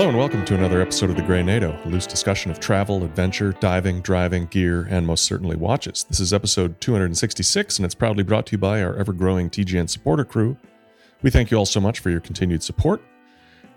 Hello 0.00 0.08
and 0.08 0.16
welcome 0.16 0.46
to 0.46 0.54
another 0.54 0.80
episode 0.80 1.10
of 1.10 1.16
the 1.16 1.22
Grey 1.22 1.42
NATO, 1.42 1.78
a 1.84 1.88
loose 1.88 2.06
discussion 2.06 2.50
of 2.50 2.58
travel, 2.58 3.04
adventure, 3.04 3.52
diving, 3.60 4.00
driving, 4.00 4.46
gear, 4.46 4.86
and 4.88 5.06
most 5.06 5.26
certainly 5.26 5.56
watches. 5.56 6.04
This 6.04 6.20
is 6.20 6.32
episode 6.32 6.80
266, 6.80 7.78
and 7.78 7.84
it's 7.84 7.94
proudly 7.94 8.22
brought 8.22 8.46
to 8.46 8.52
you 8.52 8.58
by 8.58 8.82
our 8.82 8.96
ever 8.96 9.12
growing 9.12 9.50
TGN 9.50 9.90
supporter 9.90 10.24
crew. 10.24 10.56
We 11.20 11.28
thank 11.28 11.50
you 11.50 11.58
all 11.58 11.66
so 11.66 11.82
much 11.82 11.98
for 11.98 12.08
your 12.08 12.20
continued 12.20 12.62
support. 12.62 13.02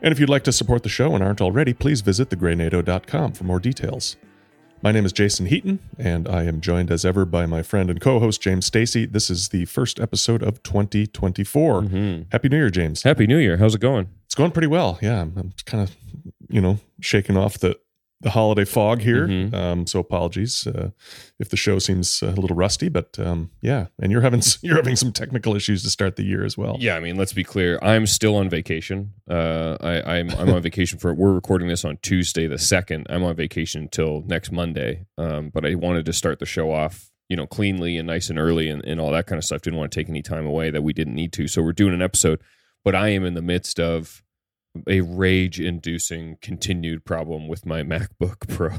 And 0.01 0.13
if 0.13 0.19
you'd 0.21 0.29
like 0.29 0.45
to 0.45 0.53
support 0.53 0.83
the 0.83 0.87
show 0.87 1.13
and 1.13 1.21
aren't 1.21 1.41
already, 1.41 1.73
please 1.73 1.99
visit 1.99 2.29
thegreynato.com 2.29 3.33
for 3.33 3.43
more 3.43 3.59
details. 3.59 4.15
My 4.81 4.93
name 4.93 5.05
is 5.05 5.11
Jason 5.11 5.47
Heaton, 5.47 5.79
and 5.97 6.29
I 6.29 6.43
am 6.43 6.61
joined 6.61 6.89
as 6.89 7.03
ever 7.03 7.25
by 7.25 7.45
my 7.45 7.63
friend 7.63 7.89
and 7.89 7.99
co 7.99 8.21
host, 8.21 8.41
James 8.41 8.65
Stacy. 8.65 9.05
This 9.05 9.29
is 9.29 9.49
the 9.49 9.65
first 9.65 9.99
episode 9.99 10.41
of 10.41 10.63
2024. 10.63 11.81
Mhm. 11.81 12.25
Happy 12.31 12.47
New 12.47 12.57
Year, 12.57 12.69
James. 12.69 13.03
Happy 13.03 13.27
New 13.27 13.39
Year. 13.39 13.57
How's 13.57 13.75
it 13.75 13.81
going? 13.81 14.07
It's 14.33 14.37
going 14.39 14.49
pretty 14.49 14.65
well. 14.67 14.97
Yeah, 14.99 15.21
I'm, 15.21 15.33
I'm 15.37 15.53
kind 15.67 15.83
of, 15.83 15.95
you 16.49 16.59
know, 16.59 16.79
shaking 17.01 17.37
off 17.37 17.59
the 17.59 17.77
the 18.21 18.31
holiday 18.31 18.65
fog 18.65 18.99
here. 19.01 19.27
Mhm. 19.27 19.53
Um, 19.53 19.85
so 19.85 19.99
apologies 19.99 20.65
uh, 20.65 20.89
if 21.39 21.49
the 21.49 21.55
show 21.57 21.77
seems 21.77 22.23
a 22.23 22.31
little 22.31 22.55
rusty, 22.55 22.89
but 22.89 23.19
um, 23.19 23.51
yeah. 23.61 23.87
And 24.01 24.11
you're 24.11 24.21
having 24.21 24.41
you're 24.63 24.77
having 24.77 24.95
some 24.95 25.11
technical 25.11 25.55
issues 25.55 25.83
to 25.83 25.91
start 25.91 26.15
the 26.15 26.23
year 26.23 26.43
as 26.43 26.57
well. 26.57 26.77
Yeah, 26.79 26.95
I 26.95 26.99
mean, 26.99 27.15
let's 27.15 27.33
be 27.33 27.43
clear. 27.43 27.77
I'm 27.83 28.07
still 28.07 28.35
on 28.37 28.49
vacation. 28.49 29.13
Uh, 29.29 29.77
I, 29.79 30.17
I'm 30.17 30.31
I'm 30.31 30.49
on 30.49 30.61
vacation 30.63 30.97
for. 30.97 31.13
We're 31.13 31.33
recording 31.33 31.67
this 31.67 31.85
on 31.85 31.99
Tuesday 32.01 32.47
the 32.47 32.57
second. 32.57 33.05
I'm 33.11 33.23
on 33.23 33.35
vacation 33.35 33.83
until 33.83 34.23
next 34.25 34.51
Monday. 34.51 35.05
Um, 35.15 35.51
but 35.53 35.63
I 35.63 35.75
wanted 35.75 36.07
to 36.07 36.13
start 36.13 36.39
the 36.39 36.47
show 36.47 36.71
off, 36.71 37.11
you 37.29 37.37
know, 37.37 37.45
cleanly 37.45 37.99
and 37.99 38.07
nice 38.07 38.31
and 38.31 38.39
early 38.39 38.67
and, 38.67 38.83
and 38.83 38.99
all 38.99 39.11
that 39.11 39.27
kind 39.27 39.37
of 39.37 39.45
stuff. 39.45 39.61
Didn't 39.61 39.77
want 39.77 39.91
to 39.91 39.99
take 39.99 40.09
any 40.09 40.23
time 40.23 40.47
away 40.47 40.71
that 40.71 40.81
we 40.81 40.91
didn't 40.91 41.13
need 41.13 41.33
to. 41.33 41.47
So 41.47 41.61
we're 41.61 41.71
doing 41.71 41.93
an 41.93 42.01
episode. 42.01 42.41
But 42.83 42.95
I 42.95 43.09
am 43.09 43.23
in 43.23 43.33
the 43.33 43.41
midst 43.41 43.79
of 43.79 44.22
a 44.87 45.01
rage-inducing 45.01 46.37
continued 46.41 47.05
problem 47.05 47.47
with 47.47 47.65
my 47.65 47.83
MacBook 47.83 48.47
Pro. 48.47 48.71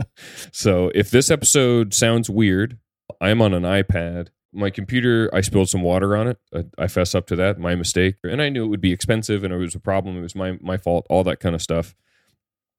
So 0.52 0.90
if 0.94 1.10
this 1.10 1.30
episode 1.30 1.94
sounds 1.94 2.28
weird, 2.28 2.78
I'm 3.20 3.40
on 3.40 3.54
an 3.54 3.62
iPad. 3.62 4.28
My 4.52 4.70
computer, 4.70 5.30
I 5.32 5.42
spilled 5.42 5.68
some 5.68 5.82
water 5.82 6.16
on 6.16 6.26
it. 6.28 6.38
I, 6.52 6.64
I 6.76 6.86
fess 6.88 7.14
up 7.14 7.26
to 7.28 7.36
that, 7.36 7.58
my 7.58 7.74
mistake. 7.76 8.16
And 8.24 8.42
I 8.42 8.48
knew 8.48 8.64
it 8.64 8.68
would 8.68 8.80
be 8.80 8.92
expensive 8.92 9.44
and 9.44 9.52
it 9.54 9.56
was 9.58 9.74
a 9.76 9.80
problem. 9.80 10.16
It 10.18 10.22
was 10.22 10.34
my 10.34 10.58
my 10.60 10.76
fault, 10.76 11.06
all 11.08 11.22
that 11.24 11.38
kind 11.38 11.54
of 11.54 11.62
stuff. 11.62 11.94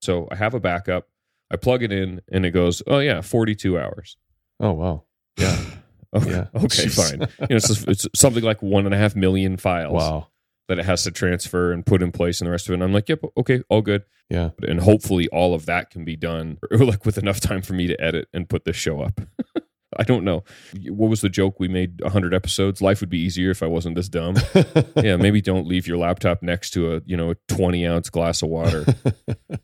So 0.02 0.28
I 0.32 0.36
have 0.36 0.54
a 0.54 0.60
backup. 0.60 1.08
I 1.52 1.56
plug 1.56 1.82
it 1.84 1.92
in 1.94 2.22
and 2.32 2.46
it 2.46 2.52
goes, 2.52 2.82
oh 2.88 3.00
yeah, 3.00 3.22
42 3.22 3.80
hours. 3.80 4.18
oh 4.60 4.74
wow. 4.74 5.04
Yeah. 5.38 5.58
Okay, 6.12 6.32
Yeah. 6.32 6.48
okay 6.56 6.86
Jeez. 6.86 6.96
fine. 7.10 7.20
You 7.42 7.48
know, 7.52 7.56
it's, 7.58 7.70
it's 7.88 8.08
something 8.16 8.44
like 8.44 8.64
one 8.64 8.86
and 8.86 8.96
a 8.96 8.98
half 8.98 9.16
million 9.16 9.58
files 9.58 9.94
Wow. 9.94 10.28
That 10.70 10.80
it 10.80 10.86
has 10.86 11.04
to 11.04 11.12
transfer 11.12 11.74
and 11.74 11.86
put 11.86 12.02
in 12.02 12.14
place 12.14 12.40
and 12.40 12.48
the 12.48 12.52
rest 12.52 12.68
of 12.68 12.72
it. 12.72 12.76
And 12.76 12.84
I'm 12.84 12.94
like, 12.94 13.10
yep, 13.10 13.20
okay, 13.38 13.62
all 13.70 13.82
good. 13.82 14.04
Yeah. 14.30 14.52
and 14.62 14.80
hopefully 14.80 15.28
all 15.30 15.54
of 15.56 15.66
that 15.66 15.90
can 15.90 16.06
be 16.06 16.16
done 16.16 16.60
like 16.72 17.04
with 17.06 17.18
enough 17.18 17.40
time 17.42 17.62
for 17.64 17.74
me 17.74 17.88
to 17.88 18.00
edit 18.00 18.28
and 18.32 18.48
put 18.48 18.64
this 18.64 18.76
show 18.76 19.02
up 19.02 19.20
i 19.98 20.04
don't 20.04 20.24
know 20.24 20.44
what 20.90 21.10
was 21.10 21.22
the 21.22 21.30
joke 21.30 21.60
we 21.60 21.68
made 21.68 22.00
100 22.02 22.32
episodes 22.32 22.80
life 22.80 23.00
would 23.02 23.10
be 23.10 23.18
easier 23.18 23.50
if 23.50 23.64
i 23.64 23.66
wasn't 23.66 23.96
this 23.96 24.08
dumb 24.08 24.36
yeah 24.98 25.16
maybe 25.16 25.42
don't 25.42 25.66
leave 25.68 25.88
your 25.88 25.98
laptop 25.98 26.44
next 26.44 26.70
to 26.70 26.94
a 26.94 27.02
you 27.08 27.18
know 27.18 27.32
a 27.32 27.36
20 27.48 27.88
ounce 27.88 28.12
glass 28.12 28.44
of 28.44 28.50
water 28.50 28.86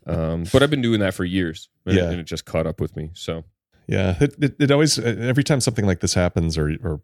um, 0.04 0.44
but 0.52 0.64
i've 0.64 0.70
been 0.70 0.82
doing 0.82 0.98
that 0.98 1.14
for 1.14 1.24
years 1.24 1.68
and, 1.86 1.94
Yeah. 1.94 2.10
and 2.10 2.18
it 2.18 2.24
just 2.26 2.44
caught 2.44 2.66
up 2.66 2.80
with 2.80 2.96
me 2.96 3.10
so 3.14 3.44
Yeah, 3.88 4.16
it, 4.20 4.34
it, 4.42 4.56
it 4.58 4.70
always 4.72 4.98
every 4.98 5.44
time 5.44 5.60
something 5.60 5.86
like 5.86 6.00
this 6.00 6.14
happens, 6.14 6.58
or 6.58 6.70
or 6.82 7.00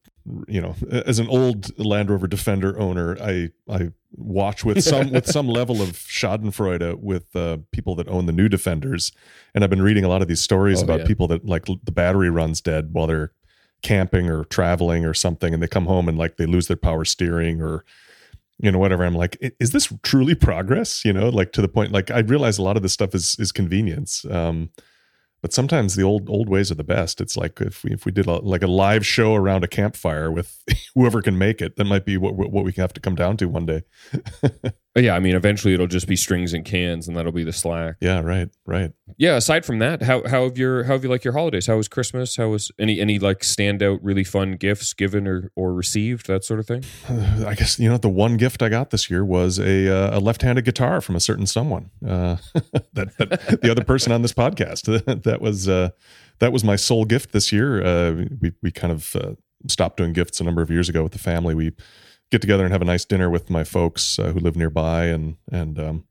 you 0.49 0.61
know, 0.61 0.75
as 0.91 1.21
an 1.21 1.29
old 1.29 1.79
Land 1.79 2.11
Rover 2.11 2.27
Defender 2.27 2.77
owner, 2.79 3.17
I 3.21 3.51
I 3.71 3.91
watch 4.11 4.65
with 4.65 4.83
some 4.83 5.13
with 5.13 5.27
some 5.27 5.47
level 5.61 5.81
of 5.81 5.91
Schadenfreude 5.91 6.99
with 7.01 7.37
uh, 7.37 7.59
people 7.71 7.95
that 7.97 8.09
own 8.09 8.27
the 8.27 8.33
new 8.33 8.49
Defenders, 8.49 9.13
and 9.55 9.63
I've 9.63 9.71
been 9.71 9.83
reading 9.83 10.05
a 10.05 10.09
lot 10.09 10.23
of 10.23 10.29
these 10.29 10.41
stories 10.41 10.81
Oh, 10.81 10.85
about 10.85 11.01
yeah. 11.01 11.07
people 11.07 11.29
that 11.29 11.47
like 11.47 11.67
the 11.67 11.93
battery 11.93 12.31
runs 12.31 12.61
dead 12.61 12.89
while 12.93 13.07
they're 13.07 13.33
camping 13.83 14.29
or 14.29 14.45
traveling 14.45 15.05
or 15.05 15.15
something, 15.15 15.55
and 15.55 15.63
they 15.63 15.69
come 15.69 15.87
home 15.87 16.09
and 16.09 16.19
like 16.19 16.37
they 16.37 16.47
lose 16.47 16.67
their 16.67 16.77
power 16.77 17.05
steering 17.05 17.63
or 17.63 17.85
you 18.59 18.73
know 18.73 18.79
whatever. 18.81 19.05
I'm 19.05 19.15
like 19.15 19.39
is 19.61 19.71
this 19.71 19.93
truly 20.03 20.35
progress? 20.35 21.05
You 21.05 21.13
know 21.13 21.29
like 21.29 21.53
to 21.53 21.63
the 21.63 21.69
point 21.69 21.93
like 21.93 22.11
i 22.11 22.19
realize 22.19 22.59
a 22.59 22.63
lot 22.63 22.77
of 22.77 22.83
this 22.83 22.93
stuff 22.93 23.15
is 23.15 23.37
is 23.39 23.53
convenience. 23.53 24.25
Um 24.29 24.71
but 25.43 25.53
sometimes 25.53 25.97
the 25.97 26.03
old 26.03 26.31
old 26.31 26.49
ways 26.49 26.71
are 26.71 26.77
the 26.77 26.85
best. 26.85 27.21
It's 27.21 27.37
like 27.37 27.61
if 27.61 27.85
we 27.85 27.93
if 27.93 28.07
we 28.07 28.13
did 28.13 28.27
a, 28.27 28.37
like 28.37 28.63
a 28.63 28.69
live 28.69 29.05
show 29.05 29.35
around 29.35 29.65
a 29.65 29.69
campfire 29.69 30.31
with 30.31 30.63
whoever 30.95 31.21
can 31.21 31.37
make 31.37 31.61
it 31.61 31.77
that 31.77 31.85
might 31.85 32.07
be 32.07 32.17
what 32.17 32.35
what 32.35 32.65
we 32.65 32.73
have 32.73 32.93
to 32.95 33.01
come 33.01 33.17
down 33.17 33.37
to 33.39 33.47
one 33.47 33.67
day 33.67 33.83
yeah 34.97 35.15
i 35.15 35.21
mean 35.21 35.35
eventually 35.35 35.75
it'll 35.75 35.87
just 35.87 36.07
be 36.07 36.17
strings 36.17 36.53
and 36.53 36.65
cans 36.65 37.09
and 37.09 37.17
that'll 37.17 37.33
be 37.33 37.45
the 37.45 37.53
slack 37.53 37.97
yeah 38.01 38.21
right 38.21 38.51
right 38.67 38.93
yeah 39.17 39.37
aside 39.37 39.65
from 39.65 39.79
that 39.79 40.03
how, 40.03 40.27
how 40.29 40.45
have 40.45 40.59
your 40.59 40.85
how 40.85 40.93
have 40.93 41.03
you 41.03 41.11
like 41.11 41.25
your 41.25 41.35
holidays 41.35 41.67
how 41.67 41.77
was 41.77 41.89
christmas 41.89 42.37
how 42.37 42.49
was 42.49 42.71
any 42.79 43.01
any 43.01 43.19
like 43.19 43.41
standout 43.41 43.99
really 44.03 44.25
fun 44.25 44.53
gifts 44.53 44.93
given 44.93 45.27
or 45.27 45.51
or 45.57 45.73
received 45.73 46.27
that 46.27 46.45
sort 46.45 46.61
of 46.61 46.67
thing 46.67 46.83
I 47.47 47.55
guess 47.55 47.79
you 47.79 47.89
know 47.89 47.97
the 47.97 48.09
one 48.09 48.37
gift 48.37 48.63
I 48.63 48.69
got 48.69 48.91
this 48.91 49.11
year 49.11 49.25
was 49.25 49.59
a 49.59 49.89
uh, 49.89 50.19
a 50.19 50.21
left-handed 50.21 50.65
guitar 50.65 51.01
from 51.01 51.17
a 51.17 51.21
certain 51.21 51.47
someone. 51.47 51.91
Uh, 52.07 52.37
that, 52.93 53.17
that 53.19 53.61
the 53.63 53.71
other 53.71 53.85
person 53.85 54.13
on 54.13 54.23
this 54.23 54.33
podcast. 54.33 55.23
that 55.23 55.41
was 55.41 55.69
uh, 55.69 55.91
that 56.39 56.53
was 56.53 56.65
my 56.65 56.77
sole 56.77 57.05
gift 57.05 57.33
this 57.33 57.53
year. 57.53 57.85
Uh, 57.85 58.25
we 58.41 58.53
we 58.63 58.71
kind 58.71 58.93
of 58.93 59.17
uh, 59.17 59.33
stopped 59.69 59.97
doing 59.97 60.13
gifts 60.13 60.41
a 60.41 60.45
number 60.45 60.63
of 60.63 60.71
years 60.71 60.89
ago 60.89 61.03
with 61.03 61.13
the 61.13 61.19
family. 61.19 61.55
We 61.55 61.73
get 62.33 62.41
together 62.41 62.65
and 62.65 62.73
have 62.73 62.83
a 62.83 62.87
nice 62.87 63.05
dinner 63.05 63.31
with 63.31 63.51
my 63.51 63.63
folks 63.63 64.19
uh, 64.19 64.33
who 64.33 64.41
live 64.41 64.57
nearby, 64.57 65.05
and 65.05 65.37
and 65.53 65.79
um, 65.79 66.05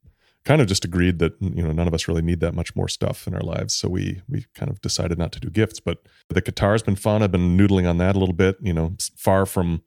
kind 0.45 0.61
of 0.61 0.67
just 0.67 0.85
agreed 0.85 1.19
that 1.19 1.33
you 1.41 1.63
know 1.63 1.71
none 1.71 1.87
of 1.87 1.93
us 1.93 2.07
really 2.07 2.21
need 2.21 2.39
that 2.39 2.53
much 2.53 2.75
more 2.75 2.87
stuff 2.87 3.27
in 3.27 3.33
our 3.33 3.41
lives. 3.41 3.73
So 3.73 3.89
we 3.89 4.21
we 4.29 4.45
kind 4.55 4.71
of 4.71 4.79
decided 4.81 5.17
not 5.17 5.33
to 5.33 5.39
do 5.39 5.49
gifts. 5.49 5.81
But 5.81 6.03
the 6.29 6.39
guitar's 6.39 6.83
been 6.83 6.95
fun. 6.95 7.21
I've 7.21 7.31
been 7.31 7.57
noodling 7.57 7.89
on 7.89 7.97
that 7.97 8.15
a 8.15 8.19
little 8.19 8.35
bit. 8.35 8.57
You 8.61 8.73
know, 8.73 8.95
far 9.17 9.45
from 9.45 9.81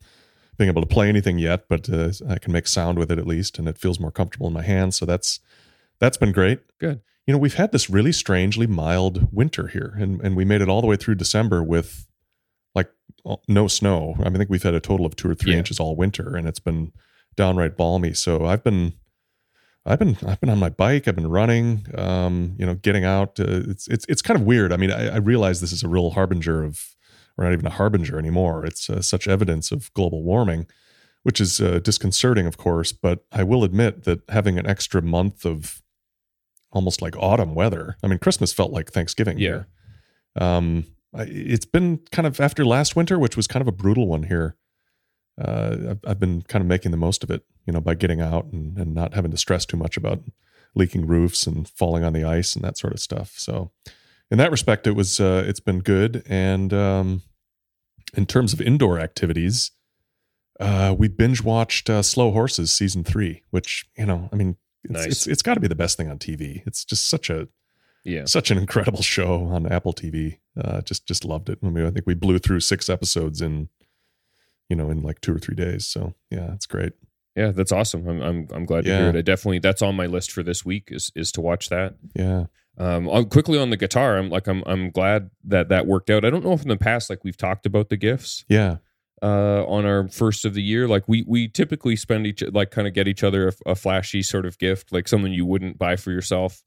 being 0.58 0.68
able 0.68 0.82
to 0.82 0.88
play 0.88 1.08
anything 1.08 1.38
yet, 1.38 1.68
but 1.68 1.88
uh, 1.88 2.10
I 2.28 2.38
can 2.38 2.52
make 2.52 2.68
sound 2.68 2.98
with 2.98 3.10
it 3.10 3.18
at 3.18 3.26
least, 3.26 3.58
and 3.58 3.68
it 3.68 3.78
feels 3.78 3.98
more 3.98 4.12
comfortable 4.12 4.48
in 4.48 4.52
my 4.52 4.62
hands. 4.62 4.96
So 4.96 5.06
that's 5.06 5.40
that's 6.00 6.16
been 6.16 6.32
great. 6.32 6.60
Good. 6.78 7.00
You 7.26 7.32
know, 7.32 7.38
we've 7.38 7.54
had 7.54 7.72
this 7.72 7.88
really 7.88 8.12
strangely 8.12 8.66
mild 8.66 9.32
winter 9.32 9.68
here, 9.68 9.96
and 9.98 10.20
and 10.20 10.36
we 10.36 10.44
made 10.44 10.62
it 10.62 10.68
all 10.68 10.80
the 10.80 10.88
way 10.88 10.96
through 10.96 11.14
December 11.14 11.62
with 11.62 12.08
like 12.74 12.90
uh, 13.26 13.36
no 13.48 13.68
snow. 13.68 14.14
I 14.18 14.24
mean, 14.24 14.36
I 14.36 14.38
think 14.38 14.50
we've 14.50 14.62
had 14.62 14.74
a 14.74 14.80
total 14.80 15.06
of 15.06 15.16
two 15.16 15.28
or 15.30 15.34
three 15.34 15.52
Yeah. 15.52 15.58
inches 15.58 15.78
all 15.80 15.96
winter, 15.96 16.36
and 16.36 16.46
it's 16.48 16.60
been 16.60 16.92
downright 17.36 17.76
balmy. 17.76 18.14
So 18.14 18.46
I've 18.46 18.62
been. 18.64 18.94
I've 19.86 19.98
been 19.98 20.16
I've 20.26 20.40
been 20.40 20.48
on 20.48 20.58
my 20.58 20.70
bike. 20.70 21.06
I've 21.06 21.14
been 21.14 21.28
running. 21.28 21.84
Um, 21.94 22.56
you 22.58 22.64
know, 22.64 22.74
getting 22.74 23.04
out. 23.04 23.38
Uh, 23.38 23.68
it's 23.68 23.86
it's 23.88 24.06
it's 24.08 24.22
kind 24.22 24.40
of 24.40 24.46
weird. 24.46 24.72
I 24.72 24.78
mean, 24.78 24.90
I, 24.90 25.08
I 25.14 25.16
realize 25.18 25.60
this 25.60 25.72
is 25.72 25.82
a 25.82 25.88
real 25.88 26.12
harbinger 26.12 26.64
of 26.64 26.96
or 27.36 27.44
not 27.44 27.52
even 27.52 27.66
a 27.66 27.70
harbinger 27.70 28.18
anymore. 28.18 28.64
It's 28.64 28.88
uh, 28.88 29.02
such 29.02 29.28
evidence 29.28 29.70
of 29.72 29.92
global 29.92 30.22
warming, 30.22 30.66
which 31.22 31.38
is 31.38 31.60
uh, 31.60 31.80
disconcerting, 31.80 32.46
of 32.46 32.56
course. 32.56 32.92
But 32.92 33.26
I 33.30 33.42
will 33.42 33.62
admit 33.62 34.04
that 34.04 34.20
having 34.30 34.58
an 34.58 34.66
extra 34.66 35.02
month 35.02 35.44
of 35.44 35.82
almost 36.72 37.02
like 37.02 37.14
autumn 37.18 37.54
weather. 37.54 37.96
I 38.02 38.06
mean, 38.06 38.18
Christmas 38.18 38.54
felt 38.54 38.70
like 38.72 38.90
Thanksgiving 38.90 39.36
Yeah. 39.38 39.48
here. 39.48 39.66
Um, 40.36 40.84
it's 41.16 41.64
been 41.64 42.00
kind 42.10 42.26
of 42.26 42.40
after 42.40 42.64
last 42.64 42.96
winter, 42.96 43.18
which 43.18 43.36
was 43.36 43.46
kind 43.46 43.60
of 43.60 43.68
a 43.68 43.72
brutal 43.72 44.06
one 44.06 44.24
here. 44.24 44.56
Uh, 45.40 45.76
I've, 45.90 46.00
I've 46.06 46.20
been 46.20 46.42
kind 46.42 46.62
of 46.62 46.68
making 46.68 46.90
the 46.92 46.96
most 46.96 47.24
of 47.24 47.30
it, 47.30 47.42
you 47.66 47.72
know, 47.72 47.80
by 47.80 47.94
getting 47.94 48.20
out 48.20 48.46
and, 48.52 48.78
and 48.78 48.94
not 48.94 49.14
having 49.14 49.30
to 49.32 49.36
stress 49.36 49.66
too 49.66 49.76
much 49.76 49.96
about 49.96 50.22
leaking 50.74 51.06
roofs 51.06 51.46
and 51.46 51.68
falling 51.68 52.04
on 52.04 52.12
the 52.12 52.24
ice 52.24 52.54
and 52.54 52.64
that 52.64 52.78
sort 52.78 52.92
of 52.92 53.00
stuff. 53.00 53.34
So, 53.36 53.72
in 54.30 54.38
that 54.38 54.50
respect, 54.50 54.86
it 54.86 54.92
was 54.92 55.20
uh, 55.20 55.44
it's 55.46 55.60
been 55.60 55.80
good. 55.80 56.22
And 56.28 56.72
um, 56.72 57.22
in 58.16 58.26
terms 58.26 58.52
of 58.52 58.60
indoor 58.60 58.98
activities, 58.98 59.72
uh, 60.60 60.94
we 60.96 61.08
binge 61.08 61.42
watched 61.42 61.90
uh, 61.90 62.02
Slow 62.02 62.30
Horses 62.30 62.72
season 62.72 63.04
three, 63.04 63.42
which 63.50 63.86
you 63.96 64.06
know, 64.06 64.28
I 64.32 64.36
mean, 64.36 64.56
it's 64.84 64.92
Nice. 64.92 65.06
it's, 65.06 65.26
it's 65.26 65.42
got 65.42 65.54
to 65.54 65.60
be 65.60 65.68
the 65.68 65.74
best 65.74 65.96
thing 65.96 66.08
on 66.08 66.18
TV. 66.18 66.62
It's 66.66 66.84
just 66.84 67.08
such 67.08 67.30
a 67.30 67.48
yeah 68.04 68.24
such 68.26 68.50
an 68.50 68.58
incredible 68.58 69.02
show 69.02 69.44
on 69.46 69.66
Apple 69.70 69.92
TV. 69.92 70.38
Uh, 70.60 70.80
just 70.82 71.06
just 71.06 71.24
loved 71.24 71.48
it. 71.48 71.58
I 71.62 71.68
mean, 71.68 71.84
I 71.86 71.90
think 71.90 72.06
we 72.06 72.14
blew 72.14 72.38
through 72.38 72.60
six 72.60 72.88
episodes 72.88 73.40
in 73.40 73.68
you 74.68 74.76
know 74.76 74.90
in 74.90 75.02
like 75.02 75.20
two 75.20 75.34
or 75.34 75.38
three 75.38 75.54
days. 75.56 75.86
So 75.86 76.14
yeah, 76.30 76.52
it's 76.54 76.66
great. 76.66 76.92
Yeah, 77.36 77.50
that's 77.50 77.72
awesome. 77.72 78.06
I'm 78.08 78.20
I'm, 78.22 78.48
I'm 78.52 78.64
glad 78.64 78.84
to 78.84 78.90
Yeah. 78.90 78.98
hear 78.98 79.08
it. 79.10 79.16
I 79.16 79.22
definitely 79.22 79.58
that's 79.58 79.82
on 79.82 79.96
my 79.96 80.06
list 80.06 80.30
for 80.30 80.42
this 80.42 80.64
week 80.64 80.88
is 80.92 81.10
is 81.16 81.32
to 81.32 81.40
watch 81.40 81.68
that. 81.70 81.96
Yeah, 82.14 82.44
Um, 82.78 83.08
quickly 83.28 83.58
on 83.58 83.70
the 83.70 83.76
guitar, 83.76 84.16
I'm 84.18 84.30
like 84.30 84.46
I'm 84.46 84.62
I'm 84.66 84.90
glad 84.90 85.30
that 85.44 85.68
that 85.70 85.86
worked 85.86 86.10
out. 86.10 86.24
I 86.24 86.30
don't 86.30 86.44
know 86.44 86.52
if 86.52 86.62
in 86.62 86.68
the 86.68 86.76
past 86.76 87.10
like 87.10 87.24
we've 87.24 87.36
talked 87.36 87.66
about 87.66 87.88
the 87.88 87.96
gifts 87.96 88.44
yeah, 88.48 88.76
uh, 89.22 89.64
on 89.66 89.84
our 89.84 90.06
first 90.08 90.44
of 90.44 90.54
the 90.54 90.62
year. 90.62 90.86
Like 90.86 91.08
we 91.08 91.24
we 91.26 91.48
typically 91.48 91.96
spend 91.96 92.26
each 92.26 92.42
like 92.52 92.70
kind 92.70 92.86
of 92.86 92.94
get 92.94 93.08
each 93.08 93.24
other 93.24 93.48
a, 93.48 93.70
a 93.70 93.74
flashy 93.74 94.22
sort 94.22 94.46
of 94.46 94.56
gift, 94.58 94.92
like 94.92 95.08
something 95.08 95.32
you 95.32 95.44
wouldn't 95.46 95.76
buy 95.78 95.96
for 95.96 96.12
yourself. 96.12 96.62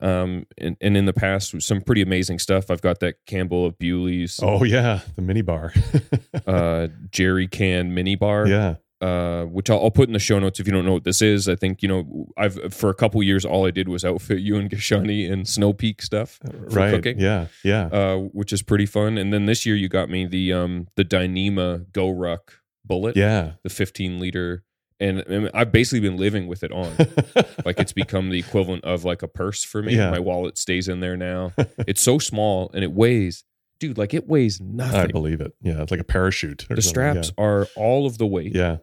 Um, 0.00 0.46
and, 0.58 0.76
and 0.80 0.96
in 0.96 1.06
the 1.06 1.12
past, 1.12 1.60
some 1.62 1.80
pretty 1.80 2.02
amazing 2.02 2.38
stuff. 2.38 2.70
I've 2.70 2.82
got 2.82 3.00
that 3.00 3.16
Campbell 3.26 3.64
of 3.66 3.78
Bewley's 3.78 4.38
Oh 4.42 4.62
yeah, 4.64 5.00
the 5.14 5.22
mini 5.22 5.42
bar. 5.42 5.72
uh, 6.46 6.88
jerry 7.10 7.46
can 7.48 7.94
mini 7.94 8.14
bar. 8.14 8.46
yeah, 8.46 8.74
uh, 9.00 9.44
which 9.44 9.68
I'll, 9.70 9.82
I'll 9.84 9.90
put 9.90 10.08
in 10.08 10.12
the 10.12 10.18
show 10.18 10.38
notes 10.38 10.60
if 10.60 10.66
you 10.66 10.72
don't 10.72 10.84
know 10.84 10.92
what 10.92 11.04
this 11.04 11.20
is. 11.22 11.48
I 11.48 11.56
think 11.56 11.82
you 11.82 11.88
know 11.88 12.28
I've 12.36 12.74
for 12.74 12.90
a 12.90 12.94
couple 12.94 13.22
years 13.22 13.44
all 13.44 13.66
I 13.66 13.70
did 13.70 13.88
was 13.88 14.04
outfit 14.04 14.40
you 14.40 14.56
and 14.56 14.70
Kashani 14.70 15.30
and 15.30 15.46
Snow 15.48 15.72
Peak 15.72 16.02
stuff 16.02 16.38
for 16.42 16.56
right. 16.76 16.94
cooking, 16.94 17.18
Yeah. 17.18 17.46
Yeah. 17.64 17.86
uh, 17.86 18.16
which 18.16 18.52
is 18.52 18.62
pretty 18.62 18.86
fun. 18.86 19.18
And 19.18 19.32
then 19.32 19.46
this 19.46 19.64
year 19.66 19.76
you 19.76 19.88
got 19.88 20.08
me 20.10 20.26
the 20.26 20.52
um 20.52 20.88
the 20.96 21.04
Dyneema 21.04 21.86
GORUCK 21.92 22.52
bullet, 22.84 23.16
yeah. 23.16 23.52
the 23.62 23.68
15 23.70 24.20
liter, 24.20 24.62
and, 25.00 25.18
and 25.20 25.50
I've 25.54 25.72
basically 25.72 26.00
been 26.00 26.16
living 26.16 26.46
with 26.46 26.62
it 26.62 26.72
on. 26.72 26.96
like 27.64 27.78
it's 27.78 27.92
become 27.92 28.30
the 28.30 28.38
equivalent 28.38 28.84
of 28.84 29.04
like 29.04 29.22
a 29.22 29.28
purse 29.28 29.62
for 29.64 29.82
me. 29.82 29.94
Yeah. 29.96 30.10
My 30.10 30.18
wallet 30.18 30.56
stays 30.58 30.88
in 30.88 31.00
there 31.00 31.16
now. 31.16 31.52
it's 31.86 32.00
so 32.00 32.18
small 32.18 32.70
and 32.74 32.82
it 32.82 32.92
weighs, 32.92 33.44
dude, 33.78 33.98
like 33.98 34.14
it 34.14 34.26
weighs 34.28 34.60
nothing. 34.60 35.00
I 35.00 35.06
believe 35.06 35.40
it. 35.40 35.52
Yeah. 35.60 35.82
It's 35.82 35.90
like 35.90 36.00
a 36.00 36.04
parachute. 36.04 36.66
or 36.70 36.76
the 36.76 36.82
something. 36.82 37.22
straps 37.22 37.32
are 37.36 37.66
all 37.76 38.06
of 38.06 38.18
the 38.18 38.26
weight 38.26 38.54
Yeah. 38.54 38.78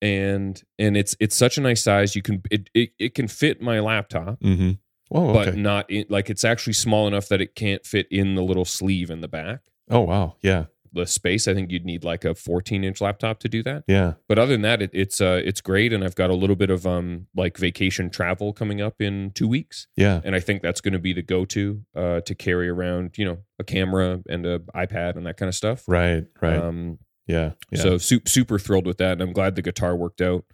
and 0.00 0.62
and 0.78 0.96
it's 0.96 1.16
it's 1.18 1.34
such 1.36 1.58
a 1.58 1.60
nice 1.60 1.82
size 1.82 2.14
you 2.14 2.22
can 2.22 2.42
it 2.50 2.70
it, 2.74 2.90
it 2.98 3.14
can 3.14 3.26
fit 3.28 3.60
my 3.60 3.80
laptop 3.80 4.38
Yeah. 4.40 4.50
Mm-hmm. 4.50 4.70
Oh, 5.10 5.32
but 5.32 5.56
not 5.56 5.90
in, 5.90 6.04
like 6.10 6.28
it's 6.28 6.44
actually 6.44 6.74
small 6.74 7.08
enough 7.08 7.28
that 7.28 7.40
it 7.40 7.54
can't 7.54 7.84
fit 7.86 8.06
in 8.10 8.34
the 8.34 8.42
little 8.42 8.66
sleeve 8.66 9.10
in 9.10 9.22
the 9.22 9.28
back 9.28 9.60
oh, 9.90 10.00
wow. 10.00 10.36
Yeah. 10.42 10.66
The 10.92 11.06
space 11.06 11.46
i 11.48 11.54
think 11.54 11.70
you'd 11.70 11.84
need 11.84 12.04
like 12.04 12.24
a 12.24 12.34
14 12.34 12.84
inch 12.84 13.00
laptop 13.00 13.38
to 13.40 13.48
do 13.48 13.62
that 13.62 13.84
Yeah. 13.86 14.14
but 14.28 14.38
other 14.38 14.52
than 14.52 14.62
that 14.62 14.82
it, 14.82 14.90
it's 14.92 15.20
uh 15.20 15.40
it's 15.44 15.60
great 15.60 15.92
and 15.92 16.02
i've 16.04 16.14
got 16.14 16.30
a 16.30 16.34
little 16.34 16.56
bit 16.56 16.70
of 16.70 16.86
um 16.86 17.26
like 17.36 17.56
vacation 17.58 18.10
travel 18.10 18.52
coming 18.52 18.80
up 18.80 19.00
in 19.00 19.32
two 19.34 19.48
weeks 19.48 19.86
Yeah. 19.96 20.20
and 20.24 20.34
i 20.34 20.40
think 20.40 20.62
that's 20.62 20.80
going 20.80 20.92
to 20.94 20.98
be 20.98 21.12
the 21.12 21.22
go-to 21.22 21.82
uh 21.96 22.20
to 22.22 22.34
carry 22.34 22.68
around 22.68 23.16
you 23.18 23.24
know 23.24 23.38
a 23.58 23.64
camera 23.64 24.20
and 24.28 24.46
a 24.46 24.58
ipad 24.74 25.16
and 25.16 25.26
that 25.26 25.36
kind 25.36 25.48
of 25.48 25.54
stuff 25.54 25.84
Right. 25.88 26.24
Right. 26.40 26.56
um 26.56 26.98
yeah. 27.26 27.52
Yeah. 27.70 27.82
so 27.82 27.98
su- 27.98 28.20
super 28.26 28.58
thrilled 28.58 28.86
with 28.86 28.98
that 28.98 29.12
and 29.12 29.22
i'm 29.22 29.32
glad 29.32 29.54
the 29.54 29.62
guitar 29.62 29.94
worked 29.96 30.20
out 30.20 30.44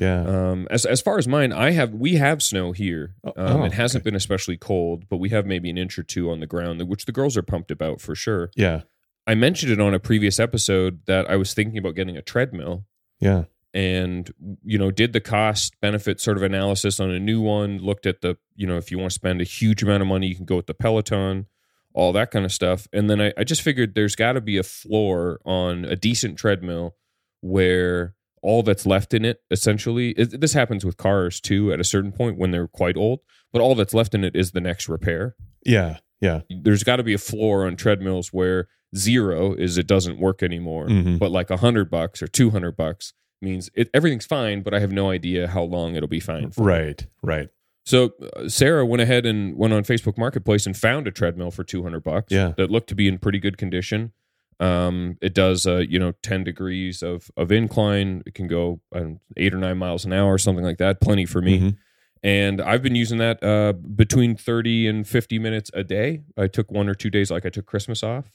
yeah. 0.00 0.22
Um, 0.22 0.68
as 0.70 0.86
as 0.86 1.00
far 1.00 1.18
as 1.18 1.26
mine, 1.26 1.52
I 1.52 1.72
have 1.72 1.92
we 1.92 2.14
have 2.18 2.40
snow 2.40 2.70
here. 2.70 3.16
Oh, 3.24 3.32
Um, 3.36 3.62
oh, 3.62 3.64
it 3.64 3.72
hasn't 3.72 4.02
okay. 4.02 4.10
been 4.10 4.14
especially 4.14 4.56
cold, 4.56 5.08
but 5.08 5.16
we 5.16 5.30
have 5.30 5.44
maybe 5.44 5.68
an 5.70 5.76
inch 5.76 5.98
or 5.98 6.04
two 6.04 6.30
on 6.30 6.38
the 6.38 6.46
ground, 6.46 6.80
which 6.88 7.04
the 7.06 7.10
girls 7.10 7.36
are 7.36 7.42
pumped 7.42 7.72
about 7.72 8.00
for 8.00 8.14
sure. 8.14 8.52
yeah. 8.54 8.82
I 9.28 9.34
mentioned 9.34 9.70
it 9.70 9.80
on 9.80 9.94
a 9.94 10.00
previous 10.00 10.40
episode 10.40 11.00
that 11.06 11.30
I 11.30 11.36
was 11.36 11.54
thinking 11.54 11.78
about 11.78 11.94
getting 11.94 12.16
a 12.16 12.22
treadmill, 12.22 12.86
Yeah. 13.20 13.44
and 13.74 14.30
you 14.64 14.78
know 14.78 14.90
did 14.90 15.12
the 15.12 15.20
cost 15.20 15.78
benefit 15.80 16.20
sort 16.20 16.36
of 16.38 16.42
analysis 16.42 16.98
on 16.98 17.10
a 17.10 17.20
new 17.20 17.40
one. 17.40 17.78
Looked 17.78 18.06
at 18.06 18.22
the 18.22 18.38
you 18.56 18.66
know 18.66 18.76
if 18.78 18.90
you 18.90 18.98
want 18.98 19.10
to 19.10 19.14
spend 19.14 19.40
a 19.40 19.44
huge 19.44 19.82
amount 19.82 20.00
of 20.02 20.08
money, 20.08 20.26
you 20.26 20.34
can 20.34 20.46
go 20.46 20.56
with 20.56 20.66
the 20.66 20.74
Peloton, 20.74 21.46
all 21.92 22.12
that 22.14 22.30
kind 22.30 22.44
of 22.46 22.52
stuff. 22.52 22.88
And 22.92 23.08
then 23.10 23.20
I, 23.20 23.32
I 23.36 23.44
just 23.44 23.62
figured 23.62 23.94
there's 23.94 24.16
got 24.16 24.32
to 24.32 24.40
be 24.40 24.56
a 24.56 24.62
floor 24.62 25.40
on 25.44 25.84
a 25.84 25.94
decent 25.94 26.38
treadmill 26.38 26.96
where 27.42 28.14
all 28.40 28.62
that's 28.62 28.86
left 28.86 29.12
in 29.14 29.24
it 29.24 29.40
essentially 29.50 30.10
it, 30.12 30.40
this 30.40 30.52
happens 30.52 30.84
with 30.84 30.96
cars 30.96 31.40
too 31.40 31.72
at 31.72 31.80
a 31.80 31.84
certain 31.84 32.12
point 32.12 32.38
when 32.38 32.52
they're 32.52 32.68
quite 32.68 32.96
old 32.96 33.18
but 33.52 33.60
all 33.60 33.74
that's 33.74 33.92
left 33.94 34.14
in 34.14 34.22
it 34.22 34.36
is 34.36 34.52
the 34.52 34.60
next 34.60 34.88
repair 34.88 35.34
Yeah. 35.66 35.98
Yeah. 36.20 36.40
there's 36.48 36.84
got 36.84 36.96
to 36.96 37.02
be 37.02 37.14
a 37.14 37.18
floor 37.18 37.66
on 37.66 37.74
treadmills 37.74 38.28
where 38.32 38.68
zero 38.96 39.52
is 39.54 39.76
it 39.78 39.86
doesn't 39.86 40.18
work 40.18 40.42
anymore 40.42 40.86
Mhm. 40.88 41.18
but 41.18 41.30
like 41.30 41.50
a 41.50 41.58
hundred 41.58 41.90
bucks 41.90 42.22
or 42.22 42.26
200 42.26 42.76
bucks 42.76 43.12
means 43.42 43.70
it, 43.74 43.88
everything's 43.92 44.26
fine 44.26 44.62
but 44.62 44.72
i 44.74 44.80
have 44.80 44.90
no 44.92 45.10
idea 45.10 45.46
how 45.48 45.62
long 45.62 45.94
it'll 45.94 46.08
be 46.08 46.20
fine 46.20 46.50
for. 46.50 46.64
Right. 46.64 47.06
Right. 47.22 47.48
so 47.84 48.12
uh, 48.36 48.48
sarah 48.48 48.84
went 48.86 49.02
ahead 49.02 49.26
and 49.26 49.56
went 49.56 49.72
on 49.74 49.82
facebook 49.84 50.16
marketplace 50.18 50.64
and 50.66 50.76
found 50.76 51.06
a 51.06 51.10
treadmill 51.10 51.50
for 51.50 51.64
200 51.64 52.00
bucks 52.02 52.32
Yeah. 52.32 52.52
that 52.56 52.70
looked 52.70 52.88
to 52.88 52.94
be 52.94 53.06
in 53.08 53.18
pretty 53.18 53.38
good 53.38 53.56
condition 53.58 54.12
um, 54.60 55.16
it 55.22 55.34
does 55.34 55.66
uh, 55.66 55.84
you 55.88 55.98
know 56.00 56.12
10 56.22 56.42
degrees 56.44 57.02
of 57.02 57.30
of 57.36 57.52
incline 57.52 58.22
it 58.26 58.34
can 58.34 58.48
go 58.48 58.80
um, 58.94 59.20
eight 59.36 59.54
or 59.54 59.58
nine 59.58 59.78
miles 59.78 60.04
an 60.04 60.12
hour 60.12 60.36
something 60.38 60.64
like 60.64 60.78
that 60.78 61.00
plenty 61.00 61.26
for 61.26 61.40
me 61.40 61.60
Mhm. 61.60 61.76
and 62.24 62.60
i've 62.62 62.82
been 62.82 62.96
using 62.96 63.18
that 63.18 63.40
uh, 63.44 63.72
between 63.72 64.34
30 64.34 64.88
and 64.88 65.06
50 65.06 65.38
minutes 65.38 65.70
a 65.74 65.84
day 65.84 66.22
i 66.36 66.48
took 66.48 66.72
one 66.72 66.88
or 66.88 66.94
two 66.94 67.10
days 67.10 67.30
like 67.30 67.46
i 67.46 67.50
took 67.50 67.66
christmas 67.66 68.02
off 68.02 68.32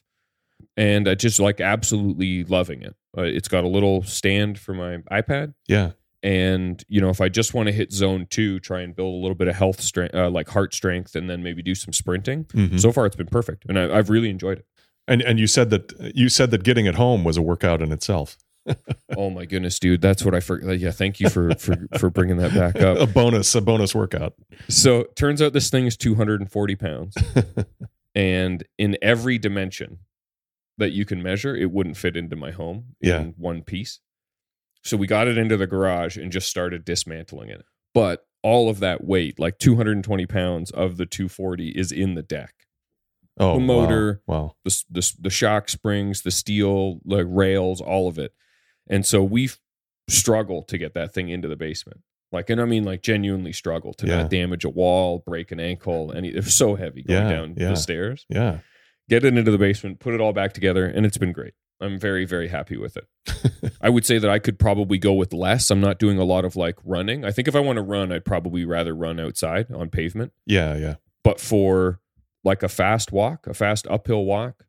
and 0.77 1.07
i 1.07 1.15
just 1.15 1.39
like 1.39 1.59
absolutely 1.61 2.43
loving 2.45 2.81
it 2.81 2.95
uh, 3.17 3.21
it's 3.21 3.47
got 3.47 3.63
a 3.63 3.67
little 3.67 4.01
stand 4.03 4.57
for 4.59 4.73
my 4.73 4.97
ipad 5.11 5.53
Yeah. 5.67 5.91
and 6.23 6.83
you 6.87 6.99
know 7.01 7.09
if 7.09 7.21
i 7.21 7.29
just 7.29 7.53
want 7.53 7.67
to 7.67 7.73
hit 7.73 7.91
zone 7.91 8.27
two 8.29 8.59
try 8.59 8.81
and 8.81 8.95
build 8.95 9.13
a 9.13 9.17
little 9.21 9.35
bit 9.35 9.47
of 9.47 9.55
health 9.55 9.81
strength 9.81 10.15
uh, 10.15 10.29
like 10.29 10.49
heart 10.49 10.73
strength 10.73 11.15
and 11.15 11.29
then 11.29 11.43
maybe 11.43 11.61
do 11.61 11.75
some 11.75 11.93
sprinting 11.93 12.45
Mhm. 12.45 12.79
so 12.79 12.91
far 12.91 13.05
it's 13.05 13.15
been 13.15 13.27
perfect 13.27 13.65
and 13.69 13.77
I, 13.77 13.97
i've 13.97 14.09
really 14.09 14.29
enjoyed 14.29 14.59
it 14.59 14.65
And 15.07 15.21
and 15.21 15.39
you 15.39 15.47
said 15.47 15.69
that 15.71 15.91
you 16.15 16.29
said 16.29 16.49
that 16.51 16.63
getting 16.63 16.85
it 16.85 16.95
home 16.95 17.23
was 17.23 17.37
a 17.37 17.41
workout 17.41 17.81
in 17.81 17.91
itself. 17.91 18.37
oh 19.17 19.29
my 19.29 19.43
goodness 19.45 19.77
dude 19.77 19.99
that's 19.99 20.23
what 20.23 20.33
i 20.33 20.39
forgot 20.39 20.79
yeah 20.79 20.89
thank 20.91 21.19
you 21.19 21.27
for 21.29 21.53
for 21.55 21.75
for 21.99 22.09
bringing 22.09 22.37
that 22.37 22.53
back 22.53 22.81
up. 22.81 22.97
a 22.97 23.05
bonus, 23.05 23.53
a 23.55 23.59
bonus 23.61 23.93
workout. 23.93 24.33
so 24.69 25.03
turns 25.17 25.41
out 25.41 25.51
this 25.51 25.69
thing 25.69 25.85
is 25.85 25.97
240 25.97 26.75
pounds 26.77 27.13
and 28.15 28.63
in 28.77 28.97
every 29.01 29.37
dimension 29.37 29.99
that 30.77 30.91
you 30.91 31.05
can 31.05 31.21
measure 31.21 31.55
it 31.55 31.71
wouldn't 31.71 31.97
fit 31.97 32.17
into 32.17 32.35
my 32.35 32.51
home 32.51 32.95
Yeah. 33.01 33.21
in 33.21 33.33
one 33.37 33.61
piece 33.63 33.99
so 34.83 34.97
we 34.97 35.07
got 35.07 35.27
it 35.27 35.37
into 35.37 35.55
the 35.57 35.67
garage 35.67 36.17
and 36.17 36.31
just 36.31 36.49
started 36.49 36.83
dismantling 36.85 37.49
it 37.49 37.63
but 37.93 38.25
all 38.41 38.69
of 38.69 38.79
that 38.81 39.03
weight 39.03 39.39
like 39.39 39.57
220 39.59 40.25
pounds 40.25 40.71
of 40.71 40.97
the 40.97 41.05
240 41.05 41.69
is 41.69 41.91
in 41.91 42.15
the 42.15 42.23
deck 42.23 42.53
Oh, 43.39 43.53
The 43.53 43.59
wow. 43.61 43.65
motor. 43.65 44.21
Wow. 44.27 44.55
the, 44.63 44.83
the, 44.91 45.13
the 45.21 45.29
shock 45.31 45.67
springs, 45.67 46.21
the 46.21 46.29
steel, 46.29 46.99
like 47.03 47.25
rails, 47.27 47.81
all 47.81 48.07
of 48.07 48.19
it. 48.19 48.31
And 48.87 49.03
so 49.07 49.23
we 49.23 49.49
struggle 50.07 50.61
to 50.63 50.77
get 50.77 50.93
that 50.93 51.13
thing 51.15 51.29
into 51.29 51.47
the 51.47 51.55
basement. 51.55 52.01
Like, 52.31 52.51
and 52.51 52.61
I 52.61 52.65
mean, 52.65 52.83
like 52.83 53.01
genuinely 53.01 53.51
struggle 53.51 53.91
to 53.95 54.05
Yeah. 54.05 54.21
not 54.21 54.29
damage 54.29 54.65
a 54.65 54.69
wall, 54.69 55.23
break 55.25 55.51
an 55.51 55.59
ankle. 55.59 56.11
Any, 56.15 56.29
they're 56.29 56.43
so 56.43 56.75
heavy 56.75 57.01
going 57.01 57.23
Yeah, 57.23 57.29
down 57.31 57.55
yeah. 57.57 57.69
the 57.69 57.75
stairs. 57.75 58.23
Yeah. 58.29 58.59
Get 59.09 59.25
it 59.25 59.37
into 59.37 59.51
the 59.51 59.57
basement, 59.57 59.99
put 59.99 60.13
it 60.13 60.21
all 60.21 60.33
back 60.33 60.53
together, 60.53 60.85
and 60.85 61.05
it's 61.05 61.17
been 61.17 61.31
great. 61.33 61.53
I'm 61.81 61.99
very, 61.99 62.23
very 62.23 62.47
happy 62.47 62.77
with 62.77 62.95
it. 62.97 63.71
I 63.81 63.89
would 63.89 64.05
say 64.05 64.17
that 64.17 64.29
I 64.29 64.39
could 64.39 64.57
probably 64.57 64.97
go 64.97 65.11
with 65.13 65.33
less. 65.33 65.69
I'm 65.69 65.81
not 65.81 65.99
doing 65.99 66.17
a 66.17 66.23
lot 66.23 66.45
of 66.45 66.55
like 66.55 66.77
running. 66.85 67.25
I 67.25 67.31
think 67.31 67.47
if 67.49 67.55
I 67.55 67.59
want 67.59 67.75
to 67.77 67.81
run, 67.81 68.11
I'd 68.13 68.23
probably 68.23 68.63
rather 68.63 68.95
run 68.95 69.19
outside 69.19 69.69
on 69.71 69.89
pavement 69.89 70.31
Yeah. 70.45 70.77
Yeah. 70.77 70.95
but 71.23 71.41
for 71.41 71.99
like 72.45 72.63
a 72.63 72.69
fast 72.69 73.11
walk, 73.11 73.47
a 73.47 73.53
fast 73.53 73.85
uphill 73.89 74.23
walk, 74.23 74.65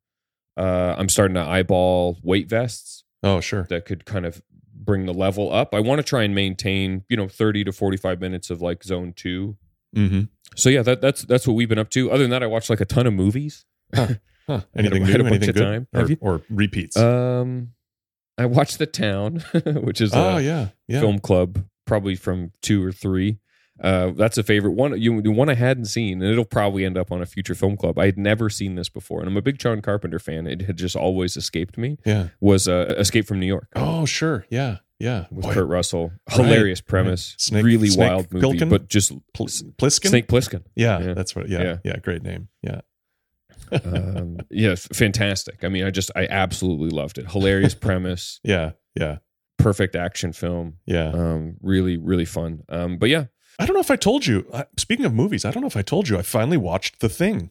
uh, 0.56 0.94
I'm 0.98 1.08
starting 1.08 1.34
to 1.34 1.40
eyeball 1.42 2.18
weight 2.22 2.48
vests 2.48 3.04
Oh, 3.22 3.40
sure. 3.40 3.64
that 3.70 3.84
could 3.84 4.04
kind 4.04 4.26
of 4.26 4.42
bring 4.74 5.06
the 5.06 5.14
level 5.14 5.52
up. 5.52 5.74
I 5.74 5.80
want 5.80 5.98
to 6.00 6.02
try 6.02 6.24
and 6.24 6.34
maintain, 6.34 7.04
you 7.08 7.16
know, 7.16 7.28
30 7.28 7.64
to 7.64 7.72
45 7.72 8.20
minutes 8.20 8.50
of 8.50 8.60
like 8.60 8.82
zone 8.82 9.12
two. 9.14 9.56
Mm-hmm. 9.96 10.22
So 10.56 10.68
yeah, 10.68 10.82
that, 10.82 11.00
that's 11.00 11.22
that's 11.22 11.46
what 11.46 11.54
we've 11.54 11.68
been 11.68 11.78
up 11.78 11.90
to. 11.90 12.10
Other 12.10 12.22
than 12.24 12.30
that, 12.30 12.42
I 12.42 12.46
watched 12.46 12.70
like 12.70 12.80
a 12.80 12.84
ton 12.84 13.06
of 13.06 13.12
movies. 13.14 13.64
Huh. 13.92 14.08
Anything 14.76 15.06
had 15.06 15.20
new? 15.20 15.26
Anything 15.26 15.52
good? 15.52 15.60
time. 15.62 15.88
Or, 15.94 16.08
or 16.20 16.42
repeats? 16.50 16.96
Um, 16.96 17.70
I 18.36 18.46
watched 18.46 18.78
The 18.78 18.86
Town, 18.86 19.44
which 19.64 20.00
is 20.00 20.12
oh, 20.14 20.36
a 20.36 20.40
yeah. 20.40 20.68
Yeah. 20.88 21.00
film 21.00 21.18
club, 21.18 21.64
probably 21.86 22.14
from 22.16 22.52
two 22.60 22.84
or 22.84 22.92
three. 22.92 23.38
Uh, 23.82 24.10
that's 24.14 24.38
a 24.38 24.42
favorite 24.42 24.72
one. 24.72 25.00
You 25.00 25.20
the 25.20 25.30
one 25.32 25.48
I 25.48 25.54
hadn't 25.54 25.86
seen, 25.86 26.22
and 26.22 26.30
it'll 26.30 26.44
probably 26.44 26.84
end 26.84 26.96
up 26.96 27.10
on 27.10 27.20
a 27.20 27.26
future 27.26 27.54
film 27.56 27.76
club. 27.76 27.98
I 27.98 28.06
had 28.06 28.16
never 28.18 28.48
seen 28.48 28.76
this 28.76 28.88
before, 28.88 29.20
and 29.20 29.28
I'm 29.28 29.36
a 29.36 29.42
big 29.42 29.58
John 29.58 29.82
Carpenter 29.82 30.18
fan. 30.20 30.46
It 30.46 30.62
had 30.62 30.76
just 30.76 30.94
always 30.94 31.36
escaped 31.36 31.76
me. 31.76 31.98
Yeah. 32.04 32.28
Was 32.40 32.68
uh, 32.68 32.94
Escape 32.98 33.26
from 33.26 33.40
New 33.40 33.46
York 33.46 33.68
Oh, 33.74 34.04
sure. 34.04 34.46
Yeah. 34.48 34.78
Yeah. 35.00 35.26
with 35.30 35.44
Boy, 35.46 35.54
Kurt 35.54 35.66
Russell. 35.68 36.12
Right, 36.30 36.36
Hilarious 36.46 36.80
premise, 36.80 37.34
Snake- 37.38 37.64
really 37.64 37.88
Snake 37.88 38.10
wild 38.10 38.32
movie, 38.32 38.64
but 38.64 38.88
just 38.88 39.10
Pl- 39.32 39.46
Plissken? 39.46 40.08
Snake 40.08 40.28
Plissken. 40.28 40.62
Yeah, 40.76 41.00
Yeah. 41.00 41.14
That's 41.14 41.34
what. 41.34 41.48
Yeah, 41.48 41.62
Yeah. 41.62 41.76
yeah. 41.84 41.96
Great 41.96 42.22
name. 42.22 42.48
Yeah. 42.62 42.82
Um, 43.72 44.38
yeah, 44.50 44.74
fantastic. 44.76 45.64
I 45.64 45.68
mean, 45.68 45.84
I 45.84 45.90
just 45.90 46.10
I 46.16 46.26
absolutely 46.26 46.90
loved 46.90 47.18
it. 47.18 47.30
Hilarious 47.30 47.74
premise, 47.86 48.40
Yeah. 48.44 48.72
Yeah. 48.94 49.18
perfect 49.58 49.96
action 49.96 50.32
film. 50.32 50.78
Yeah. 50.86 51.08
Um, 51.10 51.56
really, 51.60 51.96
really 51.96 52.24
fun. 52.24 52.62
Um, 52.68 52.96
but 52.98 53.08
yeah, 53.08 53.26
I 53.58 53.66
don't 53.66 53.74
know 53.74 53.80
if 53.80 53.90
I 53.90 53.96
told 53.96 54.26
you. 54.26 54.46
Uh, 54.52 54.64
speaking 54.76 55.04
of 55.06 55.12
movies, 55.14 55.44
I 55.44 55.50
don't 55.50 55.62
know 55.62 55.66
if 55.68 55.76
I 55.76 55.82
told 55.82 56.08
you. 56.08 56.18
I 56.18 56.22
finally 56.22 56.56
watched 56.56 57.00
The 57.00 57.08
Thing. 57.08 57.50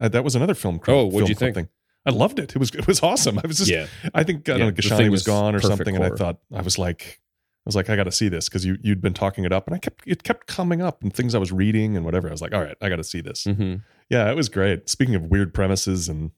Uh, 0.00 0.08
that 0.08 0.22
was 0.24 0.34
another 0.36 0.54
film. 0.54 0.80
Oh, 0.88 1.04
what'd 1.06 1.12
film 1.20 1.28
you 1.28 1.34
think? 1.34 1.54
Thing. 1.54 1.68
I 2.06 2.10
loved 2.10 2.38
it. 2.38 2.54
It 2.54 2.58
was 2.58 2.70
it 2.74 2.86
was 2.86 3.02
awesome. 3.02 3.38
I 3.38 3.46
was 3.46 3.58
just. 3.58 3.70
yeah. 3.70 3.86
I 4.14 4.22
think 4.24 4.48
I 4.48 4.52
Yeah, 4.52 4.58
don't 4.58 4.66
know. 4.68 4.72
Kashani 4.82 5.10
was 5.10 5.10
was 5.10 5.22
gone 5.24 5.54
or 5.54 5.60
something, 5.60 5.94
and 5.96 6.04
I 6.04 6.10
thought 6.10 6.38
I 6.54 6.62
was 6.62 6.78
like, 6.78 7.20
was 7.68 7.76
like, 7.76 7.90
I 7.90 7.96
got 7.96 8.04
to 8.04 8.12
see 8.12 8.28
this 8.28 8.48
because 8.48 8.64
you 8.64 8.78
you'd 8.82 9.00
been 9.02 9.14
talking 9.14 9.44
it 9.44 9.52
up, 9.52 9.66
and 9.66 9.74
I 9.76 9.78
kept 9.78 10.02
it 10.06 10.22
kept 10.22 10.46
coming 10.46 10.80
up 10.82 11.02
and 11.02 11.12
things 11.12 11.34
I 11.34 11.38
was 11.38 11.52
reading 11.52 11.96
and 11.96 12.04
whatever. 12.04 12.28
I 12.28 12.30
was 12.32 12.40
like, 12.42 12.54
all 12.54 12.62
right, 12.62 12.76
I 12.80 12.88
got 12.88 12.96
to 12.96 13.04
see 13.04 13.20
this. 13.20 13.44
hmm 13.44 13.76
Yeah, 14.08 14.30
it 14.30 14.36
was 14.36 14.48
great. 14.48 14.88
Speaking 14.88 15.14
of 15.14 15.24
weird 15.26 15.52
premises 15.52 16.08
and 16.08 16.30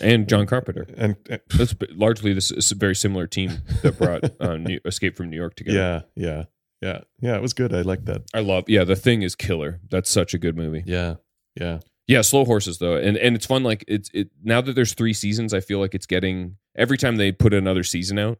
And 0.00 0.28
John 0.28 0.46
Carpenter. 0.46 0.86
and, 0.96 1.16
and 1.28 1.40
That's 1.56 1.74
largely 1.90 2.32
this 2.32 2.50
is 2.50 2.72
a 2.72 2.74
very 2.76 2.94
similar 2.94 3.26
team 3.26 3.58
that 3.82 3.98
brought 3.98 4.24
uh, 4.40 4.56
New, 4.56 4.80
Escape 4.84 5.16
from 5.16 5.28
New 5.30 5.36
York 5.36 5.54
together. 5.54 5.78
yeah, 6.16 6.26
yeah, 6.28 6.44
yeah, 6.80 7.00
yeah. 7.20 7.36
It 7.36 7.42
was 7.42 7.52
good. 7.52 7.74
I 7.74 7.82
liked 7.82 8.06
that. 8.06 8.22
I 8.32 8.40
love. 8.40 8.64
Yeah, 8.68 8.84
the 8.84 8.96
thing 8.96 9.22
is 9.22 9.34
killer. 9.34 9.80
That's 9.90 10.10
such 10.10 10.32
a 10.34 10.38
good 10.38 10.56
movie. 10.56 10.82
Yeah, 10.86 11.16
yeah, 11.54 11.80
Yeah, 12.06 12.22
slow 12.22 12.44
horses 12.44 12.78
though, 12.78 12.96
and 12.96 13.16
and 13.16 13.36
it's 13.36 13.46
fun. 13.46 13.62
Like 13.62 13.84
it's 13.86 14.10
it 14.14 14.30
now 14.42 14.60
that 14.62 14.74
there's 14.74 14.94
three 14.94 15.12
seasons, 15.12 15.52
I 15.52 15.60
feel 15.60 15.78
like 15.80 15.94
it's 15.94 16.06
getting 16.06 16.56
every 16.74 16.96
time 16.96 17.16
they 17.16 17.30
put 17.32 17.52
another 17.52 17.82
season 17.84 18.18
out, 18.18 18.38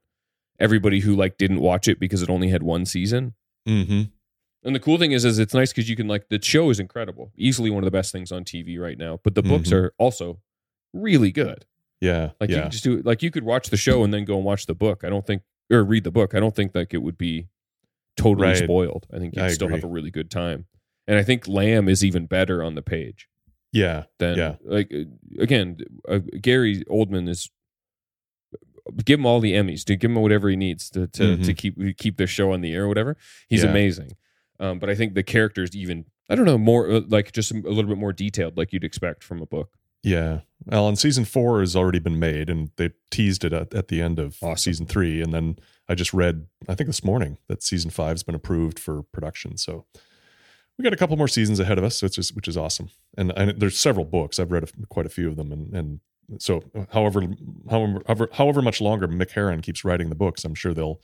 everybody 0.59 1.01
who 1.01 1.15
like 1.17 1.39
didn't 1.39 1.61
watch 1.61 1.89
it 1.89 1.99
because 1.99 2.23
it 2.23 2.31
only 2.31 2.49
had 2.49 2.63
one 2.63 2.85
season. 2.87 3.35
Mm-hmm. 3.69 4.03
And 4.65 4.75
the 4.77 4.81
cool 4.81 4.97
thing 4.99 5.13
is, 5.13 5.25
is 5.25 5.39
it's 5.39 5.55
nice 5.55 5.73
because 5.73 5.91
you 5.91 5.97
can 5.97 6.07
like 6.09 6.29
the 6.29 6.41
show 6.43 6.71
is 6.71 6.79
incredible, 6.79 7.33
easily 7.37 7.69
one 7.71 7.83
of 7.83 7.87
the 7.87 7.91
best 7.91 8.13
things 8.13 8.31
on 8.31 8.45
TV 8.45 8.79
right 8.79 8.97
now. 8.99 9.19
But 9.25 9.35
the 9.35 9.43
books 9.43 9.71
Mhm. 9.71 9.77
are 9.77 9.95
also 9.99 10.41
really 10.93 11.33
good. 11.33 11.67
Yeah. 12.01 12.31
Like 12.41 12.51
you 12.51 12.57
yeah. 12.57 12.63
could 12.65 12.73
just 12.73 12.85
do 12.85 13.03
like 13.03 13.23
you 13.23 13.31
could 13.31 13.45
watch 13.45 13.71
the 13.71 13.77
show 13.77 14.05
and 14.05 14.13
then 14.15 14.25
go 14.25 14.37
and 14.37 14.45
watch 14.45 14.67
the 14.67 14.75
book. 14.75 15.03
I 15.05 15.09
don't 15.09 15.27
think 15.27 15.43
or 15.73 15.83
read 15.85 16.05
the 16.05 16.11
book. 16.11 16.35
I 16.35 16.41
don't 16.41 16.55
think 16.55 16.75
like 16.75 16.93
it 16.95 16.99
would 17.03 17.19
be 17.19 17.49
totally 18.17 18.49
Right. 18.49 18.57
spoiled. 18.57 19.07
I 19.13 19.19
think 19.19 19.35
you'd 19.35 19.45
I 19.45 19.49
still 19.49 19.69
have 19.69 19.85
a 19.85 19.89
really 19.89 20.11
good 20.11 20.31
time. 20.31 20.67
And 21.09 21.19
I 21.19 21.23
think 21.25 21.49
Lamb 21.49 21.89
is 21.89 22.05
even 22.05 22.27
better 22.27 22.63
on 22.63 22.75
the 22.77 22.83
page 22.83 23.29
yeah. 23.73 24.05
than 24.19 24.37
Yeah. 24.37 24.57
like 24.65 24.93
uh, 24.93 25.05
again 25.41 25.79
uh, 26.09 26.21
Gary 26.41 26.85
Oldman 26.91 27.29
is 27.29 27.51
give 29.05 29.19
him 29.21 29.27
all 29.27 29.41
the 29.41 29.53
Emmys 29.53 29.85
to 29.85 29.97
give 29.97 30.11
him 30.11 30.17
whatever 30.17 30.49
he 30.49 30.57
needs 30.57 30.91
to 30.91 31.07
to, 31.09 31.23
Mhm. 31.37 31.45
to 31.45 31.55
keep 31.55 31.99
keep 31.99 32.17
the 32.17 32.27
show 32.27 32.53
on 32.53 32.61
the 32.61 32.73
air 32.75 32.85
or 32.85 32.89
whatever. 32.89 33.17
He's 33.49 33.63
Yeah. 33.65 33.71
amazing. 33.71 34.13
Um, 34.61 34.79
but 34.79 34.89
I 34.91 34.95
think 34.95 35.15
the 35.15 35.23
characters 35.23 35.75
even 35.77 36.05
I 36.29 36.35
don't 36.35 36.47
know 36.47 36.59
more 36.59 36.91
uh, 36.91 37.01
like 37.09 37.33
just 37.33 37.51
a 37.51 37.55
little 37.57 37.89
bit 37.89 37.99
more 37.99 38.13
detailed 38.13 38.57
like 38.57 38.73
you'd 38.73 38.85
expect 38.85 39.23
from 39.25 39.41
a 39.43 39.47
book. 39.47 39.71
Yeah. 40.03 40.41
Well, 40.67 40.89
and 40.89 40.99
season 40.99 41.25
four 41.25 41.61
has 41.61 41.77
already 41.77 41.99
been 42.01 42.19
made, 42.19 42.51
and 42.51 42.71
they 42.77 42.91
teased 43.13 43.45
it 43.45 43.53
at, 43.53 43.73
at 43.75 43.87
the 43.89 44.01
end 44.03 44.19
of 44.19 44.37
Awesome. 44.43 44.57
season 44.57 44.87
three. 44.87 45.21
And 45.21 45.33
then 45.33 45.57
I 45.89 45.95
just 45.95 46.13
read, 46.13 46.47
I 46.69 46.75
think 46.75 46.89
this 46.89 47.05
morning, 47.05 47.39
that 47.49 47.63
season 47.63 47.91
five's 47.91 48.23
been 48.25 48.35
approved 48.35 48.79
for 48.81 49.03
production. 49.05 49.57
So 49.59 49.87
we 50.77 50.83
got 50.83 50.93
a 50.93 50.97
couple 50.97 51.17
more 51.17 51.29
seasons 51.29 51.61
ahead 51.61 51.79
of 51.79 51.85
us, 51.85 51.99
so 51.99 52.07
it's 52.07 52.17
just, 52.17 52.35
which 52.35 52.49
is 52.49 52.57
awesome. 52.57 52.89
And, 53.17 53.33
and 53.37 53.61
there's 53.61 53.79
several 53.79 54.05
books. 54.05 54.41
I've 54.41 54.51
read 54.51 54.65
a, 54.65 54.87
quite 54.89 55.07
a 55.07 55.11
few 55.11 55.29
of 55.29 55.37
them, 55.37 55.53
and 55.53 55.73
and 55.75 56.01
so 56.39 56.63
however 56.93 57.23
however 57.71 58.29
however, 58.33 58.63
much 58.63 58.81
longer 58.81 59.09
Mick 59.09 59.31
Herron 59.33 59.61
keeps 59.61 59.85
writing 59.85 60.09
the 60.09 60.15
books, 60.15 60.45
I'm 60.45 60.55
sure 60.55 60.73
they'll 60.75 61.01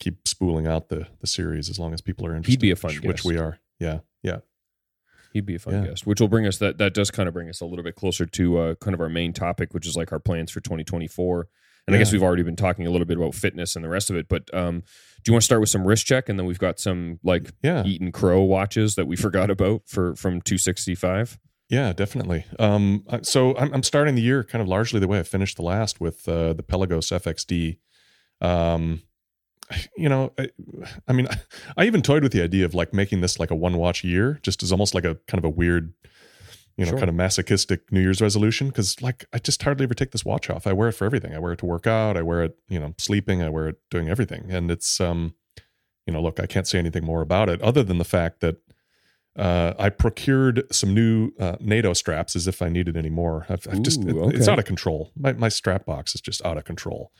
keep 0.00 0.26
spooling 0.26 0.66
out 0.66 0.88
the 0.88 1.06
the 1.20 1.26
series 1.26 1.68
as 1.70 1.78
long 1.78 1.92
as 1.94 2.00
people 2.00 2.26
are 2.26 2.34
interested. 2.34 2.50
He'd 2.60 2.66
be 2.66 2.70
a 2.70 2.76
fun 2.76 2.94
which, 2.96 3.04
which 3.04 3.24
we 3.24 3.38
are. 3.38 3.58
Yeah. 3.78 4.00
Yeah. 4.22 4.38
He'd 5.32 5.46
be 5.46 5.56
a 5.56 5.58
fun 5.58 5.74
Yeah. 5.74 5.86
guest, 5.90 6.06
which 6.06 6.20
will 6.20 6.28
bring 6.28 6.46
us 6.46 6.58
that 6.58 6.78
that 6.78 6.94
does 6.94 7.10
kind 7.10 7.28
of 7.28 7.34
bring 7.34 7.48
us 7.48 7.60
a 7.60 7.66
little 7.66 7.82
bit 7.84 7.96
closer 7.96 8.24
to 8.26 8.58
uh, 8.58 8.74
kind 8.76 8.94
of 8.94 9.00
our 9.00 9.08
main 9.08 9.32
topic, 9.32 9.74
which 9.74 9.86
is 9.86 9.96
like 9.96 10.12
our 10.12 10.20
plans 10.20 10.50
for 10.50 10.60
2024. 10.60 11.48
And 11.86 11.94
I 11.94 11.98
guess 11.98 12.12
we've 12.12 12.22
already 12.22 12.42
been 12.42 12.56
talking 12.56 12.86
a 12.86 12.90
little 12.90 13.04
bit 13.04 13.18
about 13.18 13.34
fitness 13.34 13.76
and 13.76 13.84
the 13.84 13.90
rest 13.90 14.08
of 14.08 14.16
it. 14.16 14.26
But 14.26 14.48
um, 14.54 14.80
do 15.22 15.28
you 15.28 15.34
want 15.34 15.42
to 15.42 15.44
start 15.44 15.60
with 15.60 15.68
some 15.68 15.86
wrist 15.86 16.06
check, 16.06 16.30
and 16.30 16.38
then 16.38 16.46
we've 16.46 16.58
got 16.58 16.78
some 16.78 17.18
like 17.22 17.52
Yeah. 17.62 17.84
Eaton 17.84 18.10
Crow 18.10 18.40
watches 18.42 18.94
that 18.94 19.06
we 19.06 19.16
forgot 19.26 19.50
about 19.50 19.82
for 19.86 20.14
from 20.16 20.40
265. 20.40 21.38
Yeah, 21.68 21.92
definitely. 21.92 22.44
Um, 22.58 23.04
so 23.22 23.56
I'm, 23.56 23.72
I'm 23.72 23.82
starting 23.82 24.14
the 24.14 24.22
year 24.22 24.44
kind 24.44 24.60
of 24.60 24.68
largely 24.68 25.00
the 25.00 25.08
way 25.08 25.18
I 25.18 25.22
finished 25.22 25.56
the 25.56 25.62
last 25.62 26.00
with 26.00 26.28
uh, 26.28 26.52
the 26.52 26.62
Pelagos 26.62 27.10
FXD. 27.10 27.78
Um, 28.46 29.02
you 29.96 30.08
know, 30.10 30.32
I, 30.38 30.50
I 31.08 31.12
mean, 31.14 31.26
I 31.76 31.86
even 31.86 32.02
toyed 32.02 32.22
with 32.22 32.32
the 32.32 32.42
idea 32.42 32.66
of 32.66 32.74
like 32.74 32.92
making 32.92 33.22
this 33.22 33.40
like 33.40 33.50
a 33.50 33.54
one 33.54 33.78
watch 33.78 34.04
year, 34.04 34.38
just 34.42 34.62
as 34.62 34.72
almost 34.72 34.94
like 34.94 35.04
a 35.06 35.14
kind 35.26 35.38
of 35.38 35.44
a 35.44 35.48
weird, 35.50 35.94
you 36.76 36.84
know, 36.84 36.90
Sure. 36.90 36.98
kind 36.98 37.08
of 37.08 37.14
masochistic 37.14 37.90
New 37.90 38.00
Year's 38.00 38.20
resolution. 38.20 38.66
Because 38.68 39.00
like 39.00 39.24
I 39.32 39.38
just 39.38 39.62
hardly 39.62 39.84
ever 39.84 39.94
take 39.94 40.10
this 40.10 40.24
watch 40.24 40.50
off. 40.50 40.66
I 40.66 40.74
wear 40.74 40.88
it 40.90 40.92
for 40.92 41.06
everything. 41.06 41.34
I 41.34 41.38
wear 41.38 41.52
it 41.52 41.58
to 41.60 41.66
work 41.66 41.86
out. 41.86 42.18
I 42.18 42.22
wear 42.22 42.42
it, 42.44 42.58
you 42.68 42.78
know, 42.78 42.94
sleeping. 42.98 43.42
I 43.42 43.48
wear 43.48 43.68
it 43.68 43.76
doing 43.90 44.10
everything. 44.10 44.50
And 44.50 44.70
it's, 44.70 45.00
um, 45.00 45.34
you 46.06 46.12
know, 46.12 46.20
look, 46.20 46.38
I 46.38 46.44
can't 46.46 46.68
say 46.68 46.78
anything 46.78 47.04
more 47.06 47.22
about 47.22 47.48
it 47.48 47.62
other 47.62 47.82
than 47.82 47.96
the 47.96 48.04
fact 48.04 48.40
that 48.40 48.58
uh, 49.36 49.74
I 49.78 49.90
procured 49.90 50.62
some 50.72 50.94
new 50.94 51.32
uh, 51.40 51.56
NATO 51.60 51.92
straps 51.92 52.36
as 52.36 52.46
if 52.46 52.62
I 52.62 52.68
needed 52.68 52.96
any 52.96 53.10
more. 53.10 53.46
I've, 53.48 53.66
I've 53.70 53.82
just 53.82 54.02
it- 54.04 54.16
it's 54.34 54.48
out 54.48 54.58
of 54.58 54.64
control. 54.64 55.10
My 55.16 55.32
my 55.32 55.48
strap 55.48 55.84
box 55.86 56.14
is 56.14 56.20
just 56.20 56.44
out 56.44 56.56
of 56.56 56.64
control. 56.64 57.10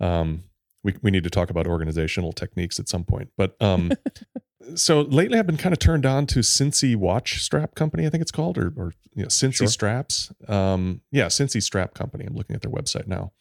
Um, 0.00 0.44
we 0.82 0.94
we 1.02 1.10
need 1.10 1.24
to 1.24 1.30
talk 1.30 1.50
about 1.50 1.66
organizational 1.66 2.32
techniques 2.32 2.78
at 2.78 2.88
some 2.88 3.04
point. 3.04 3.30
But 3.36 3.56
um, 3.60 3.90
so 4.74 5.00
lately 5.02 5.38
I've 5.38 5.46
been 5.46 5.56
kind 5.56 5.72
of 5.72 5.78
turned 5.78 6.06
on 6.06 6.26
to 6.28 6.40
Cincy 6.40 6.94
Watch 6.96 7.42
Strap 7.42 7.74
Company, 7.74 8.06
I 8.06 8.10
think 8.10 8.22
it's 8.22 8.30
called, 8.32 8.56
or 8.58 8.72
or 8.76 8.92
you 9.14 9.22
know, 9.22 9.28
Cincy 9.28 9.54
Sure. 9.56 9.66
Straps. 9.68 10.32
Um, 10.48 11.00
yeah, 11.10 11.26
Cincy 11.26 11.62
Strap 11.62 11.94
Company. 11.94 12.24
I'm 12.24 12.34
looking 12.34 12.54
at 12.56 12.62
their 12.62 12.70
website 12.70 13.06
now, 13.06 13.32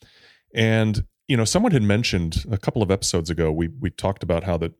and 0.54 1.06
you 1.28 1.38
know, 1.38 1.46
someone 1.46 1.72
had 1.72 1.84
mentioned 1.84 2.44
a 2.52 2.58
couple 2.58 2.82
of 2.82 2.92
episodes 2.92 3.30
ago. 3.30 3.52
We 3.52 3.70
we 3.80 3.90
talked 3.90 4.24
about 4.24 4.44
how 4.44 4.58
that 4.58 4.74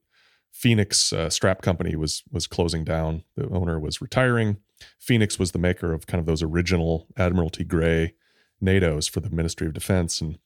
Phoenix 0.54 1.12
uh, 1.12 1.30
Strap 1.30 1.62
Company 1.62 1.96
was 1.96 2.24
was 2.32 2.48
closing 2.48 2.84
down. 2.84 3.24
The 3.36 3.50
owner 3.50 3.80
was 3.80 4.02
retiring. 4.02 4.58
Phoenix 5.00 5.40
was 5.40 5.52
the 5.52 5.60
maker 5.60 5.94
of 5.94 6.08
kind 6.08 6.20
of 6.20 6.26
those 6.26 6.44
original 6.44 7.08
Admiralty 7.18 7.64
Gray 7.64 8.14
NATOs 8.64 9.10
for 9.10 9.20
the 9.20 9.32
Ministry 9.32 9.68
of 9.68 9.74
Defense, 9.74 10.22
and 10.22 10.38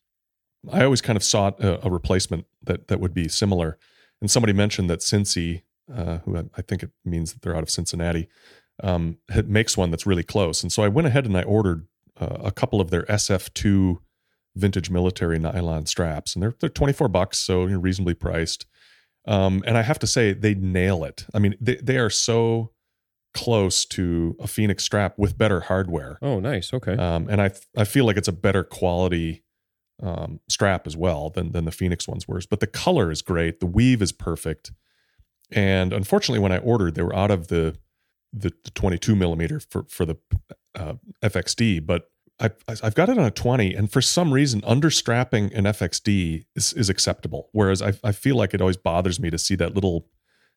I 0.71 0.83
always 0.83 1.01
kind 1.01 1.17
of 1.17 1.23
sought 1.23 1.59
a, 1.59 1.85
a 1.85 1.91
replacement 1.91 2.45
that 2.63 2.87
that 2.87 2.99
would 2.99 3.13
be 3.13 3.27
similar. 3.27 3.77
And 4.21 4.31
somebody 4.31 4.53
mentioned 4.53 4.89
that 4.89 4.99
Cincy, 5.01 5.63
uh, 5.93 6.19
who 6.19 6.37
I, 6.37 6.43
I 6.57 6.61
think 6.61 6.83
it 6.83 6.91
means 7.05 7.33
that 7.33 7.41
they're 7.41 7.55
out 7.55 7.63
of 7.63 7.69
Cincinnati, 7.69 8.29
um, 8.81 9.17
makes 9.45 9.77
one 9.77 9.91
that's 9.91 10.07
really 10.07 10.23
close. 10.23 10.63
And 10.63 10.71
so 10.71 10.83
I 10.83 10.87
went 10.87 11.07
ahead 11.07 11.25
and 11.25 11.37
I 11.37 11.43
ordered 11.43 11.85
uh, 12.19 12.37
a 12.45 12.51
couple 12.51 12.79
of 12.79 12.89
their 12.89 13.03
SF2 13.03 13.97
vintage 14.55 14.89
military 14.89 15.37
nylon 15.37 15.85
straps, 15.85 16.33
and 16.33 16.41
they're 16.41 16.55
they're 16.59 16.69
24 16.69 17.09
bucks, 17.09 17.37
so 17.37 17.63
reasonably 17.63 18.13
priced. 18.13 18.65
Um, 19.27 19.63
and 19.67 19.77
I 19.77 19.81
have 19.81 19.99
to 19.99 20.07
say, 20.07 20.33
they 20.33 20.55
nail 20.55 21.03
it. 21.03 21.25
I 21.33 21.39
mean, 21.39 21.55
they 21.59 21.75
they 21.75 21.97
are 21.97 22.09
so 22.09 22.71
close 23.33 23.85
to 23.85 24.35
a 24.39 24.47
Phoenix 24.47 24.83
strap 24.83 25.19
with 25.19 25.37
better 25.37 25.59
hardware. 25.59 26.17
Oh, 26.21 26.39
nice. 26.39 26.73
Okay. 26.73 26.93
Um, 26.93 27.27
and 27.29 27.41
I 27.41 27.51
I 27.75 27.83
feel 27.83 28.05
like 28.05 28.17
it's 28.17 28.27
a 28.27 28.33
better 28.33 28.63
quality 28.63 29.43
um, 30.01 30.39
strap 30.47 30.87
as 30.87 30.95
well 30.95 31.29
than 31.29 31.51
than 31.51 31.65
the 31.65 31.71
Phoenix 31.71 32.07
ones 32.07 32.27
were. 32.27 32.41
But 32.49 32.61
the 32.61 32.67
color 32.67 33.11
is 33.11 33.21
great. 33.21 33.59
The 33.59 33.65
weave 33.65 34.01
is 34.01 34.11
perfect. 34.11 34.71
And 35.51 35.93
unfortunately, 35.93 36.39
when 36.39 36.51
I 36.51 36.57
ordered, 36.57 36.95
they 36.95 37.03
were 37.03 37.15
out 37.15 37.31
of 37.31 37.47
the 37.47 37.77
the, 38.33 38.51
the 38.63 38.71
22 38.71 39.15
millimeter 39.15 39.59
for 39.59 39.85
for 39.89 40.05
the 40.05 40.15
uh, 40.75 40.95
FXD. 41.23 41.85
But 41.85 42.09
I, 42.39 42.51
I've 42.83 42.93
got 42.95 43.09
it 43.09 43.17
on 43.17 43.25
a 43.25 43.31
20, 43.31 43.73
and 43.73 43.91
for 43.91 44.01
some 44.01 44.31
reason, 44.31 44.61
understrapping 44.61 45.51
an 45.57 45.63
FXD 45.65 46.45
is, 46.55 46.71
is 46.73 46.87
acceptable. 46.89 47.49
Whereas 47.51 47.81
I, 47.81 47.93
I 48.03 48.11
feel 48.11 48.35
like 48.35 48.53
it 48.53 48.61
always 48.61 48.77
bothers 48.77 49.19
me 49.19 49.29
to 49.31 49.37
see 49.39 49.55
that 49.55 49.73
little 49.73 50.07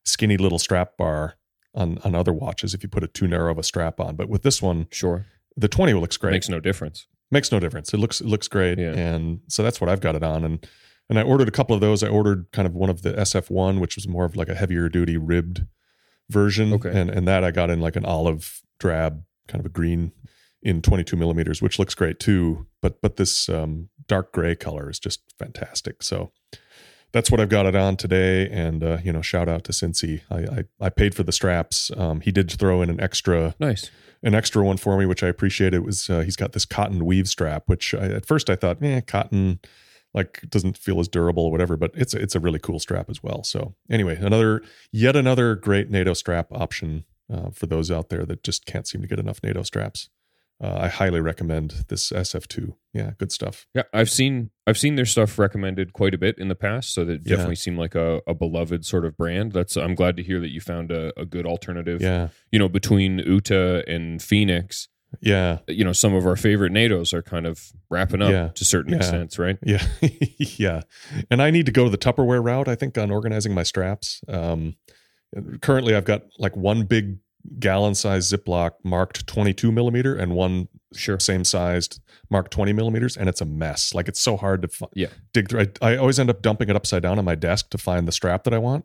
skinny 0.05 0.37
little 0.37 0.59
strap 0.59 0.97
bar 0.99 1.37
on 1.75 1.99
on 2.05 2.15
other 2.15 2.33
watches 2.33 2.75
if 2.75 2.83
you 2.83 2.89
put 2.89 3.05
a 3.05 3.07
too 3.07 3.27
narrow 3.29 3.53
of 3.53 3.59
a 3.59 3.63
strap 3.63 3.99
on. 4.01 4.17
But 4.17 4.29
with 4.29 4.43
this 4.43 4.61
one, 4.61 4.89
sure. 4.91 5.27
the 5.57 5.69
20 5.69 5.95
looks 5.95 6.17
great 6.17 6.33
Makes 6.33 6.49
no 6.49 6.61
difference. 6.61 7.07
makes 7.31 7.53
no 7.53 7.61
difference 7.61 7.95
it 7.95 7.99
looks 7.99 8.21
it 8.21 8.27
looks 8.27 8.49
great 8.49 8.79
Yeah. 8.79 8.93
and 8.93 9.41
so 9.49 9.63
that's 9.63 9.81
what 9.81 9.89
i've 9.91 10.01
got 10.01 10.17
it 10.17 10.23
on 10.25 10.45
and 10.45 10.67
and 11.09 11.19
i 11.19 11.23
ordered 11.23 11.47
a 11.49 11.53
couple 11.53 11.75
of 11.75 11.81
those 11.81 12.03
i 12.03 12.09
ordered 12.09 12.47
kind 12.53 12.67
of 12.67 12.75
one 12.75 12.91
of 12.91 13.03
the 13.03 13.13
sf1 13.13 13.79
which 13.81 13.95
was 13.97 14.09
more 14.09 14.25
of 14.25 14.35
like 14.37 14.49
a 14.49 14.55
heavier 14.55 14.89
duty 14.89 15.17
ribbed 15.17 15.65
version 16.29 16.73
Okay. 16.73 16.91
and 16.99 17.09
and 17.11 17.27
that 17.29 17.45
i 17.45 17.51
got 17.51 17.71
in 17.71 17.81
like 17.81 17.95
an 17.97 18.05
olive 18.05 18.63
drab 18.81 19.23
kind 19.49 19.61
of 19.61 19.67
a 19.67 19.69
green 19.73 20.11
in 20.63 20.83
22 20.83 21.17
millimeters 21.17 21.63
which 21.63 21.79
looks 21.79 21.95
great 21.95 22.19
too 22.21 22.67
but 22.83 23.01
but 23.01 23.17
this 23.17 23.49
um 23.49 23.89
dark 24.07 24.33
gray 24.33 24.55
color 24.55 24.91
is 24.91 24.99
just 24.99 25.21
fantastic 25.39 26.03
so 26.03 26.33
that's 27.13 27.31
what 27.31 27.41
I've 27.41 27.49
got 27.49 27.67
it 27.67 27.75
on 27.75 27.97
today, 27.97 28.49
and 28.51 28.85
uh, 28.85 28.99
you 29.03 29.13
know, 29.13 29.21
shout 29.21 29.49
out 29.49 29.65
to 29.65 29.73
Cincy. 29.73 30.21
I, 30.31 30.61
I 30.61 30.87
I 30.87 30.89
paid 30.91 31.13
for 31.13 31.25
the 31.25 31.33
straps. 31.33 31.91
Um, 31.97 32.21
he 32.21 32.31
did 32.31 32.49
throw 32.53 32.83
in 32.83 32.89
an 32.89 33.01
extra 33.01 33.57
Nice. 33.59 33.91
an 34.23 34.33
extra 34.37 34.65
one 34.65 34.77
for 34.77 34.97
me, 34.97 35.07
which 35.07 35.25
I 35.25 35.27
appreciate. 35.27 35.75
It 35.75 35.83
was 35.85 36.09
uh, 36.09 36.21
he's 36.21 36.37
got 36.37 36.53
this 36.53 36.65
cotton 36.65 37.05
weave 37.05 37.29
strap, 37.29 37.65
which 37.67 37.95
I, 37.95 38.05
at 38.07 38.27
first 38.27 38.49
I 38.49 38.55
thought, 38.55 38.81
eh, 38.81 39.01
cotton 39.01 39.59
like 40.15 40.43
doesn't 40.49 40.79
feel 40.79 41.01
as 41.01 41.09
durable 41.09 41.47
or 41.47 41.51
whatever, 41.51 41.77
but 41.77 41.91
it's 41.95 42.15
it's 42.15 42.37
a 42.37 42.41
really 42.41 42.61
cool 42.61 42.79
strap 42.79 43.11
as 43.11 43.25
well. 43.25 43.43
So 43.43 43.75
anyway, 43.91 44.17
another 44.17 44.63
yet 44.93 45.17
another 45.17 45.57
great 45.57 45.91
NATO 45.91 46.15
strap 46.15 46.47
option 46.53 47.07
uh, 47.29 47.51
for 47.51 47.67
those 47.67 47.91
out 47.91 48.09
there 48.11 48.25
that 48.25 48.45
just 48.45 48.67
can't 48.67 48.87
seem 48.87 49.03
to 49.03 49.09
get 49.09 49.19
enough 49.19 49.41
NATO 49.43 49.65
straps. 49.65 50.11
Uh, 50.63 50.77
I 50.79 50.89
highly 50.89 51.21
recommend 51.21 51.87
this 51.89 52.11
SF2. 52.13 52.75
Yeah, 52.93 53.13
good 53.17 53.33
stuff. 53.33 53.67
Yeah, 53.75 53.85
I've 53.95 54.11
seen 54.11 54.51
I've 54.67 54.77
seen 54.77 54.97
their 54.97 55.07
stuff 55.07 55.39
recommended 55.39 55.95
quite 55.95 56.13
a 56.13 56.19
bit 56.19 56.37
in 56.39 56.49
the 56.49 56.55
past, 56.55 56.93
so 56.93 57.05
that 57.07 57.23
Yeah. 57.25 57.31
definitely 57.37 57.57
seemed 57.57 57.79
like 57.79 57.95
a, 57.95 58.21
a 58.27 58.35
beloved 58.35 58.85
sort 58.85 59.07
of 59.07 59.17
brand. 59.17 59.53
That's 59.53 59.77
I'm 59.77 59.95
glad 59.95 60.17
to 60.19 60.23
hear 60.23 60.39
that 60.41 60.51
you 60.51 60.61
found 60.61 60.91
a, 60.93 61.19
a 61.19 61.25
good 61.25 61.47
alternative. 61.47 62.03
Yeah, 62.03 62.29
You 62.53 62.59
know, 62.59 62.69
between 62.69 63.21
Uta 63.21 63.85
and 63.89 64.21
Phoenix, 64.23 64.89
yeah, 65.23 65.61
you 65.67 65.83
know, 65.83 65.93
some 65.95 66.15
of 66.15 66.27
our 66.27 66.37
favorite 66.37 66.73
NATOs 66.73 67.15
are 67.15 67.23
kind 67.23 67.47
of 67.47 67.73
wrapping 67.89 68.21
up 68.21 68.31
Yeah. 68.31 68.49
to 68.49 68.65
certain 68.65 68.93
Yeah. 68.93 68.99
extents, 68.99 69.39
right? 69.39 69.57
Yeah, 69.65 69.85
yeah. 70.39 70.83
And 71.31 71.41
I 71.41 71.51
need 71.51 71.67
to 71.67 71.73
go 71.73 71.89
the 71.89 71.97
Tupperware 71.99 72.45
route. 72.45 72.69
I 72.69 72.75
think 72.75 72.99
on 72.99 73.11
organizing 73.11 73.55
my 73.55 73.63
straps. 73.63 74.21
Um, 74.29 74.77
currently, 75.63 75.95
I've 75.95 76.05
got 76.05 76.25
like 76.39 76.57
one 76.57 76.85
big 76.85 77.19
gallon 77.59 77.95
size 77.95 78.31
Ziploc 78.31 78.73
marked 78.85 79.27
22 79.27 79.73
millimeter 79.73 80.15
and 80.15 80.33
one 80.35 80.69
Sure. 80.93 81.21
same 81.21 81.45
sized 81.45 82.01
marked 82.31 82.51
20 82.51 82.73
millimeters, 82.73 83.17
and 83.17 83.29
it's 83.29 83.41
a 83.41 83.45
mess. 83.45 83.95
Like 83.95 84.09
it's 84.09 84.21
so 84.21 84.37
hard 84.37 84.63
to 84.63 84.69
fi- 84.69 84.87
Yeah. 84.95 85.07
dig 85.33 85.49
through. 85.49 85.67
I, 85.81 85.93
I 85.93 85.97
always 85.97 86.19
end 86.19 86.31
up 86.31 86.43
dumping 86.43 86.69
it 86.69 86.75
upside 86.77 87.03
down 87.03 87.19
on 87.19 87.25
my 87.25 87.37
desk 87.37 87.71
to 87.71 87.79
find 87.79 88.09
the 88.09 88.13
strap 88.13 88.43
that 88.45 88.53
I 88.55 88.59
want. 88.59 88.85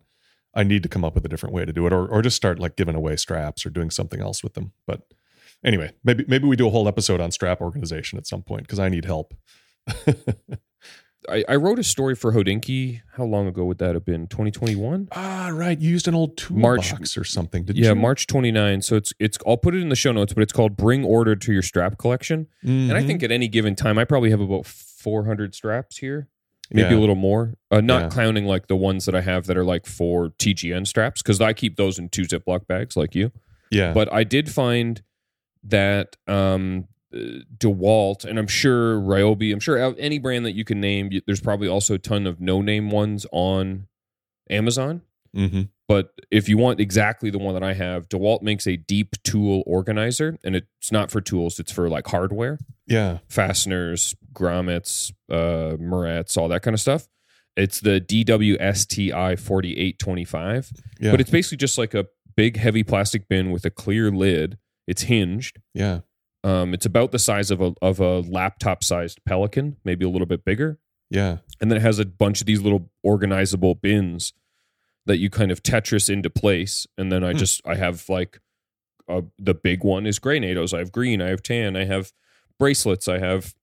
I 0.54 0.64
need 0.64 0.84
to 0.84 0.90
come 0.90 1.04
up 1.04 1.16
with 1.16 1.26
a 1.26 1.30
different 1.30 1.54
way 1.56 1.66
to 1.66 1.74
do 1.74 1.86
it, 1.88 1.92
or 1.94 2.08
or 2.08 2.22
just 2.22 2.36
start 2.38 2.60
like 2.60 2.76
giving 2.76 2.96
away 2.96 3.16
straps 3.16 3.66
or 3.66 3.72
doing 3.72 3.90
something 3.90 4.22
else 4.22 4.44
with 4.44 4.54
them. 4.54 4.72
But 4.86 5.02
anyway, 5.66 5.94
maybe 6.04 6.26
maybe 6.28 6.48
we 6.48 6.56
do 6.56 6.68
a 6.68 6.70
whole 6.70 6.88
episode 6.88 7.20
on 7.20 7.32
strap 7.32 7.60
organization 7.60 8.18
at 8.20 8.28
some 8.28 8.44
point 8.44 8.64
because 8.64 8.80
I 8.80 8.88
need 8.90 9.06
help. 9.06 9.34
I, 11.30 11.44
I 11.48 11.56
wrote 11.56 11.80
a 11.80 11.84
story 11.84 12.16
for 12.16 12.32
Hodinkee. 12.34 13.02
How 13.14 13.24
long 13.24 13.48
ago 13.48 13.66
would 13.66 13.78
that 13.80 13.94
have 13.96 14.06
been? 14.06 14.28
2021? 14.28 15.10
Ah, 15.14 15.50
right. 15.54 15.80
You 15.80 15.90
used 15.90 16.08
an 16.08 16.16
old 16.16 16.50
March- 16.50 16.90
toolbox 16.90 17.18
or 17.18 17.24
something, 17.24 17.64
did 17.66 17.78
yeah, 17.78 17.90
you? 17.90 17.96
March 17.96 18.28
29. 18.28 18.82
So 18.82 18.96
it's 18.96 19.14
it's 19.20 19.38
I'll 19.46 19.58
put 19.58 19.76
it 19.76 19.82
in 19.82 19.90
the 19.90 19.96
show 19.96 20.12
notes, 20.12 20.34
but 20.34 20.44
it's 20.44 20.54
called 20.54 20.76
Bring 20.78 21.04
Order 21.04 21.36
to 21.36 21.54
Your 21.54 21.62
Strap 21.62 21.98
Collection. 21.98 22.48
And 22.64 22.94
I 22.94 23.04
think 23.04 23.24
at 23.24 23.32
any 23.32 23.48
given 23.48 23.76
time, 23.76 23.98
I 23.98 24.06
probably 24.06 24.30
have 24.32 24.42
about 24.42 24.66
400 24.66 25.54
straps 25.56 25.98
here, 25.98 26.28
maybe 26.72 26.90
Yeah. 26.90 26.98
a 26.98 27.02
little 27.02 27.16
more. 27.16 27.54
Uh, 27.72 27.82
not 27.82 28.02
Yeah. 28.04 28.10
counting 28.10 28.46
like 28.46 28.68
the 28.68 28.76
ones 28.76 29.06
that 29.06 29.16
I 29.16 29.22
have 29.22 29.46
that 29.48 29.58
are 29.58 29.66
like 29.66 29.86
for 29.86 30.30
TGN 30.40 30.86
straps, 30.88 31.22
because 31.22 31.40
I 31.42 31.54
keep 31.54 31.76
those 31.76 32.00
in 32.00 32.10
two 32.10 32.24
Ziploc 32.24 32.68
bags 32.68 32.96
like 32.98 33.16
you. 33.16 33.32
Yeah. 33.72 33.94
But 33.94 34.12
I 34.14 34.24
did 34.24 34.50
find 34.52 35.02
that 35.64 36.16
um, 36.28 36.88
DeWalt, 37.14 38.26
and 38.26 38.38
I'm 38.40 38.48
sure 38.48 39.00
Ryobi, 39.00 39.54
I'm 39.54 39.60
sure 39.60 39.96
any 39.98 40.20
brand 40.20 40.46
that 40.46 40.54
you 40.54 40.64
can 40.66 40.80
name, 40.82 41.10
there's 41.26 41.42
probably 41.42 41.68
also 41.68 41.96
a 41.96 42.00
ton 42.00 42.28
of 42.28 42.40
no 42.42 42.62
name 42.62 42.90
ones 42.92 43.26
on 43.32 43.88
Amazon. 44.50 45.02
hmm 45.34 45.64
But 45.88 46.14
if 46.32 46.50
you 46.50 46.58
want 46.58 46.80
exactly 46.80 47.30
the 47.30 47.38
one 47.38 47.54
that 47.54 47.64
I 47.64 47.74
have, 47.74 48.10
DeWalt 48.10 48.42
makes 48.42 48.66
a 48.68 48.76
deep 48.76 49.16
tool 49.24 49.64
organizer, 49.68 50.38
and 50.44 50.56
it's 50.56 50.92
not 50.92 51.12
for 51.12 51.22
tools; 51.22 51.60
it's 51.60 51.72
for 51.72 51.90
like 51.90 52.08
hardware, 52.08 52.58
Yeah. 52.88 53.20
fasteners, 53.30 54.16
grommets, 54.34 55.12
uh, 55.30 55.78
Marets, 55.80 56.38
all 56.38 56.48
that 56.50 56.62
kind 56.64 56.74
of 56.74 56.80
stuff. 56.82 57.08
It's 57.56 57.80
the 57.80 58.02
DWSTI 58.02 59.38
4825, 59.40 60.72
Yeah. 61.00 61.12
but 61.12 61.22
it's 61.22 61.30
basically 61.30 61.58
just 61.58 61.78
like 61.78 61.94
a 61.94 62.08
big, 62.36 62.58
heavy 62.58 62.84
plastic 62.84 63.30
bin 63.30 63.52
with 63.52 63.64
a 63.66 63.70
clear 63.70 64.12
lid. 64.12 64.58
It's 64.88 65.04
hinged. 65.04 65.60
yeah. 65.74 66.00
Um, 66.46 66.74
it's 66.76 66.86
about 66.86 67.12
the 67.12 67.20
size 67.20 67.50
of 67.52 67.60
a 67.60 67.74
of 67.82 68.00
a 68.00 68.20
laptop 68.20 68.84
sized 68.84 69.20
Pelican, 69.26 69.78
maybe 69.84 70.06
a 70.06 70.10
little 70.10 70.28
bit 70.28 70.46
bigger 70.46 70.80
Yeah. 71.10 71.38
and 71.60 71.72
then 71.72 71.78
it 71.78 71.82
has 71.82 71.98
a 72.00 72.06
bunch 72.06 72.40
of 72.42 72.46
these 72.48 72.62
little 72.62 72.90
organizable 73.06 73.80
bins 73.82 74.32
that 75.08 75.18
you 75.18 75.30
kind 75.30 75.52
of 75.52 75.62
tetris 75.64 76.10
into 76.10 76.30
place 76.30 76.88
and 76.98 77.12
then 77.12 77.24
i 77.24 77.32
Hmm. 77.32 77.38
just 77.38 77.62
i 77.66 77.76
have 77.76 78.08
like 78.10 78.40
uh, 79.08 79.22
the 79.38 79.54
big 79.54 79.84
one 79.84 80.06
is 80.08 80.18
gray 80.20 80.40
natos 80.40 80.74
i 80.74 80.80
have 80.80 80.92
green 80.92 81.22
i 81.22 81.30
have 81.30 81.44
tan 81.44 81.76
i 81.76 81.86
have 81.86 82.12
bracelets 82.60 83.08
i 83.08 83.20
have 83.20 83.54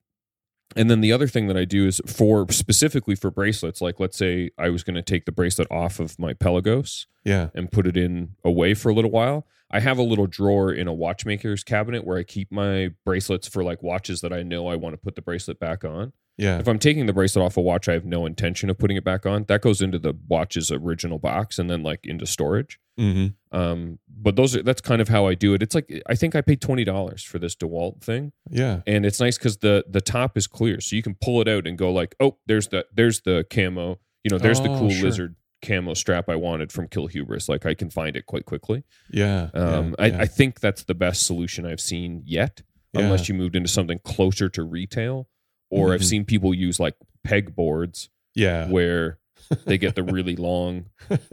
and 0.77 0.89
then 0.91 1.01
the 1.01 1.13
other 1.13 1.27
thing 1.29 1.49
that 1.49 1.57
i 1.57 1.65
do 1.65 1.87
is 1.87 2.01
for 2.07 2.51
specifically 2.53 3.15
for 3.17 3.31
bracelets 3.31 3.81
like 3.81 3.99
let's 4.01 4.17
say 4.17 4.51
i 4.59 4.69
was 4.69 4.83
going 4.85 4.95
to 4.95 5.03
take 5.03 5.25
the 5.25 5.33
bracelet 5.33 5.67
off 5.71 5.99
of 6.01 6.17
my 6.19 6.33
pelagos 6.33 7.07
Yeah. 7.25 7.49
and 7.55 7.71
put 7.73 7.87
it 7.87 7.97
in 7.97 8.37
away 8.45 8.75
for 8.75 8.89
a 8.91 8.95
little 8.95 9.11
while 9.11 9.47
i 9.73 9.81
have 9.81 9.99
a 9.99 10.03
little 10.03 10.27
drawer 10.27 10.73
in 10.73 10.87
a 10.89 10.93
watchmaker's 10.93 11.65
cabinet 11.65 12.05
where 12.05 12.19
i 12.19 12.23
keep 12.23 12.51
my 12.53 12.91
bracelets 13.05 13.49
for 13.49 13.63
like 13.65 13.83
watches 13.83 14.21
that 14.21 14.33
i 14.33 14.43
know 14.43 14.67
i 14.69 14.77
want 14.77 14.93
to 14.93 14.99
put 14.99 15.15
the 15.17 15.23
bracelet 15.23 15.59
back 15.59 15.85
on 15.85 16.13
Yeah. 16.39 16.59
if 16.59 16.67
I'm 16.69 16.79
taking 16.79 17.07
the 17.07 17.13
bracelet 17.13 17.45
off 17.45 17.57
a 17.59 17.61
watch, 17.61 17.89
I 17.89 17.93
have 17.93 18.07
no 18.07 18.25
intention 18.27 18.71
of 18.71 18.79
putting 18.79 18.97
it 18.97 19.05
back 19.05 19.27
on. 19.27 19.45
That 19.49 19.61
goes 19.61 19.83
into 19.83 19.99
the 19.99 20.15
watch's 20.29 20.71
original 20.71 21.19
box 21.19 21.59
and 21.59 21.69
then 21.69 21.83
like 21.83 22.01
into 22.07 22.25
storage. 22.27 22.79
hmm 22.97 23.27
Um, 23.53 23.99
but 24.09 24.35
those 24.37 24.57
are 24.57 24.63
that's 24.63 24.81
kind 24.81 25.03
of 25.03 25.09
how 25.09 25.27
I 25.27 25.35
do 25.35 25.53
it. 25.53 25.63
It's 25.63 25.75
like 25.75 25.93
I 26.09 26.15
think 26.15 26.35
I 26.35 26.41
paid 26.41 26.61
twenty 26.63 26.85
dollars 26.85 27.23
for 27.23 27.39
this 27.39 27.55
DeWalt 27.55 28.01
thing, 28.03 28.33
Yeah. 28.51 28.81
and 28.87 29.05
it's 29.05 29.21
nice 29.21 29.37
because 29.37 29.59
the 29.59 29.85
the 29.89 30.01
top 30.01 30.39
is 30.39 30.47
clear, 30.47 30.81
so 30.81 30.97
you 30.97 31.03
can 31.03 31.17
pull 31.21 31.43
it 31.43 31.49
out 31.49 31.67
and 31.67 31.77
go 31.77 31.93
like, 31.93 32.15
oh, 32.19 32.39
there's 32.47 32.69
the 32.69 32.87
there's 32.95 33.21
the 33.21 33.45
camo. 33.51 33.99
You 34.25 34.31
know, 34.31 34.39
there's 34.39 34.61
the 34.61 34.71
Oh, 34.71 34.79
cool 34.79 34.91
sure. 34.91 35.05
lizard 35.05 35.37
camo 35.63 35.95
strap 35.95 36.29
I 36.29 36.37
wanted 36.37 36.73
from 36.73 36.89
Kill 36.89 37.07
Hubris. 37.07 37.49
Like 37.49 37.65
I 37.65 37.75
can 37.75 37.89
find 37.91 38.17
it 38.17 38.27
quite 38.27 38.45
quickly. 38.45 38.85
Yeah. 39.11 39.49
Um, 39.55 39.95
yeah. 39.99 40.05
I, 40.05 40.21
I 40.23 40.27
think 40.27 40.61
that's 40.61 40.85
the 40.85 40.95
best 40.95 41.25
solution 41.25 41.65
I've 41.65 41.81
seen 41.81 42.23
yet, 42.27 42.63
Yeah. 42.93 43.03
unless 43.03 43.29
you 43.29 43.35
moved 43.35 43.57
into 43.57 43.69
something 43.69 44.01
closer 44.05 44.49
to 44.51 44.63
retail. 44.63 45.29
Or 45.71 45.95
I've 45.95 46.01
Mhm. 46.03 46.05
seen 46.05 46.25
people 46.27 46.53
use 46.53 46.79
like 46.79 46.95
peg 47.25 47.55
boards 47.57 48.11
yeah. 48.35 48.69
where 48.69 49.19
they 49.65 49.79
get 49.79 49.95
the 49.95 50.03
really 50.03 50.37
long 50.37 50.87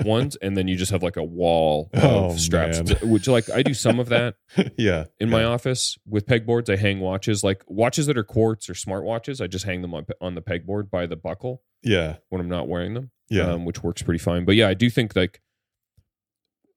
ones, 0.06 0.36
and 0.42 0.56
then 0.58 0.68
you 0.68 0.76
just 0.78 0.92
have 0.92 1.04
like 1.04 1.18
a 1.18 1.24
wall 1.24 1.90
of 1.94 2.04
Oh, 2.04 2.36
straps. 2.38 2.80
to- 2.82 2.96
which 3.06 3.28
like 3.28 3.50
I 3.50 3.64
do 3.64 3.74
some 3.74 4.00
of 4.00 4.10
that 4.10 4.36
yeah. 4.78 5.06
in 5.20 5.30
my 5.30 5.44
office 5.44 5.98
with 6.08 6.26
pegboards. 6.26 6.70
I 6.70 6.78
hang 6.78 7.00
watches, 7.02 7.44
like 7.44 7.64
watches 7.68 8.06
that 8.08 8.18
are 8.18 8.24
quartz 8.24 8.70
or 8.70 8.76
smart 8.76 9.04
watches. 9.04 9.42
I 9.42 9.48
just 9.48 9.66
hang 9.66 9.82
them 9.82 9.94
on 9.94 10.06
on 10.22 10.36
the 10.36 10.42
pegboard 10.42 10.90
by 10.90 11.06
the 11.06 11.16
buckle 11.18 11.62
Yeah. 11.84 12.18
when 12.30 12.40
I'm 12.42 12.50
not 12.50 12.68
wearing 12.70 12.94
them. 12.94 13.12
Yeah. 13.30 13.52
um, 13.52 13.66
which 13.66 13.84
works 13.84 14.02
pretty 14.02 14.20
fine. 14.20 14.46
But 14.46 14.56
yeah, 14.56 14.68
I 14.68 14.74
do 14.74 14.90
think 14.90 15.16
like 15.16 15.42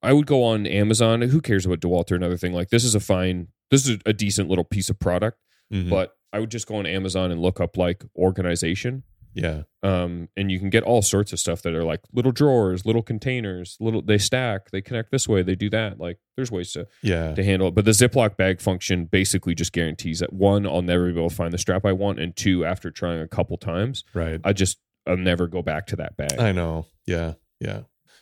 I 0.02 0.12
would 0.12 0.26
go 0.26 0.42
on 0.42 0.66
Amazon. 0.66 1.22
Who 1.22 1.40
cares 1.40 1.64
about 1.64 1.80
DeWalt 1.80 2.10
or 2.10 2.16
another 2.16 2.36
thing? 2.36 2.52
Like 2.52 2.70
this 2.70 2.84
is 2.84 2.94
a 2.94 3.00
fine, 3.00 3.48
this 3.70 3.86
is 3.88 3.98
a 4.04 4.12
decent 4.12 4.48
little 4.48 4.64
piece 4.64 4.90
of 4.90 4.98
product. 4.98 5.38
Mhm. 5.72 5.88
But 5.90 6.12
I 6.32 6.40
would 6.40 6.50
just 6.50 6.66
go 6.66 6.76
on 6.76 6.86
Amazon 6.86 7.30
and 7.30 7.40
look 7.40 7.60
up 7.60 7.76
like 7.76 8.04
organization. 8.16 9.04
yeah. 9.34 9.62
Um, 9.82 10.28
and 10.36 10.50
you 10.52 10.58
can 10.58 10.68
get 10.68 10.82
all 10.82 11.00
sorts 11.00 11.32
of 11.32 11.38
stuff 11.40 11.62
that 11.62 11.72
are 11.74 11.84
like 11.84 12.00
little 12.12 12.32
drawers, 12.32 12.84
little 12.84 13.00
containers, 13.02 13.78
little 13.80 14.02
they 14.02 14.18
stack, 14.18 14.70
they 14.72 14.82
connect 14.82 15.10
this 15.10 15.26
way, 15.26 15.40
they 15.42 15.54
do 15.54 15.70
that. 15.70 15.98
Like 15.98 16.18
there's 16.36 16.50
ways 16.52 16.72
to 16.72 16.86
Yeah. 17.02 17.34
to 17.34 17.42
handle 17.42 17.68
it. 17.68 17.74
But 17.74 17.86
the 17.86 17.92
Ziploc 17.92 18.36
bag 18.36 18.60
function 18.60 19.06
basically 19.06 19.54
just 19.54 19.72
guarantees 19.72 20.18
that 20.18 20.34
one, 20.34 20.66
I'll 20.66 20.82
never 20.82 21.10
be 21.10 21.18
able 21.18 21.30
to 21.30 21.34
find 21.34 21.50
the 21.50 21.56
strap 21.58 21.86
I 21.86 21.92
want, 21.92 22.20
and 22.20 22.36
two, 22.36 22.66
after 22.66 22.90
trying 22.90 23.20
a 23.22 23.28
couple 23.28 23.56
times, 23.56 24.04
Right. 24.12 24.38
I 24.44 24.52
just 24.52 24.78
I'll 25.06 25.16
never 25.16 25.46
go 25.46 25.62
back 25.62 25.86
to 25.88 25.96
that 25.96 26.16
bag. 26.16 26.38
I 26.38 26.52
know. 26.52 26.86
Yeah. 27.06 27.34
Yeah. 27.60 27.80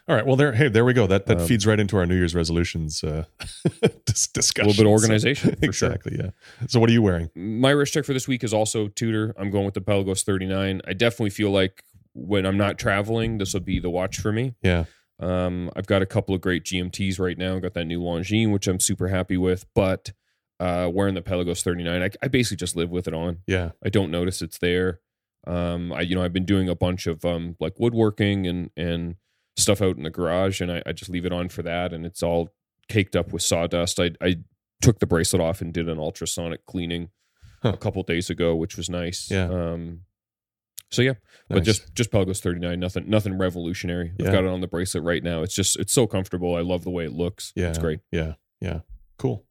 All 0.09 0.17
right. 0.17 0.27
Well, 0.27 0.35
there. 0.37 0.53
Hey, 0.53 0.69
there 0.69 0.85
we 0.85 0.93
go. 0.93 1.07
That 1.07 1.27
that 1.27 1.41
Um, 1.43 1.47
feeds 1.47 1.67
right 1.67 1.79
into 1.79 1.97
our 1.97 2.07
New 2.07 2.17
Year's 2.17 2.35
resolutions 2.35 3.05
uh, 3.05 3.25
dis- 4.07 4.27
a 4.27 4.33
discussion. 4.33 4.67
little 4.67 4.83
bit 4.83 4.87
of 4.89 4.93
organization, 4.93 5.51
for 5.57 5.73
sure. 5.73 5.93
exactly. 5.93 6.17
Yeah. 6.19 6.31
So, 6.69 6.81
what 6.81 6.89
are 6.91 6.93
you 6.93 7.03
wearing? 7.03 7.31
my 7.37 7.71
wrist 7.71 7.93
check 7.93 8.05
for 8.05 8.13
this 8.13 8.27
week 8.27 8.43
is 8.43 8.53
also 8.53 8.89
Tudor. 8.89 9.35
I'm 9.39 9.51
going 9.51 9.65
with 9.67 9.75
the 9.75 9.81
Pelagos 9.81 10.23
39. 10.25 10.81
I 10.87 10.93
definitely 10.95 11.31
feel 11.31 11.51
like 11.51 11.85
when 12.15 12.45
I'm 12.45 12.57
not 12.57 12.77
traveling, 12.79 13.39
this 13.39 13.53
will 13.55 13.61
be 13.61 13.79
the 13.79 13.91
watch 13.91 14.19
for 14.19 14.33
me. 14.33 14.55
Yeah. 14.63 14.85
Um, 15.21 15.71
I've 15.77 15.87
got 15.87 16.03
a 16.03 16.07
couple 16.07 16.35
of 16.35 16.41
great 16.41 16.65
GMTs 16.65 17.21
right 17.21 17.37
now. 17.39 17.55
I've 17.57 17.63
got 17.63 17.75
that 17.75 17.85
new 17.85 18.01
Longines, 18.01 18.53
which 18.53 18.67
I'm 18.67 18.81
super 18.81 19.09
happy 19.09 19.37
with, 19.37 19.67
but 19.75 20.13
uh, 20.59 20.91
wearing 20.93 21.15
the 21.15 21.23
Pelagos 21.23 21.63
39, 21.63 22.03
I, 22.03 22.11
I 22.23 22.29
basically 22.29 22.57
just 22.57 22.75
live 22.75 22.91
with 22.91 23.07
it 23.07 23.15
on. 23.15 23.39
Yeah. 23.47 23.71
I 23.85 23.91
don't 23.91 24.11
notice 24.11 24.43
it's 24.43 24.59
there. 24.59 25.01
Um, 25.47 25.93
I 25.93 26.03
you 26.03 26.15
know 26.15 26.23
I've 26.23 26.33
been 26.33 26.45
doing 26.45 26.69
a 26.69 26.75
bunch 26.75 27.07
of 27.07 27.25
um 27.25 27.57
like 27.61 27.79
woodworking 27.79 28.47
and 28.47 28.71
and 28.77 29.17
stuff 29.57 29.81
out 29.83 29.97
in 29.97 30.03
the 30.05 30.11
garage, 30.11 30.61
and 30.61 30.71
I, 30.71 30.83
I 30.87 30.93
just 30.93 31.11
leave 31.11 31.25
it 31.27 31.33
on 31.33 31.49
for 31.49 31.63
that, 31.63 31.93
and 31.93 32.05
it's 32.07 32.23
all 32.23 32.51
caked 32.89 33.17
up 33.17 33.33
with 33.33 33.43
sawdust. 33.43 33.99
I 34.01 34.11
I 34.21 34.37
took 34.81 34.99
the 34.99 35.07
bracelet 35.07 35.43
off 35.43 35.61
and 35.61 35.73
did 35.73 35.89
an 35.89 35.99
ultrasonic 35.99 36.65
cleaning 36.67 37.11
Huh. 37.63 37.73
a 37.75 37.77
couple 37.77 38.03
days 38.03 38.31
ago, 38.31 38.57
which 38.57 38.79
was 38.79 38.89
nice. 38.89 39.31
Yeah. 39.31 39.45
Um. 39.51 40.01
So 40.91 41.03
yeah, 41.03 41.15
but 41.49 41.63
just 41.63 41.95
just 41.95 42.11
Pelagos 42.11 42.41
39, 42.41 42.81
nothing 42.81 43.09
nothing 43.09 43.37
revolutionary. 43.39 44.13
Yeah. 44.19 44.27
I've 44.27 44.33
got 44.33 44.45
it 44.45 44.51
on 44.51 44.61
the 44.63 44.67
bracelet 44.67 45.05
right 45.05 45.23
now. 45.23 45.43
It's 45.43 45.55
just 45.55 45.79
it's 45.79 45.93
so 45.93 46.07
comfortable. 46.07 46.57
I 46.57 46.63
love 46.63 46.85
the 46.85 46.91
way 46.91 47.05
it 47.05 47.13
looks. 47.13 47.53
Yeah. 47.55 47.69
It's 47.69 47.79
great. 47.79 48.01
Yeah. 48.11 48.35
Yeah. 48.61 48.81
Cool. 49.19 49.45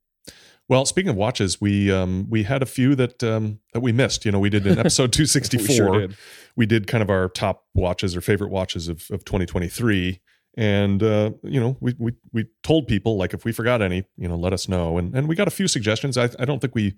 Well, 0.69 0.86
speaking 0.86 1.10
of 1.10 1.15
watches, 1.15 1.60
we 1.60 1.91
um 1.91 2.27
we 2.29 2.43
had 2.43 2.62
a 2.62 2.67
few 2.67 2.95
that 2.95 3.21
um 3.23 3.60
that 3.73 3.82
we 3.82 3.91
missed. 3.91 4.23
You 4.23 4.32
know, 4.32 4.39
we 4.39 4.49
did 4.49 4.65
in 4.65 4.77
episode 4.79 5.12
264. 5.12 5.67
We 5.67 5.75
sure 5.75 5.99
did. 6.08 6.17
we 6.55 6.65
did 6.65 6.88
kind 6.88 7.01
of 7.01 7.10
our 7.10 7.27
top 7.27 7.65
watches 7.73 8.15
or 8.15 8.21
favorite 8.21 8.51
watches 8.51 8.88
of, 8.88 9.08
of 9.12 9.25
2023 9.25 10.21
and 10.55 11.03
uh, 11.03 11.32
you 11.43 11.60
know 11.60 11.77
we, 11.79 11.95
we 11.97 12.13
we 12.34 12.45
told 12.63 12.88
people 12.88 13.17
like 13.17 13.34
if 13.34 13.45
we 13.45 13.51
forgot 13.51 13.82
any 13.82 14.03
you 14.17 14.27
know 14.27 14.36
let 14.36 14.51
us 14.51 14.67
know 14.67 14.97
and 14.97 15.15
and 15.15 15.27
we 15.27 15.36
got 15.36 15.47
a 15.47 15.51
few 15.51 15.67
suggestions 15.67 16.17
i, 16.17 16.27
I 16.39 16.45
don't 16.45 16.60
think 16.60 16.73
we 16.73 16.95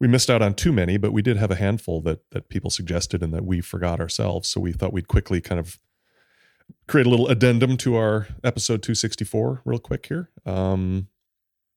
we 0.00 0.08
missed 0.08 0.30
out 0.30 0.40
on 0.40 0.54
too 0.54 0.72
many 0.72 0.96
but 0.96 1.12
we 1.12 1.22
did 1.22 1.36
have 1.36 1.50
a 1.50 1.56
handful 1.56 2.00
that 2.02 2.20
that 2.30 2.48
people 2.48 2.70
suggested 2.70 3.22
and 3.22 3.34
that 3.34 3.44
we 3.44 3.60
forgot 3.60 4.00
ourselves 4.00 4.48
so 4.48 4.60
we 4.60 4.72
thought 4.72 4.92
we'd 4.92 5.08
quickly 5.08 5.40
kind 5.40 5.60
of 5.60 5.78
create 6.88 7.06
a 7.06 7.10
little 7.10 7.28
addendum 7.28 7.76
to 7.76 7.96
our 7.96 8.28
episode 8.42 8.82
264 8.82 9.62
real 9.64 9.78
quick 9.78 10.06
here 10.06 10.30
um 10.46 11.06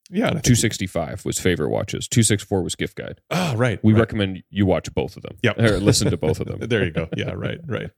yeah 0.10 0.28
and 0.28 0.38
I 0.38 0.42
think- 0.42 0.46
265 0.46 1.26
was 1.26 1.40
favorite 1.40 1.70
watches. 1.70 2.08
264 2.08 2.62
was 2.64 2.76
gift 2.76 2.96
guide. 2.98 3.22
ah 3.32 3.54
right 3.58 3.80
We 3.84 3.94
right. 3.94 4.00
recommend 4.00 4.44
you 4.50 4.66
watch 4.66 4.94
both 4.94 5.16
of 5.18 5.24
them. 5.24 5.38
Yeah, 5.44 5.54
Or 5.58 5.80
listen 5.80 6.10
to 6.12 6.18
both 6.18 6.40
of 6.40 6.48
them. 6.48 6.60
there 6.70 6.84
you 6.84 6.92
go. 6.92 7.08
Yeah, 7.16 7.32
right, 7.32 7.60
right. 7.66 7.90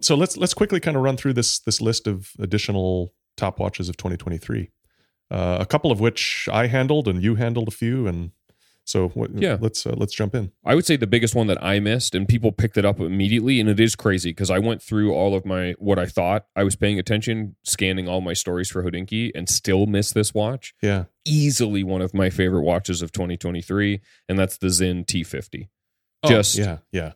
So 0.00 0.14
let's 0.16 0.36
let's 0.36 0.54
quickly 0.54 0.80
kind 0.80 0.96
of 0.96 1.02
run 1.02 1.16
through 1.16 1.34
this 1.34 1.58
this 1.60 1.80
list 1.80 2.06
of 2.06 2.32
additional 2.38 3.12
top 3.36 3.58
watches 3.58 3.88
of 3.88 3.96
2023. 3.96 4.70
Uh, 5.30 5.58
a 5.60 5.66
couple 5.66 5.90
of 5.90 6.00
which 6.00 6.48
I 6.52 6.66
handled 6.68 7.08
and 7.08 7.22
you 7.22 7.34
handled 7.36 7.68
a 7.68 7.72
few, 7.72 8.06
and 8.06 8.30
so 8.86 9.08
what, 9.08 9.30
Yeah. 9.36 9.58
let's 9.60 9.84
uh, 9.84 9.94
let's 9.96 10.14
jump 10.14 10.34
in. 10.34 10.52
I 10.64 10.74
would 10.74 10.86
say 10.86 10.96
the 10.96 11.06
biggest 11.06 11.34
one 11.34 11.48
that 11.48 11.62
I 11.62 11.80
missed, 11.80 12.14
and 12.14 12.26
people 12.26 12.52
picked 12.52 12.78
it 12.78 12.84
up 12.84 13.00
immediately, 13.00 13.60
and 13.60 13.68
it 13.68 13.78
is 13.80 13.94
crazy 13.96 14.30
because 14.30 14.50
I 14.50 14.58
went 14.60 14.80
through 14.80 15.12
all 15.12 15.34
of 15.34 15.44
my 15.44 15.74
what 15.78 15.98
I 15.98 16.06
thought 16.06 16.46
I 16.56 16.62
was 16.64 16.76
paying 16.76 16.98
attention, 16.98 17.56
scanning 17.64 18.08
all 18.08 18.20
my 18.20 18.32
stories 18.32 18.70
for 18.70 18.82
Hodinkee, 18.82 19.32
and 19.34 19.48
still 19.48 19.86
missed 19.86 20.14
this 20.14 20.32
watch. 20.32 20.72
Yeah, 20.80 21.04
Easily 21.26 21.82
one 21.84 22.00
of 22.00 22.14
my 22.14 22.30
favorite 22.30 22.62
watches 22.62 23.02
of 23.02 23.12
2023, 23.12 24.00
and 24.28 24.38
that's 24.38 24.56
the 24.58 24.70
Sinn 24.70 25.04
T50. 25.04 25.68
Oh, 26.22 26.28
Just 26.28 26.56
yeah, 26.56 26.78
yeah, 26.92 27.12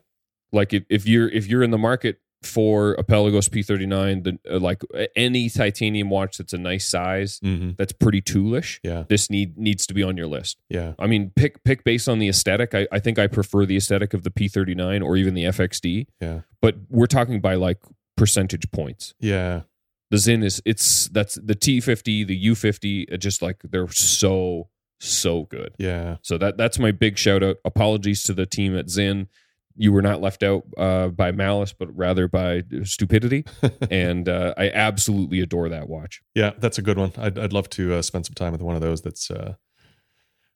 like 0.51 0.73
if, 0.73 0.83
if 0.89 1.07
you're 1.07 1.29
if 1.29 1.47
you're 1.47 1.63
in 1.63 1.71
the 1.71 1.77
market 1.77 2.19
for 2.43 2.93
a 2.93 3.03
Pelagos 3.03 3.49
P39, 3.49 4.23
the 4.23 4.39
uh, 4.55 4.59
like 4.59 4.81
any 5.15 5.49
titanium 5.49 6.09
watch 6.09 6.37
that's 6.37 6.53
a 6.53 6.57
nice 6.57 6.87
size, 6.89 7.39
hmm 7.43 7.71
that's 7.77 7.93
pretty 7.93 8.21
toolish. 8.21 8.79
Yeah. 8.83 9.03
This 9.07 9.29
need 9.29 9.57
needs 9.57 9.85
to 9.87 9.93
be 9.93 10.03
on 10.03 10.17
your 10.17 10.27
list. 10.27 10.57
Yeah. 10.69 10.93
I 10.99 11.07
mean, 11.07 11.31
pick 11.35 11.63
pick 11.63 11.83
based 11.83 12.09
on 12.09 12.19
the 12.19 12.27
aesthetic. 12.27 12.73
I, 12.73 12.87
I 12.91 12.99
think 12.99 13.19
I 13.19 13.27
prefer 13.27 13.65
the 13.65 13.77
aesthetic 13.77 14.13
of 14.13 14.23
the 14.23 14.31
P39 14.31 15.03
or 15.03 15.15
even 15.17 15.33
the 15.33 15.43
FXD. 15.45 16.07
Yeah. 16.19 16.41
But 16.61 16.75
we're 16.89 17.07
talking 17.07 17.41
by 17.41 17.55
like 17.55 17.79
percentage 18.17 18.69
points. 18.71 19.13
Yeah. 19.19 19.61
The 20.09 20.17
Sinn 20.17 20.43
is 20.43 20.61
it's 20.65 21.07
that's 21.09 21.35
the 21.35 21.55
T50, 21.55 22.27
the 22.27 22.47
U50. 22.47 23.19
Just 23.19 23.41
like 23.41 23.61
they're 23.63 23.87
so 23.87 24.69
so 24.99 25.43
good. 25.45 25.73
Yeah. 25.77 26.17
So 26.21 26.37
that 26.37 26.57
that's 26.57 26.77
my 26.77 26.91
big 26.91 27.17
shout 27.17 27.43
out. 27.43 27.57
Apologies 27.65 28.23
to 28.23 28.33
the 28.33 28.45
team 28.45 28.77
at 28.77 28.89
Sinn. 28.89 29.27
You 29.75 29.91
were 29.91 30.01
not 30.01 30.21
left 30.21 30.43
out 30.43 30.63
uh, 30.77 31.09
by 31.09 31.31
malice, 31.31 31.73
but 31.73 31.95
rather 31.95 32.27
by 32.27 32.63
stupidity. 32.83 33.45
and 33.89 34.27
uh, 34.27 34.53
I 34.57 34.69
absolutely 34.69 35.41
adore 35.41 35.69
that 35.69 35.89
watch. 35.89 36.21
Yeah, 36.35 36.51
that's 36.57 36.77
a 36.77 36.81
good 36.81 36.97
one. 36.97 37.13
I'd, 37.17 37.37
I'd 37.37 37.53
love 37.53 37.69
to 37.71 37.95
uh, 37.95 38.01
spend 38.01 38.25
some 38.25 38.33
time 38.33 38.51
with 38.51 38.61
one 38.61 38.75
of 38.75 38.81
those. 38.81 39.01
That's 39.01 39.31
uh, 39.31 39.55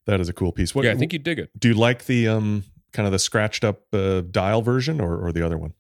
that 0.06 0.20
is 0.20 0.30
a 0.30 0.34
cool 0.34 0.52
piece. 0.52 0.76
What, 0.76 0.86
yeah, 0.86 0.92
I 0.92 0.96
think 0.96 1.14
you 1.14 1.20
dig 1.20 1.40
it. 1.40 1.50
do 1.60 1.70
you 1.70 1.74
like 1.74 2.06
the 2.06 2.28
um 2.28 2.64
kind 2.94 3.06
of 3.06 3.12
the 3.12 3.20
scratched 3.20 3.64
up 3.64 3.84
uh, 3.94 4.22
dial 4.22 4.62
version 4.62 5.02
or 5.02 5.18
or 5.18 5.32
the 5.32 5.46
other 5.46 5.58
one, 5.58 5.74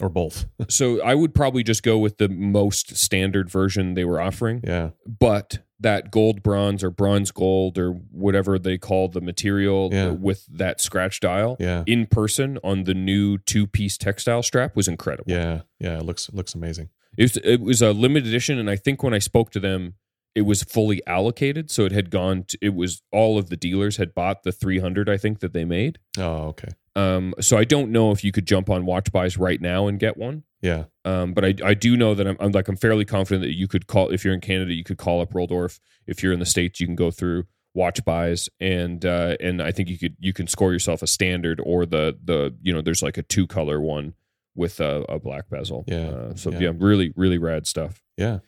or 0.00 0.08
both? 0.08 0.46
So 0.68 1.02
I 1.02 1.14
would 1.14 1.34
probably 1.34 1.62
just 1.62 1.82
go 1.82 1.98
with 1.98 2.18
the 2.18 2.28
most 2.28 2.96
standard 2.96 3.50
version 3.50 3.94
they 3.94 4.04
were 4.04 4.20
offering. 4.20 4.60
yeah, 4.64 4.90
but 5.06 5.58
that 5.80 6.10
gold 6.10 6.42
bronze 6.42 6.82
or 6.84 6.90
bronze 6.90 7.30
gold 7.32 7.78
or 7.78 7.90
whatever 8.10 8.58
they 8.58 8.78
call 8.78 9.08
the 9.08 9.20
material 9.20 9.90
Yeah. 9.92 10.10
with 10.10 10.46
that 10.46 10.80
scratch 10.80 11.20
dial 11.20 11.56
yeah, 11.58 11.82
in 11.86 12.06
person 12.06 12.58
on 12.62 12.84
the 12.84 12.94
new 12.94 13.38
two 13.38 13.66
piece 13.66 13.98
textile 13.98 14.42
strap 14.42 14.76
was 14.76 14.88
incredible. 14.88 15.30
yeah, 15.32 15.62
yeah. 15.80 15.98
It 15.98 16.04
looks 16.04 16.30
looks 16.32 16.54
amazing. 16.54 16.90
It 17.16 17.22
was, 17.22 17.36
it 17.38 17.60
was 17.60 17.82
a 17.82 17.92
limited 17.92 18.28
edition, 18.28 18.58
and 18.58 18.68
I 18.70 18.76
think 18.76 19.02
when 19.02 19.14
I 19.14 19.18
spoke 19.20 19.50
to 19.52 19.60
them, 19.60 19.94
it 20.34 20.42
was 20.42 20.64
fully 20.64 21.00
allocated. 21.06 21.70
So 21.70 21.84
it 21.84 21.92
had 21.92 22.10
gone. 22.10 22.44
To, 22.48 22.58
it 22.60 22.74
was 22.74 23.02
all 23.12 23.38
of 23.38 23.50
the 23.50 23.56
dealers 23.56 23.98
had 23.98 24.14
bought 24.14 24.42
the 24.42 24.50
300. 24.52 25.08
I 25.08 25.16
think 25.16 25.38
that 25.40 25.52
they 25.52 25.64
made. 25.64 25.98
Oh, 26.18 26.48
okay. 26.48 26.68
Um, 26.96 27.34
so 27.40 27.56
I 27.56 27.62
don't 27.64 27.90
know 27.90 28.10
if 28.12 28.22
you 28.24 28.32
could 28.32 28.46
jump 28.46 28.68
on 28.70 28.84
WatchBuys 28.84 29.38
right 29.38 29.60
now 29.60 29.86
and 29.88 29.98
get 29.98 30.16
one. 30.16 30.42
Yeah, 30.64 30.84
Um, 31.04 31.34
but 31.34 31.44
I, 31.44 31.54
I 31.62 31.74
do 31.74 31.94
know 31.96 32.14
that 32.14 32.26
I'm, 32.26 32.36
I'm 32.40 32.52
like 32.52 32.68
I'm 32.68 32.76
fairly 32.76 33.04
confident 33.04 33.42
that 33.42 33.54
you 33.54 33.68
could 33.68 33.86
call 33.86 34.08
if 34.08 34.24
you're 34.24 34.32
in 34.32 34.40
Canada 34.40 34.72
you 34.72 34.82
could 34.82 34.96
call 34.96 35.20
up 35.20 35.34
Roldorf 35.34 35.78
if 36.06 36.22
you're 36.22 36.32
in 36.32 36.40
the 36.40 36.46
states 36.46 36.80
you 36.80 36.86
can 36.86 36.96
go 36.96 37.10
through 37.10 37.44
WatchBuys. 37.76 38.48
And 38.60 39.04
uh, 39.04 39.36
and 39.40 39.62
I 39.62 39.72
think 39.72 39.88
you 39.88 39.98
could 39.98 40.16
you 40.18 40.32
can 40.32 40.46
score 40.46 40.72
yourself 40.72 41.02
a 41.02 41.06
standard 41.06 41.60
or 41.62 41.86
the 41.86 42.16
the 42.22 42.54
you 42.62 42.72
know 42.72 42.80
there's 42.80 43.02
like 43.02 43.18
a 43.18 43.22
two 43.22 43.46
color 43.46 43.80
one 43.80 44.14
with 44.54 44.80
a, 44.80 45.04
a 45.08 45.18
black 45.18 45.50
bezel. 45.50 45.84
Yeah, 45.86 46.08
uh, 46.08 46.34
so 46.34 46.50
yeah. 46.50 46.58
yeah. 46.60 46.72
really 46.76 47.12
really 47.16 47.38
rad 47.38 47.66
stuff. 47.66 48.02
Yeah, 48.16 48.38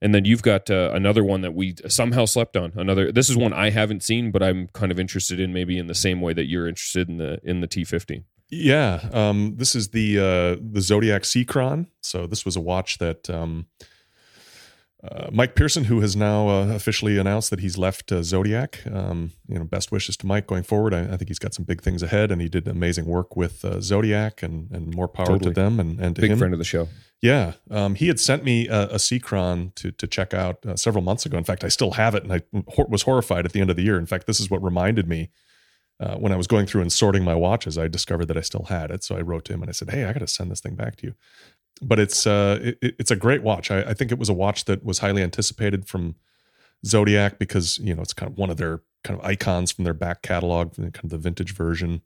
and 0.00 0.14
then 0.14 0.24
you've 0.24 0.42
got 0.42 0.70
uh, 0.70 0.92
another 0.94 1.24
one 1.24 1.40
that 1.40 1.54
we 1.54 1.74
somehow 1.88 2.24
slept 2.24 2.56
on. 2.56 2.72
Another 2.76 3.10
this 3.12 3.28
is 3.28 3.36
one 3.36 3.52
I 3.52 3.70
haven't 3.70 4.02
seen 4.02 4.30
but 4.30 4.42
I'm 4.42 4.68
kind 4.68 4.92
of 4.92 5.00
interested 5.00 5.40
in 5.40 5.52
maybe 5.52 5.78
in 5.78 5.86
the 5.86 5.94
same 5.94 6.20
way 6.20 6.32
that 6.32 6.46
you're 6.46 6.68
interested 6.68 7.08
in 7.08 7.18
the 7.18 7.40
in 7.42 7.60
the 7.60 7.68
T50 7.68 8.24
yeah. 8.48 9.08
Um, 9.12 9.54
this 9.56 9.74
is 9.74 9.88
the 9.88 10.18
uh, 10.18 10.60
the 10.60 10.80
Zodiac 10.80 11.24
Sea-Chron. 11.24 11.88
So 12.02 12.26
this 12.26 12.44
was 12.44 12.56
a 12.56 12.60
watch 12.60 12.98
that 12.98 13.28
um, 13.28 13.66
uh, 15.04 15.28
Mike 15.30 15.54
Pearson, 15.54 15.84
who 15.84 16.00
has 16.00 16.16
now 16.16 16.48
uh, 16.48 16.66
officially 16.68 17.18
announced 17.18 17.50
that 17.50 17.60
he's 17.60 17.76
left 17.76 18.10
uh, 18.10 18.22
Zodiac. 18.22 18.80
Um, 18.90 19.32
you 19.46 19.58
know, 19.58 19.64
best 19.64 19.92
wishes 19.92 20.16
to 20.18 20.26
Mike 20.26 20.46
going 20.46 20.62
forward. 20.62 20.94
I, 20.94 21.02
I 21.02 21.16
think 21.16 21.28
he's 21.28 21.38
got 21.38 21.54
some 21.54 21.64
big 21.64 21.82
things 21.82 22.02
ahead, 22.02 22.32
and 22.32 22.40
he 22.40 22.48
did 22.48 22.66
amazing 22.66 23.04
work 23.04 23.36
with 23.36 23.64
uh, 23.64 23.80
Zodiac, 23.80 24.42
and 24.42 24.70
and 24.70 24.94
more 24.94 25.08
power 25.08 25.26
Totally. 25.26 25.50
to 25.52 25.60
them 25.60 25.78
and 25.78 26.00
and 26.00 26.16
to 26.16 26.22
big 26.22 26.30
him. 26.30 26.38
friend 26.38 26.52
of 26.54 26.58
the 26.58 26.64
show 26.64 26.88
Yeah, 27.20 27.52
um, 27.70 27.94
he 27.94 28.08
had 28.08 28.18
sent 28.18 28.42
me 28.42 28.68
a, 28.68 28.88
a 28.88 28.98
Sea-Chron 28.98 29.72
to 29.76 29.92
to 29.92 30.06
check 30.06 30.32
out 30.34 30.64
uh, 30.64 30.76
several 30.76 31.04
months 31.04 31.26
ago. 31.26 31.36
In 31.36 31.44
fact, 31.44 31.62
I 31.62 31.68
still 31.68 31.92
have 31.92 32.14
it, 32.14 32.22
and 32.24 32.32
I 32.32 32.42
was 32.88 33.02
horrified 33.02 33.44
at 33.44 33.52
the 33.52 33.60
end 33.60 33.70
of 33.70 33.76
the 33.76 33.82
year. 33.82 33.98
In 33.98 34.06
fact, 34.06 34.26
this 34.26 34.40
is 34.40 34.50
what 34.50 34.62
reminded 34.62 35.08
me 35.08 35.30
uh, 36.00 36.16
when 36.16 36.32
I 36.32 36.36
was 36.36 36.46
going 36.46 36.66
through 36.66 36.82
and 36.82 36.92
sorting 36.92 37.24
my 37.24 37.34
watches. 37.34 37.78
I 37.78 37.88
discovered 37.88 38.26
that 38.26 38.36
I 38.36 38.42
still 38.42 38.64
had 38.68 38.90
it, 38.90 39.02
so 39.02 39.16
I 39.16 39.22
wrote 39.22 39.44
to 39.46 39.54
him 39.54 39.62
and 39.62 39.68
I 39.68 39.72
said, 39.72 39.90
"Hey, 39.90 40.04
I 40.04 40.12
got 40.12 40.20
to 40.20 40.26
send 40.26 40.50
this 40.50 40.60
thing 40.60 40.74
back 40.74 40.96
to 40.96 41.06
you." 41.06 41.14
But 41.82 41.98
it's 41.98 42.26
uh, 42.26 42.58
it, 42.62 42.96
it's 42.98 43.10
a 43.10 43.16
great 43.16 43.42
watch. 43.42 43.70
I, 43.70 43.80
I 43.82 43.94
think 43.94 44.12
it 44.12 44.18
was 44.18 44.28
a 44.28 44.34
watch 44.34 44.64
that 44.66 44.84
was 44.84 44.98
highly 44.98 45.22
anticipated 45.22 45.86
from 45.86 46.16
Zodiac 46.84 47.38
because 47.38 47.78
you 47.78 47.94
know 47.94 48.02
it's 48.02 48.12
kind 48.12 48.30
of 48.30 48.38
one 48.38 48.50
of 48.50 48.56
their 48.56 48.82
kind 49.04 49.18
of 49.18 49.24
icons 49.24 49.72
from 49.72 49.84
their 49.84 49.94
back 49.94 50.22
catalog, 50.22 50.74
kind 50.74 50.94
of 51.02 51.10
the 51.10 51.18
vintage 51.18 51.54
version. 51.54 52.02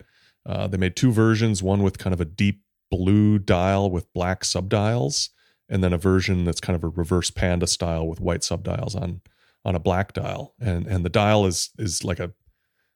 Uh, 0.47 0.67
they 0.67 0.77
made 0.77 0.97
two 0.97 1.13
versions, 1.13 1.63
one 1.63 1.83
with 1.83 1.99
kind 1.99 2.15
of 2.15 2.21
a 2.21 2.25
deep 2.25 2.63
blue 2.91 3.39
dial 3.39 3.91
with 3.91 4.13
black 4.13 4.43
subdials, 4.43 5.31
and 5.69 5.83
then 5.83 5.93
a 5.93 5.99
version 5.99 6.45
that's 6.45 6.61
kind 6.61 6.77
of 6.77 6.85
a 6.85 6.89
reverse 6.89 7.31
panda 7.31 7.67
style 7.67 8.07
with 8.07 8.21
white 8.21 8.41
subdials 8.41 8.95
on 8.95 9.21
on 9.65 9.75
a 9.75 9.81
black 9.81 10.13
dial. 10.13 10.55
And 10.61 10.87
and 10.87 11.05
the 11.05 11.11
dial 11.11 11.47
is 11.47 11.71
is 11.79 12.05
like 12.05 12.21
a 12.21 12.33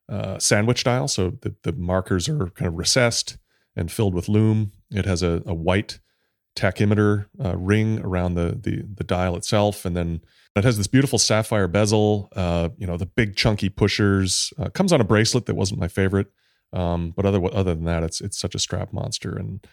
uh, 0.09 0.39
sandwich 0.39 0.85
dial, 0.85 1.09
so 1.09 1.31
the 1.41 1.55
the 1.63 1.73
markers 1.73 2.29
are 2.29 2.51
kind 2.51 2.69
of 2.69 2.75
recessed 2.75 3.39
and 3.77 3.91
filled 3.91 4.15
with 4.15 4.29
lume. 4.29 4.73
It 4.91 5.07
has 5.07 5.23
a, 5.23 5.43
a 5.47 5.55
white 5.55 5.99
tachymeter 6.57 7.27
uh, 7.45 7.57
ring 7.57 8.01
around 8.01 8.35
the, 8.35 8.59
the 8.61 8.83
the 8.83 9.05
dial 9.05 9.37
itself, 9.37 9.85
and 9.85 9.97
then 9.97 10.21
it 10.55 10.65
has 10.65 10.77
this 10.77 10.87
beautiful 10.87 11.19
sapphire 11.19 11.69
bezel. 11.69 12.29
Uh, 12.37 12.69
you 12.77 12.87
know, 12.87 12.97
the 12.97 13.07
big 13.07 13.37
chunky 13.37 13.69
pushers. 13.69 14.53
Uh, 14.59 14.69
comes 14.69 14.93
on 14.93 15.01
a 15.01 15.05
bracelet 15.05 15.47
that 15.47 15.55
wasn't 15.55 15.81
my 15.81 15.89
favorite, 15.89 16.29
um, 16.73 17.11
but 17.17 17.27
other 17.27 17.43
other 17.53 17.75
than 17.75 17.85
that, 17.85 18.03
it's 18.03 18.21
it's 18.21 18.39
such 18.39 18.55
a 18.55 18.59
strap 18.59 18.93
monster. 18.93 19.37
And 19.37 19.67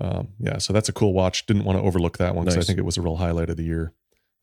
um, 0.00 0.28
yeah, 0.38 0.58
so 0.58 0.72
that's 0.72 0.88
a 0.88 0.92
cool 0.92 1.12
watch. 1.12 1.46
Didn't 1.46 1.64
want 1.64 1.78
to 1.78 1.84
overlook 1.84 2.18
that 2.18 2.34
one 2.34 2.44
because 2.44 2.58
I 2.58 2.66
think 2.66 2.78
it 2.78 2.84
was 2.84 2.96
a 2.96 3.02
real 3.02 3.16
highlight 3.16 3.50
of 3.50 3.56
the 3.56 3.64
year 3.64 3.92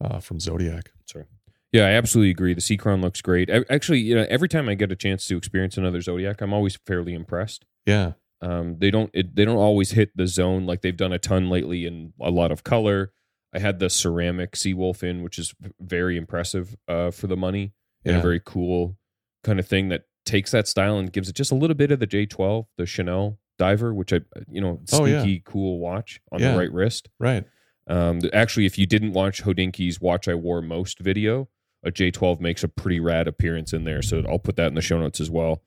uh, 0.01 0.19
from 0.19 0.39
Zodiac. 0.39 0.91
Sorry. 1.05 1.25
Yeah, 1.71 1.85
I 1.87 1.91
absolutely 1.91 2.31
agree. 2.31 2.53
The 2.53 2.61
Sea-Chron 2.61 3.01
looks 3.01 3.21
great. 3.21 3.49
A- 3.49 3.65
Actually, 3.71 3.99
you 3.99 4.15
know, 4.15 4.25
every 4.29 4.47
time 4.47 4.69
I 4.69 4.73
get 4.75 4.91
a 4.91 4.95
chance 4.95 5.25
to 5.27 5.37
experience 5.37 5.77
another 5.77 5.99
Zodiac, 6.01 6.41
I'm 6.41 6.53
always 6.53 6.77
fairly 6.85 7.13
impressed. 7.13 7.65
Yeah, 7.85 8.13
Um, 8.41 8.77
they 8.79 8.89
don't 8.91 9.09
it, 9.13 9.35
they 9.35 9.43
don't 9.45 9.57
always 9.57 9.91
hit 9.91 10.15
the 10.15 10.27
zone 10.27 10.65
like 10.65 10.81
they've 10.81 10.95
done 10.95 11.11
a 11.13 11.19
ton 11.19 11.49
lately 11.49 11.85
in 11.85 12.13
a 12.21 12.29
lot 12.31 12.51
of 12.51 12.63
color. 12.63 13.11
I 13.53 13.59
had 13.59 13.79
the 13.79 13.89
ceramic 13.89 14.51
Seawolf 14.53 15.03
in, 15.03 15.23
which 15.23 15.39
is 15.39 15.53
very 15.79 16.17
impressive 16.17 16.75
uh, 16.87 17.11
for 17.11 17.27
the 17.27 17.37
money 17.37 17.73
and 18.05 18.17
a 18.17 18.21
very 18.21 18.41
cool 18.43 18.97
kind 19.43 19.59
of 19.59 19.67
thing 19.67 19.89
that 19.89 20.03
takes 20.25 20.51
that 20.51 20.67
style 20.67 20.97
and 20.97 21.11
gives 21.11 21.29
it 21.29 21.35
just 21.35 21.51
a 21.51 21.55
little 21.55 21.75
bit 21.75 21.89
of 21.91 21.99
the 21.99 22.07
J12, 22.07 22.65
the 22.77 22.85
Chanel 22.85 23.39
diver, 23.57 23.93
which 23.93 24.13
I 24.13 24.19
you 24.49 24.61
know 24.61 24.81
Oh, 24.93 25.05
sneaky 25.05 25.31
yeah. 25.31 25.39
cool 25.45 25.79
watch 25.79 26.21
on 26.31 26.39
Yeah. 26.39 26.51
the 26.51 26.57
right 26.59 26.71
wrist. 26.71 27.09
right. 27.19 27.43
Um, 27.89 28.19
actually, 28.33 28.65
if 28.65 28.77
you 28.77 28.85
didn't 28.85 29.13
watch 29.13 29.43
Hodinkee's 29.43 30.01
"Watch 30.01 30.27
I 30.27 30.35
Wore 30.35 30.61
Most" 30.61 30.99
video, 30.99 31.47
a 31.87 31.91
J12 31.91 32.39
makes 32.41 32.63
a 32.63 32.67
pretty 32.67 32.99
rad 32.99 33.27
appearance 33.27 33.73
in 33.73 33.83
there. 33.85 34.01
So 34.01 34.23
I'll 34.29 34.37
put 34.39 34.55
that 34.57 34.67
in 34.67 34.75
the 34.75 34.81
show 34.81 34.99
notes 34.99 35.19
as 35.19 35.29
well. 35.31 35.63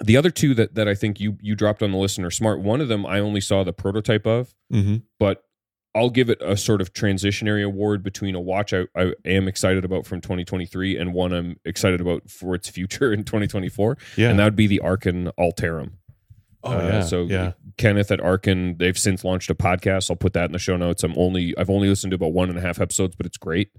The 0.00 0.16
other 0.16 0.30
two 0.30 0.54
that 0.54 0.74
that 0.76 0.86
I 0.86 0.94
think 0.94 1.18
you 1.18 1.38
you 1.40 1.56
dropped 1.56 1.82
on 1.82 1.90
the 1.90 1.96
list 1.98 2.18
are 2.20 2.30
smart. 2.30 2.60
One 2.60 2.80
of 2.80 2.88
them 2.88 3.04
I 3.06 3.18
only 3.20 3.40
saw 3.40 3.64
the 3.64 3.72
prototype 3.72 4.26
of, 4.26 4.54
hmm 4.70 4.96
but 5.18 5.42
I'll 5.94 6.10
give 6.10 6.28
it 6.30 6.38
a 6.42 6.56
sort 6.56 6.80
of 6.80 6.92
transitionary 6.92 7.64
award 7.64 8.04
between 8.04 8.34
a 8.36 8.40
watch 8.40 8.72
I, 8.72 8.84
I 8.94 9.14
am 9.24 9.48
excited 9.48 9.84
about 9.84 10.06
from 10.06 10.20
2023 10.20 10.96
and 10.96 11.12
one 11.14 11.32
I'm 11.32 11.56
excited 11.64 12.00
about 12.00 12.30
for 12.30 12.54
its 12.54 12.68
future 12.68 13.12
in 13.14 13.24
2024, 13.24 13.96
Yeah. 14.16 14.28
and 14.28 14.38
that 14.38 14.44
would 14.44 14.54
be 14.56 14.66
the 14.68 14.80
Arkin 14.80 15.32
Alterum. 15.40 15.92
oh 16.62 16.72
Uh, 16.78 16.82
yeah. 16.82 17.00
So 17.02 17.22
yeah. 17.22 17.52
Kenneth 17.78 18.12
at 18.12 18.20
Arkin, 18.20 18.76
they've 18.78 18.98
since 18.98 19.24
launched 19.24 19.50
a 19.50 19.54
podcast. 19.54 20.10
I'll 20.10 20.16
put 20.16 20.34
that 20.34 20.44
in 20.44 20.52
the 20.52 20.58
show 20.58 20.76
notes. 20.76 21.02
I'm 21.02 21.16
only 21.16 21.54
I've 21.56 21.70
only 21.70 21.88
listened 21.88 22.10
to 22.12 22.16
about 22.16 22.32
one 22.34 22.50
and 22.50 22.58
a 22.58 22.62
half 22.62 22.80
episodes, 22.80 23.16
but 23.16 23.24
it's 23.26 23.38
great. 23.38 23.70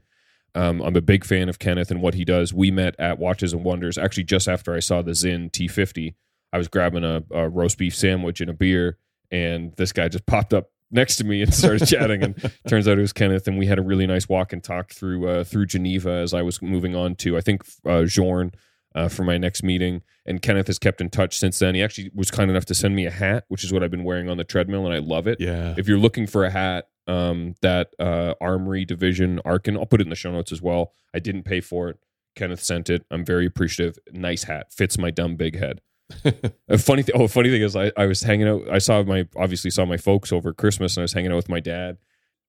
Um, 0.55 0.81
I'm 0.81 0.95
a 0.95 1.01
big 1.01 1.23
fan 1.23 1.49
of 1.49 1.59
Kenneth 1.59 1.91
and 1.91 2.01
what 2.01 2.15
he 2.15 2.25
does. 2.25 2.53
We 2.53 2.71
met 2.71 2.95
at 2.99 3.19
Watches 3.19 3.53
and 3.53 3.63
Wonders 3.63 3.97
actually 3.97 4.23
just 4.23 4.47
after 4.47 4.73
I 4.73 4.79
saw 4.79 5.01
the 5.01 5.15
Sinn 5.15 5.49
T50. 5.49 6.15
I 6.51 6.57
was 6.57 6.67
grabbing 6.67 7.03
a, 7.03 7.23
a 7.31 7.47
roast 7.47 7.77
beef 7.77 7.95
sandwich 7.95 8.41
and 8.41 8.49
a 8.49 8.53
beer, 8.53 8.97
and 9.31 9.73
this 9.77 9.91
guy 9.91 10.07
just 10.07 10.25
popped 10.27 10.53
up 10.53 10.71
next 10.91 11.17
to 11.17 11.23
me 11.23 11.41
and 11.41 11.53
started 11.53 11.85
chatting. 11.85 12.23
And 12.23 12.53
turns 12.67 12.87
out 12.87 12.97
it 12.97 13.01
was 13.01 13.13
Kenneth, 13.13 13.47
and 13.47 13.57
we 13.57 13.67
had 13.67 13.79
a 13.79 13.83
really 13.83 14.07
nice 14.07 14.27
walk 14.27 14.53
and 14.53 14.63
talk 14.63 14.91
through 14.91 15.27
uh, 15.27 15.43
through 15.43 15.67
Geneva 15.67 16.11
as 16.11 16.33
I 16.33 16.41
was 16.41 16.61
moving 16.61 16.95
on 16.95 17.15
to 17.17 17.37
I 17.37 17.41
think 17.41 17.63
uh, 17.85 18.03
Jorn 18.05 18.53
uh, 18.95 19.07
for 19.07 19.23
my 19.23 19.37
next 19.37 19.63
meeting. 19.63 20.01
And 20.25 20.41
Kenneth 20.41 20.67
has 20.67 20.79
kept 20.79 21.01
in 21.01 21.09
touch 21.09 21.37
since 21.37 21.59
then. 21.59 21.75
He 21.75 21.83
actually 21.83 22.11
was 22.13 22.29
kind 22.31 22.49
enough 22.51 22.65
to 22.65 22.75
send 22.75 22.95
me 22.95 23.05
a 23.05 23.11
hat, 23.11 23.45
which 23.47 23.63
is 23.63 23.73
what 23.73 23.83
I've 23.83 23.91
been 23.91 24.03
wearing 24.03 24.29
on 24.29 24.37
the 24.37 24.43
treadmill, 24.43 24.85
and 24.85 24.93
I 24.93 24.99
love 24.99 25.27
it. 25.27 25.39
yeah. 25.39 25.75
If 25.77 25.87
you're 25.87 25.97
looking 25.97 26.27
for 26.27 26.45
a 26.45 26.49
hat, 26.51 26.87
um, 27.07 27.55
that 27.61 27.89
uh, 27.99 28.35
Armory 28.39 28.85
Division 28.85 29.39
Arkin, 29.43 29.75
I'll 29.77 29.87
put 29.87 29.99
it 29.99 30.03
in 30.03 30.09
the 30.09 30.15
show 30.15 30.31
notes 30.31 30.51
as 30.51 30.61
well. 30.61 30.93
I 31.13 31.19
didn't 31.19 31.43
pay 31.43 31.59
for 31.61 31.89
it. 31.89 31.97
Kenneth 32.35 32.61
sent 32.63 32.89
it. 32.89 33.03
I'm 33.09 33.25
very 33.25 33.45
appreciative. 33.47 33.97
Nice 34.11 34.43
hat, 34.43 34.71
fits 34.71 34.97
my 34.97 35.09
dumb 35.09 35.35
big 35.35 35.57
head. 35.57 35.81
A 36.69 36.77
funny 36.77 37.01
thing. 37.03 37.15
Oh, 37.15 37.27
funny 37.27 37.49
thing 37.49 37.61
is, 37.61 37.75
I, 37.75 37.91
I 37.97 38.05
was 38.05 38.21
hanging 38.21 38.47
out. 38.47 38.69
I 38.71 38.77
saw 38.77 39.01
my 39.03 39.27
obviously 39.35 39.71
saw 39.71 39.85
my 39.85 39.97
folks 39.97 40.31
over 40.31 40.53
Christmas, 40.53 40.95
and 40.95 41.01
I 41.01 41.03
was 41.03 41.13
hanging 41.13 41.31
out 41.31 41.35
with 41.35 41.49
my 41.49 41.59
dad. 41.59 41.97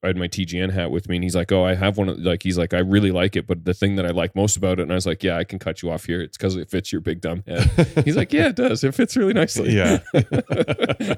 I 0.03 0.07
had 0.07 0.17
my 0.17 0.29
TGN 0.29 0.73
hat 0.73 0.91
with 0.91 1.09
me, 1.09 1.17
and 1.17 1.23
he's 1.25 1.37
like, 1.37 1.53
"Oh, 1.53 1.65
I 1.65 1.75
have 1.75 1.99
one." 1.99 2.09
Of, 2.09 2.19
like 2.21 2.43
he's 2.43 2.57
like, 2.57 2.73
"I 2.73 2.79
really 2.79 3.11
like 3.11 3.37
it, 3.37 3.47
but 3.47 3.65
the 3.67 3.75
thing 3.75 3.97
that 3.97 4.07
I 4.07 4.11
like 4.11 4.35
most 4.35 4.57
about 4.57 4.79
it," 4.79 4.83
and 4.85 4.93
I 4.93 4.95
was 4.95 5.05
like, 5.07 5.23
"Yeah, 5.23 5.37
I 5.37 5.45
can 5.45 5.59
cut 5.59 5.83
you 5.83 5.91
off 5.91 6.07
here. 6.07 6.23
It's 6.23 6.37
because 6.39 6.57
it 6.57 6.71
fits 6.71 6.91
your 6.91 7.03
big 7.03 7.21
dumb 7.21 7.45
head." 7.47 7.71
He's 8.07 8.17
like, 8.17 8.33
"Yeah, 8.33 8.49
it 8.49 8.57
does. 8.57 8.83
It 8.83 8.95
fits 8.95 9.15
really 9.17 9.35
nicely." 9.35 9.77
Yeah. 9.77 9.99
yeah, 10.15 11.17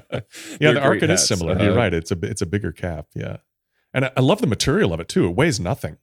They're 0.59 0.73
the 0.73 0.81
Arkin 0.81 1.11
is 1.11 1.25
similar. 1.27 1.57
Uh, 1.57 1.63
You're 1.63 1.75
right. 1.75 1.93
It's 1.93 2.11
a 2.11 2.17
it's 2.23 2.41
a 2.41 2.45
bigger 2.45 2.71
cap. 2.71 3.07
Yeah, 3.15 3.37
and 3.93 4.05
I, 4.05 4.11
I 4.17 4.21
love 4.21 4.41
the 4.41 4.47
material 4.47 4.93
of 4.93 4.99
it 4.99 5.07
too. 5.07 5.25
It 5.27 5.35
weighs 5.35 5.59
nothing. 5.59 5.97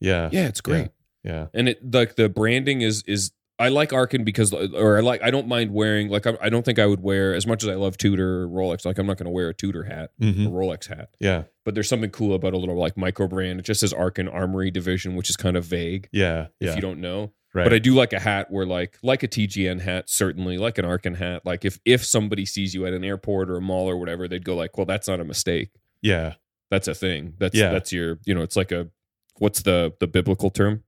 Yeah, 0.00 0.30
Yeah, 0.32 0.48
it's 0.48 0.60
great. 0.60 0.88
yeah, 1.22 1.46
and 1.54 1.68
it 1.68 1.92
like 1.94 2.16
the 2.16 2.28
branding 2.28 2.80
is 2.82 3.04
is 3.06 3.32
I 3.58 3.68
like 3.68 3.92
Arkin 3.92 4.24
because 4.24 4.52
or 4.52 4.96
I 4.96 5.00
like 5.00 5.22
I 5.22 5.30
don't 5.30 5.46
mind 5.46 5.72
wearing 5.72 6.08
like 6.08 6.26
I, 6.26 6.36
I 6.40 6.48
don't 6.48 6.64
think 6.64 6.78
I 6.78 6.86
would 6.86 7.00
wear 7.00 7.34
as 7.34 7.46
much 7.46 7.62
as 7.62 7.68
I 7.68 7.74
love 7.74 7.96
Tudor 7.96 8.44
or 8.44 8.48
Rolex 8.48 8.84
like 8.84 8.98
I'm 8.98 9.06
not 9.06 9.18
going 9.18 9.26
to 9.26 9.30
wear 9.30 9.48
a 9.48 9.54
Tudor 9.54 9.84
hat 9.84 10.10
hmm 10.18 10.46
a 10.46 10.50
Rolex 10.50 10.88
hat. 10.88 11.10
Yeah, 11.20 11.44
but 11.64 11.74
there's 11.74 11.88
something 11.88 12.10
cool 12.10 12.34
about 12.34 12.54
a 12.54 12.58
little 12.58 12.76
like 12.76 12.96
micro 12.96 13.28
brand 13.28 13.60
it 13.60 13.66
just 13.66 13.80
says 13.80 13.92
Arkin 13.92 14.26
Armory 14.28 14.70
Division 14.70 15.14
which 15.14 15.30
is 15.30 15.36
kind 15.36 15.56
of 15.56 15.64
vague 15.64 16.08
yeah, 16.12 16.46
if 16.60 16.68
yeah. 16.68 16.74
you 16.74 16.80
don't 16.80 17.00
know. 17.00 17.32
Right. 17.54 17.64
but 17.64 17.74
I 17.74 17.78
do 17.78 17.94
like 17.94 18.14
a 18.14 18.18
hat 18.18 18.50
where 18.50 18.64
like 18.64 18.98
like 19.02 19.22
a 19.22 19.28
TGN 19.28 19.82
hat 19.82 20.08
certainly 20.08 20.56
like 20.56 20.78
an 20.78 20.86
Arkin 20.86 21.14
hat 21.14 21.42
like 21.44 21.66
if 21.66 21.78
if 21.84 22.02
somebody 22.04 22.46
sees 22.46 22.74
you 22.74 22.86
at 22.86 22.94
an 22.94 23.04
airport 23.04 23.50
or 23.50 23.56
a 23.56 23.60
mall 23.60 23.88
or 23.88 23.98
whatever 23.98 24.26
they'd 24.26 24.44
go 24.44 24.56
like 24.56 24.78
well 24.78 24.86
that's 24.86 25.06
not 25.06 25.20
a 25.20 25.24
mistake. 25.24 25.70
Yeah, 26.00 26.34
that's 26.70 26.88
a 26.88 26.94
thing. 26.94 27.34
That's 27.38 27.54
Yeah. 27.54 27.70
that's 27.70 27.92
your 27.92 28.18
you 28.24 28.34
know 28.34 28.40
it's 28.40 28.56
like 28.56 28.72
a 28.72 28.88
what's 29.36 29.62
the 29.62 29.92
the 30.00 30.06
biblical 30.06 30.48
term 30.50 30.84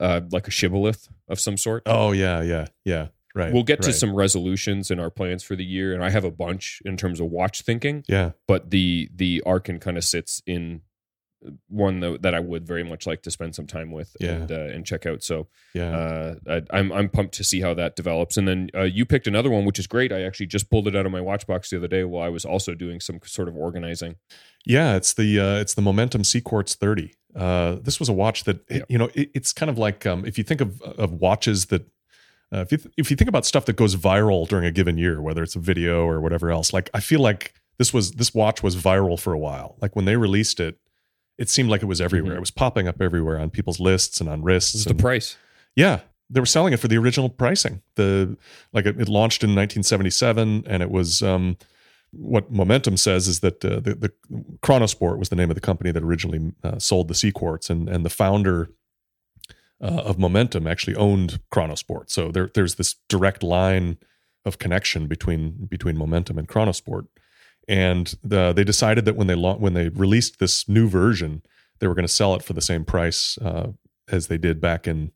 uh 0.00 0.20
like 0.32 0.48
a 0.48 0.50
shibboleth 0.50 1.08
of 1.28 1.38
some 1.40 1.56
sort 1.56 1.82
oh 1.86 2.12
yeah, 2.12 2.42
yeah, 2.42 2.66
yeah. 2.84 3.08
Right. 3.34 3.52
we'll 3.52 3.62
get 3.62 3.82
to 3.82 3.92
some 3.92 4.14
resolutions 4.16 4.90
in 4.90 4.98
our 4.98 5.10
plans 5.10 5.44
for 5.44 5.54
the 5.54 5.64
year 5.64 5.94
and 5.94 6.02
i 6.02 6.10
have 6.10 6.24
a 6.24 6.30
bunch 6.30 6.82
in 6.84 6.96
terms 6.96 7.20
of 7.20 7.30
watch 7.30 7.62
thinking 7.62 8.02
Yeah, 8.08 8.32
but 8.48 8.70
the 8.70 9.08
the 9.14 9.42
arkin 9.46 9.78
kind 9.78 9.96
of 9.96 10.04
sits 10.04 10.42
in 10.46 10.80
one 11.68 12.00
that, 12.00 12.22
that 12.22 12.34
i 12.34 12.40
would 12.40 12.66
very 12.66 12.82
much 12.82 13.06
like 13.06 13.22
to 13.22 13.30
spend 13.30 13.54
some 13.54 13.66
time 13.66 13.92
with 13.92 14.16
Yeah. 14.20 14.30
and 14.32 14.50
uh, 14.52 14.54
and 14.74 14.84
check 14.84 15.06
out 15.06 15.22
so 15.22 15.46
yeah. 15.72 15.96
uh, 15.96 16.34
I, 16.48 16.62
i'm 16.78 16.90
i'm 16.92 17.08
pumped 17.08 17.34
to 17.34 17.44
see 17.44 17.60
how 17.60 17.74
that 17.74 17.94
develops 17.94 18.36
and 18.36 18.48
then 18.48 18.70
uh, 18.74 18.82
you 18.82 19.06
picked 19.06 19.26
another 19.28 19.48
one 19.50 19.64
which 19.64 19.78
is 19.78 19.86
great 19.86 20.12
i 20.12 20.22
actually 20.22 20.46
just 20.46 20.68
pulled 20.68 20.88
it 20.88 20.96
out 20.96 21.06
of 21.06 21.12
my 21.12 21.20
watch 21.20 21.46
box 21.46 21.70
the 21.70 21.76
other 21.76 21.86
day 21.88 22.02
while 22.04 22.24
i 22.24 22.28
was 22.28 22.44
also 22.44 22.74
doing 22.74 22.98
some 23.00 23.20
sort 23.24 23.48
of 23.48 23.56
organizing 23.56 24.16
Yeah, 24.66 24.96
it's 24.96 25.14
the 25.14 25.38
uh, 25.40 25.60
it's 25.60 25.74
the 25.74 25.82
Momentum 25.82 26.24
Sea 26.24 26.40
Quartz 26.40 26.74
30. 26.74 27.14
Uh, 27.34 27.76
this 27.80 27.98
was 28.00 28.08
a 28.08 28.12
watch 28.12 28.44
that 28.44 28.58
Yeah. 28.68 28.82
you 28.88 28.98
know 28.98 29.08
it, 29.14 29.30
it's 29.34 29.52
kind 29.52 29.70
of 29.70 29.78
like 29.78 30.04
um, 30.06 30.24
if 30.26 30.36
you 30.38 30.44
think 30.44 30.60
of 30.60 30.82
of 30.82 31.12
watches 31.12 31.66
that 31.66 31.82
uh, 32.52 32.62
if 32.66 32.72
you 32.72 32.78
th- 32.78 32.94
if 32.96 33.10
you 33.10 33.16
think 33.16 33.28
about 33.28 33.46
stuff 33.46 33.64
that 33.66 33.76
goes 33.76 33.94
viral 33.94 34.48
during 34.48 34.64
a 34.66 34.72
given 34.72 34.98
year, 34.98 35.22
whether 35.22 35.42
it's 35.42 35.54
a 35.56 35.60
video 35.60 36.04
or 36.06 36.20
whatever 36.20 36.50
else, 36.50 36.72
like 36.72 36.90
I 36.92 37.00
feel 37.00 37.20
like 37.20 37.54
this 37.78 37.94
was 37.94 38.10
this 38.12 38.34
watch 38.34 38.62
was 38.62 38.74
viral 38.74 39.18
for 39.20 39.32
a 39.32 39.38
while. 39.38 39.76
Like 39.80 39.94
when 39.94 40.04
they 40.06 40.16
released 40.16 40.58
it, 40.60 40.78
it 41.38 41.48
seemed 41.48 41.70
like 41.70 41.82
it 41.82 41.86
was 41.86 42.00
everywhere. 42.00 42.32
Mhm. 42.34 42.38
It 42.38 42.40
was 42.40 42.50
popping 42.50 42.88
up 42.88 43.00
everywhere 43.00 43.38
on 43.38 43.50
people's 43.50 43.80
lists 43.80 44.20
and 44.20 44.28
on 44.28 44.42
wrists. 44.42 44.74
is 44.74 44.84
the 44.84 44.94
price 44.94 45.36
yeah, 45.78 46.00
they 46.28 46.40
were 46.40 46.46
selling 46.46 46.72
it 46.72 46.80
for 46.80 46.88
the 46.88 46.98
original 46.98 47.28
pricing. 47.28 47.82
The 47.94 48.36
like 48.72 48.84
it, 48.84 49.00
it 49.00 49.08
launched 49.08 49.44
in 49.44 49.50
1977, 49.50 50.64
and 50.66 50.82
it 50.82 50.90
was 50.90 51.22
um, 51.22 51.56
what 52.10 52.50
Momentum 52.50 52.96
says 52.96 53.28
is 53.28 53.40
that 53.40 53.64
uh, 53.64 53.78
the, 53.80 53.94
the 53.94 54.12
Chronosport 54.60 55.18
was 55.18 55.28
the 55.28 55.36
name 55.36 55.50
of 55.50 55.54
the 55.54 55.60
company 55.60 55.92
that 55.92 56.02
originally 56.02 56.52
uh, 56.64 56.80
sold 56.80 57.06
the 57.06 57.14
Sea 57.14 57.30
quartz, 57.30 57.70
and 57.70 57.88
and 57.88 58.04
the 58.04 58.10
founder 58.10 58.70
uh, 59.80 60.02
of 60.04 60.18
Momentum 60.18 60.66
actually 60.66 60.96
owned 60.96 61.38
Chronosport. 61.54 62.10
So 62.10 62.32
there 62.32 62.50
there's 62.52 62.74
this 62.74 62.96
direct 63.08 63.44
line 63.44 63.98
of 64.44 64.58
connection 64.58 65.06
between 65.06 65.66
between 65.66 65.96
Momentum 65.96 66.38
and 66.38 66.48
Chronosport. 66.48 67.06
And 67.68 68.14
the, 68.24 68.52
they 68.52 68.64
decided 68.64 69.04
that 69.04 69.14
when 69.14 69.26
they 69.26 69.34
lau- 69.34 69.56
when 69.56 69.74
they 69.74 69.90
released 69.90 70.38
this 70.38 70.68
new 70.68 70.88
version, 70.88 71.42
they 71.78 71.86
were 71.86 71.94
going 71.94 72.06
to 72.06 72.12
sell 72.12 72.34
it 72.34 72.42
for 72.42 72.54
the 72.54 72.62
same 72.62 72.84
price 72.84 73.38
uh, 73.38 73.68
as 74.10 74.28
they 74.28 74.38
did 74.38 74.60
back 74.60 74.86
in 74.86 75.12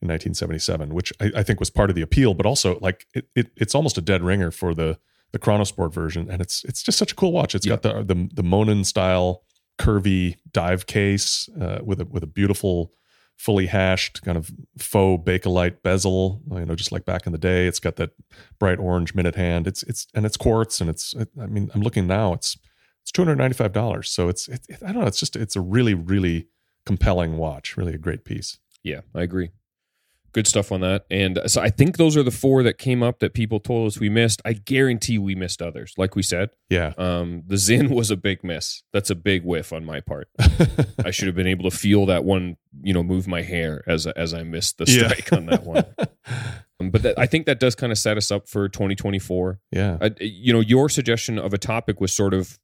in 0.00 0.06
1977, 0.06 0.94
which 0.94 1.12
I, 1.20 1.32
I 1.38 1.42
think 1.42 1.58
was 1.58 1.70
part 1.70 1.90
of 1.90 1.96
the 1.96 2.02
appeal, 2.02 2.34
but 2.34 2.46
also 2.46 2.78
like 2.78 3.06
it, 3.14 3.28
it 3.34 3.50
it's 3.56 3.74
almost 3.74 3.98
a 3.98 4.00
dead 4.00 4.22
ringer 4.22 4.50
for 4.50 4.74
the 4.74 4.98
the 5.32 5.38
Chronosport 5.38 5.92
version, 5.92 6.30
and 6.30 6.40
it's 6.40 6.64
it's 6.64 6.82
just 6.82 6.98
such 6.98 7.12
a 7.12 7.14
cool 7.14 7.32
watch. 7.32 7.54
It's 7.54 7.66
got 7.66 7.82
the 7.82 8.02
the 8.04 8.28
the 8.32 8.42
Monin 8.42 8.84
style 8.84 9.42
curvy 9.78 10.36
dive 10.52 10.86
case 10.86 11.48
uh, 11.60 11.80
with 11.82 12.00
a 12.00 12.04
with 12.04 12.22
a 12.22 12.26
beautiful 12.26 12.92
fully 13.38 13.66
hashed 13.66 14.20
kind 14.22 14.36
of 14.36 14.50
faux 14.76 15.24
bakelite 15.24 15.80
bezel, 15.82 16.42
you 16.52 16.66
know, 16.66 16.74
just 16.74 16.92
like 16.92 17.04
back 17.04 17.24
in 17.24 17.32
the 17.32 17.38
day. 17.38 17.66
It's 17.66 17.78
got 17.78 17.96
that 17.96 18.10
bright 18.58 18.78
orange 18.78 19.14
minute 19.14 19.36
hand. 19.36 19.66
It's 19.66 19.82
it's 19.84 20.06
and 20.14 20.26
it's 20.26 20.36
quartz, 20.36 20.80
and 20.80 20.90
it's 20.90 21.14
it, 21.14 21.28
I 21.40 21.46
mean 21.46 21.70
I'm 21.74 21.80
looking 21.80 22.06
now. 22.06 22.34
It's 22.34 22.58
it's 23.02 23.12
two 23.12 23.22
hundred 23.22 23.36
ninety 23.36 23.54
five 23.54 23.72
dollars. 23.72 24.10
So 24.10 24.28
it's 24.28 24.48
it, 24.48 24.66
I 24.82 24.92
don't 24.92 25.02
know. 25.02 25.06
It's 25.06 25.20
just 25.20 25.36
it's 25.36 25.56
a 25.56 25.60
really 25.60 25.94
really 25.94 26.48
compelling 26.84 27.38
watch. 27.38 27.76
Really 27.76 27.94
a 27.94 27.98
great 27.98 28.24
piece. 28.24 28.58
Yeah, 28.82 29.00
I 29.14 29.22
agree. 29.22 29.50
Good 30.32 30.46
stuff 30.46 30.70
on 30.70 30.80
that. 30.82 31.06
And 31.10 31.38
uh, 31.38 31.48
so 31.48 31.60
I 31.62 31.70
think 31.70 31.96
those 31.96 32.16
are 32.16 32.22
the 32.22 32.30
four 32.30 32.62
that 32.62 32.76
came 32.78 33.02
up 33.02 33.18
that 33.20 33.32
people 33.34 33.60
told 33.60 33.86
us 33.88 33.98
we 33.98 34.08
missed. 34.10 34.42
I 34.44 34.52
guarantee 34.52 35.16
we 35.18 35.34
missed 35.34 35.62
others. 35.62 35.94
Like 35.96 36.14
we 36.16 36.22
said, 36.22 36.50
Yeah. 36.68 36.92
um, 36.98 37.44
the 37.46 37.56
Sinn 37.58 37.88
was 37.94 38.10
a 38.10 38.16
big 38.16 38.44
miss. 38.44 38.82
That's 38.92 39.10
a 39.10 39.14
big 39.14 39.42
whiff 39.44 39.72
on 39.72 39.84
my 39.84 40.00
part. 40.00 40.28
I 41.04 41.10
should 41.10 41.26
have 41.28 41.34
been 41.36 41.46
able 41.46 41.68
to 41.70 41.76
feel 41.76 42.06
that 42.06 42.24
one, 42.24 42.56
you 42.82 42.92
know, 42.92 43.02
move 43.02 43.26
my 43.26 43.42
hair 43.42 43.82
as 43.86 44.06
as 44.06 44.34
I 44.34 44.42
missed 44.42 44.78
the 44.78 44.84
Yeah. 44.86 45.08
strike 45.08 45.32
on 45.32 45.46
that 45.46 45.64
one. 45.64 45.84
Um, 46.80 46.90
but 46.90 47.02
that, 47.02 47.18
I 47.18 47.26
think 47.26 47.46
that 47.46 47.58
does 47.58 47.74
kind 47.74 47.90
of 47.90 47.98
set 47.98 48.16
us 48.16 48.30
up 48.30 48.48
for 48.48 48.68
2024. 48.68 49.58
yeah. 49.72 49.98
I, 50.00 50.12
you 50.20 50.52
know, 50.52 50.60
your 50.60 50.88
suggestion 50.88 51.36
of 51.36 51.52
a 51.52 51.58
topic 51.58 52.00
was 52.00 52.12
sort 52.12 52.32
of 52.34 52.56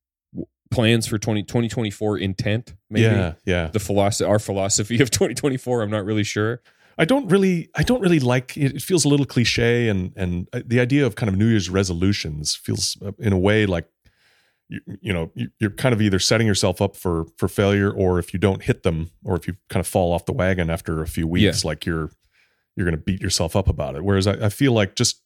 plans 0.70 1.06
for 1.08 1.18
20, 1.18 1.42
2024 1.42 2.18
intent. 2.18 2.74
Maybe 2.90 3.06
Yeah. 3.06 3.32
Yeah. 3.44 3.66
the 3.68 3.80
philosophy, 3.80 4.28
our 4.28 4.38
philosophy 4.38 5.00
of 5.02 5.10
2024. 5.10 5.82
I'm 5.82 5.90
not 5.90 6.04
really 6.04 6.22
sure. 6.22 6.62
I 6.98 7.04
don't 7.04 7.28
really, 7.28 7.68
I 7.74 7.82
don't 7.82 8.00
really 8.00 8.20
like 8.20 8.56
it. 8.56 8.74
It 8.76 8.82
feels 8.82 9.04
a 9.04 9.08
little 9.08 9.26
cliche, 9.26 9.88
and 9.88 10.12
and 10.16 10.48
uh, 10.52 10.60
the 10.64 10.80
idea 10.80 11.04
of 11.06 11.14
kind 11.16 11.28
of 11.28 11.36
New 11.36 11.46
Year's 11.48 11.68
resolutions 11.70 12.54
feels, 12.54 12.96
uh, 13.04 13.12
in 13.18 13.32
a 13.32 13.38
way, 13.38 13.66
like 13.66 13.86
you, 14.68 14.80
you 15.00 15.12
know 15.12 15.30
you- 15.34 15.50
you're 15.60 15.70
kind 15.70 15.92
of 15.92 16.00
either 16.00 16.18
setting 16.18 16.46
yourself 16.46 16.80
up 16.80 16.96
for 16.96 17.26
for 17.36 17.48
failure, 17.48 17.90
or 17.90 18.18
if 18.18 18.32
you 18.32 18.38
don't 18.38 18.62
hit 18.62 18.82
them, 18.82 19.10
or 19.24 19.36
if 19.36 19.46
you 19.46 19.56
kind 19.70 19.80
of 19.80 19.86
fall 19.86 20.12
off 20.12 20.24
the 20.26 20.32
wagon 20.32 20.70
after 20.70 21.02
a 21.02 21.06
few 21.06 21.26
weeks, 21.26 21.64
like 21.64 21.84
you're 21.86 22.10
you're 22.76 22.84
going 22.86 22.96
to 22.96 23.02
beat 23.02 23.20
yourself 23.20 23.54
up 23.54 23.68
about 23.68 23.94
it. 23.94 24.04
Whereas 24.04 24.26
I, 24.26 24.46
I 24.46 24.48
feel 24.48 24.72
like 24.72 24.96
just 24.96 25.20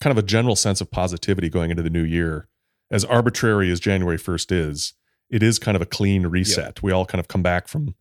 kind 0.00 0.10
of 0.16 0.22
a 0.22 0.26
general 0.26 0.56
sense 0.56 0.80
of 0.80 0.90
positivity 0.90 1.48
going 1.50 1.70
into 1.70 1.82
the 1.82 1.90
new 1.90 2.02
year, 2.02 2.48
as 2.90 3.04
arbitrary 3.04 3.70
as 3.70 3.78
January 3.80 4.16
first 4.18 4.50
is, 4.52 4.94
it 5.30 5.42
is 5.42 5.58
kind 5.58 5.76
of 5.76 5.82
a 5.82 5.86
clean 5.86 6.26
reset. 6.26 6.82
We 6.82 6.92
all 6.92 7.04
kind 7.06 7.20
of 7.20 7.28
come 7.28 7.42
back 7.42 7.68
from 7.68 7.94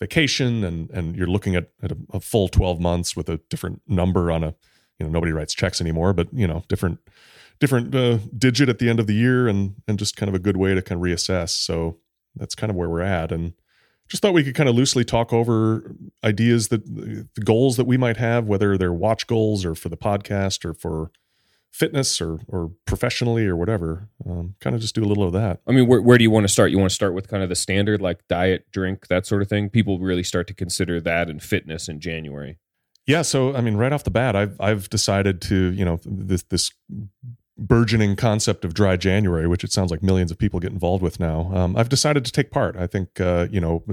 vacation 0.00 0.64
and 0.64 0.90
and 0.90 1.16
you're 1.16 1.26
looking 1.26 1.56
at, 1.56 1.70
at 1.82 1.92
a, 1.92 1.96
a 2.12 2.20
full 2.20 2.48
12 2.48 2.80
months 2.80 3.16
with 3.16 3.28
a 3.28 3.38
different 3.50 3.82
number 3.86 4.30
on 4.30 4.44
a 4.44 4.54
you 4.98 5.06
know 5.06 5.10
nobody 5.10 5.32
writes 5.32 5.54
checks 5.54 5.80
anymore 5.80 6.12
but 6.12 6.28
you 6.32 6.46
know 6.46 6.62
different 6.68 7.00
different 7.60 7.94
uh, 7.94 8.18
digit 8.36 8.68
at 8.68 8.78
the 8.78 8.88
end 8.88 9.00
of 9.00 9.06
the 9.06 9.14
year 9.14 9.48
and 9.48 9.74
and 9.86 9.98
just 9.98 10.16
kind 10.16 10.28
of 10.28 10.34
a 10.34 10.38
good 10.38 10.56
way 10.56 10.74
to 10.74 10.82
kind 10.82 10.98
of 10.98 11.04
reassess. 11.04 11.50
So 11.50 11.98
that's 12.36 12.54
kind 12.54 12.70
of 12.70 12.76
where 12.76 12.88
we're 12.88 13.00
at. 13.00 13.32
And 13.32 13.54
just 14.08 14.22
thought 14.22 14.32
we 14.32 14.44
could 14.44 14.54
kind 14.54 14.68
of 14.68 14.74
loosely 14.74 15.04
talk 15.04 15.32
over 15.32 15.94
ideas 16.24 16.68
that 16.68 16.84
the 16.86 17.26
goals 17.42 17.76
that 17.76 17.86
we 17.86 17.96
might 17.96 18.16
have 18.16 18.46
whether 18.46 18.78
they're 18.78 18.92
watch 18.92 19.26
goals 19.26 19.64
or 19.64 19.74
for 19.74 19.88
the 19.88 19.96
podcast 19.96 20.64
or 20.64 20.72
for 20.72 21.10
fitness 21.72 22.20
or 22.20 22.40
or 22.48 22.72
professionally 22.86 23.46
or 23.46 23.56
whatever 23.56 24.08
um, 24.28 24.54
kind 24.60 24.74
of 24.74 24.82
just 24.82 24.94
do 24.94 25.04
a 25.04 25.06
little 25.06 25.24
of 25.24 25.32
that 25.32 25.60
I 25.68 25.72
mean, 25.72 25.86
where, 25.86 26.00
where 26.00 26.16
do 26.16 26.24
you 26.24 26.30
want 26.30 26.44
to 26.44 26.48
start? 26.48 26.70
You 26.70 26.78
want 26.78 26.90
to 26.90 26.94
start 26.94 27.12
with 27.14 27.28
kind 27.28 27.42
of 27.42 27.48
the 27.48 27.54
standard, 27.54 28.00
like 28.00 28.26
diet, 28.26 28.66
drink, 28.72 29.08
that 29.08 29.26
sort 29.26 29.42
of 29.42 29.48
thing. 29.48 29.68
People 29.68 29.98
really 29.98 30.22
start 30.22 30.46
to 30.48 30.54
consider 30.54 31.00
that 31.00 31.28
and 31.28 31.42
fitness 31.42 31.88
in 31.88 32.00
January. 32.00 32.58
Yeah, 33.06 33.22
so 33.22 33.54
I 33.54 33.60
mean, 33.60 33.76
right 33.76 33.92
off 33.92 34.04
the 34.04 34.10
bat, 34.10 34.34
I've 34.34 34.60
I've 34.60 34.88
decided 34.88 35.40
to 35.42 35.72
you 35.72 35.84
know 35.84 36.00
this 36.04 36.42
this 36.44 36.70
burgeoning 37.58 38.14
concept 38.16 38.64
of 38.64 38.72
dry 38.72 38.96
January, 38.96 39.48
which 39.48 39.64
it 39.64 39.72
sounds 39.72 39.90
like 39.90 40.02
millions 40.02 40.30
of 40.30 40.38
people 40.38 40.60
get 40.60 40.72
involved 40.72 41.02
with 41.02 41.18
now. 41.18 41.50
Um, 41.54 41.76
I've 41.76 41.88
decided 41.88 42.24
to 42.24 42.32
take 42.32 42.50
part. 42.50 42.76
I 42.76 42.86
think 42.86 43.20
uh, 43.20 43.48
you 43.50 43.60
know, 43.60 43.84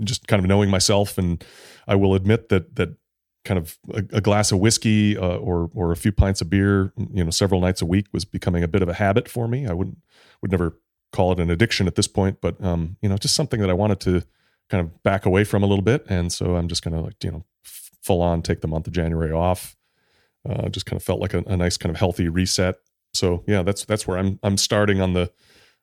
just 0.00 0.26
kind 0.26 0.40
of 0.40 0.48
knowing 0.48 0.70
myself, 0.70 1.18
and 1.18 1.44
I 1.86 1.94
will 1.94 2.14
admit 2.14 2.48
that 2.48 2.76
that 2.76 2.96
kind 3.44 3.58
of 3.58 3.78
a, 3.92 3.98
a 4.12 4.20
glass 4.20 4.52
of 4.52 4.58
whiskey 4.58 5.16
uh, 5.16 5.36
or 5.36 5.70
or 5.74 5.92
a 5.92 5.96
few 5.96 6.12
pints 6.12 6.40
of 6.40 6.50
beer, 6.50 6.92
you 7.12 7.24
know, 7.24 7.30
several 7.30 7.60
nights 7.60 7.82
a 7.82 7.86
week 7.86 8.06
was 8.12 8.24
becoming 8.24 8.62
a 8.62 8.68
bit 8.68 8.82
of 8.82 8.88
a 8.88 8.94
habit 8.94 9.28
for 9.28 9.48
me. 9.48 9.66
I 9.66 9.72
wouldn't 9.72 9.98
would 10.40 10.50
never 10.50 10.78
call 11.12 11.32
it 11.32 11.40
an 11.40 11.50
addiction 11.50 11.86
at 11.86 11.94
this 11.94 12.08
point, 12.08 12.40
but 12.40 12.62
um, 12.64 12.96
you 13.02 13.08
know, 13.08 13.16
just 13.16 13.34
something 13.34 13.60
that 13.60 13.70
I 13.70 13.74
wanted 13.74 14.00
to 14.00 14.22
kind 14.70 14.80
of 14.80 15.02
back 15.02 15.26
away 15.26 15.44
from 15.44 15.62
a 15.62 15.66
little 15.66 15.84
bit, 15.84 16.04
and 16.08 16.32
so 16.32 16.56
I'm 16.56 16.68
just 16.68 16.82
going 16.82 16.94
to 16.94 17.00
like 17.00 17.22
you 17.22 17.30
know 17.30 17.44
full 17.62 18.22
on 18.22 18.42
take 18.42 18.60
the 18.60 18.68
month 18.68 18.86
of 18.86 18.92
January 18.92 19.32
off. 19.32 19.76
Uh, 20.48 20.68
just 20.68 20.86
kind 20.86 20.96
of 20.96 21.04
felt 21.04 21.20
like 21.20 21.34
a, 21.34 21.44
a 21.46 21.56
nice 21.56 21.76
kind 21.76 21.94
of 21.94 21.98
healthy 21.98 22.28
reset. 22.28 22.76
So 23.14 23.44
yeah, 23.46 23.62
that's 23.62 23.84
that's 23.84 24.06
where 24.06 24.18
I'm 24.18 24.38
I'm 24.42 24.56
starting 24.56 25.00
on 25.00 25.12
the 25.12 25.30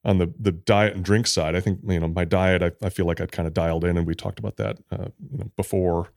on 0.04 0.18
the 0.18 0.34
the 0.40 0.52
diet 0.52 0.96
and 0.96 1.04
drink 1.04 1.28
side. 1.28 1.56
I 1.56 1.62
think 1.62 1.80
you 1.88 2.00
know 2.00 2.08
my 2.08 2.26
diet. 2.26 2.64
I, 2.64 2.72
I 2.86 2.90
feel 2.90 3.06
like 3.06 3.22
I'd 3.22 3.32
kind 3.32 3.48
of 3.48 3.54
dialed 3.54 3.86
in, 3.86 3.98
and 3.98 4.08
we 4.08 4.16
talked 4.16 4.40
about 4.40 4.58
that 4.58 4.80
uh, 4.92 5.10
you 5.32 5.38
know 5.38 5.52
before. 5.56 6.12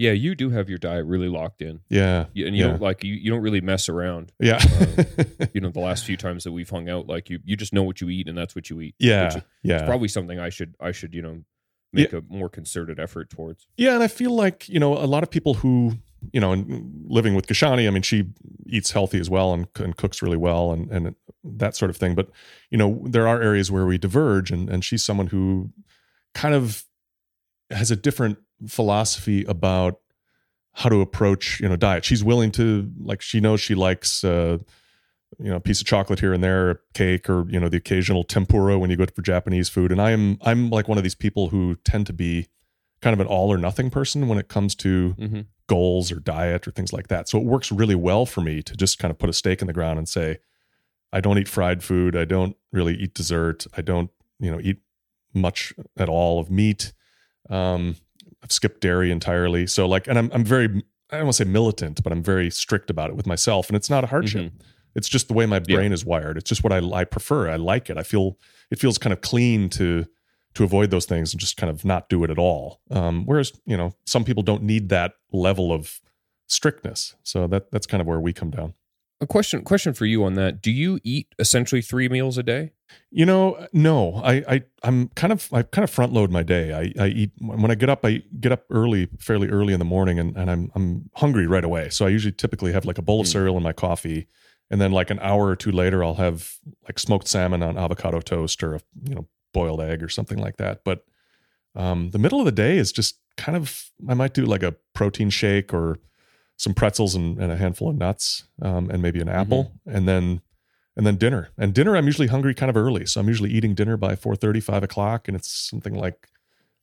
Yeah, 0.00 0.12
you 0.12 0.34
do 0.34 0.48
have 0.50 0.68
your 0.70 0.78
diet 0.78 1.04
really 1.04 1.28
locked 1.28 1.60
in, 1.62 1.80
Yeah. 1.90 2.26
You- 2.32 2.46
and 2.46 2.56
you 2.56 2.64
Yeah. 2.64 2.70
don't 2.70 2.80
like 2.82 3.04
you, 3.04 3.14
you 3.14 3.30
don't 3.30 3.42
really 3.42 3.60
mess 3.60 3.88
around. 3.88 4.32
Yeah. 4.40 4.56
Um, 4.80 5.04
you 5.54 5.60
know, 5.60 5.68
the 5.70 5.80
last 5.80 6.04
few 6.04 6.16
times 6.16 6.44
that 6.44 6.52
we've 6.52 6.70
hung 6.70 6.88
out, 6.88 7.06
like 7.06 7.28
you 7.30 7.38
you 7.44 7.54
just 7.56 7.72
know 7.72 7.82
what 7.82 8.00
you 8.00 8.08
eat, 8.08 8.26
and 8.28 8.36
that's 8.38 8.54
what 8.56 8.70
you 8.70 8.80
eat. 8.80 8.94
yeah. 8.98 9.28
is 9.28 9.36
Yeah. 9.62 9.76
It's 9.76 9.84
probably 9.84 10.08
something 10.08 10.38
I 10.38 10.48
should 10.48 10.74
I 10.80 10.92
should 10.92 11.12
you 11.14 11.22
know 11.22 11.42
make 11.92 12.12
a 12.12 12.22
more 12.28 12.48
concerted 12.48 12.98
effort 13.00 13.30
towards. 13.30 13.66
Yeah, 13.76 13.94
and 13.94 14.02
I 14.02 14.08
feel 14.08 14.30
like 14.34 14.68
you 14.68 14.80
know 14.80 14.96
a 14.96 15.06
lot 15.14 15.22
of 15.22 15.30
people 15.30 15.54
who 15.54 15.98
you 16.32 16.40
know, 16.40 16.52
and 16.52 17.04
living 17.08 17.34
with 17.34 17.46
Kashani, 17.46 17.86
I 17.88 17.90
mean, 17.90 18.02
she 18.02 18.26
eats 18.66 18.90
healthy 18.90 19.18
as 19.18 19.30
well 19.30 19.54
and, 19.54 19.66
and 19.76 19.96
cooks 19.96 20.20
really 20.22 20.36
well 20.36 20.70
and 20.72 20.90
and 20.90 21.14
that 21.44 21.74
sort 21.76 21.90
of 21.90 21.96
thing. 21.96 22.14
But 22.14 22.28
you 22.70 22.76
know, 22.78 23.02
there 23.06 23.26
are 23.26 23.40
areas 23.42 23.70
where 23.70 23.86
we 23.86 23.98
diverge, 23.98 24.50
and 24.50 24.68
and 24.70 24.84
she's 24.84 25.02
someone 25.02 25.28
who 25.28 25.70
kind 26.34 26.54
of 26.54 26.84
has 27.70 27.90
a 27.90 27.96
different 27.96 28.38
philosophy 28.68 29.44
about 29.44 30.00
how 30.72 30.88
to 30.88 31.00
approach 31.00 31.60
you 31.60 31.68
know 31.68 31.76
diet. 31.76 32.04
She's 32.04 32.22
willing 32.24 32.50
to 32.52 32.90
like 33.00 33.20
she 33.22 33.40
knows 33.40 33.60
she 33.60 33.74
likes. 33.74 34.24
uh 34.24 34.58
you 35.38 35.48
know, 35.48 35.56
a 35.56 35.60
piece 35.60 35.80
of 35.80 35.86
chocolate 35.86 36.18
here 36.18 36.32
and 36.32 36.42
there, 36.42 36.70
a 36.72 36.76
cake, 36.92 37.30
or 37.30 37.48
you 37.48 37.60
know, 37.60 37.68
the 37.68 37.76
occasional 37.76 38.24
tempura 38.24 38.80
when 38.80 38.90
you 38.90 38.96
go 38.96 39.06
for 39.14 39.22
Japanese 39.22 39.68
food. 39.68 39.92
And 39.92 40.02
I'm 40.02 40.38
I'm 40.42 40.70
like 40.70 40.88
one 40.88 40.98
of 40.98 41.04
these 41.04 41.14
people 41.14 41.50
who 41.50 41.76
tend 41.84 42.08
to 42.08 42.12
be 42.12 42.48
kind 43.00 43.14
of 43.14 43.20
an 43.20 43.28
all 43.28 43.50
or 43.52 43.56
nothing 43.56 43.90
person 43.90 44.26
when 44.26 44.38
it 44.38 44.48
comes 44.48 44.74
to 44.76 45.14
Mm-hmm. 45.16 45.40
goals 45.68 46.10
or 46.10 46.16
diet 46.18 46.66
or 46.66 46.72
things 46.72 46.92
like 46.92 47.06
that. 47.08 47.28
So 47.28 47.38
it 47.38 47.44
works 47.44 47.70
really 47.70 47.94
well 47.94 48.26
for 48.26 48.40
me 48.40 48.60
to 48.60 48.76
just 48.76 48.98
kind 48.98 49.12
of 49.12 49.18
put 49.20 49.30
a 49.30 49.32
stake 49.32 49.60
in 49.60 49.68
the 49.68 49.72
ground 49.72 50.00
and 50.00 50.08
say, 50.08 50.38
I 51.12 51.20
don't 51.20 51.38
eat 51.38 51.46
fried 51.48 51.84
food. 51.84 52.16
I 52.16 52.24
don't 52.24 52.56
really 52.72 52.96
eat 52.96 53.14
dessert. 53.14 53.68
I 53.76 53.82
don't, 53.82 54.10
you 54.40 54.50
know, 54.50 54.58
eat 54.60 54.78
much 55.32 55.72
at 55.96 56.08
all 56.08 56.40
of 56.40 56.50
meat. 56.50 56.92
Um, 57.48 57.96
I've 58.42 58.52
skipped 58.52 58.80
dairy 58.80 59.10
entirely. 59.10 59.66
So 59.66 59.86
like, 59.86 60.06
and 60.08 60.18
I'm 60.18 60.30
I'm 60.32 60.44
very 60.44 60.66
I 61.12 61.16
don't 61.16 61.26
want 61.26 61.36
to 61.36 61.44
say 61.44 61.50
militant, 61.50 62.02
but 62.04 62.12
I'm 62.12 62.22
very 62.22 62.50
strict 62.50 62.88
about 62.90 63.10
it 63.10 63.16
with 63.16 63.26
myself, 63.26 63.68
and 63.68 63.76
it's 63.76 63.90
not 63.90 64.04
a 64.04 64.06
hardship. 64.06 64.52
It's 64.94 65.08
just 65.08 65.28
the 65.28 65.34
way 65.34 65.46
my 65.46 65.60
Yeah. 65.66 65.76
brain 65.76 65.92
is 65.92 66.04
wired. 66.04 66.36
It's 66.36 66.48
just 66.48 66.62
what 66.64 66.72
I, 66.72 66.78
I 66.78 67.04
prefer. 67.04 67.48
I 67.48 67.56
like 67.56 67.90
it. 67.90 67.96
I 67.96 68.02
feel 68.02 68.38
it 68.70 68.78
feels 68.78 68.98
kind 68.98 69.12
of 69.12 69.20
clean 69.20 69.68
to 69.70 70.06
to 70.54 70.64
avoid 70.64 70.90
those 70.90 71.06
things 71.06 71.32
and 71.32 71.40
just 71.40 71.56
kind 71.56 71.70
of 71.70 71.84
not 71.84 72.08
do 72.08 72.24
it 72.24 72.30
at 72.30 72.38
all. 72.38 72.80
Um, 72.90 73.24
whereas 73.24 73.52
you 73.66 73.76
know 73.76 73.92
some 74.06 74.24
people 74.24 74.42
don't 74.42 74.62
need 74.62 74.88
that 74.88 75.12
level 75.32 75.72
of 75.72 76.00
strictness. 76.48 77.14
So 77.22 77.46
that 77.48 77.70
that's 77.70 77.86
kind 77.86 78.00
of 78.00 78.06
where 78.06 78.20
we 78.20 78.32
come 78.32 78.50
down. 78.50 78.74
A 79.22 79.26
question 79.26 79.62
question 79.62 79.92
for 79.92 80.06
you 80.06 80.24
on 80.24 80.34
that: 80.34 80.62
Do 80.62 80.70
you 80.70 80.98
eat 81.04 81.34
essentially 81.38 81.82
three 81.82 82.08
meals 82.08 82.38
a 82.38 82.42
day? 82.42 82.72
You 83.10 83.26
know, 83.26 83.66
no, 83.72 84.16
I, 84.16 84.42
I, 84.48 84.62
I'm 84.82 85.08
kind 85.10 85.32
of, 85.32 85.48
I 85.52 85.62
kind 85.62 85.84
of 85.84 85.90
front 85.90 86.12
load 86.12 86.30
my 86.32 86.42
day. 86.42 86.72
I, 86.72 87.04
I 87.04 87.08
eat 87.08 87.30
when 87.38 87.70
I 87.70 87.74
get 87.76 87.88
up. 87.88 88.04
I 88.04 88.22
get 88.40 88.50
up 88.50 88.64
early, 88.70 89.08
fairly 89.18 89.48
early 89.48 89.72
in 89.72 89.78
the 89.78 89.84
morning, 89.84 90.18
and, 90.18 90.36
and 90.36 90.50
I'm, 90.50 90.72
I'm 90.74 91.10
hungry 91.14 91.46
right 91.46 91.62
away. 91.64 91.90
So 91.90 92.06
I 92.06 92.08
usually 92.08 92.32
typically 92.32 92.72
have 92.72 92.84
like 92.84 92.98
a 92.98 93.02
bowl 93.02 93.20
of 93.20 93.26
Mm. 93.26 93.32
cereal 93.32 93.56
in 93.56 93.62
my 93.62 93.72
coffee, 93.72 94.26
and 94.70 94.80
then 94.80 94.90
like 94.90 95.10
an 95.10 95.18
hour 95.20 95.46
or 95.46 95.56
two 95.56 95.70
later, 95.70 96.02
I'll 96.02 96.14
have 96.14 96.58
like 96.84 96.98
smoked 96.98 97.28
salmon 97.28 97.62
on 97.62 97.76
avocado 97.76 98.20
toast 98.20 98.62
or 98.62 98.76
a 98.76 98.80
you 99.04 99.14
know 99.14 99.28
boiled 99.52 99.80
egg 99.80 100.02
or 100.02 100.08
something 100.08 100.38
like 100.38 100.56
that. 100.56 100.82
But 100.84 101.04
um, 101.76 102.10
the 102.10 102.18
middle 102.18 102.40
of 102.40 102.46
the 102.46 102.52
day 102.52 102.78
is 102.78 102.90
just 102.90 103.18
kind 103.36 103.56
of, 103.56 103.90
I 104.08 104.14
might 104.14 104.34
do 104.34 104.46
like 104.46 104.62
a 104.62 104.74
protein 104.94 105.30
shake 105.30 105.72
or 105.74 105.98
some 106.60 106.74
pretzels 106.74 107.14
and, 107.14 107.38
and 107.38 107.50
a 107.50 107.56
handful 107.56 107.88
of 107.88 107.96
nuts, 107.96 108.44
um, 108.60 108.90
and 108.90 109.00
maybe 109.00 109.18
an 109.18 109.30
apple, 109.30 109.72
and 109.86 110.06
then 110.06 110.42
and 110.94 111.06
then 111.06 111.16
dinner. 111.16 111.48
And 111.56 111.72
dinner, 111.72 111.96
I'm 111.96 112.04
usually 112.04 112.28
hungry 112.28 112.52
kind 112.52 112.68
of 112.68 112.76
early, 112.76 113.06
so 113.06 113.18
I'm 113.18 113.28
usually 113.28 113.50
eating 113.50 113.74
dinner 113.74 113.96
by 113.96 114.14
4:30, 114.14 114.62
5 114.62 114.82
o'clock, 114.82 115.26
and 115.26 115.34
it's 115.34 115.50
something 115.50 115.94
like 115.94 116.28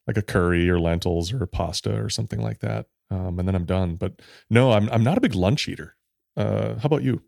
like 0.08 0.18
a 0.18 0.24
curry 0.24 0.68
or 0.68 0.80
lentils 0.80 1.32
or 1.32 1.46
pasta 1.46 1.96
or 1.96 2.10
something 2.10 2.42
like 2.42 2.60
that. 2.60 2.88
Um, 3.12 3.38
and 3.38 3.48
then 3.48 3.54
I'm 3.54 3.66
done. 3.66 3.98
But 3.98 4.20
no, 4.50 4.72
I'm 4.72 4.90
I'm 4.90 5.04
not 5.04 5.20
a 5.20 5.22
big 5.22 5.36
lunch 5.36 5.68
eater. 5.68 5.96
Uh, 6.36 6.80
how 6.80 6.88
about 6.88 7.04
you? 7.04 7.22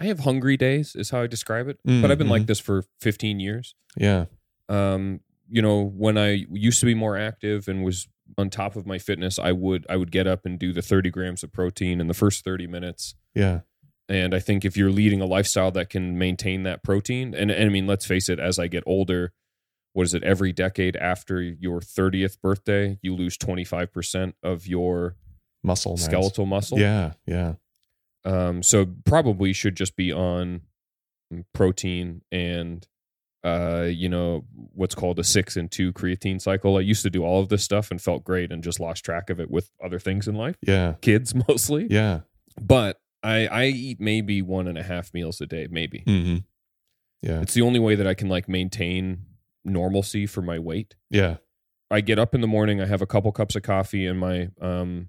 I 0.00 0.06
have 0.06 0.20
hungry 0.20 0.56
days, 0.56 0.96
is 0.96 1.10
how 1.10 1.22
I 1.22 1.28
describe 1.28 1.68
it. 1.68 1.78
Mm, 1.86 2.02
but 2.02 2.10
I've 2.10 2.18
been 2.18 2.26
mhm. 2.26 2.30
like 2.30 2.46
this 2.46 2.58
for 2.58 2.82
15 3.00 3.38
years. 3.38 3.76
Yeah, 3.96 4.24
um, 4.68 5.20
you 5.48 5.62
know, 5.62 5.84
when 5.84 6.18
I 6.18 6.46
used 6.50 6.80
to 6.80 6.86
be 6.86 6.94
more 6.94 7.16
active 7.16 7.68
and 7.68 7.84
was 7.84 8.08
on 8.38 8.50
top 8.50 8.76
of 8.76 8.86
my 8.86 8.98
fitness, 8.98 9.38
I 9.38 9.52
would 9.52 9.86
I 9.88 9.96
would 9.96 10.10
get 10.10 10.26
up 10.26 10.44
and 10.44 10.58
do 10.58 10.72
the 10.72 10.82
30 10.82 11.10
grams 11.10 11.42
of 11.42 11.52
protein 11.52 12.00
in 12.00 12.08
the 12.08 12.14
first 12.14 12.44
30 12.44 12.66
minutes. 12.66 13.14
yeah, 13.34 13.60
And 14.08 14.34
I 14.34 14.38
think 14.38 14.64
if 14.64 14.76
you're 14.76 14.90
leading 14.90 15.20
a 15.20 15.26
lifestyle 15.26 15.70
that 15.72 15.90
can 15.90 16.18
maintain 16.18 16.62
that 16.64 16.82
protein, 16.82 17.34
and, 17.34 17.50
and 17.50 17.64
I 17.64 17.68
mean, 17.68 17.86
let's 17.86 18.06
face 18.06 18.28
it, 18.28 18.38
as 18.40 18.58
I 18.58 18.66
get 18.66 18.82
older, 18.86 19.32
what 19.92 20.04
is 20.04 20.14
it? 20.14 20.22
Every 20.24 20.52
decade 20.52 20.96
after 20.96 21.40
your 21.42 21.80
30th 21.80 22.40
birthday, 22.40 22.98
you 23.02 23.14
lose 23.14 23.36
25% 23.36 24.32
of 24.42 24.66
your 24.66 25.16
muscle 25.62 25.92
mass. 25.92 26.04
skeletal 26.04 26.46
muscle. 26.46 26.78
Yeah, 26.78 27.12
yeah, 27.26 27.54
Um, 28.24 28.62
so 28.62 28.86
probably 29.04 29.52
should 29.52 29.76
just 29.76 29.94
be 29.96 30.12
on 30.12 30.62
protein 31.54 32.22
and 32.30 32.86
uh, 33.44 33.86
you 33.90 34.08
know, 34.08 34.44
what's 34.74 34.94
called 34.94 35.18
a 35.18 35.24
six 35.24 35.56
and 35.56 35.70
two 35.70 35.92
creatine 35.92 36.40
cycle. 36.40 36.76
I 36.76 36.80
used 36.80 37.02
to 37.02 37.10
do 37.10 37.24
all 37.24 37.40
of 37.42 37.48
this 37.48 37.62
stuff 37.64 37.90
and 37.90 38.00
felt 38.00 38.22
great 38.24 38.52
and 38.52 38.62
just 38.62 38.78
lost 38.80 39.04
track 39.04 39.30
of 39.30 39.40
it 39.40 39.50
with 39.50 39.70
other 39.84 39.98
things 39.98 40.28
in 40.28 40.34
life, 40.34 40.56
yeah, 40.66 40.94
kids 41.00 41.34
mostly. 41.48 41.86
yeah. 41.90 42.20
But 42.60 43.00
I, 43.22 43.46
I 43.46 43.64
eat 43.66 44.00
maybe 44.00 44.42
one 44.42 44.66
and 44.68 44.76
a 44.78 44.82
half 44.82 45.12
meals 45.14 45.40
a 45.40 45.46
day, 45.46 45.66
maybe. 45.70 46.02
Mm-hmm. 46.06 46.36
Yeah, 47.22 47.40
It's 47.40 47.54
the 47.54 47.62
only 47.62 47.78
way 47.78 47.94
that 47.94 48.06
I 48.06 48.14
can 48.14 48.28
like 48.28 48.48
maintain 48.48 49.26
normalcy 49.64 50.26
for 50.26 50.42
my 50.42 50.58
weight. 50.58 50.94
yeah, 51.10 51.36
I 51.90 52.00
get 52.00 52.18
up 52.18 52.34
in 52.34 52.40
the 52.40 52.46
morning, 52.48 52.80
I 52.80 52.86
have 52.86 53.00
a 53.02 53.06
couple 53.06 53.30
cups 53.32 53.54
of 53.54 53.62
coffee 53.62 54.06
and 54.06 54.18
my 54.18 54.48
um 54.60 55.08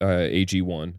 uh 0.00 0.06
AG1. 0.28 0.94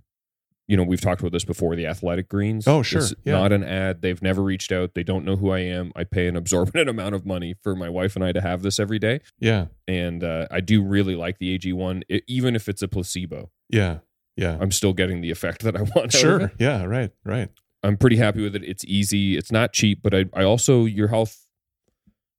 You 0.68 0.76
know, 0.78 0.84
we've 0.84 1.00
talked 1.02 1.22
about 1.22 1.32
this 1.32 1.46
before, 1.46 1.76
the 1.76 1.86
athletic 1.86 2.28
greens. 2.28 2.68
Oh, 2.68 2.82
sure. 2.82 3.02
It's 3.02 3.14
Yeah. 3.24 3.34
not 3.34 3.52
an 3.52 3.64
ad. 3.64 4.02
They've 4.02 4.22
never 4.22 4.42
reached 4.42 4.72
out. 4.72 4.96
They 4.96 5.04
don't 5.04 5.24
know 5.24 5.36
who 5.36 5.52
I 5.52 5.60
am. 5.60 5.92
I 5.96 6.04
pay 6.06 6.28
an 6.28 6.36
absorbent 6.42 6.90
amount 6.90 7.14
of 7.14 7.24
money 7.26 7.54
for 7.62 7.76
my 7.76 7.88
wife 7.90 8.16
and 8.16 8.26
I 8.26 8.32
to 8.32 8.42
have 8.42 8.64
this 8.64 8.80
every 8.80 8.98
day. 8.98 9.20
yeah, 9.40 9.68
And 9.88 10.24
uh, 10.24 10.48
I 10.50 10.62
do 10.62 10.82
really 10.84 11.16
like 11.16 11.38
the 11.38 11.56
AG1, 11.58 12.02
I- 12.12 12.22
even 12.28 12.56
if 12.56 12.68
it's 12.68 12.82
a 12.82 12.88
placebo. 12.88 13.52
yeah, 13.70 14.00
yeah. 14.36 14.58
I'm 14.60 14.72
still 14.72 14.94
getting 14.94 15.22
the 15.22 15.30
effect 15.32 15.62
that 15.64 15.76
I 15.78 15.82
want. 15.96 16.12
Sure. 16.12 16.42
it. 16.42 16.52
Yeah. 16.60 16.84
Right. 16.86 17.12
Right. 17.24 17.50
I'm 17.84 17.96
pretty 17.98 18.18
happy 18.18 18.42
with 18.42 18.56
it. 18.56 18.64
It's 18.64 18.84
easy. 18.86 19.38
It's 19.38 19.52
not 19.52 19.72
cheap, 19.72 20.00
but 20.02 20.16
I, 20.16 20.26
I 20.34 20.44
also, 20.44 20.86
your 20.86 21.10
health, 21.10 21.46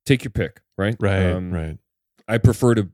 take 0.04 0.24
your 0.24 0.32
pick, 0.32 0.60
right? 0.76 0.96
Right. 0.98 1.30
Um, 1.30 1.52
right. 1.52 1.78
I 2.26 2.38
prefer 2.38 2.74
to, 2.74 2.88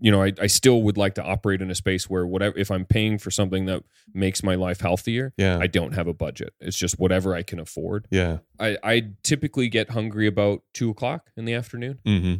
you 0.00 0.10
know, 0.10 0.22
I, 0.22 0.32
I 0.40 0.46
still 0.46 0.82
would 0.82 0.96
like 0.96 1.14
to 1.16 1.22
operate 1.22 1.62
in 1.62 1.70
a 1.70 1.74
space 1.74 2.08
where 2.08 2.26
whatever, 2.26 2.56
if 2.58 2.70
I'm 2.70 2.84
paying 2.84 3.18
for 3.18 3.30
something 3.30 3.66
that 3.66 3.82
makes 4.12 4.42
my 4.42 4.54
life 4.54 4.80
healthier, 4.80 5.32
Yeah. 5.36 5.58
I 5.60 5.66
don't 5.66 5.92
have 5.94 6.06
a 6.06 6.14
budget. 6.14 6.54
It's 6.60 6.76
just 6.76 6.98
whatever 6.98 7.34
I 7.34 7.42
can 7.42 7.58
afford. 7.58 8.06
yeah. 8.10 8.38
I, 8.60 8.76
I 8.82 9.02
typically 9.22 9.68
get 9.68 9.90
hungry 9.90 10.26
about 10.26 10.62
two 10.72 10.90
o'clock 10.90 11.30
in 11.36 11.44
the 11.44 11.54
afternoon 11.54 11.98
hmm 12.04 12.34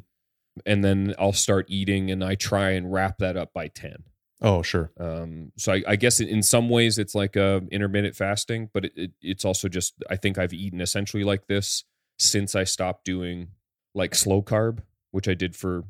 and 0.65 0.85
then 0.85 1.15
I'll 1.19 1.33
start 1.33 1.67
eating 1.69 2.13
and 2.13 2.23
I 2.23 2.37
try 2.37 2.71
and 2.71 2.93
wrap 2.93 3.19
that 3.19 3.37
up 3.37 3.53
by 3.53 3.67
10. 3.67 4.05
Oh, 4.41 4.63
sure. 4.63 4.93
Um, 5.01 5.51
so 5.57 5.73
I, 5.73 5.83
I 5.89 5.97
guess 5.97 6.21
in- 6.21 6.29
in 6.29 6.45
some 6.45 6.69
ways 6.69 6.97
it's 6.97 7.13
like 7.15 7.35
a 7.35 7.63
intermittent 7.73 8.15
fasting, 8.15 8.71
but 8.73 8.85
it, 8.85 8.93
it, 8.95 9.11
it's 9.21 9.45
also 9.45 9.69
just, 9.69 9.95
I 10.09 10.15
think 10.15 10.39
I've 10.39 10.53
eaten 10.53 10.81
essentially 10.81 11.25
like 11.25 11.49
this 11.49 11.83
since 12.21 12.55
I 12.55 12.63
stopped 12.63 13.05
doing 13.05 13.49
like 13.97 14.15
slow 14.15 14.43
carb, 14.43 14.79
which 15.11 15.27
I 15.27 15.35
did 15.35 15.57
for 15.57 15.83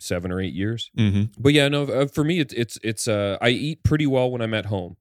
seven 0.00 0.30
or 0.32 0.40
eight 0.40 0.54
years. 0.54 0.90
hmm 0.96 1.24
But 1.38 1.52
yeah, 1.52 1.68
no. 1.68 1.84
Uh, 1.84 2.06
for 2.06 2.24
me, 2.24 2.40
it's 2.40 2.52
it's 2.54 2.78
it's. 2.82 3.08
Uh, 3.08 3.38
I 3.40 3.48
eat 3.50 3.82
pretty 3.82 4.06
well 4.06 4.30
when 4.30 4.40
I'm 4.42 4.54
at 4.54 4.66
home. 4.66 4.96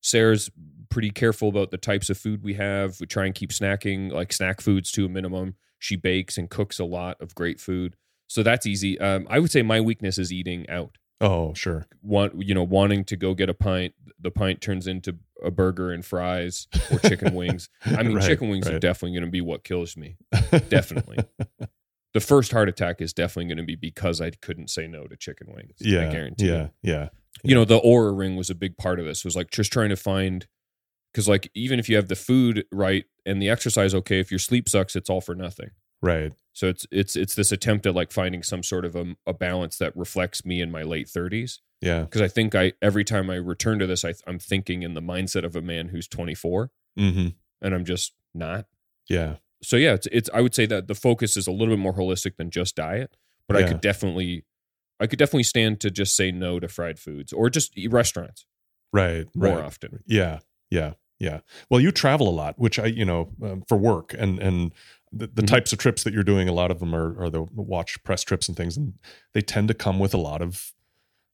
Sarah's 0.00 0.50
pretty 0.90 1.10
careful 1.10 1.48
about 1.48 1.70
the 1.70 1.76
types 1.76 2.08
of 2.08 2.16
food 2.16 2.42
we 2.42 2.54
have. 2.54 2.98
We 3.00 3.06
try 3.06 3.26
and 3.26 3.34
keep 3.34 3.50
snacking 3.50 4.12
like 4.12 4.32
snack 4.32 4.60
foods 4.60 4.90
to 4.92 5.04
a 5.06 5.08
minimum. 5.08 5.54
She 5.78 5.96
bakes 5.96 6.38
and 6.38 6.48
cooks 6.48 6.78
a 6.78 6.84
lot 6.84 7.20
of 7.20 7.34
great 7.34 7.60
food, 7.60 7.94
so 8.26 8.42
that's 8.42 8.66
easy. 8.66 8.98
Um, 8.98 9.26
I 9.30 9.38
would 9.38 9.50
say 9.50 9.62
my 9.62 9.80
weakness 9.80 10.18
is 10.18 10.32
eating 10.32 10.68
out. 10.68 10.96
Oh, 11.20 11.52
sure. 11.54 11.86
Want 12.02 12.40
you 12.42 12.54
know, 12.54 12.62
wanting 12.62 13.04
to 13.06 13.16
go 13.16 13.34
get 13.34 13.48
a 13.48 13.54
pint. 13.54 13.94
The 14.20 14.30
pint 14.30 14.60
turns 14.60 14.86
into 14.86 15.16
a 15.44 15.50
burger 15.50 15.92
and 15.92 16.04
fries 16.04 16.66
or 16.92 16.98
chicken 17.00 17.34
wings. 17.36 17.68
I 17.84 18.02
mean, 18.04 18.16
Right, 18.16 18.24
chicken 18.24 18.48
wings 18.48 18.68
are 18.68 18.78
definitely 18.78 19.12
going 19.18 19.26
to 19.26 19.30
be 19.30 19.40
what 19.40 19.62
kills 19.64 19.96
me. 19.96 20.16
Definitely. 20.68 21.18
The 22.18 22.26
first 22.26 22.50
heart 22.52 22.68
attack 22.68 23.00
is 23.00 23.12
definitely 23.12 23.46
going 23.46 23.58
to 23.58 23.64
be 23.64 23.76
because 23.76 24.20
I 24.20 24.30
couldn't 24.30 24.70
say 24.70 24.86
no 24.88 25.06
to 25.06 25.16
chicken 25.16 25.48
wings. 25.54 25.76
yeah. 25.80 26.08
I 26.08 26.12
guarantee. 26.12 26.46
you 26.46 26.52
Yeah. 26.52 26.68
Yeah. 26.82 27.08
you 27.44 27.54
know 27.54 27.64
the 27.64 27.80
Oura 27.80 28.16
ring 28.16 28.34
was 28.36 28.50
a 28.50 28.54
big 28.54 28.76
part 28.76 28.98
of 28.98 29.06
this 29.06 29.24
was 29.24 29.36
like 29.36 29.50
just 29.50 29.72
trying 29.72 29.90
to 29.90 29.96
find 29.96 30.46
because 31.12 31.28
like 31.28 31.50
even 31.54 31.78
if 31.78 31.88
you 31.88 31.94
have 31.96 32.08
the 32.08 32.16
food 32.16 32.64
right 32.72 33.04
and 33.24 33.40
the 33.40 33.48
exercise 33.48 33.94
okay 33.94 34.18
if 34.18 34.30
your 34.32 34.38
sleep 34.40 34.68
sucks 34.68 34.96
it's 34.96 35.08
all 35.08 35.20
for 35.20 35.34
nothing 35.34 35.70
Right. 36.02 36.32
so 36.52 36.66
it's 36.68 36.86
it's 36.90 37.14
it's 37.16 37.34
this 37.36 37.50
attempt 37.52 37.86
at 37.86 37.94
like 37.94 38.10
finding 38.12 38.42
some 38.42 38.62
sort 38.62 38.84
of 38.84 38.96
a, 38.96 39.14
a 39.26 39.32
balance 39.34 39.78
that 39.78 39.96
reflects 39.96 40.44
me 40.44 40.60
in 40.60 40.70
my 40.72 40.82
late 40.82 41.06
30s 41.08 41.58
Yeah. 41.80 42.00
because 42.02 42.20
i 42.22 42.28
think 42.28 42.54
i 42.56 42.72
every 42.82 43.04
time 43.04 43.30
i 43.30 43.34
return 43.36 43.78
to 43.78 43.86
this 43.86 44.04
I, 44.04 44.14
i'm 44.26 44.38
thinking 44.40 44.82
in 44.82 44.94
the 44.94 45.02
mindset 45.02 45.44
of 45.44 45.54
a 45.56 45.62
man 45.62 45.88
who's 45.88 46.08
24 46.08 46.70
hmm 46.96 47.28
and 47.62 47.74
i'm 47.74 47.84
just 47.84 48.12
not 48.34 48.66
Yeah. 49.08 49.36
So 49.62 49.76
yeah 49.76 49.94
it's 49.94 50.06
it's 50.12 50.30
i 50.34 50.40
would 50.40 50.54
say 50.54 50.66
that 50.66 50.86
the 50.88 50.94
focus 50.94 51.36
is 51.36 51.46
a 51.46 51.52
little 51.52 51.74
bit 51.74 51.80
more 51.80 51.94
holistic 51.94 52.36
than 52.36 52.50
just 52.50 52.76
diet 52.76 53.16
but 53.46 53.56
i 53.56 53.62
could 53.62 53.80
definitely 53.80 54.44
I 55.00 55.06
could 55.06 55.20
definitely 55.20 55.44
stand 55.44 55.78
to 55.82 55.92
just 55.92 56.16
say 56.16 56.32
no 56.32 56.58
to 56.58 56.66
fried 56.66 56.98
foods 56.98 57.32
or 57.32 57.48
just 57.50 57.78
eat 57.78 57.92
restaurants 57.92 58.46
right 58.92 59.26
more 59.32 59.54
right 59.54 59.64
often. 59.64 60.02
Yeah, 60.06 60.40
yeah, 60.70 60.94
yeah. 61.20 61.40
Well, 61.70 61.80
you 61.80 61.92
travel 61.92 62.28
a 62.28 62.32
lot, 62.32 62.58
which 62.58 62.80
I, 62.80 62.86
you 62.86 63.04
know, 63.04 63.30
um, 63.40 63.62
for 63.68 63.78
work, 63.78 64.12
and 64.18 64.40
and 64.40 64.72
the, 65.12 65.28
the 65.28 65.42
Mhm. 65.42 65.46
types 65.46 65.72
of 65.72 65.78
trips 65.78 66.02
that 66.02 66.12
you're 66.12 66.24
doing, 66.24 66.48
a 66.48 66.52
lot 66.52 66.72
of 66.72 66.80
them 66.80 66.96
are, 66.96 67.16
are 67.22 67.30
the 67.30 67.42
watch 67.42 68.02
press 68.02 68.24
trips 68.24 68.48
and 68.48 68.56
things, 68.56 68.76
and 68.76 68.94
they 69.34 69.40
tend 69.40 69.68
to 69.68 69.74
come 69.74 70.00
with 70.00 70.14
a 70.14 70.18
lot 70.18 70.42
of 70.42 70.72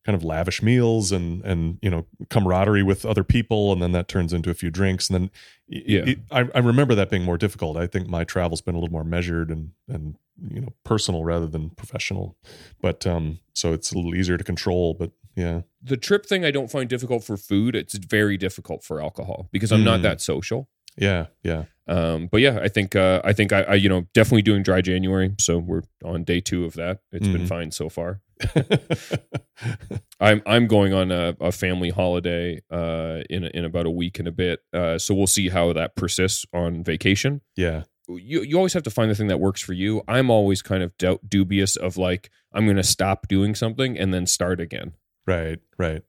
kind 0.05 0.15
of 0.17 0.23
lavish 0.25 0.63
meals 0.63 1.13
and 1.13 1.43
and 1.45 1.79
you 1.83 1.91
know 1.91 2.07
camaraderie 2.31 2.83
with 2.83 3.05
other 3.07 3.25
people, 3.25 3.73
and 3.73 3.81
then 3.83 3.93
that 3.93 4.09
turns 4.09 4.33
into 4.33 4.51
a 4.51 4.55
few 4.55 4.71
drinks, 4.71 5.09
and 5.09 5.15
then 5.15 5.31
Yeah. 5.69 6.05
y- 6.07 6.17
I, 6.31 6.49
I 6.55 6.59
remember 6.61 6.95
that 6.95 7.11
being 7.11 7.25
more 7.25 7.39
difficult. 7.39 7.77
I 7.77 7.87
think 7.87 8.09
my 8.09 8.25
travel's 8.25 8.61
been 8.61 8.75
a 8.75 8.79
little 8.79 8.93
more 8.93 9.05
measured 9.05 9.51
and 9.51 9.71
and 9.89 10.17
you 10.51 10.61
know 10.61 10.73
personal 10.85 11.25
rather 11.25 11.47
than 11.47 11.71
professional, 11.71 12.37
but 12.81 13.07
um, 13.07 13.39
so 13.55 13.73
it's 13.73 13.93
a 13.93 13.97
little 13.97 14.15
easier 14.15 14.37
to 14.37 14.45
control. 14.45 14.95
But 14.95 15.13
yeah, 15.37 15.63
The 15.83 15.97
trip 15.97 16.27
thing 16.27 16.45
I 16.45 16.51
don't 16.51 16.71
find 16.71 16.89
difficult 16.89 17.25
for 17.25 17.37
food. 17.37 17.75
It's 17.75 17.95
very 17.97 18.37
difficult 18.37 18.85
for 18.85 19.01
alcohol 19.01 19.49
because 19.53 19.73
I'm 19.73 19.85
not 19.85 20.01
Mm. 20.01 20.03
that 20.03 20.21
social. 20.21 20.69
yeah, 20.97 21.27
yeah. 21.43 21.65
Um, 21.87 22.29
but 22.33 22.41
yeah, 22.41 22.61
I 22.63 22.69
think 22.69 22.95
uh, 22.97 23.21
I 23.25 23.33
think 23.33 23.53
I, 23.53 23.63
I 23.63 23.75
you 23.75 23.89
know 23.89 24.07
definitely 24.15 24.43
doing 24.43 24.63
dry 24.63 24.81
January. 24.81 25.35
So 25.39 25.59
we're 25.59 25.83
on 26.05 26.25
day 26.25 26.41
two 26.41 26.65
of 26.65 26.75
that. 26.75 27.01
It's 27.13 27.27
been 27.29 27.43
Mhm. 27.45 27.49
fine 27.49 27.71
so 27.73 27.89
far. 27.89 28.21
I'm 30.21 30.43
I'm 30.47 30.67
going 30.67 30.93
on 30.93 31.11
a, 31.11 31.37
a 31.41 31.53
family 31.53 31.91
holiday 31.91 32.61
uh, 32.71 33.21
in 33.31 33.45
in 33.45 33.65
about 33.65 33.87
a 33.87 33.91
week 33.91 34.19
and 34.19 34.29
a 34.29 34.33
bit. 34.33 34.61
Uh, 34.73 34.99
so 34.99 35.15
we'll 35.15 35.27
see 35.27 35.49
how 35.49 35.73
that 35.73 35.97
persists 35.97 36.47
on 36.53 36.85
vacation. 36.85 37.41
yeah. 37.57 37.85
You 38.07 38.43
you 38.43 38.59
always 38.59 38.75
have 38.75 38.83
to 38.83 38.91
find 38.91 39.11
the 39.11 39.15
thing 39.15 39.29
that 39.29 39.41
works 39.41 39.63
for 39.63 39.73
you. 39.73 40.03
I'm 40.07 40.29
always 40.31 40.61
kind 40.61 40.83
of 40.83 40.95
doubt, 40.99 41.21
dubious 41.27 41.75
of 41.75 41.97
like 41.97 42.29
I'm 42.53 42.67
going 42.67 42.77
to 42.77 42.83
stop 42.83 43.29
doing 43.29 43.55
something 43.55 43.99
and 43.99 44.13
then 44.13 44.27
start 44.27 44.61
again. 44.61 44.93
Right, 45.27 45.59
right. 45.79 46.03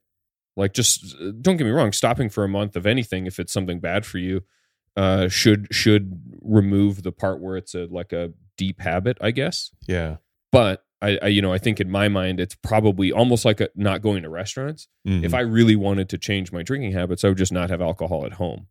Like 0.58 0.74
just 0.74 1.16
don't 1.40 1.56
get 1.56 1.64
me 1.64 1.70
wrong, 1.70 1.92
stopping 1.92 2.28
for 2.28 2.44
a 2.44 2.48
month 2.48 2.76
of 2.76 2.84
anything 2.86 3.26
if 3.26 3.40
it's 3.40 3.50
something 3.50 3.80
bad 3.80 4.04
for 4.04 4.18
you 4.18 4.42
uh, 4.96 5.28
should 5.28 5.68
should 5.70 6.20
remove 6.40 7.02
the 7.02 7.12
part 7.12 7.40
where 7.40 7.56
it's 7.56 7.74
a 7.74 7.86
like 7.90 8.12
a 8.12 8.32
deep 8.56 8.80
habit, 8.80 9.18
I 9.20 9.30
guess. 9.30 9.70
Yeah. 9.86 10.16
But 10.52 10.84
I, 11.02 11.18
I 11.22 11.26
you 11.28 11.42
know 11.42 11.52
I 11.52 11.58
think 11.58 11.80
in 11.80 11.90
my 11.90 12.08
mind 12.08 12.40
it's 12.40 12.54
probably 12.54 13.12
almost 13.12 13.44
like 13.44 13.60
a, 13.60 13.68
not 13.74 14.00
going 14.02 14.22
to 14.22 14.28
restaurants. 14.30 14.88
Mhm. 15.06 15.24
If 15.24 15.34
I 15.34 15.40
really 15.40 15.76
wanted 15.76 16.08
to 16.10 16.18
change 16.18 16.52
my 16.52 16.62
drinking 16.62 16.92
habits, 16.92 17.24
I 17.24 17.28
would 17.28 17.38
just 17.38 17.52
not 17.52 17.70
have 17.70 17.80
alcohol 17.82 18.24
at 18.24 18.34
home. 18.34 18.68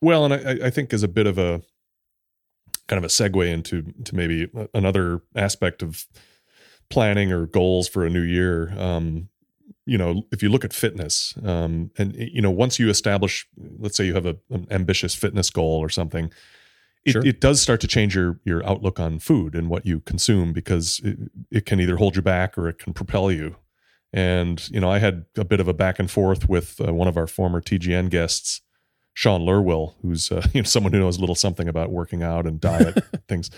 well, 0.00 0.24
and 0.24 0.34
I, 0.34 0.66
I 0.66 0.70
think 0.70 0.92
as 0.92 1.02
a 1.02 1.08
bit 1.08 1.26
of 1.26 1.38
a 1.38 1.62
kind 2.86 2.98
of 2.98 3.04
a 3.04 3.08
segue 3.08 3.46
into 3.50 3.82
to 4.04 4.14
maybe 4.14 4.48
another 4.74 5.22
aspect 5.34 5.82
of 5.82 6.06
planning 6.90 7.32
or 7.32 7.46
goals 7.46 7.88
for 7.88 8.04
a 8.04 8.10
new 8.10 8.20
year. 8.20 8.72
Um, 8.78 9.28
you 9.86 9.96
know, 9.98 10.22
if 10.32 10.42
you 10.42 10.48
look 10.50 10.64
at 10.64 10.72
fitness, 10.72 11.34
um, 11.44 11.90
and 11.98 12.14
you 12.16 12.40
know, 12.42 12.50
once 12.50 12.78
you 12.78 12.88
establish, 12.90 13.46
let's 13.78 13.96
say 13.96 14.04
you 14.06 14.14
have 14.14 14.26
a, 14.26 14.36
an 14.50 14.66
ambitious 14.70 15.14
fitness 15.14 15.50
goal 15.50 15.78
or 15.78 15.88
something, 15.88 16.30
it, 17.04 17.12
Sure. 17.12 17.26
it 17.26 17.40
does 17.40 17.60
start 17.60 17.80
to 17.82 17.86
change 17.86 18.14
your 18.14 18.38
your 18.44 18.64
outlook 18.66 18.98
on 18.98 19.18
food 19.18 19.54
and 19.54 19.68
what 19.68 19.84
you 19.86 20.00
consume 20.00 20.52
because 20.52 21.00
it, 21.04 21.18
it 21.50 21.66
can 21.66 21.80
either 21.80 21.96
hold 21.96 22.16
you 22.16 22.22
back 22.22 22.56
or 22.58 22.68
it 22.68 22.78
can 22.78 22.92
propel 22.92 23.30
you. 23.30 23.56
And 24.12 24.66
you 24.70 24.80
know, 24.80 24.90
I 24.90 24.98
had 25.00 25.24
a 25.36 25.44
bit 25.44 25.60
of 25.60 25.68
a 25.68 25.74
back 25.74 25.98
and 25.98 26.10
forth 26.10 26.48
with 26.48 26.80
uh, 26.80 26.94
one 26.94 27.08
of 27.08 27.16
our 27.16 27.26
former 27.26 27.60
TGN 27.60 28.10
guests, 28.10 28.60
Sean 29.12 29.42
Lerwill, 29.42 29.94
who's 30.02 30.30
uh, 30.30 30.46
you 30.54 30.60
know 30.62 30.64
someone 30.66 30.92
who 30.92 31.00
knows 31.00 31.16
a 31.18 31.20
little 31.20 31.34
something 31.34 31.68
about 31.68 31.90
working 31.90 32.22
out 32.22 32.46
and 32.46 32.60
diet 32.60 32.96
things. 33.28 33.50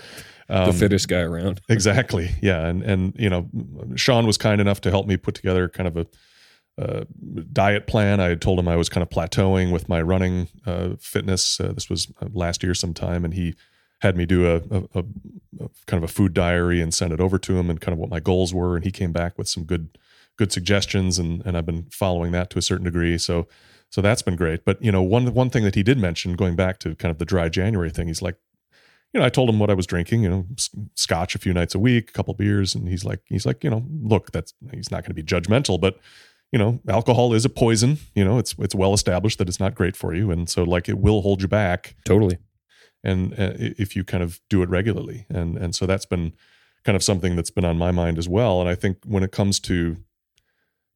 the 0.47 0.63
Um, 0.69 0.73
fittest 0.73 1.07
guy 1.09 1.19
around. 1.21 1.59
exactly 1.69 2.29
yeah 2.41 2.65
and 2.67 2.81
and 2.83 3.13
you 3.19 3.29
know 3.29 3.49
sean 3.95 4.25
was 4.25 4.37
kind 4.37 4.61
enough 4.61 4.79
to 4.81 4.89
help 4.89 5.05
me 5.05 5.17
put 5.17 5.35
together 5.35 5.67
kind 5.67 5.87
of 5.87 5.97
a 5.97 6.07
uh, 6.77 7.05
diet 7.51 7.87
plan. 7.87 8.19
I 8.19 8.29
had 8.29 8.41
told 8.41 8.59
him 8.59 8.67
i 8.67 8.75
was 8.75 8.89
kind 8.89 9.01
of 9.01 9.09
plateauing 9.09 9.71
with 9.71 9.89
my 9.89 10.01
running 10.01 10.47
uh, 10.65 10.89
fitness. 10.99 11.59
Uh, 11.59 11.71
this 11.73 11.89
was 11.89 12.11
uh, 12.21 12.27
last 12.31 12.63
year 12.63 12.73
sometime 12.73 13.25
and 13.25 13.33
he 13.33 13.55
had 14.01 14.15
me 14.15 14.27
do 14.27 14.45
a, 14.45 14.57
a, 14.69 14.83
a, 14.93 15.03
a 15.59 15.69
kind 15.87 16.03
of 16.03 16.03
a 16.03 16.13
food 16.13 16.33
diary 16.33 16.81
and 16.81 16.93
send 16.93 17.11
it 17.11 17.19
over 17.19 17.39
to 17.39 17.57
him 17.57 17.69
and 17.69 17.81
kind 17.81 17.93
of 17.93 17.99
what 17.99 18.09
my 18.09 18.19
goals 18.19 18.53
were 18.53 18.75
and 18.75 18.85
he 18.85 18.91
came 18.91 19.11
back 19.11 19.37
with 19.37 19.47
some 19.47 19.63
good 19.63 19.97
good 20.37 20.51
suggestions 20.51 21.17
and 21.17 21.43
and 21.47 21.57
i've 21.57 21.65
been 21.65 21.87
following 21.91 22.31
that 22.31 22.49
to 22.51 22.59
a 22.59 22.61
certain 22.61 22.85
degree. 22.85 23.17
So 23.17 23.47
so 23.89 24.01
that's 24.01 24.21
been 24.21 24.35
great. 24.35 24.65
But 24.65 24.81
you 24.83 24.91
know 24.91 25.01
one 25.01 25.33
one 25.33 25.49
thing 25.49 25.63
that 25.63 25.75
he 25.75 25.81
did 25.81 25.97
mention 25.97 26.35
going 26.35 26.55
back 26.55 26.77
to 26.79 26.93
kind 26.95 27.11
of 27.11 27.17
the 27.17 27.25
dry 27.25 27.49
january 27.49 27.89
thing 27.89 28.07
he's 28.07 28.21
like 28.21 28.37
you 29.13 29.19
know, 29.19 29.25
I 29.25 29.29
told 29.29 29.49
him 29.49 29.59
what 29.59 29.69
I 29.69 29.73
was 29.73 29.87
drinking, 29.87 30.23
you 30.23 30.29
know, 30.29 30.45
scotch 30.95 31.33
a 31.33 31.39
few 31.39 31.53
nights 31.53 31.73
a 31.73 31.79
week, 31.79 32.09
a 32.09 32.13
couple 32.13 32.33
beers. 32.33 32.75
And 32.75 32.87
he's 32.87 33.05
like, 33.05 33.21
he's 33.25 33.45
like, 33.45 33.63
you 33.63 33.69
know, 33.69 33.85
look, 34.03 34.31
that's, 34.31 34.53
he's 34.73 34.91
not 34.91 35.03
going 35.03 35.09
to 35.09 35.13
be 35.13 35.23
judgmental, 35.23 35.79
but 35.79 35.97
you 36.51 36.59
know, 36.59 36.79
alcohol 36.87 37.33
is 37.33 37.45
a 37.45 37.49
poison, 37.49 37.97
you 38.15 38.23
know, 38.23 38.37
it's, 38.37 38.55
it's 38.59 38.75
well 38.75 38.93
established 38.93 39.37
that 39.39 39.49
it's 39.49 39.59
not 39.59 39.75
great 39.75 39.95
for 39.95 40.13
you. 40.13 40.31
And 40.31 40.49
so 40.49 40.63
like, 40.63 40.87
it 40.87 40.97
will 40.97 41.21
hold 41.21 41.41
you 41.41 41.47
back. 41.47 41.95
Totally. 42.05 42.37
And 43.03 43.33
uh, 43.33 43.53
if 43.57 43.95
you 43.95 44.03
kind 44.03 44.23
of 44.23 44.39
do 44.49 44.63
it 44.63 44.69
regularly. 44.69 45.25
And, 45.29 45.57
and 45.57 45.75
so 45.75 45.85
that's 45.85 46.05
been 46.05 46.33
kind 46.85 46.95
of 46.95 47.03
something 47.03 47.35
that's 47.35 47.51
been 47.51 47.65
on 47.65 47.77
my 47.77 47.91
mind 47.91 48.17
as 48.17 48.29
well. 48.29 48.61
And 48.61 48.69
I 48.69 48.75
think 48.75 48.97
when 49.05 49.23
it 49.23 49.31
comes 49.31 49.59
to, 49.61 49.97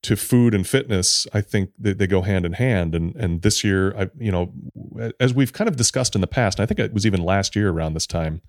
to 0.04 0.16
food 0.16 0.54
and 0.56 0.66
fitness, 0.66 1.28
I 1.34 1.42
think 1.42 1.72
they, 1.78 1.94
they 1.94 2.08
go 2.08 2.22
hand 2.22 2.46
in 2.46 2.54
hand. 2.54 2.96
And 2.96 3.16
and 3.16 3.42
this 3.42 3.64
year, 3.64 3.96
I 3.96 4.10
you 4.18 4.32
know, 4.32 4.54
as 5.20 5.34
we've 5.34 5.54
kind 5.54 5.68
of 5.68 5.76
discussed 5.76 6.16
in 6.16 6.22
the 6.22 6.28
past, 6.28 6.58
and 6.58 6.64
I 6.64 6.66
think 6.66 6.80
it 6.80 6.94
was 6.94 7.06
even 7.06 7.24
last 7.24 7.56
year 7.56 7.70
around 7.70 7.94
this 7.94 8.08
time, 8.08 8.42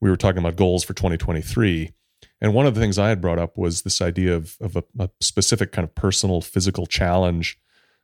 we 0.00 0.10
were 0.10 0.16
talking 0.16 0.38
about 0.38 0.56
goals 0.56 0.84
for 0.84 0.94
2023. 0.94 1.92
And 2.40 2.52
one 2.52 2.66
of 2.66 2.74
the 2.74 2.80
things 2.80 2.98
I 2.98 3.08
had 3.08 3.20
brought 3.20 3.38
up 3.38 3.56
was 3.56 3.82
this 3.82 4.00
idea 4.00 4.34
of 4.34 4.56
of 4.60 4.76
a, 4.76 4.84
a 4.98 5.10
specific 5.20 5.72
kind 5.72 5.84
of 5.84 5.94
personal 5.94 6.40
physical 6.40 6.86
challenge, 6.86 7.58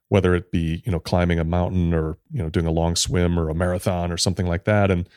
whether 0.09 0.35
it 0.35 0.51
be 0.51 0.83
you 0.85 0.93
know 0.93 1.01
climbing 1.01 1.39
a 1.39 1.45
mountain 1.45 1.93
or 1.93 2.19
you 2.31 2.43
know 2.43 2.51
doing 2.51 2.67
a 2.67 2.73
long 2.73 2.97
swim 2.97 3.39
or 3.39 3.49
a 3.49 3.55
marathon 3.55 4.11
or 4.11 4.17
something 4.17 4.47
like 4.47 4.65
that. 4.65 4.91
And 4.91 5.09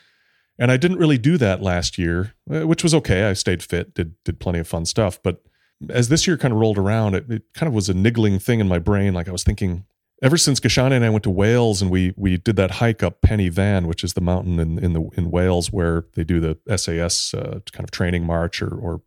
and 0.58 0.70
I 0.70 0.76
didn't 0.76 0.98
really 0.98 1.18
do 1.18 1.36
that 1.38 1.62
last 1.62 1.98
year, 1.98 2.34
uh, 2.50 2.66
which 2.66 2.82
was 2.82 2.94
okay. 2.94 3.24
I 3.24 3.32
stayed 3.32 3.62
fit, 3.62 3.94
did 3.94 4.14
did 4.24 4.40
plenty 4.40 4.58
of 4.58 4.68
fun 4.68 4.84
stuff, 4.84 5.22
but 5.22 5.42
as 5.90 6.08
this 6.08 6.26
year 6.26 6.36
kind 6.36 6.52
of 6.52 6.60
rolled 6.60 6.78
around, 6.78 7.14
it, 7.14 7.30
it 7.30 7.42
kind 7.54 7.68
of 7.68 7.74
was 7.74 7.88
a 7.88 7.94
niggling 7.94 8.38
thing 8.38 8.60
in 8.60 8.68
my 8.68 8.78
brain. 8.78 9.14
Like 9.14 9.28
I 9.28 9.32
was 9.32 9.44
thinking, 9.44 9.84
ever 10.22 10.36
since 10.36 10.60
Kashani 10.60 10.92
and 10.92 11.04
I 11.04 11.10
went 11.10 11.24
to 11.24 11.30
Wales 11.30 11.82
and 11.82 11.90
we 11.90 12.14
we 12.16 12.36
did 12.36 12.56
that 12.56 12.72
hike 12.72 13.02
up 13.02 13.20
Pen 13.20 13.38
y 13.38 13.50
Fan, 13.50 13.86
which 13.86 14.02
is 14.02 14.14
the 14.14 14.20
mountain 14.20 14.58
in 14.58 14.78
in 14.78 14.92
the 14.92 15.08
in 15.14 15.30
Wales 15.30 15.72
where 15.72 16.04
they 16.14 16.24
do 16.24 16.40
the 16.40 16.76
SAS 16.76 17.34
uh, 17.34 17.60
kind 17.72 17.84
of 17.84 17.90
training 17.90 18.24
march 18.24 18.62
or 18.62 18.74
or 18.74 19.02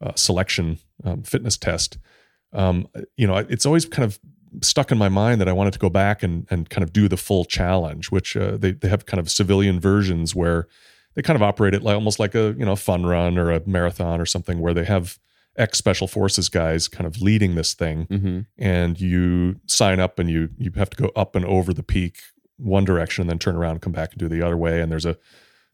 uh, 0.00 0.12
selection 0.14 0.78
um, 1.04 1.22
fitness 1.22 1.56
test. 1.56 1.98
Um, 2.52 2.88
you 3.16 3.26
know, 3.26 3.36
it's 3.36 3.66
always 3.66 3.84
kind 3.84 4.04
of 4.04 4.18
stuck 4.62 4.92
in 4.92 4.98
my 4.98 5.08
mind 5.08 5.40
that 5.40 5.48
I 5.48 5.52
wanted 5.52 5.72
to 5.72 5.78
go 5.78 5.90
back 5.90 6.22
and 6.22 6.46
and 6.50 6.68
kind 6.68 6.84
of 6.84 6.92
do 6.92 7.08
the 7.08 7.16
full 7.16 7.44
challenge, 7.44 8.10
which 8.10 8.36
uh, 8.36 8.56
they 8.56 8.72
they 8.72 8.88
have 8.88 9.06
kind 9.06 9.20
of 9.20 9.30
civilian 9.30 9.80
versions 9.80 10.34
where 10.34 10.68
they 11.14 11.22
kind 11.22 11.36
of 11.36 11.42
operate 11.42 11.74
it 11.74 11.82
like 11.82 11.94
almost 11.94 12.18
like 12.18 12.34
a 12.34 12.54
you 12.58 12.64
know 12.64 12.76
fun 12.76 13.06
run 13.06 13.38
or 13.38 13.50
a 13.50 13.62
marathon 13.66 14.20
or 14.20 14.26
something 14.26 14.60
where 14.60 14.74
they 14.74 14.84
have 14.84 15.18
ex 15.56 15.78
special 15.78 16.06
forces 16.06 16.48
guys 16.48 16.88
kind 16.88 17.06
of 17.06 17.20
leading 17.20 17.54
this 17.54 17.74
thing. 17.74 18.06
Mm-hmm. 18.06 18.40
and 18.58 19.00
you 19.00 19.60
sign 19.66 20.00
up 20.00 20.18
and 20.18 20.30
you 20.30 20.50
you 20.58 20.70
have 20.76 20.90
to 20.90 20.96
go 20.96 21.10
up 21.14 21.36
and 21.36 21.44
over 21.44 21.72
the 21.72 21.82
peak 21.82 22.18
one 22.56 22.84
direction 22.84 23.22
and 23.22 23.30
then 23.30 23.38
turn 23.38 23.56
around 23.56 23.72
and 23.72 23.82
come 23.82 23.92
back 23.92 24.12
and 24.12 24.18
do 24.18 24.28
the 24.28 24.42
other 24.42 24.56
way. 24.56 24.80
And 24.80 24.90
there's 24.90 25.06
a 25.06 25.16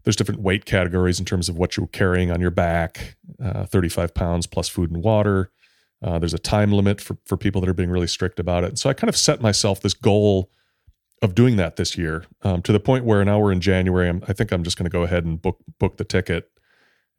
there's 0.04 0.16
different 0.16 0.40
weight 0.40 0.64
categories 0.64 1.18
in 1.18 1.26
terms 1.26 1.48
of 1.48 1.58
what 1.58 1.76
you're 1.76 1.86
carrying 1.86 2.30
on 2.30 2.40
your 2.40 2.50
back 2.50 3.16
uh, 3.42 3.66
35 3.66 4.14
pounds 4.14 4.46
plus 4.46 4.68
food 4.68 4.90
and 4.90 5.02
water. 5.02 5.50
Uh, 6.02 6.18
there's 6.18 6.32
a 6.32 6.38
time 6.38 6.72
limit 6.72 7.00
for, 7.00 7.18
for 7.26 7.36
people 7.36 7.60
that 7.60 7.68
are 7.68 7.74
being 7.74 7.90
really 7.90 8.06
strict 8.06 8.40
about 8.40 8.64
it. 8.64 8.78
So 8.78 8.88
i 8.88 8.94
kind 8.94 9.10
of 9.10 9.16
set 9.16 9.42
myself 9.42 9.80
this 9.80 9.92
goal 9.92 10.50
of 11.20 11.34
doing 11.34 11.56
that 11.56 11.76
this 11.76 11.98
year 11.98 12.24
um, 12.42 12.62
to 12.62 12.72
the 12.72 12.80
point 12.80 13.04
where 13.04 13.22
now 13.24 13.38
we're 13.38 13.52
in 13.52 13.60
january. 13.60 14.08
I'm, 14.08 14.22
i 14.26 14.32
think 14.32 14.52
i'm 14.52 14.64
just 14.64 14.78
going 14.78 14.84
to 14.84 14.90
go 14.90 15.02
ahead 15.02 15.26
and 15.26 15.40
book 15.40 15.58
book 15.78 15.98
the 15.98 16.04
ticket 16.04 16.50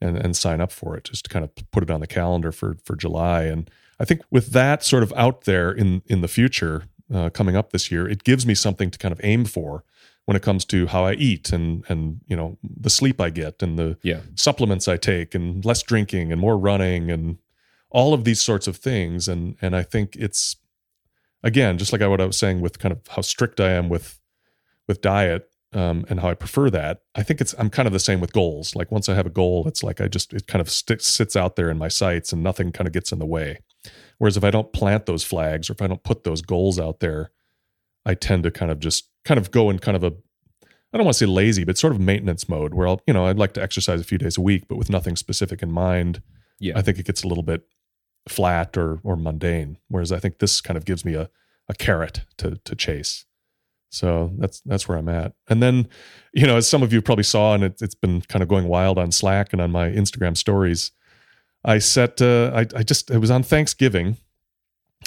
and, 0.02 0.16
and 0.18 0.36
sign 0.36 0.60
up 0.60 0.72
for 0.72 0.96
it 0.96 1.04
just 1.04 1.24
to 1.24 1.30
kind 1.30 1.44
of 1.44 1.50
put 1.70 1.82
it 1.82 1.90
on 1.90 2.00
the 2.00 2.06
calendar 2.06 2.52
for 2.52 2.76
for 2.84 2.96
July. 2.96 3.44
And 3.44 3.70
I 4.00 4.04
think 4.04 4.20
with 4.30 4.48
that 4.52 4.82
sort 4.84 5.02
of 5.02 5.12
out 5.16 5.42
there 5.44 5.70
in 5.72 6.02
in 6.06 6.20
the 6.20 6.28
future 6.28 6.84
uh, 7.14 7.30
coming 7.30 7.56
up 7.56 7.70
this 7.72 7.90
year, 7.90 8.08
it 8.08 8.24
gives 8.24 8.44
me 8.46 8.54
something 8.54 8.90
to 8.90 8.98
kind 8.98 9.12
of 9.12 9.20
aim 9.22 9.44
for 9.44 9.84
when 10.24 10.36
it 10.36 10.42
comes 10.42 10.64
to 10.64 10.86
how 10.86 11.04
I 11.04 11.14
eat 11.14 11.52
and 11.52 11.84
and 11.88 12.20
you 12.28 12.36
know 12.36 12.58
the 12.62 12.90
sleep 12.90 13.20
I 13.20 13.30
get 13.30 13.62
and 13.62 13.78
the 13.78 13.96
Yeah. 14.02 14.20
supplements 14.34 14.88
I 14.88 14.96
take 14.96 15.34
and 15.34 15.64
less 15.64 15.82
drinking 15.82 16.32
and 16.32 16.40
more 16.40 16.56
running 16.58 17.10
and 17.10 17.38
all 17.90 18.14
of 18.14 18.24
these 18.24 18.40
sorts 18.40 18.66
of 18.66 18.76
things. 18.76 19.28
And 19.28 19.56
and 19.60 19.74
I 19.76 19.82
think 19.82 20.16
it's 20.16 20.56
again 21.42 21.78
just 21.78 21.92
like 21.92 22.00
what 22.08 22.20
I 22.20 22.26
was 22.26 22.38
saying 22.38 22.60
with 22.60 22.78
kind 22.78 22.92
of 22.92 23.00
how 23.08 23.22
strict 23.22 23.60
I 23.60 23.70
am 23.72 23.88
with 23.88 24.18
with 24.88 25.00
diet 25.00 25.48
um, 25.72 26.04
and 26.08 26.20
how 26.20 26.28
I 26.28 26.34
prefer 26.34 26.70
that. 26.70 27.02
I 27.14 27.22
think 27.22 27.40
it's 27.40 27.54
I'm 27.58 27.70
kind 27.70 27.86
of 27.86 27.92
the 27.92 27.98
same 28.00 28.20
with 28.20 28.32
goals. 28.32 28.74
Like 28.74 28.92
once 28.92 29.08
I 29.08 29.14
have 29.14 29.26
a 29.26 29.30
goal, 29.30 29.66
it's 29.66 29.82
like 29.82 30.00
I 30.00 30.08
just 30.08 30.32
it 30.32 30.46
kind 30.46 30.60
of 30.60 30.70
sticks 30.70 31.06
sits 31.06 31.36
out 31.36 31.56
there 31.56 31.70
in 31.70 31.78
my 31.78 31.88
sights 31.88 32.32
and 32.32 32.42
nothing 32.42 32.72
kind 32.72 32.86
of 32.86 32.92
gets 32.92 33.12
in 33.12 33.18
the 33.18 33.26
way. 33.26 33.58
Whereas 34.18 34.36
if 34.36 34.44
I 34.44 34.50
don't 34.50 34.72
plant 34.72 35.06
those 35.06 35.24
flags 35.24 35.68
or 35.68 35.72
if 35.72 35.82
I 35.82 35.86
don't 35.86 36.02
put 36.02 36.24
those 36.24 36.42
goals 36.42 36.78
out 36.78 37.00
there, 37.00 37.30
I 38.04 38.14
tend 38.14 38.42
to 38.44 38.50
kind 38.50 38.70
of 38.70 38.80
just 38.80 39.08
kind 39.24 39.38
of 39.38 39.50
go 39.50 39.70
in 39.70 39.78
kind 39.78 39.96
of 39.96 40.04
a 40.04 40.12
I 40.94 40.98
don't 40.98 41.06
want 41.06 41.14
to 41.14 41.24
say 41.24 41.26
lazy, 41.26 41.64
but 41.64 41.78
sort 41.78 41.94
of 41.94 42.00
maintenance 42.00 42.48
mode 42.48 42.74
where 42.74 42.86
I'll 42.86 43.00
you 43.06 43.14
know 43.14 43.26
I'd 43.26 43.38
like 43.38 43.54
to 43.54 43.62
exercise 43.62 44.00
a 44.00 44.04
few 44.04 44.18
days 44.18 44.36
a 44.36 44.42
week, 44.42 44.68
but 44.68 44.76
with 44.76 44.90
nothing 44.90 45.16
specific 45.16 45.62
in 45.62 45.72
mind. 45.72 46.22
Yeah. 46.58 46.78
I 46.78 46.82
think 46.82 46.98
it 46.98 47.06
gets 47.06 47.24
a 47.24 47.28
little 47.28 47.42
bit 47.42 47.62
flat 48.28 48.76
or 48.76 49.00
or 49.02 49.16
mundane. 49.16 49.78
Whereas 49.88 50.12
I 50.12 50.18
think 50.18 50.38
this 50.38 50.60
kind 50.60 50.76
of 50.76 50.84
gives 50.84 51.04
me 51.04 51.14
a 51.14 51.30
a 51.68 51.74
carrot 51.74 52.22
to 52.38 52.56
to 52.64 52.76
chase. 52.76 53.24
So 53.92 54.32
that's 54.38 54.60
that's 54.62 54.88
where 54.88 54.96
I'm 54.96 55.08
at. 55.10 55.34
And 55.48 55.62
then, 55.62 55.86
you 56.32 56.46
know, 56.46 56.56
as 56.56 56.66
some 56.66 56.82
of 56.82 56.92
you 56.94 57.02
probably 57.02 57.24
saw, 57.24 57.52
and 57.54 57.62
it, 57.62 57.82
it's 57.82 57.94
been 57.94 58.22
kind 58.22 58.42
of 58.42 58.48
going 58.48 58.66
wild 58.66 58.98
on 58.98 59.12
Slack 59.12 59.52
and 59.52 59.60
on 59.60 59.70
my 59.70 59.90
Instagram 59.90 60.34
stories. 60.36 60.92
I 61.64 61.78
set. 61.78 62.20
Uh, 62.22 62.50
I 62.54 62.60
I 62.74 62.82
just 62.82 63.10
it 63.10 63.18
was 63.18 63.30
on 63.30 63.42
Thanksgiving, 63.42 64.16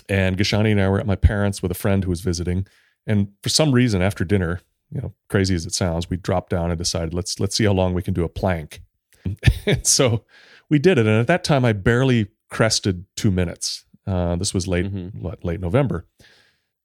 and 0.08 0.38
Kashani 0.38 0.72
and 0.72 0.80
I 0.82 0.88
were 0.88 1.00
at 1.00 1.08
my 1.08 1.16
parents 1.16 1.62
with 1.64 1.72
a 1.72 1.76
friend 1.76 2.04
who 2.04 2.12
was 2.12 2.22
visiting, 2.22 2.68
and 3.08 3.30
for 3.42 3.50
some 3.50 3.72
reason 3.72 4.02
after 4.04 4.24
dinner, 4.24 4.62
you 4.92 5.02
know, 5.02 5.14
crazy 5.30 5.56
as 5.56 5.66
it 5.66 5.74
sounds, 5.74 6.10
we 6.10 6.18
dropped 6.18 6.52
down 6.52 6.70
and 6.70 6.78
decided 6.78 7.14
let's 7.14 7.40
let's 7.40 7.56
see 7.56 7.66
how 7.66 7.74
long 7.74 7.94
we 7.96 8.04
can 8.04 8.14
do 8.14 8.24
a 8.24 8.30
plank. 8.30 8.82
and 9.66 9.86
so 9.88 10.24
we 10.70 10.78
did 10.78 11.00
it, 11.00 11.08
and 11.08 11.20
at 11.20 11.28
that 11.28 11.44
time 11.44 11.66
I 11.66 11.74
barely 11.74 12.28
crested 12.52 13.06
two 13.16 13.32
minutes. 13.32 13.84
Uh, 14.06 14.36
this 14.36 14.54
was 14.54 14.68
late 14.68 14.86
Mhm. 14.94 15.20
what, 15.20 15.44
late 15.44 15.60
November, 15.60 16.06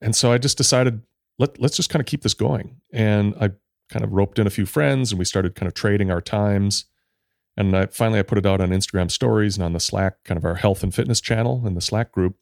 and 0.01 0.17
so 0.17 0.33
I 0.33 0.39
just 0.39 0.57
decided 0.57 1.03
let 1.41 1.61
let's 1.61 1.77
just 1.77 1.91
kind 1.91 2.01
of 2.01 2.07
keep 2.07 2.23
this 2.23 2.35
going. 2.35 2.77
And 2.93 3.35
I 3.41 3.51
kind 3.89 4.05
of 4.05 4.13
roped 4.13 4.39
in 4.39 4.47
a 4.47 4.51
few 4.51 4.67
friends, 4.67 5.11
and 5.11 5.19
we 5.19 5.25
started 5.25 5.55
kind 5.55 5.67
of 5.67 5.75
trading 5.75 6.11
our 6.11 6.21
times. 6.21 6.85
And 7.57 7.77
I, 7.77 7.87
finally, 7.87 8.21
I 8.21 8.23
put 8.23 8.39
it 8.39 8.47
out 8.47 8.61
on 8.61 8.71
Instagram 8.71 9.11
stories 9.11 9.57
and 9.57 9.65
on 9.65 9.73
the 9.73 9.81
Slack, 9.81 10.23
kind 10.25 10.39
of 10.39 10.45
our 10.45 10.55
health 10.55 10.83
and 10.83 10.95
fitness 10.95 11.21
channel 11.21 11.67
in 11.67 11.75
the 11.75 11.81
Slack 11.81 12.13
group. 12.13 12.37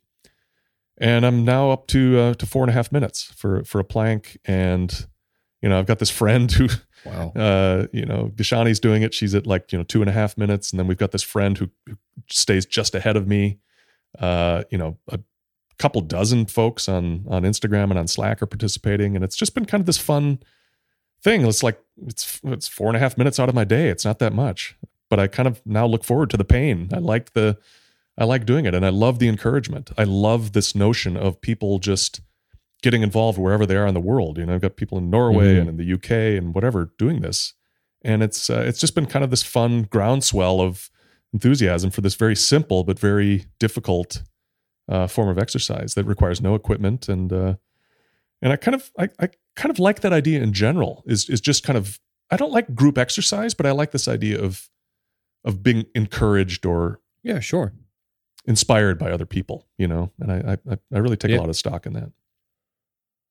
And 0.98 1.24
I'm 1.24 1.44
now 1.44 1.70
up 1.70 1.86
to 1.88 2.18
uh, 2.18 2.34
to 2.34 2.46
four 2.46 2.64
and 2.64 2.70
a 2.70 2.74
half 2.74 2.92
minutes 2.92 3.22
for 3.22 3.64
for 3.64 3.78
a 3.78 3.84
plank. 3.84 4.38
And 4.44 5.06
you 5.62 5.68
know, 5.68 5.78
I've 5.78 5.86
got 5.86 6.00
this 6.00 6.10
friend 6.10 6.50
who 6.52 6.68
Wow. 7.04 7.32
uh, 7.36 7.86
you 7.92 8.04
know, 8.04 8.32
Kashani's 8.34 8.80
doing 8.80 9.02
it. 9.02 9.14
She's 9.14 9.34
at 9.34 9.46
like, 9.46 9.72
you 9.72 9.78
know, 9.78 9.84
two 9.84 10.02
and 10.02 10.10
a 10.10 10.12
half 10.12 10.36
minutes. 10.36 10.72
And 10.72 10.80
then 10.80 10.86
we've 10.86 10.98
got 10.98 11.12
this 11.12 11.22
friend 11.22 11.56
who, 11.56 11.70
who 11.86 11.96
stays 12.28 12.66
just 12.66 12.94
ahead 12.94 13.16
of 13.16 13.26
me. 13.26 13.58
Uh, 14.18 14.64
you 14.70 14.78
know, 14.78 14.98
a 15.08 15.20
couple 15.78 16.00
dozen 16.00 16.46
folks 16.46 16.88
on 16.88 17.24
on 17.28 17.42
Instagram 17.42 17.90
and 17.90 17.98
on 17.98 18.08
Slack 18.08 18.42
are 18.42 18.46
participating. 18.46 19.14
And 19.14 19.24
it's 19.24 19.36
just 19.36 19.54
been 19.54 19.64
kind 19.64 19.80
of 19.80 19.86
this 19.86 19.98
fun 19.98 20.40
thing. 21.22 21.46
It's 21.46 21.62
like 21.62 21.80
it's 22.06 22.40
it's 22.44 22.68
four 22.68 22.88
and 22.88 22.96
a 22.96 23.00
half 23.00 23.16
minutes 23.18 23.38
out 23.40 23.48
of 23.48 23.54
my 23.54 23.64
day. 23.64 23.88
It's 23.88 24.04
not 24.04 24.18
that 24.18 24.32
much. 24.32 24.76
But 25.10 25.18
I 25.18 25.26
kind 25.26 25.46
of 25.46 25.62
now 25.64 25.86
look 25.86 26.04
forward 26.04 26.30
to 26.30 26.36
the 26.36 26.44
pain. 26.44 26.88
I 26.92 26.98
like 26.98 27.32
the 27.32 27.58
I 28.16 28.24
like 28.24 28.44
doing 28.46 28.66
it 28.66 28.74
and 28.74 28.84
I 28.84 28.88
love 28.90 29.18
the 29.20 29.28
encouragement. 29.28 29.90
I 29.96 30.04
love 30.04 30.52
this 30.52 30.74
notion 30.74 31.16
of 31.16 31.40
people 31.40 31.78
just 31.78 32.20
getting 32.82 33.02
involved 33.02 33.38
wherever 33.38 33.64
they 33.66 33.76
are 33.76 33.86
in 33.86 33.94
the 33.94 34.00
world. 34.00 34.38
You 34.38 34.46
know, 34.46 34.54
I've 34.54 34.60
got 34.60 34.76
people 34.76 34.98
in 34.98 35.10
Norway 35.10 35.54
Mhm. 35.54 35.60
and 35.60 35.68
in 35.70 35.76
the 35.76 35.84
UK 35.84 36.36
and 36.36 36.54
whatever 36.54 36.92
doing 36.98 37.20
this, 37.22 37.54
and 38.02 38.22
it's 38.22 38.50
uh, 38.50 38.64
it's 38.66 38.80
just 38.80 38.94
been 38.94 39.06
kind 39.06 39.24
of 39.24 39.30
this 39.30 39.42
fun 39.42 39.82
groundswell 39.90 40.60
of 40.60 40.90
enthusiasm 41.32 41.90
for 41.90 42.00
this 42.00 42.14
very 42.14 42.34
simple 42.36 42.84
but 42.84 42.98
very 42.98 43.44
difficult 43.58 44.22
uh, 44.88 45.06
form 45.06 45.28
of 45.28 45.38
exercise 45.38 45.94
that 45.94 46.04
requires 46.04 46.40
no 46.40 46.54
equipment 46.54 47.08
and 47.08 47.32
uh, 47.32 47.54
and 48.40 48.52
I 48.52 48.56
kind 48.56 48.74
of 48.74 48.90
I, 48.98 49.08
I 49.20 49.28
kind 49.56 49.70
of 49.70 49.78
like 49.78 50.00
that 50.00 50.12
idea 50.12 50.42
in 50.42 50.52
general. 50.52 51.02
Is 51.06 51.28
is 51.28 51.40
just 51.40 51.64
kind 51.64 51.76
of 51.76 51.98
I 52.30 52.36
don't 52.36 52.52
like 52.52 52.74
group 52.74 52.98
exercise, 52.98 53.54
but 53.54 53.66
I 53.66 53.72
like 53.72 53.90
this 53.90 54.08
idea 54.08 54.40
of 54.42 54.68
of 55.44 55.62
being 55.62 55.86
encouraged 55.94 56.64
or 56.66 57.00
Yeah, 57.22 57.40
sure. 57.40 57.72
inspired 58.46 58.98
by 58.98 59.10
other 59.10 59.26
people. 59.26 59.66
You 59.76 59.88
know, 59.88 60.10
and 60.20 60.30
I 60.32 60.58
I, 60.70 60.78
I 60.94 60.98
really 60.98 61.16
take 61.16 61.30
Yeah. 61.32 61.38
a 61.38 61.40
lot 61.40 61.48
of 61.48 61.56
stock 61.56 61.84
in 61.86 61.92
that. 61.94 62.12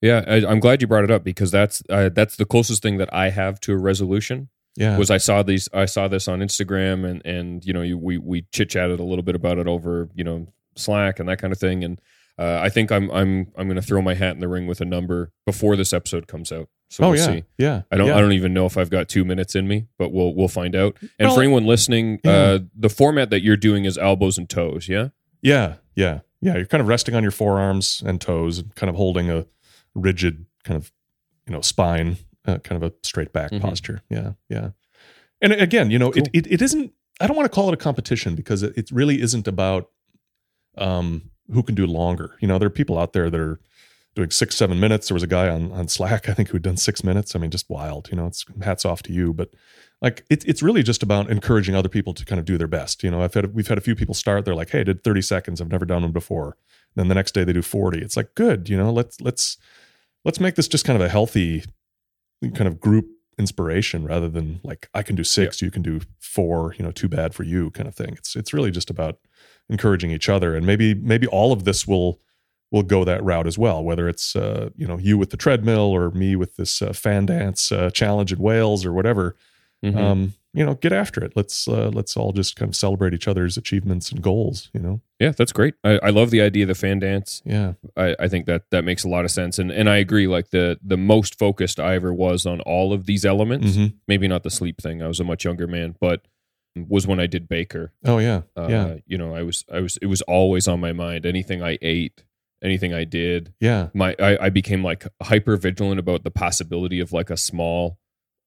Yeah, 0.01 0.23
I, 0.27 0.45
I'm 0.45 0.59
glad 0.59 0.81
you 0.81 0.87
brought 0.87 1.05
it 1.05 1.11
up 1.11 1.23
because 1.23 1.49
that's 1.51 1.81
uh, 1.89 2.09
that's 2.09 2.35
the 2.35 2.45
closest 2.45 2.83
thing 2.83 2.97
that 2.97 3.11
I 3.13 3.29
have 3.29 3.59
to 3.61 3.73
a 3.73 3.77
resolution. 3.77 4.49
Yeah. 4.75 4.95
Was 4.97 5.09
I 5.09 5.17
saw 5.17 5.41
these? 5.41 5.67
I 5.73 5.85
saw 5.85 6.07
this 6.07 6.27
on 6.27 6.39
Instagram, 6.39 7.03
and 7.09 7.25
and 7.25 7.65
you 7.65 7.73
know, 7.73 7.81
you, 7.81 7.97
we 7.97 8.17
we 8.19 8.45
chit 8.51 8.69
chatted 8.69 8.99
a 8.99 9.03
little 9.03 9.23
bit 9.23 9.33
about 9.35 9.57
it 9.57 9.67
over 9.67 10.09
you 10.13 10.23
know 10.23 10.47
Slack 10.79 11.19
and 11.19 11.27
that 11.29 11.39
kind 11.39 11.51
of 11.53 11.59
thing. 11.59 11.83
And 11.83 11.99
uh, 12.39 12.59
I 12.61 12.69
think 12.69 12.91
I'm 12.91 13.09
I'm 13.11 13.51
I'm 13.57 13.67
going 13.67 13.75
to 13.75 13.81
throw 13.81 14.01
my 14.01 14.13
hat 14.15 14.35
in 14.35 14.39
the 14.39 14.47
ring 14.47 14.67
with 14.67 14.79
a 14.81 14.85
number 14.85 15.31
before 15.45 15.75
this 15.75 15.93
episode 15.93 16.27
comes 16.27 16.51
out. 16.51 16.69
So 16.89 17.03
oh 17.03 17.09
we'll 17.09 17.19
yeah, 17.19 17.25
see. 17.25 17.43
yeah. 17.57 17.81
I 17.91 17.97
don't 17.97 18.07
Yeah. 18.07 18.17
I 18.17 18.21
don't 18.21 18.31
even 18.33 18.53
know 18.53 18.65
if 18.65 18.77
I've 18.77 18.89
got 18.89 19.09
two 19.09 19.25
minutes 19.25 19.55
in 19.55 19.67
me, 19.67 19.87
but 19.97 20.11
we'll 20.13 20.33
we'll 20.35 20.47
find 20.47 20.75
out. 20.75 20.95
And 21.19 21.27
Well, 21.27 21.35
for 21.35 21.41
anyone 21.43 21.65
listening, 21.65 22.19
yeah. 22.23 22.31
uh, 22.31 22.59
the 22.75 22.89
format 22.89 23.29
that 23.31 23.41
you're 23.41 23.57
doing 23.57 23.85
is 23.85 23.97
elbows 23.97 24.37
and 24.37 24.49
toes. 24.49 24.87
Yeah. 24.87 25.09
Yeah, 25.41 25.75
yeah, 25.95 26.19
yeah. 26.41 26.55
You're 26.57 26.65
kind 26.65 26.81
of 26.81 26.87
resting 26.87 27.13
on 27.15 27.21
your 27.23 27.31
forearms 27.31 28.01
and 28.05 28.19
toes, 28.21 28.57
and 28.59 28.73
kind 28.75 28.89
of 28.89 28.95
holding 28.95 29.29
a 29.29 29.45
rigid 29.95 30.45
kind 30.63 30.77
of 30.77 30.91
you 31.47 31.53
know 31.53 31.61
spine, 31.61 32.17
uh, 32.45 32.57
kind 32.59 32.81
of 32.83 32.91
a 32.91 32.93
straight 33.03 33.33
back 33.33 33.51
Mhm. 33.51 33.61
posture. 33.61 34.01
Yeah, 34.09 34.33
yeah. 34.49 34.69
And 35.41 35.53
again, 35.53 35.91
you 35.91 35.99
know, 35.99 36.11
Cool. 36.11 36.23
it, 36.23 36.29
it 36.33 36.47
it 36.53 36.61
isn't. 36.61 36.91
I 37.21 37.27
don't 37.27 37.35
want 37.35 37.45
to 37.51 37.53
call 37.55 37.67
it 37.69 37.73
a 37.73 37.77
competition 37.77 38.35
because 38.35 38.63
it, 38.63 38.77
it 38.77 38.91
really 38.91 39.21
isn't 39.21 39.47
about 39.47 39.89
um 40.77 41.29
who 41.51 41.63
can 41.63 41.75
do 41.75 41.85
longer. 41.85 42.35
You 42.39 42.47
know, 42.47 42.59
there 42.59 42.67
are 42.67 42.71
people 42.71 42.97
out 42.97 43.13
there 43.13 43.29
that 43.29 43.39
are 43.39 43.59
doing 44.15 44.31
six, 44.31 44.55
seven 44.55 44.79
minutes. 44.79 45.07
There 45.07 45.15
was 45.15 45.23
a 45.23 45.27
guy 45.27 45.47
on 45.47 45.71
on 45.71 45.87
Slack, 45.87 46.27
I 46.29 46.33
think, 46.33 46.49
who'd 46.49 46.63
done 46.63 46.77
six 46.77 47.03
minutes. 47.03 47.35
I 47.35 47.39
mean, 47.39 47.51
just 47.51 47.69
wild. 47.69 48.09
You 48.11 48.17
know, 48.17 48.27
it's 48.27 48.45
hats 48.61 48.85
off 48.85 49.03
to 49.03 49.13
you, 49.13 49.33
but 49.33 49.53
like 50.01 50.25
it's 50.29 50.45
it's 50.45 50.61
really 50.61 50.83
just 50.83 51.03
about 51.03 51.29
encouraging 51.29 51.75
other 51.75 51.89
people 51.89 52.13
to 52.13 52.25
kind 52.25 52.39
of 52.39 52.45
do 52.45 52.57
their 52.57 52.67
best. 52.67 53.03
You 53.03 53.11
know, 53.11 53.21
I've 53.21 53.33
had 53.33 53.53
we've 53.53 53.67
had 53.67 53.77
a 53.77 53.81
few 53.81 53.95
people 53.95 54.15
start. 54.15 54.45
They're 54.45 54.55
like, 54.55 54.71
"Hey, 54.71 54.81
I 54.81 54.83
did 54.83 55.03
30 55.03 55.21
seconds. 55.21 55.61
I've 55.61 55.71
never 55.71 55.85
done 55.85 56.03
one 56.03 56.11
before." 56.11 56.57
Then 56.95 57.09
the 57.09 57.15
next 57.15 57.33
day 57.33 57.43
they 57.43 57.53
do 57.53 57.61
40. 57.61 57.99
It's 58.01 58.17
like, 58.17 58.33
good. 58.33 58.69
You 58.69 58.77
know, 58.77 58.91
let's 58.91 59.21
let's 59.21 59.57
let's 60.25 60.39
make 60.39 60.55
this 60.55 60.67
just 60.67 60.85
kind 60.85 60.99
of 60.99 61.05
a 61.05 61.09
healthy 61.09 61.63
kind 62.41 62.67
of 62.67 62.79
group 62.79 63.07
inspiration 63.37 64.03
rather 64.03 64.27
than 64.27 64.59
like 64.63 64.89
I 64.93 65.03
can 65.03 65.15
do 65.15 65.23
six, 65.23 65.61
you 65.61 65.69
can 65.71 65.83
do 65.83 66.01
four. 66.19 66.73
You 66.77 66.83
know, 66.83 66.91
too 66.91 67.07
bad 67.07 67.35
for 67.35 67.43
you 67.43 67.69
kind 67.71 67.87
of 67.87 67.95
thing. 67.95 68.13
It's 68.17 68.35
it's 68.35 68.53
really 68.53 68.71
just 68.71 68.89
about 68.89 69.19
encouraging 69.69 70.11
each 70.11 70.29
other, 70.29 70.55
and 70.55 70.65
maybe 70.65 70.93
maybe 70.93 71.27
all 71.27 71.51
of 71.53 71.63
this 71.63 71.87
will 71.87 72.19
will 72.71 72.83
go 72.83 73.03
that 73.05 73.23
route 73.23 73.47
as 73.47 73.57
well. 73.57 73.83
Whether 73.83 74.09
it's 74.09 74.35
uh, 74.35 74.69
you 74.75 74.87
know 74.87 74.97
you 74.97 75.17
with 75.17 75.29
the 75.29 75.37
treadmill 75.37 75.91
or 75.95 76.11
me 76.11 76.35
with 76.35 76.55
this 76.57 76.81
uh, 76.81 76.93
fan 76.93 77.25
dance 77.25 77.71
uh, 77.71 77.89
challenge 77.91 78.31
in 78.33 78.39
Wales 78.39 78.85
or 78.85 78.93
whatever 78.93 79.35
Mhm. 79.85 79.95
um, 79.95 80.33
you 80.55 80.65
know, 80.65 80.73
get 80.73 80.91
after 80.91 81.23
it. 81.23 81.33
Let's 81.35 81.67
uh, 81.67 81.91
let's 81.93 82.17
all 82.17 82.31
just 82.33 82.55
kind 82.55 82.67
of 82.69 82.75
celebrate 82.75 83.13
each 83.13 83.27
other's 83.27 83.57
achievements 83.57 84.11
and 84.11 84.23
goals. 84.23 84.71
You 84.73 84.79
know, 84.79 85.01
yeah, 85.19 85.29
that's 85.29 85.51
great. 85.51 85.75
I, 85.83 85.99
I 86.01 86.09
love 86.09 86.31
the 86.31 86.41
idea 86.41 86.63
of 86.63 86.69
the 86.69 86.73
fan 86.73 86.97
dance. 86.97 87.43
yeah, 87.45 87.73
I, 87.95 88.15
I 88.19 88.27
think 88.27 88.47
that 88.47 88.63
that 88.71 88.83
makes 88.83 89.03
a 89.03 89.07
lot 89.07 89.23
of 89.23 89.29
sense, 89.29 89.59
and 89.59 89.69
and 89.69 89.87
I 89.87 89.97
agree. 89.97 90.25
Like 90.25 90.49
the 90.49 90.79
the 90.83 90.97
most 90.97 91.37
focused 91.37 91.79
I 91.79 91.93
ever 91.93 92.11
was 92.11 92.47
on 92.47 92.59
all 92.61 92.91
of 92.91 93.05
these 93.05 93.23
elements. 93.23 93.77
Mhm. 93.77 93.93
Maybe 94.07 94.27
not 94.27 94.41
the 94.41 94.49
sleep 94.49 94.81
thing. 94.81 94.99
I 95.03 95.07
was 95.07 95.19
a 95.19 95.23
much 95.23 95.45
younger 95.45 95.67
man, 95.67 95.95
but 96.01 96.25
was 96.87 97.07
when 97.07 97.19
I 97.19 97.27
did 97.27 97.47
Baker. 97.47 97.93
oh 98.05 98.19
yeah, 98.19 98.41
Uh, 98.55 98.67
yeah, 98.69 98.95
you 99.05 99.17
know, 99.17 99.33
I 99.33 99.43
was 99.43 99.65
I 99.71 99.79
was 99.79 99.97
it 99.97 100.07
was 100.07 100.21
always 100.23 100.67
on 100.67 100.79
my 100.79 100.93
mind. 100.93 101.25
Anything 101.25 101.63
I 101.63 101.77
ate, 101.81 102.23
anything 102.61 102.93
I 102.93 103.03
did, 103.03 103.53
yeah, 103.59 103.87
my 103.93 104.15
I, 104.19 104.45
I 104.45 104.49
became 104.49 104.83
like 104.83 105.07
hyper 105.21 105.57
vigilant 105.57 105.99
about 105.99 106.23
the 106.23 106.31
possibility 106.31 106.99
of 106.99 107.11
like 107.13 107.29
a 107.29 107.37
small 107.37 107.99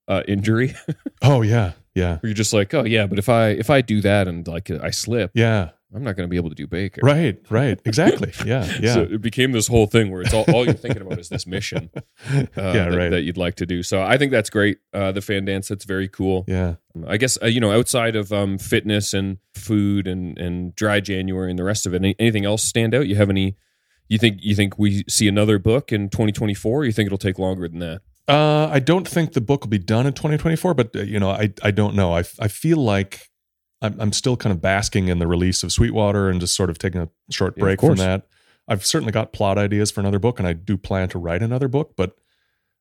uh, 0.08 0.22
injury. 0.28 0.74
oh 1.22 1.42
yeah, 1.42 1.72
yeah, 1.94 2.18
Where 2.18 2.28
you're 2.30 2.34
just 2.34 2.52
like, 2.52 2.72
oh 2.74 2.84
yeah, 2.84 3.06
but 3.06 3.18
if 3.18 3.28
I 3.28 3.48
if 3.48 3.70
I 3.70 3.80
do 3.80 4.00
that 4.02 4.28
and 4.28 4.46
like 4.46 4.70
I 4.70 4.90
slip, 4.90 5.32
yeah. 5.34 5.70
I'm 5.94 6.04
not 6.04 6.14
going 6.14 6.28
to 6.28 6.30
be 6.30 6.36
able 6.36 6.50
to 6.50 6.54
do 6.54 6.66
Baker. 6.66 7.00
Right, 7.02 7.38
right, 7.50 7.80
exactly. 7.84 8.32
Yeah, 8.46 8.64
yeah, 8.80 8.94
So 8.94 9.02
it 9.02 9.20
became 9.20 9.52
this 9.52 9.66
whole 9.66 9.86
thing 9.86 10.10
where 10.12 10.22
it's 10.22 10.32
all, 10.32 10.44
all 10.52 10.64
you're 10.64 10.74
thinking 10.74 11.02
about 11.02 11.18
is 11.18 11.28
this 11.28 11.46
mission 11.46 11.90
uh, 11.96 12.02
yeah, 12.32 12.44
that, 12.54 12.96
right. 12.96 13.08
that 13.10 13.22
you'd 13.22 13.36
like 13.36 13.56
to 13.56 13.66
do. 13.66 13.82
So 13.82 14.00
I 14.00 14.16
think 14.16 14.30
that's 14.30 14.50
great. 14.50 14.78
Uh, 14.94 15.10
the 15.10 15.20
fan 15.20 15.44
dance, 15.44 15.68
that's 15.68 15.84
very 15.84 16.08
cool. 16.08 16.44
yeah. 16.46 16.74
I 17.06 17.16
guess 17.18 17.38
uh, 17.40 17.46
you 17.46 17.60
know 17.60 17.70
outside 17.70 18.16
of 18.16 18.32
um, 18.32 18.58
fitness 18.58 19.14
and 19.14 19.38
food 19.54 20.08
and 20.08 20.36
and 20.38 20.74
dry 20.74 20.98
January 20.98 21.48
and 21.48 21.58
the 21.58 21.64
rest 21.64 21.86
of 21.86 21.94
it, 21.94 21.98
any, 21.98 22.16
anything 22.18 22.44
else 22.44 22.64
stand 22.64 22.94
out? 22.96 23.06
You 23.06 23.14
have 23.14 23.30
any? 23.30 23.56
You 24.08 24.18
think 24.18 24.38
you 24.40 24.56
think 24.56 24.76
we 24.76 25.04
see 25.08 25.28
another 25.28 25.60
book 25.60 25.92
in 25.92 26.08
2024? 26.08 26.80
Or 26.80 26.84
you 26.84 26.90
think 26.90 27.06
it'll 27.06 27.16
take 27.16 27.38
longer 27.38 27.68
than 27.68 27.78
that? 27.78 28.00
Uh, 28.26 28.68
I 28.68 28.80
don't 28.80 29.06
think 29.06 29.32
the 29.32 29.40
book 29.40 29.62
will 29.62 29.70
be 29.70 29.78
done 29.78 30.06
in 30.06 30.12
2024, 30.12 30.74
but 30.74 30.94
uh, 30.96 31.02
you 31.02 31.20
know, 31.20 31.30
I 31.30 31.52
I 31.62 31.70
don't 31.70 31.94
know. 31.94 32.12
I 32.12 32.24
I 32.40 32.48
feel 32.48 32.78
like 32.78 33.29
I'm 33.82 34.00
I'm 34.00 34.12
still 34.12 34.36
kind 34.36 34.52
of 34.52 34.60
basking 34.60 35.08
in 35.08 35.18
the 35.18 35.26
release 35.26 35.62
of 35.62 35.72
Sweetwater 35.72 36.28
and 36.28 36.40
just 36.40 36.54
sort 36.54 36.70
of 36.70 36.78
taking 36.78 37.00
a 37.00 37.08
short 37.30 37.54
Yeah, 37.56 37.62
break 37.62 37.80
from 37.80 37.96
that. 37.96 38.26
I've 38.68 38.84
certainly 38.86 39.12
got 39.12 39.32
plot 39.32 39.58
ideas 39.58 39.90
for 39.90 40.00
another 40.00 40.18
book, 40.18 40.38
and 40.38 40.46
I 40.46 40.52
do 40.52 40.76
plan 40.76 41.08
to 41.10 41.18
write 41.18 41.42
another 41.42 41.66
book. 41.68 41.94
But 41.96 42.16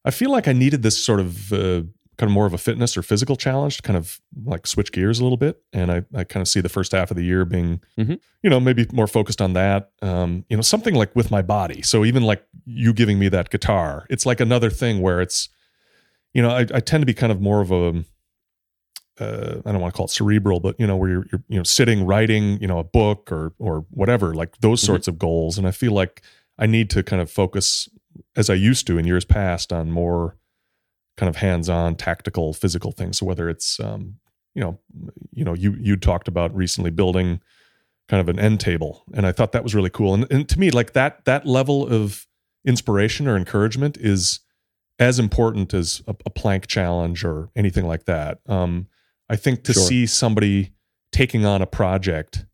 I 0.05 0.11
feel 0.11 0.29
like 0.31 0.47
I 0.47 0.53
needed 0.53 0.83
this 0.83 1.03
sort 1.03 1.19
of 1.19 1.51
uh, 1.53 1.81
kind 2.17 2.29
of 2.29 2.31
more 2.31 2.45
of 2.45 2.53
a 2.53 2.57
fitness 2.57 2.97
or 2.97 3.01
physical 3.01 3.35
challenge 3.37 3.77
to 3.77 3.81
kind 3.81 3.95
of 3.97 4.19
like 4.45 4.67
switch 4.67 4.91
gears 4.91 5.19
a 5.19 5.23
little 5.23 5.37
bit. 5.37 5.61
And 5.73 5.89
I 5.91 6.03
I 6.13 6.25
kind 6.25 6.41
of 6.41 6.47
see 6.47 6.59
the 6.61 6.69
first 6.69 6.91
half 6.91 7.09
of 7.11 7.17
the 7.17 7.23
year 7.23 7.45
being, 7.45 7.81
Mhm. 7.97 8.19
you 8.43 8.49
know, 8.49 8.59
maybe 8.59 8.85
more 8.91 9.07
focused 9.07 9.41
on 9.41 9.53
that. 9.53 9.91
Um, 10.01 10.43
you 10.49 10.57
know, 10.57 10.61
something 10.61 10.95
like 10.95 11.15
with 11.15 11.31
my 11.31 11.41
body. 11.41 11.81
So 11.81 12.03
even 12.05 12.23
like 12.23 12.43
you 12.65 12.93
giving 12.93 13.17
me 13.19 13.29
that 13.29 13.49
guitar, 13.49 14.05
it's 14.09 14.25
like 14.25 14.39
another 14.41 14.69
thing 14.69 14.99
where 15.01 15.21
it's 15.21 15.49
you 16.33 16.43
know, 16.43 16.51
I, 16.51 16.59
I 16.75 16.79
tend 16.79 17.01
to 17.01 17.05
be 17.07 17.13
kind 17.15 17.31
of 17.31 17.41
more 17.41 17.59
of 17.59 17.71
a, 17.71 18.03
uh, 19.19 19.61
I 19.65 19.71
don't 19.71 19.81
want 19.81 19.93
to 19.93 19.97
call 19.97 20.05
it 20.05 20.11
cerebral, 20.11 20.59
but 20.59 20.79
you 20.79 20.87
know, 20.87 20.95
where 20.97 21.09
you're, 21.09 21.25
you're, 21.31 21.43
you 21.47 21.57
know, 21.57 21.63
sitting, 21.63 22.05
writing, 22.05 22.59
you 22.61 22.67
know, 22.67 22.79
a 22.79 22.83
book 22.83 23.31
or, 23.31 23.53
or 23.59 23.85
whatever, 23.91 24.33
like 24.33 24.57
those 24.59 24.81
Mhm. 24.81 24.85
sorts 24.85 25.07
of 25.07 25.17
goals. 25.19 25.57
And 25.57 25.67
I 25.67 25.71
feel 25.71 25.91
like 25.91 26.21
I 26.57 26.65
need 26.65 26.89
to 26.91 27.03
kind 27.03 27.21
of 27.21 27.29
focus 27.31 27.89
as 28.35 28.49
I 28.49 28.53
used 28.55 28.87
to 28.87 28.97
in 28.97 29.05
years 29.05 29.25
past 29.25 29.71
on 29.73 29.91
more 29.91 30.37
kind 31.17 31.29
of 31.29 31.37
hands-on 31.37 31.95
tactical 31.95 32.53
physical 32.53 32.91
things. 32.91 33.17
So 33.17 33.25
whether 33.25 33.49
it's, 33.49 33.79
um, 33.79 34.15
you 34.55 34.61
know, 34.61 34.79
you 35.31 35.43
know, 35.45 35.53
you, 35.53 35.75
you 35.79 35.95
talked 35.97 36.27
about 36.27 36.55
recently 36.55 36.91
building 36.91 37.41
kind 38.07 38.21
of 38.21 38.29
an 38.29 38.39
end 38.39 38.59
table, 38.59 39.03
and 39.13 39.25
I 39.25 39.31
thought 39.31 39.51
that 39.51 39.63
was 39.63 39.75
really 39.75 39.89
cool. 39.91 40.13
And, 40.13 40.25
and 40.31 40.49
to 40.49 40.59
me, 40.59 40.71
like 40.71 40.93
that 40.93 41.25
that 41.25 41.45
level 41.45 41.87
of 41.87 42.25
inspiration 42.65 43.27
or 43.27 43.37
encouragement 43.37 43.97
is 43.97 44.39
as 44.97 45.19
important 45.19 45.73
as 45.73 46.01
a, 46.07 46.15
a 46.25 46.29
plank 46.29 46.67
challenge 46.67 47.23
or 47.23 47.49
anything 47.55 47.85
like 47.85 48.05
that. 48.05 48.39
Um, 48.47 48.87
I 49.29 49.35
think 49.35 49.63
to 49.65 49.73
Sure. 49.73 49.83
see 49.83 50.05
somebody 50.07 50.73
taking 51.11 51.45
on 51.45 51.61
a 51.61 51.65
project 51.67 52.45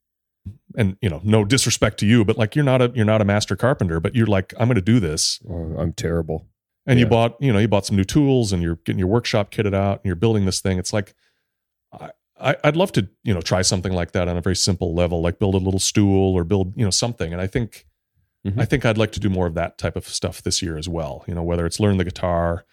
and 0.78 0.98
you 1.02 1.10
know 1.10 1.22
no 1.24 1.44
disrespect 1.46 1.98
to 2.00 2.06
you 2.06 2.24
but 2.26 2.38
like 2.38 2.56
you're 2.56 2.66
not 2.66 2.82
a 2.82 2.92
you're 2.96 3.06
not 3.06 3.22
a 3.22 3.26
master 3.26 3.56
carpenter 3.56 4.00
but 4.00 4.14
you're 4.16 4.28
like 4.28 4.54
i'm 4.60 4.68
going 4.68 4.76
to 4.76 4.82
do 4.82 5.00
this 5.00 5.40
Oh, 5.50 5.76
I'm 5.78 5.94
terrible. 5.94 6.48
and 6.86 7.00
you 7.00 7.06
bought 7.06 7.36
you 7.42 7.52
know 7.52 7.60
you 7.60 7.68
bought 7.68 7.86
some 7.86 7.96
new 7.98 8.04
tools 8.04 8.52
and 8.54 8.62
you're 8.64 8.76
getting 8.86 9.00
your 9.00 9.08
workshop 9.08 9.52
kitted 9.52 9.74
out 9.74 9.98
and 10.00 10.06
you're 10.06 10.16
building 10.16 10.46
this 10.46 10.60
thing 10.62 10.78
it's 10.78 10.94
like 10.94 11.14
I, 12.40 12.56
i'd 12.66 12.76
love 12.76 12.92
to 12.94 13.08
you 13.24 13.34
know 13.34 13.42
try 13.42 13.62
something 13.62 13.94
like 13.94 14.12
that 14.12 14.28
on 14.28 14.36
a 14.38 14.42
very 14.42 14.56
simple 14.56 14.94
level 14.94 15.22
like 15.22 15.40
build 15.40 15.56
a 15.56 15.60
little 15.60 15.80
stool 15.80 16.34
or 16.36 16.44
build 16.44 16.74
you 16.78 16.84
know 16.84 16.92
something 16.92 17.32
and 17.32 17.42
i 17.42 17.48
think 17.48 17.86
Mhm. 18.46 18.60
i 18.62 18.66
think 18.66 18.86
i'd 18.86 18.98
like 18.98 19.12
to 19.14 19.20
do 19.20 19.30
more 19.30 19.48
of 19.48 19.54
that 19.56 19.78
type 19.78 19.96
of 19.96 20.08
stuff 20.08 20.44
this 20.44 20.62
year 20.62 20.78
as 20.78 20.88
well 20.88 21.24
you 21.28 21.34
know 21.34 21.44
whether 21.44 21.66
it's 21.66 21.80
learn 21.80 21.98
the 21.98 22.04
guitar 22.04 22.66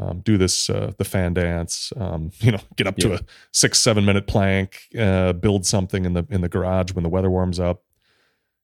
um, 0.00 0.20
do 0.20 0.36
this 0.36 0.68
uh, 0.70 0.92
the 0.98 1.04
fan 1.04 1.34
dance 1.34 1.92
um, 1.96 2.30
you 2.40 2.52
know 2.52 2.60
get 2.76 2.86
up 2.86 2.96
to 2.96 3.14
a 3.14 3.20
six 3.52 3.78
seven 3.78 4.04
minute 4.04 4.26
plank 4.26 4.80
uh, 4.98 5.32
build 5.32 5.64
something 5.66 6.04
in 6.04 6.12
the 6.14 6.26
in 6.30 6.40
the 6.40 6.48
garage 6.48 6.92
when 6.92 7.02
the 7.02 7.08
weather 7.08 7.30
warms 7.30 7.60
up 7.60 7.82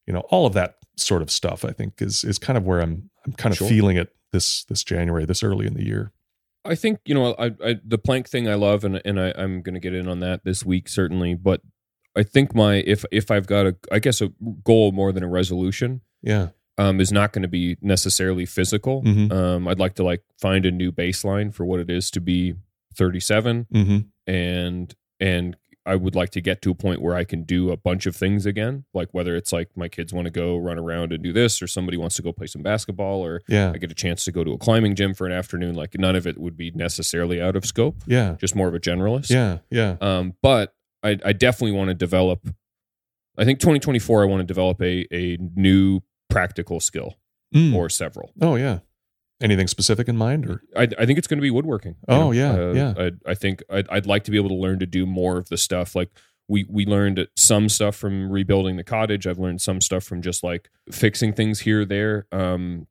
you 0.07 0.13
know 0.13 0.21
all 0.31 0.47
of 0.47 0.53
that 0.53 0.77
sort 0.97 1.23
of 1.23 1.31
stuff 1.31 1.65
i 1.65 1.71
think 1.73 2.01
is 2.01 2.25
is 2.25 2.39
kind 2.39 2.57
of 2.57 2.65
where 2.65 2.81
i'm 2.81 3.11
i'm 3.27 3.33
kind 3.33 3.53
of 3.53 3.59
Sure. 3.59 3.69
feeling 3.69 3.97
it 3.97 4.15
this 4.33 4.65
this 4.65 4.85
january 4.85 5.25
this 5.25 5.43
early 5.43 5.67
in 5.67 5.75
the 5.75 5.85
year 5.85 6.13
I 6.67 6.77
think 6.77 7.01
you 7.05 7.15
know 7.15 7.35
I, 7.39 7.53
I 7.63 7.77
the 7.85 7.99
plank 7.99 8.27
thing 8.27 8.49
I 8.49 8.55
love 8.55 8.85
and 8.85 8.99
and 9.05 9.21
I, 9.21 9.35
I'm 9.37 9.61
going 9.61 9.75
to 9.75 9.81
get 9.81 9.93
in 9.93 10.09
on 10.09 10.21
that 10.21 10.45
this 10.45 10.65
week 10.65 10.89
certainly. 10.89 11.35
But 11.35 11.61
I 12.17 12.23
think 12.23 12.55
my 12.55 12.77
if 12.77 13.05
if 13.13 13.31
I've 13.31 13.47
got 13.47 13.67
a 13.67 13.77
I 13.93 13.99
guess 13.99 14.23
a 14.23 14.31
goal 14.65 14.91
more 14.93 15.13
than 15.13 15.23
a 15.23 15.29
resolution 15.29 16.01
yeah 16.23 16.49
um, 16.79 17.01
is 17.01 17.13
not 17.13 17.33
going 17.33 17.43
to 17.43 17.49
be 17.49 17.77
necessarily 17.81 18.47
physical. 18.47 19.03
Mhm. 19.03 19.31
Um, 19.33 19.69
I'd 19.69 19.79
like 19.79 19.95
to 19.95 20.03
like 20.05 20.23
find 20.41 20.67
a 20.67 20.71
new 20.71 20.91
baseline 20.93 21.53
for 21.55 21.65
what 21.65 21.81
it 21.81 21.89
is 21.91 22.11
to 22.13 22.21
be 22.21 22.55
37 22.97 23.67
mm-hmm 23.73 23.99
and 24.27 24.95
and 25.21 25.57
I 25.87 25.97
would 25.97 26.15
like 26.15 26.31
to 26.31 26.41
get 26.41 26.63
to 26.63 26.71
a 26.71 26.75
point 26.75 27.03
where 27.03 27.15
I 27.15 27.25
can 27.25 27.43
do 27.43 27.71
a 27.71 27.77
bunch 27.77 28.07
of 28.07 28.17
things 28.17 28.47
again, 28.47 28.85
like 28.95 29.11
whether 29.13 29.37
it's 29.37 29.53
like 29.53 29.69
my 29.77 29.87
kids 29.87 30.15
want 30.15 30.25
to 30.25 30.31
go 30.31 30.57
run 30.57 30.79
around 30.79 31.13
and 31.13 31.23
do 31.23 31.31
this, 31.31 31.61
or 31.61 31.67
somebody 31.67 31.99
wants 31.99 32.17
to 32.17 32.23
go 32.23 32.33
play 32.33 32.47
some 32.47 32.63
basketball, 32.63 33.21
or 33.23 33.43
yeah 33.49 33.71
I 33.75 33.77
get 33.77 33.91
a 33.91 33.95
chance 33.95 34.25
to 34.25 34.33
go 34.33 34.45
to 34.45 34.53
a 34.53 34.57
climbing 34.59 34.95
gym 34.95 35.13
for 35.13 35.27
an 35.27 35.33
afternoon. 35.33 35.75
Like 35.75 35.99
none 35.99 36.17
of 36.17 36.27
it 36.27 36.39
would 36.39 36.57
be 36.57 36.71
necessarily 36.71 37.39
out 37.43 37.55
of 37.55 37.67
scope, 37.67 37.97
yeah 38.07 38.37
just 38.41 38.57
more 38.57 38.67
of 38.67 38.75
a 38.75 38.81
generalist. 38.81 39.29
yeah 39.29 39.59
yeah 39.71 39.97
Um, 40.01 40.33
but 40.41 40.75
I, 41.03 41.19
I 41.23 41.35
definitely 41.35 41.77
want 41.77 41.89
to 41.89 41.95
develop. 41.95 42.49
I 43.37 43.45
think 43.45 43.59
2024, 43.61 44.23
I 44.23 44.27
want 44.27 44.41
to 44.41 44.47
develop 44.47 44.81
a 44.81 45.07
a 45.13 45.37
new 45.55 46.01
practical 46.31 46.81
skill 46.81 47.15
Mm. 47.55 47.75
or 47.75 47.89
several. 47.89 48.33
oh 48.41 48.57
yeah 48.57 48.81
anything 49.41 49.69
specific 49.69 50.09
in 50.09 50.17
mind 50.17 50.47
or 50.47 50.63
I, 50.77 50.89
I 50.99 51.07
think 51.07 51.19
it's 51.19 51.27
going 51.29 51.39
to 51.39 51.43
be 51.43 51.51
woodworking. 51.51 51.97
Oh, 52.09 52.31
yeah, 52.31 52.73
yeah. 52.73 52.95
I, 52.97 53.11
I 53.31 53.35
think 53.35 53.63
I'd, 53.69 53.87
I'd 53.91 54.07
like 54.07 54.25
to 54.25 54.31
be 54.31 54.37
able 54.39 54.49
to 54.49 54.55
learn 54.55 54.79
to 54.79 54.87
do 54.87 55.05
more 55.07 55.37
of 55.39 55.49
the 55.51 55.57
stuff. 55.59 55.95
Like 55.95 56.09
we 56.49 56.65
we 56.69 56.87
learned 56.87 57.27
some 57.37 57.69
stuff 57.69 57.95
from 57.97 58.31
rebuilding 58.31 58.77
the 58.77 58.85
cottage. 58.85 59.27
I've 59.27 59.39
learned 59.39 59.61
some 59.61 59.81
stuff 59.81 60.03
from 60.05 60.23
just 60.23 60.43
like 60.43 60.71
fixing 60.91 61.33
things 61.33 61.61
here 61.61 61.83
or 61.83 61.85
there. 61.85 62.27
Um, 62.33 62.87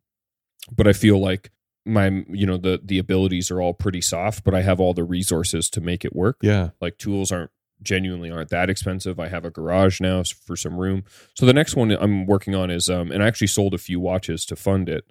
but 0.71 0.85
I 0.87 0.93
feel 0.93 1.17
like 1.19 1.49
my 1.85 2.23
you 2.29 2.45
know 2.45 2.57
the 2.57 2.79
the 2.83 2.99
abilities 2.99 3.49
are 3.49 3.61
all 3.61 3.73
pretty 3.73 4.01
soft, 4.01 4.43
but 4.43 4.53
I 4.53 4.61
have 4.61 4.79
all 4.79 4.93
the 4.93 5.03
resources 5.03 5.69
to 5.71 5.81
make 5.81 6.05
it 6.05 6.15
work. 6.15 6.37
yeah 6.41 6.69
Like 6.79 6.97
tools 6.97 7.31
aren't 7.31 7.51
genuinely 7.83 8.31
aren't 8.31 8.49
that 8.49 8.69
expensive. 8.69 9.19
I 9.19 9.27
have 9.27 9.45
a 9.45 9.51
garage 9.51 10.01
now 10.01 10.23
for 10.45 10.55
some 10.55 10.77
room. 10.77 11.03
So 11.35 11.45
the 11.45 11.53
next 11.53 11.75
one 11.75 11.91
I'm 11.91 12.25
working 12.25 12.55
on 12.55 12.71
is 12.71 12.89
um 12.89 13.11
and 13.11 13.23
I 13.23 13.27
actually 13.27 13.47
sold 13.47 13.73
a 13.73 13.77
few 13.77 13.99
watches 13.99 14.45
to 14.47 14.55
fund 14.55 14.89
it. 14.89 15.05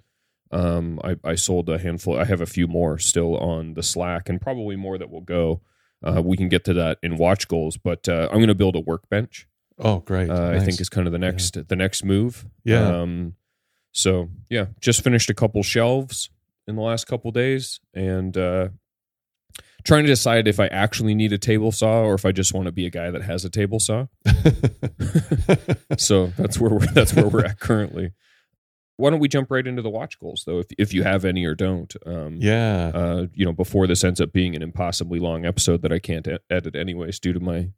Um 0.51 1.01
I, 1.05 1.17
I 1.25 1.35
sold 1.35 1.69
a 1.69 1.79
handful 1.79 2.19
I 2.19 2.25
have 2.25 2.41
a 2.41 2.47
few 2.47 2.67
more 2.67 2.99
still 2.99 3.37
on 3.39 3.75
the 3.75 3.83
Slack 3.83 4.29
and 4.29 4.41
probably 4.41 4.77
more 4.77 4.99
that 4.99 5.11
will 5.11 5.21
go. 5.21 5.61
Uh, 6.05 6.21
we 6.21 6.37
can 6.37 6.49
get 6.49 6.65
to 6.65 6.75
that 6.75 6.99
in 7.01 7.17
watch 7.17 7.47
goals, 7.47 7.77
but 7.77 8.09
uh, 8.09 8.27
I'm 8.33 8.39
going 8.39 8.49
to 8.49 8.57
build 8.57 8.75
a 8.75 8.81
workbench. 8.81 9.47
oh 9.79 10.01
great 10.01 10.29
Uh, 10.31 10.51
I 10.51 10.59
think 10.59 10.81
is 10.81 10.89
kind 10.89 11.07
of 11.07 11.13
the 11.13 11.19
next 11.19 11.69
the 11.69 11.77
next 11.77 12.05
move. 12.05 12.45
Yeah. 12.65 13.03
Um, 13.03 13.37
so 13.93 14.29
yeah, 14.51 14.67
just 14.81 15.05
finished 15.05 15.31
a 15.31 15.35
couple 15.35 15.63
shelves 15.63 16.31
in 16.67 16.75
the 16.75 16.83
last 16.83 17.07
couple 17.07 17.31
days, 17.31 17.79
and 17.95 18.37
uh, 18.37 18.71
trying 19.85 20.05
to 20.05 20.09
decide 20.09 20.47
if 20.49 20.59
I 20.61 20.67
actually 20.69 21.15
need 21.15 21.33
a 21.33 21.39
table 21.39 21.73
saw 21.73 22.03
or 22.03 22.15
if 22.15 22.25
I 22.25 22.33
just 22.33 22.55
want 22.55 22.67
to 22.67 22.73
be 22.73 22.87
a 22.87 22.91
guy 22.91 23.11
that 23.11 23.23
has 23.23 23.45
a 23.45 23.51
table 23.51 23.79
saw. 23.81 24.07
so 25.99 26.29
that's 26.37 26.59
where 26.59 26.71
we're 26.73 26.87
that's 26.93 27.15
where 27.15 27.29
we're 27.29 27.45
at 27.45 27.61
currently. 27.61 28.13
Why 28.97 29.11
don't 29.11 29.21
we 29.21 29.29
jump 29.29 29.51
right 29.51 29.67
into 29.67 29.83
the 29.83 29.91
watch 29.91 30.19
goals 30.21 30.45
though, 30.47 30.59
if 30.61 30.67
if 30.79 30.95
you 30.95 31.03
have 31.03 31.25
any 31.25 31.45
or 31.45 31.55
don't? 31.55 31.93
Um, 32.07 32.37
yeah 32.41 32.91
uh, 32.95 33.27
you 33.35 33.45
know, 33.45 33.53
before 33.53 33.87
this 33.87 34.05
ends 34.05 34.21
up 34.21 34.33
being 34.33 34.55
an 34.55 34.63
impossibly 34.63 35.19
long 35.19 35.45
episode 35.45 35.83
that 35.83 35.93
I 35.93 35.99
can't 35.99 36.27
e- 36.29 36.39
edit 36.51 36.77
anyways 36.77 37.19
due 37.19 37.33
to 37.33 37.41
my 37.41 37.71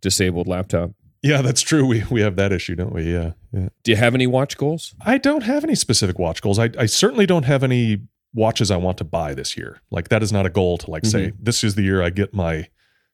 disabled 0.00 0.46
laptop. 0.46 0.92
yeah 1.22 1.42
that's 1.42 1.60
true 1.60 1.84
we 1.84 2.02
we 2.10 2.22
have 2.22 2.36
that 2.36 2.52
issue 2.52 2.74
don't 2.74 2.94
we 2.94 3.12
yeah 3.12 3.32
yeah 3.52 3.68
Do 3.84 3.90
you 3.90 3.96
have 3.96 4.14
any 4.14 4.26
watch 4.26 4.56
goals? 4.56 4.94
I 5.04 5.18
don't 5.18 5.42
have 5.42 5.62
any 5.64 5.74
specific 5.74 6.18
watch 6.18 6.40
goals. 6.40 6.58
I, 6.58 6.70
I 6.78 6.86
certainly 6.86 7.26
don't 7.26 7.44
have 7.44 7.62
any 7.62 8.02
watches 8.34 8.70
I 8.70 8.76
want 8.76 8.98
to 8.98 9.04
buy 9.04 9.34
this 9.34 9.56
year. 9.56 9.80
Like 9.90 10.08
that 10.08 10.22
is 10.22 10.32
not 10.32 10.46
a 10.46 10.50
goal 10.50 10.78
to 10.78 10.90
like 10.90 11.04
say 11.04 11.32
this 11.38 11.64
is 11.64 11.74
the 11.74 11.82
year 11.82 12.02
I 12.02 12.10
get 12.10 12.32
my, 12.34 12.68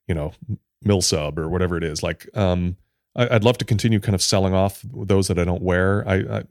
you 0.06 0.14
know, 0.14 0.32
mill 0.82 1.00
sub 1.02 1.38
or 1.38 1.48
whatever 1.48 1.76
it 1.76 1.84
is. 1.84 2.02
Like, 2.02 2.28
um, 2.36 2.76
I, 3.14 3.36
I'd 3.36 3.44
love 3.44 3.56
to 3.58 3.64
continue 3.64 3.98
kind 4.00 4.14
of 4.14 4.22
selling 4.22 4.52
off 4.54 4.82
those 4.92 5.28
that 5.28 5.38
I 5.38 5.44
don't 5.44 5.62
wear. 5.62 6.06
I, 6.06 6.16
I 6.38 6.42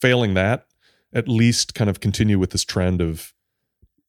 failing 0.00 0.34
that, 0.34 0.66
at 1.12 1.28
least 1.28 1.74
kind 1.74 1.88
of 1.88 2.00
continue 2.00 2.38
with 2.38 2.50
this 2.50 2.64
trend 2.64 3.00
of, 3.00 3.32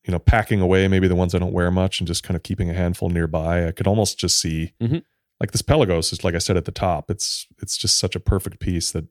you 0.05 0.11
know, 0.11 0.19
packing 0.19 0.61
away 0.61 0.87
maybe 0.87 1.07
the 1.07 1.15
ones 1.15 1.35
I 1.35 1.39
don't 1.39 1.53
wear 1.53 1.69
much 1.71 1.99
and 1.99 2.07
just 2.07 2.23
kind 2.23 2.35
of 2.35 2.43
keeping 2.43 2.69
a 2.69 2.73
handful 2.73 3.09
nearby. 3.09 3.67
I 3.67 3.71
could 3.71 3.87
almost 3.87 4.17
just 4.17 4.39
see, 4.39 4.73
Mhm. 4.81 5.03
like 5.39 5.51
this 5.51 5.61
Pelagos 5.61 6.11
is 6.11 6.23
like 6.23 6.33
I 6.35 6.39
said 6.39 6.57
at 6.57 6.65
the 6.65 6.71
top. 6.71 7.11
It's 7.11 7.47
it's 7.61 7.77
just 7.77 7.97
such 7.97 8.15
a 8.15 8.19
perfect 8.19 8.59
piece 8.59 8.91
that 8.91 9.05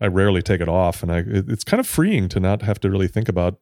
I 0.00 0.06
rarely 0.06 0.42
take 0.42 0.60
it 0.60 0.68
off, 0.68 1.02
and 1.02 1.10
I 1.12 1.18
it- 1.18 1.48
it's 1.48 1.64
kind 1.64 1.78
of 1.80 1.86
freeing 1.86 2.28
to 2.30 2.40
not 2.40 2.62
have 2.62 2.80
to 2.80 2.90
really 2.90 3.08
think 3.08 3.28
about 3.28 3.58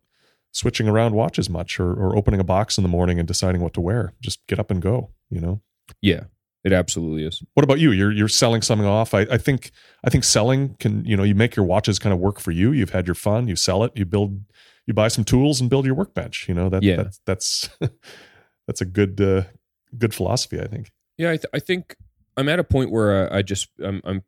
switching 0.57 0.89
around 0.89 1.15
watches 1.15 1.51
much 1.51 1.79
or, 1.79 1.93
or 1.93 2.17
opening 2.17 2.41
a 2.41 2.45
box 2.45 2.79
in 2.79 2.83
the 2.83 2.89
morning 2.89 3.19
and 3.19 3.29
deciding 3.29 3.61
what 3.61 3.75
to 3.75 3.81
wear. 3.81 4.15
Just 4.23 4.47
get 4.47 4.59
up 4.59 4.71
and 4.71 4.81
go. 4.81 5.11
You 5.31 5.41
know. 5.41 5.61
Yeah, 6.01 6.25
it 6.65 6.73
absolutely 6.73 7.25
is. 7.25 7.43
What 7.55 7.65
about 7.65 7.79
you? 7.79 7.93
You're 7.93 8.13
you're 8.13 8.29
selling 8.29 8.63
something 8.63 8.87
off. 8.87 9.13
I, 9.15 9.21
I 9.31 9.37
think 9.39 9.71
I 10.05 10.11
think 10.11 10.25
selling 10.25 10.75
can 10.81 11.05
you 11.05 11.17
know 11.17 11.23
you 11.25 11.35
make 11.35 11.57
your 11.57 11.67
watches 11.67 11.99
kind 11.99 12.13
of 12.13 12.19
work 12.19 12.41
for 12.41 12.51
you. 12.53 12.73
You've 12.73 12.91
had 12.91 13.07
your 13.07 13.15
fun. 13.15 13.49
You 13.49 13.57
sell 13.57 13.85
it. 13.85 13.93
You 13.95 14.05
build. 14.07 14.41
You 14.87 14.95
buy 14.95 15.09
some 15.09 15.25
tools 15.25 15.61
and 15.61 15.69
build 15.69 15.85
your 15.85 15.95
workbench. 15.97 16.47
You 16.49 16.55
know 16.55 16.69
that 16.69 16.83
Yeah. 16.83 16.97
that's 16.97 17.21
that's 17.27 17.69
that's 18.67 18.81
a 18.81 18.85
good 18.85 19.21
uh, 19.21 19.43
good 19.99 20.15
philosophy. 20.15 20.61
I 20.61 20.67
think. 20.69 20.91
Yeah, 21.19 21.31
I, 21.31 21.37
th- 21.37 21.47
I 21.55 21.59
think 21.61 21.97
I'm 22.37 22.49
at 22.49 22.59
a 22.59 22.65
point 22.65 22.91
where 22.91 23.33
I, 23.33 23.39
I 23.39 23.43
just 23.43 23.69
I'm, 23.83 24.01
I'm 24.05 24.23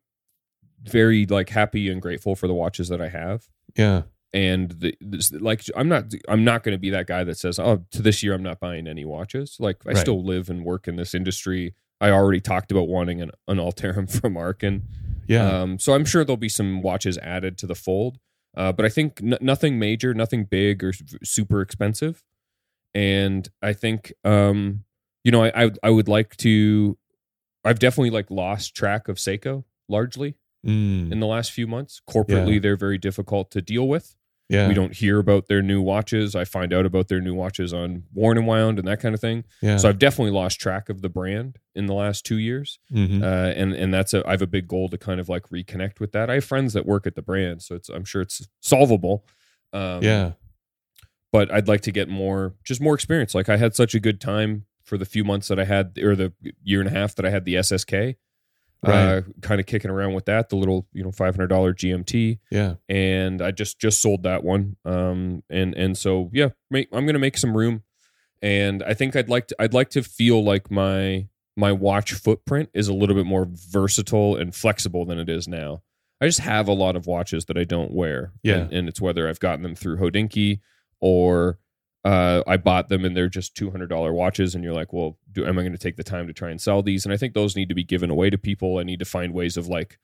very 0.83 1.25
like 1.25 1.49
happy 1.49 1.89
and 1.89 2.01
grateful 2.01 2.35
for 2.35 2.47
the 2.47 2.53
watches 2.53 2.89
that 2.89 3.01
I 3.01 3.09
have. 3.09 3.45
Yeah. 3.77 4.03
And 4.31 4.69
the, 4.71 4.95
this, 5.01 5.31
like 5.31 5.63
I'm 5.75 5.87
not 5.89 6.13
I'm 6.27 6.43
not 6.43 6.63
going 6.63 6.73
to 6.75 6.79
be 6.79 6.91
that 6.91 7.07
guy 7.07 7.23
that 7.23 7.37
says 7.37 7.57
oh 7.57 7.83
to 7.91 8.01
this 8.03 8.21
year 8.21 8.33
I'm 8.35 8.43
not 8.43 8.59
buying 8.59 8.87
any 8.87 9.03
watches. 9.05 9.57
Like 9.59 9.77
I 9.87 9.89
Right. 9.89 9.97
still 9.97 10.23
live 10.23 10.49
and 10.51 10.63
work 10.63 10.87
in 10.87 10.95
this 10.97 11.15
industry. 11.15 11.73
I 11.99 12.11
already 12.11 12.39
talked 12.39 12.71
about 12.71 12.87
wanting 12.87 13.21
an, 13.21 13.31
an 13.47 13.57
Alterum 13.57 14.09
from 14.21 14.37
Arkin. 14.37 14.83
Yeah. 15.27 15.61
Um, 15.61 15.79
so 15.79 15.93
I'm 15.93 16.05
sure 16.05 16.23
there'll 16.23 16.37
be 16.37 16.47
some 16.49 16.81
watches 16.81 17.17
added 17.17 17.57
to 17.59 17.67
the 17.67 17.75
fold, 17.75 18.19
uh, 18.55 18.71
but 18.71 18.85
I 18.85 18.89
think 18.89 19.19
n- 19.21 19.37
nothing 19.41 19.77
major, 19.79 20.13
nothing 20.13 20.45
big 20.45 20.83
or 20.83 20.93
super 21.23 21.61
expensive. 21.61 22.23
And 22.95 23.47
I 23.61 23.73
think, 23.73 24.13
um, 24.23 24.85
you 25.23 25.31
know, 25.31 25.43
I, 25.43 25.65
I 25.65 25.71
I 25.83 25.89
would 25.89 26.07
like 26.07 26.35
to. 26.37 26.97
I've 27.65 27.79
definitely 27.79 28.09
like 28.11 28.31
lost 28.31 28.75
track 28.75 29.07
of 29.07 29.17
Seiko 29.17 29.63
largely 29.89 30.35
Mm, 30.65 31.09
in 31.11 31.19
the 31.21 31.25
last 31.25 31.51
few 31.53 31.67
months. 31.67 32.01
Corporately, 32.09 32.55
Yeah. 32.55 32.59
they're 32.59 32.75
very 32.75 32.97
difficult 32.97 33.49
to 33.51 33.61
deal 33.61 33.87
with. 33.87 34.15
Yeah. 34.49 34.67
We 34.67 34.73
don't 34.73 34.95
hear 34.95 35.19
about 35.19 35.47
their 35.47 35.61
new 35.61 35.81
watches. 35.81 36.35
I 36.35 36.43
find 36.43 36.73
out 36.73 36.85
about 36.85 37.07
their 37.07 37.21
new 37.21 37.33
watches 37.35 37.73
on 37.73 38.03
Worn 38.13 38.37
and 38.37 38.47
Wound 38.47 38.79
and 38.79 38.87
that 38.87 38.99
kind 38.99 39.13
of 39.15 39.21
thing. 39.21 39.43
Yeah. 39.61 39.77
So 39.77 39.87
I've 39.87 39.99
definitely 39.99 40.31
lost 40.31 40.59
track 40.59 40.89
of 40.89 41.01
the 41.01 41.09
brand 41.09 41.57
in 41.75 41.85
the 41.85 41.93
last 41.93 42.25
two 42.25 42.37
years 42.37 42.79
Mhm. 42.91 43.21
uh, 43.23 43.53
and 43.55 43.73
and 43.73 43.93
that's 43.93 44.13
a 44.13 44.27
I 44.27 44.31
have 44.31 44.41
a 44.41 44.47
big 44.47 44.67
goal 44.67 44.89
to 44.89 44.97
kind 44.97 45.19
of 45.19 45.29
like 45.29 45.43
reconnect 45.49 45.99
with 45.99 46.11
that. 46.13 46.29
I 46.29 46.35
have 46.35 46.45
friends 46.45 46.73
that 46.73 46.85
work 46.85 47.05
at 47.07 47.15
the 47.15 47.21
brand, 47.21 47.61
so 47.61 47.75
it's 47.75 47.89
I'm 47.89 48.03
sure 48.05 48.21
it's 48.23 48.47
solvable. 48.59 49.25
Um, 49.71 50.01
yeah. 50.03 50.31
but 51.31 51.51
I'd 51.53 51.67
like 51.67 51.81
to 51.81 51.91
get 51.91 52.09
more, 52.09 52.55
just 52.63 52.81
more 52.81 52.95
experience. 52.95 53.35
Like 53.35 53.49
I 53.49 53.57
had 53.57 53.75
such 53.75 53.93
a 53.93 53.99
good 53.99 54.19
time 54.19 54.65
for 54.83 54.97
the 54.97 55.05
few 55.05 55.23
months 55.23 55.47
that 55.49 55.59
I 55.59 55.65
had, 55.65 55.99
or 56.01 56.15
the 56.15 56.33
year 56.63 56.79
and 56.81 56.87
a 56.89 56.91
half 56.91 57.13
that 57.15 57.25
I 57.25 57.29
had 57.29 57.45
the 57.45 57.53
SSK, 57.57 58.15
uh, 58.83 59.21
kind 59.41 59.59
of 59.59 59.65
kicking 59.67 59.91
around 59.91 60.13
with 60.13 60.25
that, 60.25 60.49
the 60.49 60.55
little 60.55 60.87
you 60.93 61.03
know 61.03 61.11
five 61.11 61.35
hundred 61.35 61.47
dollar 61.47 61.73
GMT, 61.73 62.39
Yeah. 62.51 62.75
and 62.87 63.41
I 63.41 63.51
just 63.51 63.79
just 63.79 64.01
sold 64.01 64.23
that 64.23 64.43
one. 64.43 64.77
Um, 64.85 65.43
and 65.49 65.73
and 65.75 65.97
so 65.97 66.29
yeah, 66.33 66.49
make, 66.71 66.87
I'm 66.93 67.05
gonna 67.05 67.19
make 67.19 67.37
some 67.37 67.55
room, 67.57 67.83
and 68.41 68.81
I 68.83 68.93
think 68.93 69.15
I'd 69.15 69.29
like 69.29 69.47
to 69.47 69.55
I'd 69.59 69.73
like 69.73 69.89
to 69.91 70.03
feel 70.03 70.43
like 70.43 70.71
my 70.71 71.27
my 71.57 71.71
watch 71.73 72.13
footprint 72.13 72.69
is 72.73 72.87
a 72.87 72.93
little 72.93 73.15
bit 73.15 73.25
more 73.25 73.45
versatile 73.49 74.35
and 74.37 74.55
flexible 74.55 75.05
than 75.05 75.19
it 75.19 75.27
is 75.29 75.47
now. 75.47 75.81
I 76.21 76.25
just 76.27 76.39
have 76.39 76.67
a 76.67 76.73
lot 76.73 76.95
of 76.95 77.05
watches 77.07 77.45
that 77.45 77.57
I 77.57 77.63
don't 77.65 77.91
wear. 77.91 78.31
Yeah. 78.43 78.55
And, 78.59 78.73
and 78.73 78.89
it's 78.89 79.01
whether 79.01 79.27
I've 79.27 79.39
gotten 79.39 79.63
them 79.63 79.75
through 79.75 79.97
Hodinkee 79.97 80.59
or 81.01 81.59
uh, 82.05 82.43
I 82.47 82.57
bought 82.57 82.89
them 82.89 83.03
and 83.03 83.15
they're 83.15 83.29
just 83.29 83.55
$200 83.55 84.13
watches. 84.13 84.55
And 84.55 84.63
you're 84.63 84.73
like, 84.73 84.93
well, 84.93 85.17
do, 85.31 85.45
am 85.45 85.57
I 85.57 85.61
going 85.61 85.73
to 85.73 85.77
take 85.77 85.97
the 85.97 86.03
time 86.03 86.27
to 86.27 86.33
try 86.33 86.49
and 86.49 86.61
sell 86.61 86.81
these? 86.81 87.05
And 87.05 87.13
I 87.13 87.17
think 87.17 87.33
those 87.33 87.55
need 87.55 87.69
to 87.69 87.75
be 87.75 87.83
given 87.83 88.09
away 88.09 88.29
to 88.29 88.37
people. 88.37 88.77
I 88.77 88.83
need 88.83 88.99
to 88.99 89.05
find 89.05 89.33
ways 89.33 89.57
of 89.57 89.67
like 89.67 89.97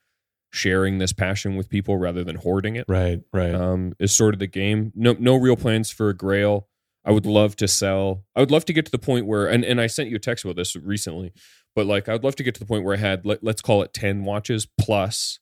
sharing 0.52 0.98
this 0.98 1.14
passion 1.14 1.56
with 1.56 1.70
people 1.70 1.98
rather 1.98 2.24
than 2.24 2.38
hoarding 2.38 2.76
it. 2.76 2.86
Right, 2.88 3.22
right. 3.34 3.54
Um, 3.54 3.93
is 4.00 4.14
sort 4.14 4.34
of 4.34 4.39
the 4.39 4.48
game. 4.48 4.91
No, 4.96 5.16
no 5.20 5.36
real 5.36 5.56
plans 5.56 5.91
for 5.91 6.10
a 6.10 6.14
grail. 6.14 6.68
I 7.06 7.12
would 7.12 7.26
love 7.26 7.56
to 7.58 7.68
sell. 7.68 8.24
I 8.36 8.39
would 8.39 8.52
love 8.52 8.66
to 8.66 8.74
get 8.74 8.86
to 8.86 8.91
the 8.91 8.98
point 8.98 9.28
where, 9.28 9.48
and, 9.48 9.64
and 9.64 9.80
I 9.80 9.88
sent 9.88 10.10
you 10.10 10.16
a 10.16 10.20
text 10.20 10.43
about 10.43 10.56
this 10.56 10.76
recently, 10.76 11.34
but 11.76 11.86
like 11.86 12.10
I 12.10 12.14
would 12.14 12.24
love 12.24 12.36
to 12.38 12.43
get 12.43 12.56
to 12.56 12.60
the 12.60 12.66
point 12.66 12.84
where 12.84 12.96
I 12.96 13.00
had, 13.00 13.26
let, 13.26 13.43
let's 13.43 13.62
call 13.62 13.84
it 13.84 13.93
10 13.93 14.24
watches 14.26 14.68
plus 14.80 15.39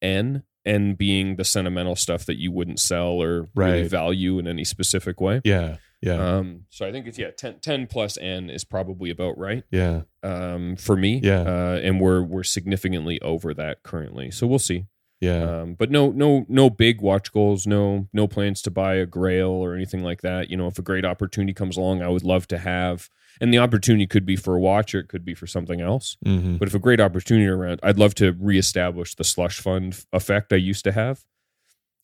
N, 0.00 0.44
N 0.66 0.94
being 0.94 1.36
the 1.36 1.44
sentimental 1.44 1.96
stuff 1.96 2.26
that 2.26 2.38
you 2.38 2.50
wouldn't 2.52 2.80
sell 2.80 3.22
or 3.22 3.48
really 3.54 3.88
value 3.88 4.38
in 4.38 4.46
any 4.46 4.64
specific 4.64 5.20
way. 5.20 5.40
yeah, 5.44 5.76
yeah, 6.02 6.36
Um, 6.36 6.66
so 6.68 6.86
I 6.86 6.92
think 6.92 7.06
it's, 7.06 7.18
yeah, 7.18 7.30
10, 7.30 7.60
10 7.60 7.86
plus 7.86 8.18
N 8.18 8.50
is 8.50 8.64
probably 8.64 9.08
about 9.10 9.38
right 9.38 9.64
yeah, 9.70 10.02
um, 10.22 10.76
for 10.76 10.94
me. 10.96 11.20
Yeah. 11.22 11.40
Uh, 11.40 11.80
and 11.82 12.00
we're, 12.00 12.22
we're 12.22 12.42
significantly 12.44 13.20
over 13.22 13.54
that 13.54 13.82
currently. 13.82 14.30
So 14.30 14.46
we'll 14.46 14.58
see. 14.58 14.84
yeah. 15.20 15.60
Um, 15.60 15.74
but 15.74 15.90
no, 15.90 16.10
no, 16.10 16.44
no 16.48 16.68
big 16.68 17.00
watch 17.00 17.32
goals. 17.32 17.66
No, 17.66 18.08
no 18.12 18.26
plans 18.28 18.60
to 18.62 18.70
buy 18.70 18.96
a 18.96 19.06
Grail 19.06 19.48
or 19.50 19.74
anything 19.74 20.02
like 20.04 20.20
that. 20.20 20.50
You 20.50 20.56
know, 20.58 20.66
if 20.66 20.78
a 20.78 20.82
great 20.82 21.04
opportunity 21.06 21.54
comes 21.54 21.76
along, 21.78 22.02
I 22.02 22.08
would 22.08 22.24
love 22.24 22.46
to 22.48 22.58
have. 22.58 23.08
And 23.40 23.52
the 23.52 23.58
opportunity 23.58 24.06
could 24.06 24.24
be 24.26 24.36
for 24.36 24.54
a 24.56 24.60
watch, 24.60 24.94
or 24.94 25.00
it 25.00 25.08
could 25.08 25.24
be 25.24 25.34
for 25.34 25.46
something 25.46 25.80
else. 25.80 26.16
hmm 26.24 26.56
But 26.56 26.68
if 26.68 26.74
a 26.74 26.78
great 26.78 27.00
opportunity 27.00 27.46
around, 27.46 27.80
I'd 27.82 27.98
love 27.98 28.14
to 28.16 28.32
reestablish 28.38 29.14
the 29.14 29.24
slush 29.24 29.60
fund 29.60 30.04
effect 30.12 30.52
I 30.52 30.56
used 30.56 30.84
to 30.84 30.92
have, 30.92 31.24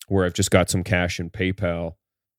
where 0.07 0.25
I've 0.25 0.33
just 0.33 0.51
got 0.51 0.69
some 0.69 0.83
cash 0.83 1.19
in 1.19 1.29
PayPal 1.29 1.95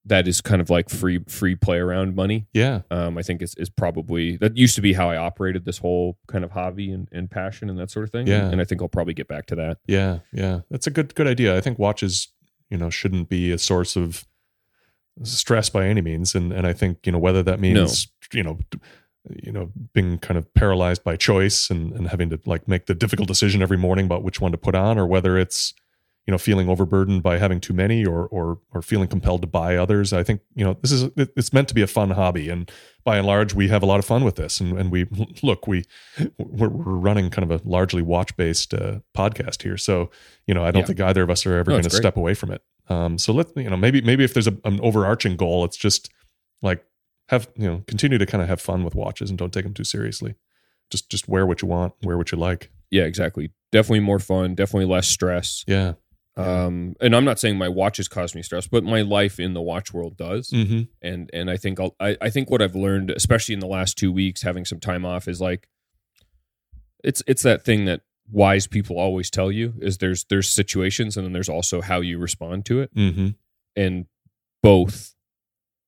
that 0.06 0.28
is 0.28 0.42
kind 0.42 0.60
of 0.60 0.68
like 0.68 0.90
free, 0.90 1.20
free 1.28 1.54
play 1.56 1.78
around 1.78 2.14
money. 2.14 2.46
Yeah, 2.52 2.82
Um, 2.90 3.16
I 3.16 3.22
think 3.22 3.40
is 3.40 3.54
is 3.54 3.70
probably 3.70 4.36
that 4.36 4.54
used 4.54 4.74
to 4.74 4.82
be 4.82 4.92
how 4.92 5.08
I 5.08 5.16
operated 5.16 5.64
this 5.64 5.78
whole 5.78 6.18
kind 6.28 6.44
of 6.44 6.50
hobby 6.50 6.90
and, 6.92 7.08
and 7.10 7.30
passion 7.30 7.70
and 7.70 7.78
that 7.78 7.90
sort 7.90 8.04
of 8.04 8.12
thing. 8.12 8.26
Yeah. 8.26 8.50
and 8.50 8.60
I 8.60 8.64
think 8.64 8.82
I'll 8.82 8.88
probably 8.88 9.14
get 9.14 9.28
back 9.28 9.46
to 9.46 9.54
that. 9.56 9.78
yeah, 9.86 10.18
yeah. 10.30 10.60
That's 10.70 10.86
a 10.86 10.90
good 10.90 11.14
good 11.14 11.26
idea. 11.26 11.56
I 11.56 11.62
think 11.62 11.78
watches, 11.78 12.28
you 12.68 12.76
know, 12.76 12.90
shouldn't 12.90 13.30
be 13.30 13.50
a 13.50 13.56
source 13.56 13.96
of 13.96 14.26
stress 15.22 15.70
by 15.70 15.86
any 15.86 16.00
means, 16.00 16.34
and 16.34 16.52
and 16.52 16.66
I 16.66 16.72
think 16.72 17.06
you 17.06 17.12
know 17.12 17.18
whether 17.18 17.42
that 17.42 17.60
means 17.60 18.08
you 18.32 18.42
know. 18.42 18.58
You 19.42 19.52
know, 19.52 19.72
being 19.94 20.18
kind 20.18 20.36
of 20.36 20.52
paralyzed 20.52 21.02
by 21.02 21.16
choice 21.16 21.70
and, 21.70 21.94
and 21.94 22.08
having 22.08 22.28
to 22.28 22.38
like 22.44 22.68
make 22.68 22.84
the 22.84 22.94
difficult 22.94 23.26
decision 23.26 23.62
every 23.62 23.78
morning 23.78 24.04
about 24.04 24.22
which 24.22 24.38
one 24.38 24.52
to 24.52 24.58
put 24.58 24.74
on, 24.74 24.98
or 24.98 25.06
whether 25.06 25.38
it's 25.38 25.72
you 26.26 26.30
know 26.30 26.36
feeling 26.36 26.68
overburdened 26.68 27.22
by 27.22 27.38
having 27.38 27.58
too 27.58 27.72
many 27.72 28.04
or 28.04 28.26
or 28.26 28.58
or 28.74 28.82
feeling 28.82 29.08
compelled 29.08 29.40
to 29.40 29.46
buy 29.46 29.76
others 29.76 30.12
i 30.12 30.22
think 30.22 30.40
you 30.54 30.62
know 30.64 30.76
this 30.82 30.92
is 30.92 31.10
it's 31.16 31.54
meant 31.54 31.68
to 31.68 31.74
be 31.74 31.80
a 31.80 31.86
fun 31.86 32.10
hobby. 32.10 32.50
And 32.50 32.70
by 33.02 33.16
and 33.16 33.26
large 33.26 33.54
we 33.54 33.68
have 33.68 33.82
a 33.82 33.86
lot 33.86 33.98
of 33.98 34.04
fun 34.04 34.24
with 34.24 34.36
this. 34.36 34.60
And, 34.60 34.78
and 34.78 34.90
we 34.92 35.06
look 35.42 35.66
we 35.66 35.84
we're, 36.38 36.68
we're 36.68 36.92
running 36.92 37.30
kind 37.30 37.50
of 37.50 37.62
a 37.62 37.66
largely 37.66 38.02
watch 38.02 38.36
based 38.36 38.74
uh, 38.74 38.98
podcast 39.16 39.62
here. 39.62 39.78
So 39.78 40.10
you 40.46 40.52
know 40.52 40.62
i 40.64 40.70
don't 40.70 40.80
Yeah. 40.82 40.86
think 40.88 41.00
either 41.00 41.22
of 41.22 41.30
us 41.30 41.46
are 41.46 41.56
ever 41.56 41.70
No, 41.70 41.76
going 41.76 41.84
to 41.84 41.90
step 41.96 42.18
away 42.18 42.34
from 42.34 42.50
it 42.50 42.60
um 42.88 43.18
so 43.18 43.32
let's 43.32 43.52
you 43.56 43.70
know 43.70 43.76
maybe 43.76 44.00
maybe 44.02 44.24
if 44.24 44.34
there's 44.34 44.46
a, 44.48 44.56
an 44.64 44.80
overarching 44.80 45.36
goal 45.36 45.64
it's 45.64 45.76
just 45.76 46.10
like 46.62 46.84
have 47.28 47.48
you 47.56 47.66
know 47.66 47.82
continue 47.86 48.18
to 48.18 48.26
kind 48.26 48.42
of 48.42 48.48
have 48.48 48.60
fun 48.60 48.84
with 48.84 48.94
watches 48.94 49.30
and 49.30 49.38
don't 49.38 49.52
take 49.52 49.64
them 49.64 49.74
too 49.74 49.84
seriously 49.84 50.34
just 50.90 51.08
just 51.10 51.28
wear 51.28 51.46
what 51.46 51.62
you 51.62 51.68
want 51.68 51.94
wear 52.02 52.18
what 52.18 52.30
you 52.30 52.38
like 52.38 52.70
Yeah, 52.90 53.04
exactly. 53.04 53.50
Definitely 53.72 54.00
more 54.00 54.20
fun. 54.20 54.54
Definitely 54.54 54.86
less 54.94 55.08
stress. 55.08 55.64
yeah 55.66 55.94
Um, 56.36 56.94
and 57.00 57.16
I'm 57.16 57.24
not 57.24 57.38
saying 57.40 57.56
my 57.58 57.68
watches 57.68 58.06
cause 58.08 58.34
me 58.34 58.42
stress, 58.42 58.68
but 58.68 58.84
my 58.84 59.02
life 59.02 59.40
in 59.40 59.54
the 59.54 59.62
watch 59.62 59.92
world 59.92 60.16
does. 60.16 60.50
mm-hmm. 60.50 60.82
And 61.00 61.30
and 61.32 61.50
I 61.50 61.56
think 61.56 61.80
I'll, 61.80 61.96
I 61.98 62.16
I 62.20 62.30
think 62.30 62.50
what 62.50 62.62
I've 62.62 62.76
learned, 62.76 63.10
especially 63.10 63.54
in 63.54 63.60
the 63.60 63.66
last 63.66 63.96
two 63.98 64.12
weeks, 64.12 64.42
having 64.42 64.64
some 64.64 64.78
time 64.78 65.04
off, 65.06 65.26
is 65.26 65.40
like 65.40 65.68
it's 67.02 67.22
it's 67.26 67.42
that 67.42 67.64
thing 67.64 67.86
that 67.86 68.02
wise 68.30 68.66
people 68.66 68.98
always 68.98 69.30
tell 69.30 69.50
you 69.52 69.74
is 69.80 69.98
there's 69.98 70.24
there's 70.24 70.48
situations 70.48 71.16
and 71.16 71.24
then 71.26 71.32
there's 71.32 71.48
also 71.48 71.80
how 71.80 72.00
you 72.00 72.18
respond 72.18 72.64
to 72.66 72.80
it, 72.80 72.94
Mm-hmm. 72.94 73.28
and 73.76 74.06
both 74.62 75.14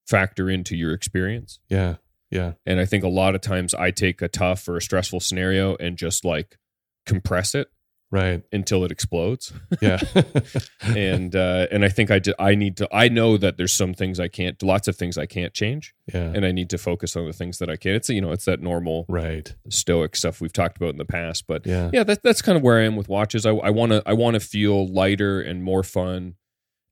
factor 0.07 0.49
into 0.51 0.77
your 0.77 0.93
experience. 0.93 1.59
yeah 1.69 1.97
yeah 2.31 2.53
And 2.67 2.79
I 2.81 2.85
think 2.85 3.05
a 3.05 3.09
lot 3.09 3.35
of 3.35 3.41
times 3.41 3.75
I 3.75 3.91
take 3.91 4.23
a 4.23 4.29
tough 4.29 4.69
or 4.69 4.77
a 4.77 4.83
stressful 4.83 5.21
scenario 5.21 5.77
and 5.77 5.97
just 5.97 6.25
like 6.25 6.59
compress 7.07 7.55
it 7.55 7.69
right 8.11 8.43
until 8.53 8.85
it 8.85 8.91
explodes. 8.91 9.53
yeah 9.81 10.01
and 10.83 11.35
uh, 11.35 11.67
and 11.71 11.85
I 11.85 11.89
think 11.89 12.11
I 12.11 12.21
I 12.39 12.55
need 12.55 12.77
to 12.79 12.89
I 12.95 13.09
know 13.09 13.37
that 13.37 13.57
there's 13.57 13.73
some 13.73 13.95
things 13.95 14.21
I 14.21 14.29
can't 14.29 14.63
lots 14.63 14.89
of 14.89 14.97
things 14.97 15.19
I 15.19 15.27
can't 15.27 15.53
change 15.53 15.95
yeah 16.13 16.33
and 16.35 16.45
I 16.45 16.53
need 16.53 16.71
to 16.71 16.79
focus 16.79 17.17
on 17.17 17.27
the 17.27 17.33
things 17.33 17.59
that 17.59 17.69
I 17.69 17.77
can. 17.77 17.95
It's 17.95 18.09
you 18.09 18.21
know 18.21 18.33
it's 18.33 18.45
that 18.45 18.61
normal 18.61 19.07
right 19.09 19.55
stoic 19.69 20.17
stuff 20.17 20.41
we've 20.41 20.53
talked 20.53 20.77
about 20.77 20.91
in 20.91 20.99
the 20.99 21.05
past, 21.05 21.47
but 21.47 21.67
yeah 21.67 21.91
yeah, 21.93 22.05
that, 22.05 22.23
that's 22.23 22.43
kind 22.43 22.57
of 22.57 22.63
where 22.63 22.79
I 22.79 22.85
am 22.85 22.97
with 22.97 23.09
watches. 23.09 23.47
I 23.47 23.51
want 23.51 23.93
to 23.93 24.03
I 24.07 24.13
want 24.13 24.35
to 24.35 24.41
feel 24.41 24.87
lighter 24.87 25.41
and 25.41 25.63
more 25.63 25.83
fun 25.83 26.35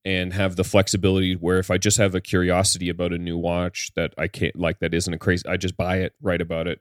and 0.05 0.33
have 0.33 0.57
the 0.57 0.65
flexibility 0.65 1.35
where 1.35 1.59
if 1.59 1.71
I 1.71 1.79
just 1.79 1.97
have 1.99 2.15
a 2.15 2.21
curiosity 2.21 2.89
about 2.89 3.13
a 3.13 3.19
new 3.19 3.39
watch 3.39 3.91
that 3.97 4.13
I 4.19 4.29
can't 4.29 4.57
like 4.57 4.81
that 4.81 4.93
isn't 4.95 5.13
a 5.13 5.19
crazy 5.19 5.47
I 5.49 5.57
just 5.57 5.77
buy 5.77 5.99
it, 5.99 6.15
write 6.21 6.41
about 6.41 6.67
it 6.67 6.81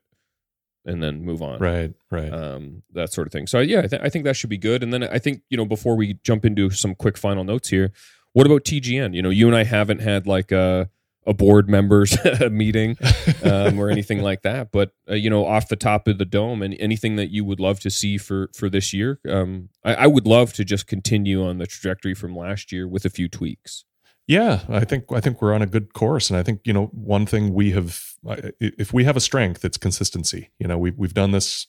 and 0.85 1.01
then 1.01 1.23
move 1.23 1.41
on 1.41 1.59
right 1.59 1.93
right 2.11 2.33
um, 2.33 2.83
that 2.93 3.11
sort 3.11 3.27
of 3.27 3.31
thing. 3.31 3.47
So 3.47 3.59
yeah, 3.59 3.79
I, 3.79 3.87
th- 3.87 4.01
I 4.01 4.09
think 4.09 4.25
that 4.25 4.35
should 4.35 4.49
be 4.49 4.57
good. 4.57 4.83
And 4.83 4.93
then 4.93 5.03
I 5.03 5.19
think 5.19 5.41
you 5.49 5.57
know 5.57 5.65
before 5.65 5.95
we 5.95 6.15
jump 6.23 6.45
into 6.45 6.69
some 6.71 6.95
quick 6.95 7.17
final 7.17 7.43
notes 7.43 7.69
here, 7.69 7.91
what 8.33 8.45
about 8.45 8.63
TGN? 8.63 9.13
You 9.15 9.21
know, 9.21 9.29
you 9.29 9.47
and 9.47 9.55
I 9.55 9.63
haven't 9.63 10.01
had 10.01 10.27
like 10.27 10.51
a 10.51 10.89
a 11.25 11.33
board 11.33 11.69
members 11.69 12.17
meeting 12.51 12.97
um, 13.43 13.79
or 13.79 13.89
anything 13.89 14.21
like 14.21 14.41
that, 14.41 14.71
but 14.71 14.91
uh, 15.09 15.13
you 15.13 15.29
know, 15.29 15.45
off 15.45 15.69
the 15.69 15.75
top 15.75 16.07
of 16.07 16.17
the 16.17 16.25
dome, 16.25 16.61
and 16.61 16.75
anything 16.79 17.15
that 17.15 17.29
you 17.29 17.45
would 17.45 17.59
love 17.59 17.79
to 17.81 17.89
see 17.89 18.17
for 18.17 18.49
for 18.53 18.69
this 18.69 18.93
year, 18.93 19.19
um, 19.29 19.69
I, 19.83 19.95
I 19.95 20.07
would 20.07 20.27
love 20.27 20.53
to 20.53 20.65
just 20.65 20.87
continue 20.87 21.45
on 21.45 21.59
the 21.59 21.67
trajectory 21.67 22.13
from 22.13 22.35
last 22.35 22.71
year 22.71 22.87
with 22.87 23.05
a 23.05 23.09
few 23.09 23.29
tweaks. 23.29 23.85
Yeah, 24.25 24.61
I 24.69 24.85
think 24.85 25.05
I 25.11 25.19
think 25.19 25.41
we're 25.41 25.53
on 25.53 25.61
a 25.61 25.65
good 25.65 25.93
course, 25.93 26.29
and 26.29 26.39
I 26.39 26.43
think 26.43 26.61
you 26.63 26.71
know 26.73 26.85
one 26.93 27.25
thing 27.25 27.53
we 27.53 27.71
have, 27.71 28.01
if 28.59 28.93
we 28.93 29.03
have 29.03 29.17
a 29.17 29.19
strength, 29.19 29.65
it's 29.65 29.77
consistency. 29.77 30.49
You 30.59 30.67
know, 30.67 30.77
we've 30.77 30.97
we've 30.97 31.13
done 31.13 31.31
this, 31.31 31.67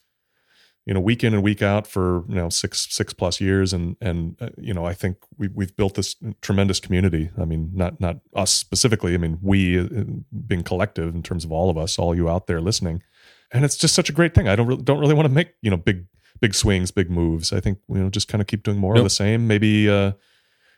you 0.86 0.94
know, 0.94 1.00
week 1.00 1.24
in 1.24 1.34
and 1.34 1.42
week 1.42 1.62
out 1.62 1.84
for 1.88 2.22
you 2.28 2.36
know 2.36 2.48
six 2.50 2.86
six 2.90 3.12
plus 3.12 3.40
years, 3.40 3.72
and 3.72 3.96
and 4.00 4.36
uh, 4.40 4.50
you 4.56 4.72
know 4.72 4.84
I 4.84 4.94
think 4.94 5.16
we 5.36 5.48
we've 5.52 5.74
built 5.76 5.94
this 5.96 6.14
tremendous 6.42 6.78
community. 6.78 7.30
I 7.36 7.44
mean, 7.44 7.70
not 7.74 8.00
not 8.00 8.20
us 8.36 8.52
specifically. 8.52 9.14
I 9.14 9.16
mean, 9.18 9.38
we 9.42 9.80
uh, 9.80 10.04
being 10.46 10.62
collective 10.62 11.12
in 11.12 11.24
terms 11.24 11.44
of 11.44 11.50
all 11.50 11.70
of 11.70 11.76
us, 11.76 11.98
all 11.98 12.14
you 12.14 12.28
out 12.30 12.46
there 12.46 12.60
listening, 12.60 13.02
and 13.50 13.64
it's 13.64 13.76
just 13.76 13.96
such 13.96 14.08
a 14.08 14.12
great 14.12 14.32
thing. 14.32 14.46
I 14.46 14.54
don't 14.54 14.68
really, 14.68 14.82
don't 14.82 15.00
really 15.00 15.14
want 15.14 15.26
to 15.26 15.34
make 15.34 15.54
you 15.60 15.70
know 15.70 15.76
big 15.76 16.06
big 16.40 16.54
swings, 16.54 16.92
big 16.92 17.10
moves. 17.10 17.52
I 17.52 17.58
think 17.58 17.78
you 17.88 17.96
know 17.96 18.10
just 18.10 18.28
kind 18.28 18.40
of 18.40 18.46
keep 18.46 18.62
doing 18.62 18.78
more 18.78 18.94
Nope. 18.94 19.00
of 19.00 19.04
the 19.06 19.10
same. 19.10 19.48
Maybe. 19.48 19.90
uh 19.90 20.12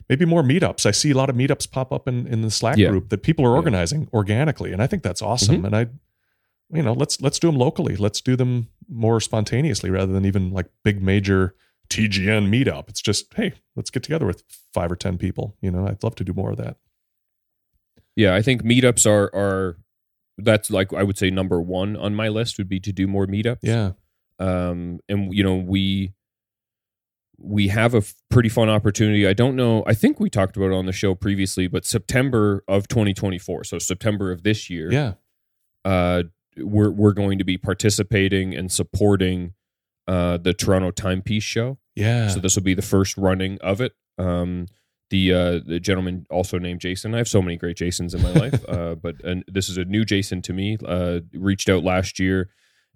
maybe 0.08 0.24
more 0.24 0.42
meetups. 0.42 0.86
I 0.86 0.90
see 0.90 1.10
a 1.10 1.14
lot 1.16 1.30
of 1.30 1.36
meetups 1.36 1.70
pop 1.70 1.92
up 1.92 2.06
in, 2.08 2.26
in 2.26 2.42
the 2.42 2.50
Slack 2.50 2.76
Yeah. 2.78 2.90
group 2.90 3.08
that 3.10 3.22
people 3.22 3.44
are 3.44 3.50
Yeah. 3.52 3.56
organizing 3.56 4.08
organically, 4.12 4.72
and 4.72 4.82
I 4.82 4.86
think 4.86 5.02
that's 5.02 5.22
awesome. 5.22 5.64
And 5.64 5.74
I, 5.76 5.86
you 6.72 6.82
know, 6.82 6.92
let's 6.92 7.20
let's 7.20 7.38
do 7.38 7.48
them 7.48 7.56
locally. 7.58 7.96
Let's 7.96 8.20
do 8.20 8.36
them 8.36 8.68
more 8.88 9.20
spontaneously 9.20 9.90
rather 9.90 10.12
than 10.12 10.24
even 10.24 10.50
like 10.52 10.66
big 10.84 11.02
major 11.02 11.54
TGN 11.88 12.48
meetup. 12.50 12.88
It's 12.88 13.00
just 13.02 13.32
hey, 13.34 13.52
let's 13.76 13.90
get 13.90 14.02
together 14.02 14.26
with 14.26 14.42
five 14.74 14.90
or 14.90 14.96
ten 14.96 15.16
people. 15.18 15.56
You 15.60 15.70
know, 15.70 15.86
I'd 15.86 16.02
love 16.02 16.14
to 16.16 16.24
do 16.24 16.32
more 16.32 16.50
of 16.50 16.56
that. 16.56 16.76
Yeah, 18.16 18.34
I 18.34 18.42
think 18.42 18.62
meetups 18.62 19.06
are 19.08 19.30
are 19.34 19.76
that's 20.38 20.70
like 20.70 20.92
I 20.92 21.02
would 21.02 21.16
say 21.18 21.30
number 21.30 21.60
one 21.60 21.96
on 21.96 22.14
my 22.14 22.28
list 22.28 22.58
would 22.58 22.68
be 22.68 22.80
to 22.80 22.92
do 22.92 23.06
more 23.06 23.26
meetups. 23.26 23.58
Yeah, 23.62 23.92
um, 24.38 25.00
and 25.08 25.32
you 25.34 25.44
know 25.44 25.54
we 25.56 26.12
we 27.38 27.68
have 27.68 27.94
a 27.94 27.98
f- 27.98 28.14
pretty 28.30 28.48
fun 28.48 28.68
opportunity. 28.68 29.26
I 29.26 29.32
don't 29.32 29.56
know. 29.56 29.84
I 29.86 29.94
think 29.94 30.18
we 30.20 30.30
talked 30.30 30.56
about 30.56 30.66
it 30.66 30.74
on 30.74 30.86
the 30.86 30.92
show 30.92 31.14
previously, 31.14 31.66
but 31.66 31.84
September 31.84 32.64
of 32.66 32.88
2024, 32.88 33.64
so 33.64 33.78
September 33.78 34.32
of 34.32 34.42
this 34.42 34.70
year, 34.70 34.90
yeah, 34.92 35.12
uh, 35.84 36.22
we're 36.58 36.90
we're 36.90 37.12
going 37.12 37.38
to 37.38 37.44
be 37.44 37.58
participating 37.58 38.54
and 38.54 38.72
supporting 38.72 39.54
uh, 40.06 40.36
the 40.38 40.54
Toronto 40.54 40.90
Timepiece 40.90 41.42
Show. 41.44 41.78
yeah. 41.94 42.28
So 42.28 42.40
this 42.40 42.56
will 42.56 42.62
be 42.62 42.74
the 42.74 42.82
first 42.82 43.16
running 43.16 43.58
of 43.60 43.80
it. 43.80 43.92
Um, 44.18 44.66
the 45.10 45.32
uh, 45.32 45.60
the 45.64 45.78
gentleman 45.78 46.26
also 46.30 46.58
named 46.58 46.80
Jason. 46.80 47.14
I 47.14 47.18
have 47.18 47.28
so 47.28 47.40
many 47.42 47.56
great 47.56 47.76
Jasons 47.76 48.14
in 48.14 48.22
my 48.22 48.32
life, 48.44 48.64
uh, 48.68 48.94
but 48.96 49.22
and 49.22 49.44
this 49.46 49.68
is 49.68 49.76
a 49.76 49.84
new 49.84 50.04
Jason 50.04 50.42
to 50.42 50.52
me. 50.52 50.78
Uh, 50.84 51.20
reached 51.34 51.68
out 51.68 51.84
last 51.84 52.18
year, 52.18 52.48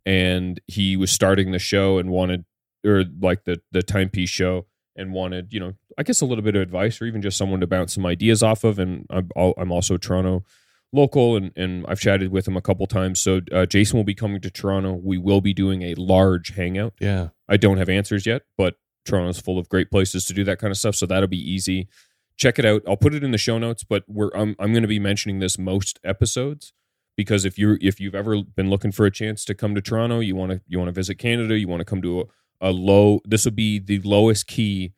and 0.06 0.60
he 0.66 0.96
was 0.96 1.10
starting 1.10 1.52
the 1.52 1.58
show 1.58 1.98
and 1.98 2.10
wanted, 2.10 2.44
or 2.84 3.04
like 3.20 3.44
the 3.44 3.60
the 3.72 3.82
timepiece 3.82 4.30
show, 4.30 4.66
and 4.96 5.12
wanted 5.12 5.52
you 5.52 5.60
know 5.60 5.74
I 5.98 6.02
guess 6.02 6.20
a 6.20 6.26
little 6.26 6.44
bit 6.44 6.56
of 6.56 6.62
advice 6.62 7.00
or 7.00 7.06
even 7.06 7.22
just 7.22 7.38
someone 7.38 7.60
to 7.60 7.66
bounce 7.66 7.94
some 7.94 8.06
ideas 8.06 8.42
off 8.42 8.64
of. 8.64 8.78
And 8.78 9.06
I'm 9.10 9.30
I'm 9.36 9.72
also 9.72 9.96
Toronto 9.96 10.44
local, 10.92 11.36
and 11.36 11.52
and 11.56 11.84
I've 11.88 12.00
chatted 12.00 12.30
with 12.30 12.46
him 12.48 12.56
a 12.56 12.62
couple 12.62 12.86
times. 12.86 13.20
So 13.20 13.40
uh, 13.52 13.66
Jason 13.66 13.96
will 13.96 14.04
be 14.04 14.14
coming 14.14 14.40
to 14.40 14.50
Toronto. 14.50 14.92
We 14.92 15.18
will 15.18 15.40
be 15.40 15.54
doing 15.54 15.82
a 15.82 15.94
large 15.94 16.54
hangout. 16.54 16.94
Yeah. 17.00 17.28
I 17.48 17.56
don't 17.56 17.78
have 17.78 17.88
answers 17.88 18.26
yet, 18.26 18.42
but 18.56 18.76
Toronto's 19.04 19.40
full 19.40 19.58
of 19.58 19.68
great 19.68 19.90
places 19.90 20.24
to 20.26 20.34
do 20.34 20.44
that 20.44 20.58
kind 20.58 20.70
of 20.70 20.76
stuff. 20.76 20.94
So 20.94 21.06
that'll 21.06 21.28
be 21.28 21.38
easy. 21.38 21.88
Check 22.36 22.58
it 22.58 22.64
out. 22.64 22.82
I'll 22.86 22.96
put 22.96 23.14
it 23.14 23.24
in 23.24 23.32
the 23.32 23.38
show 23.38 23.58
notes, 23.58 23.84
but 23.84 24.04
we're 24.08 24.30
I'm 24.34 24.56
I'm 24.58 24.72
going 24.72 24.82
to 24.82 24.88
be 24.88 24.98
mentioning 24.98 25.40
this 25.40 25.58
most 25.58 25.98
episodes 26.04 26.72
because 27.16 27.44
if 27.44 27.58
you're 27.58 27.78
if 27.80 28.00
you've 28.00 28.14
ever 28.14 28.42
been 28.42 28.70
looking 28.70 28.92
for 28.92 29.04
a 29.04 29.10
chance 29.10 29.44
to 29.44 29.54
come 29.54 29.74
to 29.74 29.82
Toronto, 29.82 30.20
you 30.20 30.34
want 30.34 30.52
to 30.52 30.60
you 30.66 30.78
want 30.78 30.88
to 30.88 30.92
visit 30.92 31.16
Canada, 31.16 31.58
you 31.58 31.68
want 31.68 31.80
to 31.80 31.84
come 31.84 32.00
to 32.02 32.20
a, 32.20 32.24
a 32.60 32.70
low. 32.70 33.20
This 33.24 33.44
will 33.44 33.52
be 33.52 33.78
the 33.78 34.00
lowest 34.00 34.46
key, 34.46 34.92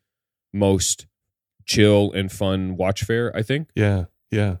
most 0.53 1.07
chill 1.65 2.11
and 2.13 2.31
fun 2.31 2.75
watch 2.77 3.03
fair. 3.03 3.35
I 3.35 3.41
think. 3.41 3.69
Yeah. 3.75 4.05
Yeah. 4.31 4.57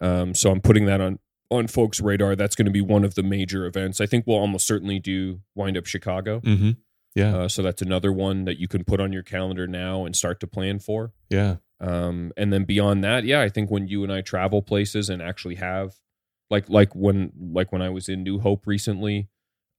Um, 0.00 0.34
so 0.34 0.50
I'm 0.50 0.60
putting 0.60 0.86
that 0.86 1.00
on 1.00 1.18
on 1.50 1.68
folks' 1.68 2.00
radar. 2.00 2.34
That's 2.36 2.56
going 2.56 2.66
to 2.66 2.72
be 2.72 2.80
one 2.80 3.04
of 3.04 3.14
the 3.14 3.22
major 3.22 3.66
events. 3.66 4.00
I 4.00 4.06
think 4.06 4.26
we'll 4.26 4.38
almost 4.38 4.66
certainly 4.66 4.98
do 4.98 5.40
wind 5.54 5.76
up 5.76 5.86
Chicago. 5.86 6.40
Mm-hmm. 6.40 6.70
Yeah. 7.14 7.36
Uh, 7.36 7.48
so 7.48 7.62
that's 7.62 7.80
another 7.82 8.12
one 8.12 8.44
that 8.44 8.58
you 8.58 8.68
can 8.68 8.84
put 8.84 9.00
on 9.00 9.12
your 9.12 9.22
calendar 9.22 9.66
now 9.66 10.04
and 10.04 10.14
start 10.14 10.40
to 10.40 10.46
plan 10.46 10.78
for. 10.78 11.12
yeah. 11.30 11.56
Um, 11.78 12.32
and 12.38 12.50
then 12.52 12.64
beyond 12.64 13.04
that, 13.04 13.24
yeah, 13.24 13.42
I 13.42 13.50
think 13.50 13.70
when 13.70 13.86
you 13.86 14.02
and 14.02 14.10
I 14.10 14.22
travel 14.22 14.62
places 14.62 15.10
and 15.10 15.20
actually 15.20 15.56
have, 15.56 15.96
like, 16.48 16.70
like 16.70 16.94
when, 16.94 17.32
like 17.38 17.70
when 17.70 17.82
I 17.82 17.90
was 17.90 18.08
in 18.08 18.22
New 18.22 18.38
Hope 18.38 18.66
recently, 18.66 19.28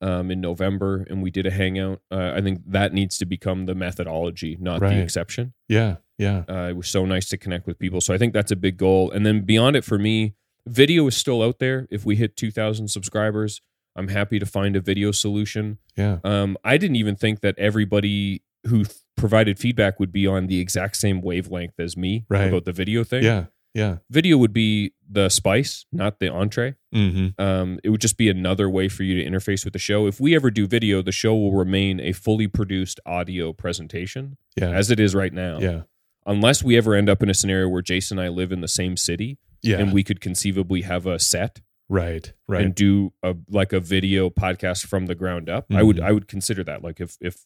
um, 0.01 0.29
in 0.31 0.41
November, 0.41 1.05
and 1.09 1.21
we 1.23 1.31
did 1.31 1.45
a 1.45 1.51
hangout. 1.51 2.01
Uh, 2.11 2.33
I 2.35 2.41
think 2.41 2.61
that 2.67 2.93
needs 2.93 3.17
to 3.19 3.25
become 3.25 3.65
the 3.65 3.75
methodology, 3.75 4.57
not 4.59 4.81
Right. 4.81 4.95
the 4.95 5.01
exception. 5.01 5.53
Yeah. 5.67 5.97
Yeah. 6.17 6.43
Uh, 6.49 6.67
it 6.69 6.75
was 6.75 6.87
so 6.87 7.05
nice 7.05 7.29
to 7.29 7.37
connect 7.37 7.67
with 7.67 7.77
people. 7.79 8.01
So 8.01 8.13
I 8.13 8.17
think 8.17 8.33
that's 8.33 8.51
a 8.51 8.55
big 8.55 8.77
goal. 8.77 9.11
And 9.11 9.25
then 9.25 9.41
beyond 9.41 9.75
it 9.75 9.83
for 9.83 9.97
me, 9.97 10.33
video 10.67 11.05
is 11.07 11.15
still 11.15 11.41
out 11.43 11.59
there. 11.59 11.87
If 11.91 12.05
we 12.05 12.15
hit 12.15 12.35
2,000 12.35 12.87
subscribers, 12.89 13.61
I'm 13.95 14.07
happy 14.09 14.39
to 14.39 14.45
find 14.45 14.75
a 14.75 14.81
video 14.81 15.11
solution. 15.11 15.77
Yeah. 15.95 16.19
Um, 16.23 16.57
I 16.63 16.77
didn't 16.77 16.97
even 16.97 17.15
think 17.15 17.41
that 17.41 17.57
everybody 17.57 18.43
who 18.65 18.83
th- 18.83 18.97
provided 19.15 19.57
feedback 19.59 19.99
would 19.99 20.11
be 20.11 20.27
on 20.27 20.47
the 20.47 20.59
exact 20.59 20.95
same 20.97 21.21
wavelength 21.21 21.79
as 21.79 21.95
me 21.97 22.25
Right. 22.29 22.47
about 22.47 22.65
the 22.65 22.71
video 22.73 23.03
thing. 23.03 23.23
Yeah. 23.23 23.45
Yeah. 23.73 23.97
Video 24.09 24.37
would 24.37 24.53
be 24.53 24.93
the 25.09 25.29
spice, 25.29 25.85
not 25.91 26.19
the 26.19 26.29
entree. 26.29 26.75
Mm-hmm. 26.93 27.41
Um, 27.41 27.79
it 27.83 27.89
would 27.89 28.01
just 28.01 28.17
be 28.17 28.29
another 28.29 28.69
way 28.69 28.89
for 28.89 29.03
you 29.03 29.21
to 29.21 29.29
interface 29.29 29.63
with 29.63 29.73
the 29.73 29.79
show. 29.79 30.05
If 30.07 30.19
we 30.19 30.35
ever 30.35 30.51
do 30.51 30.67
video, 30.67 31.01
the 31.01 31.11
show 31.11 31.33
will 31.35 31.53
remain 31.53 31.99
a 31.99 32.11
fully 32.11 32.47
produced 32.47 32.99
audio 33.05 33.53
presentation 33.53 34.37
Yeah. 34.57 34.71
as 34.71 34.91
it 34.91 34.99
is 34.99 35.15
right 35.15 35.33
now. 35.33 35.59
yeah. 35.59 35.81
Unless 36.25 36.61
we 36.61 36.75
ever 36.75 36.93
end 36.93 37.09
up 37.09 37.23
in 37.23 37.29
a 37.29 37.33
scenario 37.33 37.69
where 37.69 37.81
Jason 37.81 38.19
and 38.19 38.25
I 38.25 38.29
live 38.29 38.51
in 38.51 38.59
the 38.59 38.67
same 38.67 38.97
city 38.97 39.37
Yeah. 39.61 39.77
and 39.79 39.93
we 39.93 40.03
could 40.03 40.19
conceivably 40.19 40.81
have 40.81 41.05
a 41.05 41.19
set 41.19 41.61
right. 41.87 42.33
Right. 42.49 42.65
and 42.65 42.75
do 42.75 43.13
a 43.23 43.33
like 43.49 43.71
a 43.71 43.79
video 43.79 44.29
podcast 44.29 44.85
from 44.87 45.05
the 45.05 45.15
ground 45.15 45.49
up. 45.49 45.67
I 45.71 45.83
would 45.83 45.97
Mhm. 45.97 46.03
I 46.03 46.11
would 46.11 46.27
consider 46.27 46.65
that 46.65 46.83
like 46.83 46.99
if 46.99 47.15
if 47.21 47.45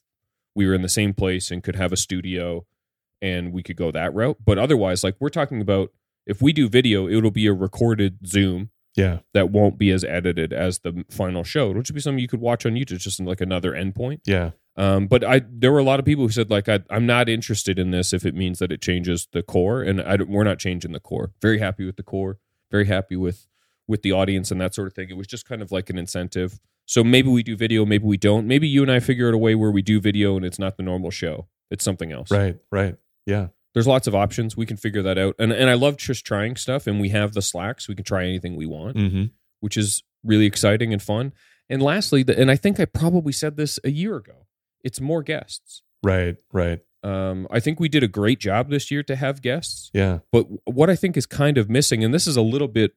we 0.56 0.66
were 0.66 0.74
in 0.74 0.82
the 0.82 0.90
same 0.90 1.14
place 1.14 1.52
and 1.52 1.62
could 1.64 1.76
have 1.76 1.94
a 1.94 1.98
studio 1.98 2.66
and 3.22 3.54
we 3.54 3.62
could 3.62 3.76
go 3.76 3.92
that 3.92 4.14
route. 4.16 4.38
But 4.44 4.58
otherwise, 4.58 5.04
like 5.04 5.16
we're 5.20 5.30
talking 5.30 5.62
about 5.62 5.92
if 6.26 6.42
we 6.42 6.54
do 6.54 6.70
video, 6.70 7.08
it'll 7.08 7.32
be 7.32 7.48
a 7.48 7.54
recorded 7.54 8.20
Zoom 8.26 8.70
yeah. 8.96 9.20
that 9.34 9.50
won't 9.50 9.78
be 9.78 9.92
as 9.92 10.04
edited 10.04 10.54
as 10.54 10.80
the 10.80 11.06
final 11.10 11.44
show. 11.44 11.72
It'll 11.72 11.82
just 11.82 11.94
be 11.94 12.02
something 12.02 12.20
you 12.20 12.28
could 12.28 12.42
watch 12.42 12.66
on 12.66 12.74
YouTube, 12.74 13.00
just 13.00 13.20
like 13.20 13.42
another 13.42 13.72
endpoint. 13.72 14.22
Yeah. 14.26 14.52
Um, 14.78 15.08
but 15.08 15.24
I 15.24 15.42
there 15.50 15.72
were 15.72 15.80
a 15.80 15.84
lot 15.84 16.00
of 16.00 16.06
people 16.06 16.26
who 16.26 16.32
said 16.32 16.50
like 16.50 16.70
I, 16.70 16.80
I'm 16.90 17.06
not 17.06 17.28
interested 17.28 17.78
in 17.78 17.92
this 17.92 18.14
if 18.14 18.26
it 18.26 18.34
means 18.34 18.60
that 18.60 18.72
it 18.72 18.82
changes 18.82 19.28
the 19.34 19.44
core, 19.44 19.82
and 19.82 20.02
I 20.02 20.16
don't, 20.16 20.30
we're 20.30 20.46
not 20.46 20.60
changing 20.60 20.94
the 20.94 21.00
core. 21.00 21.32
Very 21.42 21.60
happy 21.60 21.86
with 21.86 21.98
the 21.98 22.04
core. 22.04 22.40
Very 22.72 22.86
happy 22.86 23.18
with 23.18 23.48
with 23.86 24.02
the 24.02 24.14
audience 24.14 24.50
and 24.50 24.62
that 24.62 24.74
sort 24.74 24.88
of 24.88 24.94
thing. 24.94 25.10
It 25.10 25.18
was 25.18 25.28
just 25.28 25.46
kind 25.46 25.62
of 25.62 25.72
like 25.72 25.90
an 25.90 25.98
incentive. 25.98 26.60
So 26.86 27.04
maybe 27.04 27.30
we 27.30 27.44
do 27.44 27.56
video, 27.56 27.86
maybe 27.86 28.06
we 28.06 28.18
don't. 28.18 28.48
Maybe 28.48 28.68
you 28.68 28.82
and 28.82 28.92
I 28.92 29.00
figure 29.02 29.28
out 29.28 29.34
a 29.34 29.38
way 29.38 29.56
where 29.56 29.72
we 29.72 29.82
do 29.82 30.00
video 30.00 30.38
and 30.38 30.46
it's 30.46 30.60
not 30.60 30.78
the 30.78 30.84
normal 30.84 31.12
show. 31.12 31.48
It's 31.70 31.84
something 31.84 32.12
else. 32.12 32.32
Right. 32.32 32.58
Right. 32.72 32.96
Yeah. 33.26 33.48
There's 33.74 33.88
lots 33.88 34.06
of 34.08 34.14
options. 34.16 34.58
We 34.58 34.66
can 34.66 34.78
figure 34.78 35.02
that 35.04 35.18
out. 35.18 35.36
And 35.40 35.52
and 35.52 35.70
I 35.70 35.74
love 35.76 35.98
just 35.98 36.26
trying 36.26 36.56
stuff. 36.58 36.88
And 36.88 37.00
we 37.00 37.10
have 37.10 37.34
the 37.34 37.42
slacks. 37.42 37.88
We 37.88 37.96
can 37.96 38.04
try 38.06 38.24
anything 38.26 38.56
we 38.56 38.66
want 38.66 38.98
Mm-hmm. 38.98 39.24
which 39.62 39.78
is 39.78 40.04
really 40.24 40.46
exciting 40.46 40.92
and 40.94 41.02
fun. 41.02 41.34
And 41.70 41.82
lastly, 41.82 42.22
the, 42.24 42.38
and 42.38 42.52
I 42.52 42.56
think 42.58 42.80
I 42.80 42.86
probably 42.86 43.32
said 43.32 43.56
this 43.58 43.80
a 43.84 43.90
year 43.92 44.18
ago, 44.18 44.46
it's 44.84 45.00
more 45.00 45.24
guests. 45.24 45.84
Right. 46.04 46.36
Right. 46.52 46.80
Um, 47.04 47.48
I 47.50 47.60
think 47.60 47.80
we 47.80 47.88
did 47.90 48.04
a 48.04 48.08
great 48.08 48.40
job 48.40 48.70
this 48.70 48.92
year 48.92 49.02
to 49.04 49.16
have 49.16 49.42
guests, 49.42 49.90
Yeah. 49.94 50.20
but 50.32 50.46
what 50.66 50.90
I 50.90 50.96
think 50.96 51.16
is 51.18 51.26
kind 51.26 51.58
of 51.58 51.70
missing, 51.70 52.04
and 52.04 52.14
this 52.14 52.28
is 52.28 52.36
a 52.38 52.42
little 52.44 52.68
bit 52.68 52.92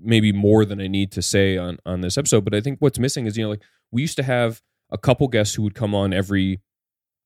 maybe 0.00 0.32
more 0.32 0.64
than 0.66 0.80
I 0.80 0.86
need 0.88 1.10
to 1.12 1.22
say 1.22 1.56
on 1.56 1.78
on 1.86 2.00
this 2.02 2.18
episode, 2.18 2.44
but 2.44 2.54
I 2.54 2.60
think 2.60 2.80
what's 2.80 2.98
missing 2.98 3.26
is 3.26 3.36
you 3.38 3.44
know 3.44 3.50
like 3.50 3.62
we 3.90 4.02
used 4.02 4.16
to 4.16 4.22
have 4.22 4.60
a 4.90 4.98
couple 4.98 5.26
guests 5.28 5.54
who 5.54 5.62
would 5.62 5.74
come 5.74 5.94
on 5.94 6.12
every 6.12 6.60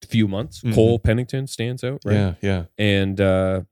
few 0.06 0.28
months. 0.28 0.62
Mhm. 0.62 0.74
Cole 0.74 0.98
Pennington 0.98 1.46
stands 1.46 1.82
out, 1.84 2.00
right? 2.04 2.14
Yeah. 2.14 2.34
Yeah. 2.40 2.64
and 2.78 3.20
uh 3.20 3.62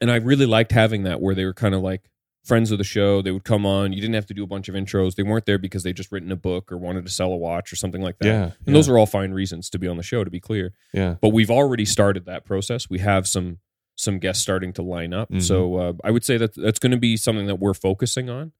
and 0.00 0.10
I 0.10 0.16
really 0.16 0.46
liked 0.46 0.72
having 0.72 1.04
that 1.04 1.20
where 1.20 1.34
they 1.34 1.44
were 1.44 1.54
kind 1.54 1.74
of 1.74 1.80
like 1.80 2.10
friends 2.44 2.70
of 2.70 2.78
the 2.78 2.84
show. 2.84 3.22
They 3.22 3.30
would 3.30 3.44
come 3.44 3.64
on. 3.64 3.92
You 3.92 4.00
didn't 4.00 4.16
have 4.16 4.26
to 4.26 4.34
do 4.34 4.42
a 4.44 4.46
bunch 4.46 4.68
of 4.68 4.74
intros. 4.74 5.14
They 5.14 5.22
weren't 5.22 5.46
there 5.46 5.56
because 5.58 5.82
they 5.84 5.92
just 5.94 6.12
written 6.12 6.30
a 6.32 6.36
book 6.36 6.70
or 6.72 6.76
wanted 6.76 7.06
to 7.06 7.10
sell 7.12 7.32
a 7.32 7.36
watch 7.36 7.72
or 7.72 7.76
something 7.76 8.02
like 8.02 8.18
that. 8.18 8.26
Yeah. 8.26 8.42
And 8.44 8.52
yeah. 8.66 8.72
those 8.74 8.88
are 8.88 8.98
all 8.98 9.06
fine 9.06 9.30
reasons 9.32 9.70
to 9.70 9.78
be 9.78 9.86
on 9.88 9.96
the 9.96 10.02
show, 10.02 10.22
to 10.24 10.30
be 10.30 10.40
clear. 10.40 10.72
Yeah. 10.92 11.14
But 11.22 11.28
we've 11.30 11.50
already 11.50 11.84
started 11.86 12.26
that 12.26 12.44
process. 12.44 12.90
We 12.90 12.98
have 12.98 13.26
some 13.26 13.58
some 13.96 14.18
guests 14.18 14.42
starting 14.42 14.72
to 14.72 14.82
line 14.82 15.14
up. 15.14 15.30
Mhm. 15.30 15.40
So 15.42 15.76
uh, 15.76 15.92
I 16.02 16.10
would 16.10 16.24
say 16.24 16.36
that 16.36 16.54
that's 16.56 16.80
going 16.80 16.90
to 16.92 16.98
be 16.98 17.16
something 17.16 17.46
that 17.46 17.60
we're 17.60 17.74
focusing 17.74 18.28
on. 18.28 18.50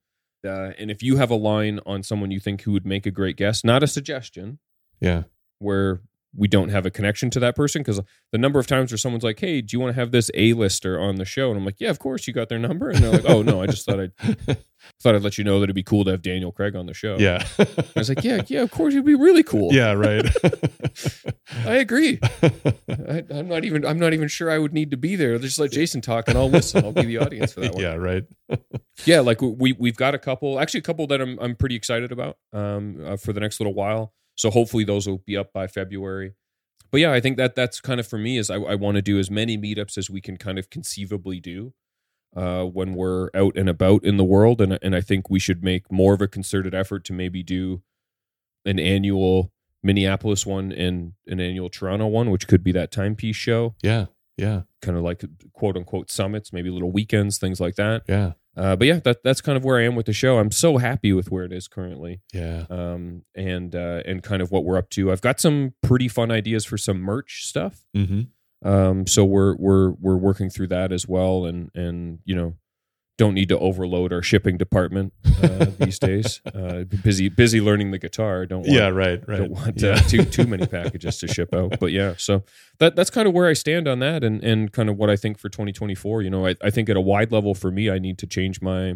Uh, 0.47 0.71
and 0.79 0.89
if 0.89 1.03
you 1.03 1.17
have 1.17 1.29
a 1.29 1.35
line 1.35 1.81
on 1.85 2.01
someone 2.03 2.31
you 2.31 2.39
think 2.39 2.61
who 2.61 2.71
would 2.71 2.85
make 2.85 3.05
a 3.05 3.11
great 3.11 3.35
guest, 3.35 3.65
not 3.65 3.83
a 3.83 3.87
suggestion, 3.87 4.59
Yeah. 5.01 5.23
where 5.59 5.99
we 6.35 6.47
don't 6.47 6.69
have 6.69 6.85
a 6.85 6.91
connection 6.91 7.29
to 7.31 7.39
that 7.39 7.55
person 7.55 7.81
because 7.81 8.01
the 8.31 8.37
number 8.37 8.59
of 8.59 8.67
times 8.67 8.91
where 8.91 8.97
someone's 8.97 9.23
like, 9.23 9.39
"Hey, 9.39 9.61
do 9.61 9.75
you 9.75 9.79
want 9.79 9.95
to 9.95 9.99
have 9.99 10.11
this 10.11 10.29
A-lister 10.33 10.99
on 10.99 11.15
the 11.15 11.25
show?" 11.25 11.49
and 11.49 11.57
I'm 11.57 11.65
like, 11.65 11.79
"Yeah, 11.79 11.89
of 11.89 11.99
course." 11.99 12.27
You 12.27 12.33
got 12.33 12.49
their 12.49 12.59
number, 12.59 12.89
and 12.89 12.99
they're 12.99 13.11
like, 13.11 13.25
"Oh 13.27 13.41
no, 13.41 13.61
I 13.61 13.67
just 13.67 13.85
thought 13.85 13.99
I'd 13.99 14.15
thought 15.01 15.15
I'd 15.15 15.23
let 15.23 15.37
you 15.37 15.43
know 15.43 15.59
that 15.59 15.65
it'd 15.65 15.75
be 15.75 15.83
cool 15.83 16.03
to 16.05 16.11
have 16.11 16.21
Daniel 16.21 16.51
Craig 16.51 16.75
on 16.75 16.85
the 16.85 16.93
show." 16.93 17.17
Yeah. 17.17 17.45
I 17.59 17.85
was 17.95 18.09
like, 18.09 18.23
"Yeah, 18.23 18.41
yeah, 18.47 18.61
of 18.61 18.71
course, 18.71 18.93
it'd 18.93 19.05
be 19.05 19.15
really 19.15 19.43
cool." 19.43 19.73
yeah. 19.73 19.93
Right. 19.93 20.25
I 21.65 21.75
agree. 21.75 22.19
I, 22.41 23.23
I'm 23.29 23.47
not 23.47 23.65
even 23.65 23.85
I'm 23.85 23.99
not 23.99 24.13
even 24.13 24.27
sure 24.27 24.49
I 24.49 24.57
would 24.57 24.73
need 24.73 24.91
to 24.91 24.97
be 24.97 25.15
there. 25.15 25.37
Just 25.39 25.59
let 25.59 25.71
Jason 25.71 26.01
talk, 26.01 26.27
and 26.27 26.37
I'll 26.37 26.49
listen. 26.49 26.83
I'll 26.83 26.91
be 26.91 27.05
the 27.05 27.17
audience 27.17 27.53
for 27.53 27.61
that 27.61 27.73
one. 27.73 27.83
yeah. 27.83 27.95
Right. 27.95 28.23
yeah 29.05 29.19
like 29.21 29.41
we 29.41 29.73
we've 29.73 29.95
got 29.95 30.13
a 30.13 30.19
couple 30.19 30.59
actually 30.59 30.79
a 30.79 30.83
couple 30.83 31.07
that 31.07 31.19
i'm, 31.19 31.37
I'm 31.39 31.55
pretty 31.55 31.75
excited 31.75 32.11
about 32.11 32.37
um 32.53 33.03
uh, 33.03 33.17
for 33.17 33.33
the 33.33 33.39
next 33.39 33.59
little 33.59 33.73
while 33.73 34.13
so 34.35 34.49
hopefully 34.51 34.83
those 34.83 35.07
will 35.07 35.19
be 35.25 35.35
up 35.37 35.51
by 35.53 35.65
february 35.67 36.33
but 36.91 36.99
yeah 37.01 37.11
i 37.11 37.19
think 37.19 37.37
that 37.37 37.55
that's 37.55 37.81
kind 37.81 37.99
of 37.99 38.07
for 38.07 38.17
me 38.17 38.37
is 38.37 38.49
i, 38.49 38.55
I 38.55 38.75
want 38.75 38.95
to 38.95 39.01
do 39.01 39.17
as 39.19 39.31
many 39.31 39.57
meetups 39.57 39.97
as 39.97 40.09
we 40.09 40.21
can 40.21 40.37
kind 40.37 40.59
of 40.59 40.69
conceivably 40.69 41.39
do 41.39 41.73
uh, 42.35 42.63
when 42.65 42.95
we're 42.95 43.29
out 43.33 43.55
and 43.55 43.69
about 43.69 44.03
in 44.03 44.17
the 44.17 44.23
world 44.25 44.61
and, 44.61 44.77
and 44.81 44.95
i 44.95 45.01
think 45.01 45.29
we 45.29 45.39
should 45.39 45.63
make 45.63 45.91
more 45.91 46.13
of 46.13 46.21
a 46.21 46.27
concerted 46.27 46.75
effort 46.75 47.03
to 47.05 47.13
maybe 47.13 47.41
do 47.43 47.81
an 48.65 48.79
annual 48.79 49.51
minneapolis 49.83 50.45
one 50.45 50.71
and 50.71 51.13
an 51.27 51.39
annual 51.39 51.69
toronto 51.69 52.07
one 52.07 52.29
which 52.31 52.47
could 52.47 52.63
be 52.63 52.71
that 52.71 52.91
timepiece 52.91 53.35
show 53.35 53.75
Yeah. 53.83 54.05
Yeah. 54.37 54.63
kind 54.81 54.97
of 54.97 55.03
like 55.03 55.23
quote 55.53 55.77
unquote 55.77 56.11
summits 56.11 56.51
maybe 56.51 56.69
little 56.69 56.91
weekends 56.91 57.37
things 57.37 57.61
like 57.61 57.75
that 57.75 58.01
Yeah. 58.09 58.33
Uh, 58.57 58.75
but 58.75 58.87
yeah, 58.87 58.99
that 59.03 59.23
that's 59.23 59.41
kind 59.41 59.57
of 59.57 59.63
where 59.63 59.77
I 59.77 59.83
am 59.83 59.95
with 59.95 60.05
the 60.05 60.13
show. 60.13 60.37
I'm 60.39 60.51
so 60.51 60.77
happy 60.77 61.11
with 61.13 61.31
where 61.31 61.43
it 61.43 61.51
is 61.51 61.67
currently, 61.67 62.21
Yeah. 62.33 62.65
um, 62.69 63.23
and 63.35 63.75
uh, 63.75 64.01
and 64.05 64.21
kind 64.23 64.41
of 64.41 64.51
what 64.51 64.63
we're 64.65 64.77
up 64.77 64.89
to. 64.91 65.11
I've 65.11 65.21
got 65.21 65.39
some 65.39 65.73
pretty 65.83 66.07
fun 66.07 66.31
ideas 66.31 66.65
for 66.65 66.77
some 66.77 66.99
merch 67.01 67.45
stuff. 67.45 67.83
Mm-hmm. 67.95 68.67
Um, 68.67 69.05
so 69.07 69.23
we're 69.25 69.55
we're 69.57 69.91
we're 69.99 70.17
working 70.17 70.49
through 70.49 70.67
that 70.67 70.91
as 70.91 71.07
well, 71.07 71.45
and 71.45 71.69
and 71.75 72.19
you 72.25 72.33
know, 72.35 72.55
don't 73.17 73.33
need 73.33 73.49
to 73.49 73.57
overload 73.59 74.11
our 74.11 74.21
shipping 74.21 74.57
department 74.57 75.13
uh, 75.41 75.65
these 75.79 75.99
days. 75.99 76.41
Uh, 76.55 76.83
busy 77.03 77.27
busy 77.27 77.59
learning 77.59 77.91
the 77.91 77.97
guitar. 77.97 78.45
Don't 78.45 78.61
want, 78.61 78.71
Yeah. 78.71 78.87
Right. 78.87 79.21
Right. 79.27 79.37
don't 79.37 79.51
want 79.51 79.81
yeah. 79.81 79.91
uh, 79.91 79.99
too 79.99 80.23
too 80.23 80.45
many 80.47 80.65
packages 80.77 81.17
to 81.19 81.27
ship 81.27 81.53
out. 81.53 81.79
But 81.79 81.91
yeah, 81.91 82.13
so 82.17 82.43
that 82.79 82.95
that's 82.95 83.09
kind 83.09 83.27
of 83.27 83.33
where 83.33 83.47
I 83.47 83.53
stand 83.53 83.87
on 83.87 83.99
that, 83.99 84.23
and 84.23 84.43
and 84.43 84.71
kind 84.71 84.89
of 84.89 84.97
what 84.97 85.09
I 85.09 85.15
think 85.15 85.37
for 85.37 85.49
2024. 85.49 86.21
You 86.21 86.29
know, 86.29 86.47
I, 86.47 86.55
I 86.63 86.69
think 86.69 86.89
at 86.89 86.95
a 86.95 87.01
wide 87.01 87.31
level 87.31 87.53
for 87.53 87.71
me, 87.71 87.89
I 87.89 87.99
need 87.99 88.17
to 88.19 88.27
change 88.27 88.61
my. 88.61 88.95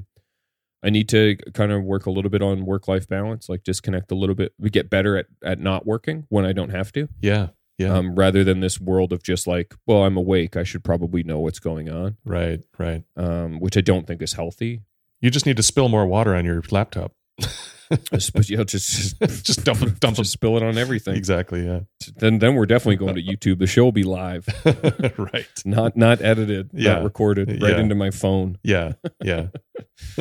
I 0.82 0.90
need 0.90 1.10
to 1.10 1.36
kind 1.54 1.74
of 1.74 1.84
work 1.84 2.06
a 2.06 2.12
little 2.12 2.32
bit 2.32 2.42
on 2.42 2.66
work 2.66 2.88
life 2.88 3.08
balance, 3.08 3.50
like 3.50 3.64
disconnect 3.64 4.12
a 4.12 4.16
little 4.16 4.36
bit. 4.36 4.54
We 4.58 4.70
get 4.70 4.90
better 4.90 5.18
at 5.18 5.26
at 5.44 5.60
not 5.60 5.86
working 5.86 6.26
when 6.30 6.46
I 6.46 6.54
don't 6.54 6.70
have 6.70 6.92
to, 6.94 7.10
yeah. 7.22 7.50
Yeah. 7.80 7.96
um, 7.98 8.14
rather 8.16 8.44
than 8.44 8.60
this 8.60 8.80
world 8.80 9.12
of 9.14 9.24
just 9.24 9.48
like, 9.48 9.74
well, 9.88 10.04
I'm 10.04 10.18
awake, 10.18 10.56
I 10.56 10.64
should 10.64 10.84
probably 10.84 11.24
know 11.24 11.40
what's 11.40 11.60
going 11.60 11.90
on, 11.90 12.18
right. 12.26 12.60
Right. 12.78 13.04
um, 13.18 13.60
which 13.60 13.76
I 13.78 13.82
don't 13.82 14.06
think 14.06 14.22
is 14.22 14.34
healthy. 14.34 14.82
You 15.22 15.32
just 15.32 15.46
need 15.48 15.58
to 15.58 15.64
spill 15.64 15.90
more 15.90 16.06
water 16.06 16.36
on 16.36 16.46
your 16.46 16.62
laptop. 16.70 17.14
But 17.90 18.48
yeah, 18.48 18.64
just 18.66 19.18
just, 19.20 19.20
just 19.46 19.64
dump 19.64 19.82
it, 19.82 20.00
dump 20.00 20.18
just 20.18 20.32
spill 20.32 20.56
it 20.58 20.62
on 20.62 20.78
everything. 20.78 21.16
Exactly. 21.16 21.66
Yeah. 21.66 21.80
Then 22.18 22.38
then 22.38 22.54
we're 22.54 22.68
definitely 22.68 22.98
going 22.98 23.16
to 23.16 23.24
YouTube. 23.24 23.58
The 23.58 23.66
show 23.66 23.84
will 23.86 23.92
be 23.92 24.04
live, 24.04 24.48
right. 25.18 25.48
not 25.66 25.98
not 25.98 26.22
edited, 26.22 26.70
Yeah. 26.72 26.94
not 26.94 27.04
recorded, 27.04 27.50
right 27.60 27.72
Yeah. 27.72 27.80
into 27.80 27.96
my 27.96 28.12
phone. 28.12 28.60
Yeah. 28.64 28.94
Yeah. 29.24 29.48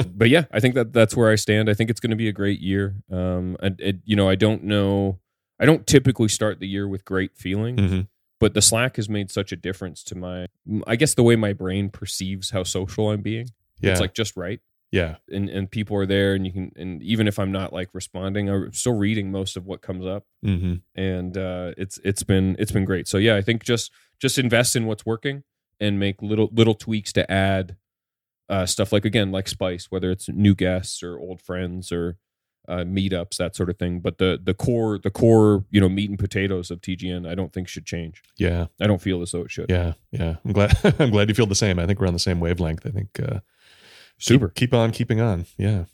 but 0.06 0.30
yeah, 0.30 0.44
I 0.50 0.61
think 0.61 0.76
that 0.76 0.94
that's 0.94 1.14
where 1.14 1.30
I 1.30 1.34
stand. 1.34 1.68
I 1.68 1.74
think 1.74 1.90
it's 1.90 2.00
going 2.00 2.09
to 2.11 2.16
be 2.16 2.28
a 2.28 2.32
great 2.32 2.61
year. 2.61 2.96
Um, 3.12 3.59
and 3.61 3.78
it, 3.82 3.96
you 4.06 4.16
know, 4.16 4.30
I 4.30 4.34
don't 4.34 4.64
know. 4.64 5.18
I 5.59 5.66
don't 5.66 5.86
typically 5.86 6.28
start 6.28 6.61
the 6.61 6.68
year 6.68 6.86
with 6.86 7.04
great 7.04 7.36
feelings, 7.36 7.80
hmm 7.80 8.00
but 8.40 8.54
the 8.54 8.62
Slack 8.62 8.94
has 8.96 9.09
made 9.09 9.32
such 9.32 9.50
a 9.50 9.56
difference 9.56 10.04
to 10.04 10.14
my. 10.14 10.46
I 10.86 10.94
guess 10.94 11.14
the 11.14 11.24
way 11.24 11.34
my 11.34 11.52
brain 11.52 11.90
perceives 11.90 12.50
how 12.50 12.62
social 12.62 13.11
I'm 13.11 13.20
being. 13.20 13.48
Yeah. 13.80 13.90
It's 13.90 14.00
like 14.00 14.14
just 14.14 14.36
right, 14.36 14.61
yeah. 14.92 15.16
and 15.28 15.48
and 15.48 15.68
people 15.68 15.96
are 15.96 16.06
there, 16.06 16.34
and 16.34 16.46
you 16.46 16.52
can, 16.52 16.72
and 16.76 17.02
even 17.02 17.26
if 17.26 17.40
I'm 17.40 17.50
not 17.50 17.72
like 17.72 17.88
responding, 17.92 18.48
I'm 18.48 18.72
still 18.72 18.96
reading 18.96 19.32
most 19.32 19.56
of 19.56 19.66
what 19.66 19.82
comes 19.82 20.06
up, 20.06 20.24
hmm 20.42 20.74
and 20.94 21.36
uh, 21.36 21.72
it's 21.76 21.98
it's 22.04 22.22
been 22.22 22.54
it's 22.61 22.70
been 22.70 22.84
great. 22.84 23.09
So 23.09 23.18
yeah, 23.18 23.34
I 23.34 23.42
think 23.42 23.64
just 23.64 23.90
just 24.20 24.38
invest 24.38 24.76
in 24.76 24.86
what's 24.86 25.04
working 25.04 25.42
and 25.80 25.98
make 25.98 26.22
little 26.22 26.48
little 26.52 26.74
tweaks 26.74 27.12
to 27.14 27.30
add 27.30 27.76
uh, 28.48 28.66
stuff 28.66 28.92
like 28.92 29.04
again 29.04 29.30
like 29.30 29.48
spice 29.48 29.90
whether 29.90 30.11
it's 30.11 30.28
new 30.28 30.54
guests 30.54 31.02
or 31.02 31.18
old 31.18 31.40
friends 31.40 31.92
or 31.92 32.16
uh, 32.68 32.84
meetups 32.84 33.36
that 33.38 33.56
sort 33.56 33.70
of 33.70 33.78
thing 33.78 33.98
but 34.00 34.18
the 34.18 34.38
the 34.42 34.52
core 34.54 34.98
the 34.98 35.10
core 35.10 35.64
you 35.70 35.80
know 35.80 35.88
meat 35.88 36.10
and 36.10 36.18
potatoes 36.18 36.70
of 36.70 36.80
tgn 36.80 37.26
i 37.28 37.34
don't 37.34 37.52
think 37.52 37.66
should 37.66 37.86
change 37.86 38.22
Yeah. 38.36 38.66
i 38.80 38.86
don't 38.86 39.00
feel 39.02 39.22
as 39.22 39.32
though 39.32 39.42
it 39.42 39.50
should 39.50 39.70
Yeah. 39.70 39.94
Yeah. 40.12 40.36
I'm 40.44 40.52
glad. 40.52 40.76
I'm 40.98 41.10
glad 41.10 41.28
you 41.28 41.34
feel 41.34 41.46
the 41.46 41.54
same. 41.54 41.78
I 41.78 41.86
think 41.86 41.98
we're 42.00 42.06
on 42.06 42.12
the 42.12 42.18
same 42.18 42.40
wavelength. 42.40 42.84
I 42.86 42.90
think. 42.90 43.18
Uh, 43.20 43.40
super 44.18 44.48
Keep, 44.48 44.70
keep 44.70 44.74
on 44.74 44.90
keeping 44.90 45.20
on. 45.20 45.46
Yeah. 45.56 45.84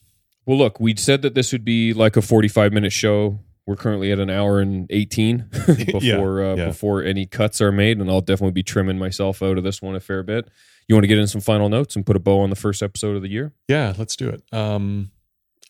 well 0.47 0.59
look 0.59 0.81
we 0.81 0.97
said 0.97 1.23
that 1.23 1.35
this 1.35 1.53
would 1.53 1.65
be 1.65 1.93
like 1.95 2.17
a 2.17 2.23
45 2.23 2.73
minute 2.73 2.93
show 2.93 3.39
we're 3.67 3.77
currently 3.77 4.13
at 4.13 4.19
an 4.19 4.29
hour 4.31 4.61
and 4.61 4.87
18 4.91 5.47
before 5.67 6.43
uh, 6.43 6.55
yeah. 6.57 6.67
before 6.67 7.03
any 7.03 7.27
cuts 7.27 7.61
are 7.61 7.73
made 7.73 7.99
and 7.99 8.11
i'll 8.11 8.21
definitely 8.21 8.53
be 8.53 8.63
trimming 8.63 8.99
myself 8.99 9.43
out 9.43 9.59
of 9.59 9.65
this 9.65 9.81
one 9.83 9.95
a 9.95 10.01
fair 10.01 10.23
bit 10.23 10.49
you 10.89 10.95
want 10.95 11.03
to 11.05 11.09
get 11.09 11.19
in 11.19 11.27
some 11.27 11.41
final 11.41 11.69
notes 11.71 11.97
and 11.97 12.05
put 12.05 12.15
a 12.17 12.19
bow 12.19 12.41
on 12.41 12.51
the 12.51 12.57
first 12.57 12.83
episode 12.83 13.17
of 13.17 13.23
the 13.23 13.31
year 13.31 13.53
Yeah. 13.69 13.95
Let's 13.97 14.17
do 14.17 14.29
it. 14.29 14.43
Um, 14.53 15.11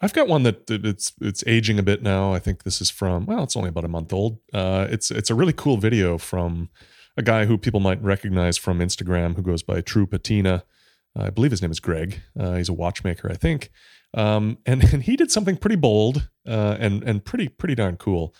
I've 0.04 0.12
got 0.12 0.28
one 0.28 0.42
that 0.42 0.68
it's 0.68 1.14
it's 1.22 1.42
aging 1.46 1.78
a 1.78 1.82
bit 1.82 2.02
now. 2.02 2.34
I 2.34 2.38
think 2.38 2.64
this 2.64 2.82
is 2.82 2.90
from 2.90 3.24
well, 3.24 3.42
it's 3.42 3.56
only 3.56 3.70
about 3.70 3.86
a 3.86 3.88
month 3.88 4.12
old. 4.12 4.38
Uh, 4.52 4.86
it's 4.90 5.10
it's 5.10 5.30
a 5.30 5.34
really 5.34 5.54
cool 5.54 5.78
video 5.78 6.18
from 6.18 6.68
a 7.16 7.22
guy 7.22 7.46
who 7.46 7.56
people 7.56 7.80
might 7.80 8.02
recognize 8.02 8.58
from 8.58 8.80
Instagram 8.80 9.34
who 9.34 9.40
goes 9.40 9.62
by 9.62 9.80
True 9.80 10.06
Patina. 10.06 10.64
I 11.16 11.30
believe 11.30 11.52
his 11.52 11.62
name 11.62 11.70
is 11.70 11.80
Greg. 11.80 12.20
Uh, 12.38 12.56
he's 12.56 12.68
a 12.68 12.74
watchmaker, 12.74 13.30
I 13.30 13.34
think. 13.34 13.70
Um, 14.12 14.58
and, 14.66 14.84
and 14.92 15.02
he 15.04 15.16
did 15.16 15.30
something 15.30 15.56
pretty 15.56 15.76
bold 15.76 16.28
uh, 16.46 16.76
and 16.78 17.02
and 17.02 17.24
pretty 17.24 17.48
pretty 17.48 17.74
darn 17.74 17.96
cool. 17.96 18.34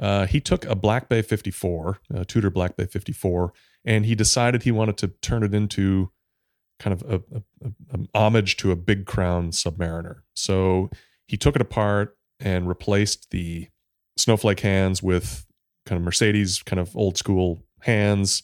Uh, 0.00 0.26
he 0.26 0.40
took 0.40 0.64
a 0.66 0.76
Black 0.76 1.08
Bay 1.08 1.22
54, 1.22 1.98
a 2.14 2.24
Tudor 2.24 2.50
Black 2.50 2.76
Bay 2.76 2.86
54, 2.86 3.52
and 3.84 4.06
he 4.06 4.14
decided 4.14 4.62
he 4.62 4.70
wanted 4.70 4.96
to 4.98 5.08
turn 5.08 5.42
it 5.42 5.52
into 5.52 6.12
kind 6.78 6.94
of 6.94 7.02
a, 7.10 7.16
a, 7.36 7.72
a, 7.92 7.98
homage 8.14 8.56
to 8.58 8.70
a 8.70 8.76
Big 8.76 9.04
Crown 9.04 9.50
Submariner. 9.50 10.18
So 10.34 10.90
he 11.28 11.36
took 11.36 11.54
it 11.54 11.62
apart 11.62 12.16
and 12.40 12.66
replaced 12.66 13.30
the 13.30 13.68
snowflake 14.16 14.60
hands 14.60 15.02
with 15.02 15.46
kind 15.86 15.98
of 15.98 16.04
Mercedes, 16.04 16.62
kind 16.62 16.80
of 16.80 16.96
old 16.96 17.16
school 17.16 17.62
hands. 17.82 18.42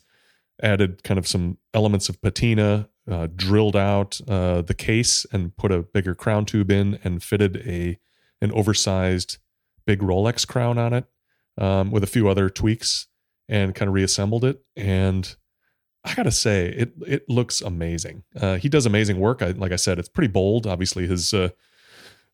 Added 0.63 1.03
kind 1.03 1.19
of 1.19 1.27
some 1.27 1.59
elements 1.75 2.09
of 2.09 2.23
patina, 2.23 2.89
uh, 3.11 3.27
drilled 3.35 3.75
out 3.75 4.21
uh, 4.29 4.63
the 4.63 4.73
case 4.73 5.27
and 5.33 5.57
put 5.57 5.73
a 5.73 5.83
bigger 5.83 6.15
crown 6.15 6.45
tube 6.45 6.71
in, 6.71 7.01
and 7.03 7.25
fitted 7.25 7.57
a 7.67 7.99
an 8.41 8.53
oversized 8.53 9.39
big 9.85 9.99
Rolex 9.99 10.47
crown 10.47 10.79
on 10.79 10.93
it 10.93 11.07
um, 11.59 11.91
with 11.91 12.05
a 12.05 12.07
few 12.07 12.29
other 12.29 12.49
tweaks, 12.49 13.09
and 13.49 13.75
kind 13.75 13.89
of 13.89 13.95
reassembled 13.95 14.45
it. 14.45 14.63
And 14.77 15.35
I 16.05 16.15
gotta 16.15 16.31
say, 16.31 16.69
it 16.69 16.93
it 17.05 17.29
looks 17.29 17.61
amazing. 17.61 18.23
Uh, 18.41 18.55
he 18.55 18.69
does 18.69 18.87
amazing 18.87 19.19
work. 19.19 19.43
I, 19.43 19.51
like 19.51 19.73
I 19.73 19.77
said, 19.77 19.99
it's 19.99 20.09
pretty 20.09 20.31
bold. 20.31 20.69
Obviously, 20.69 21.09
his 21.09 21.35
uh, 21.35 21.49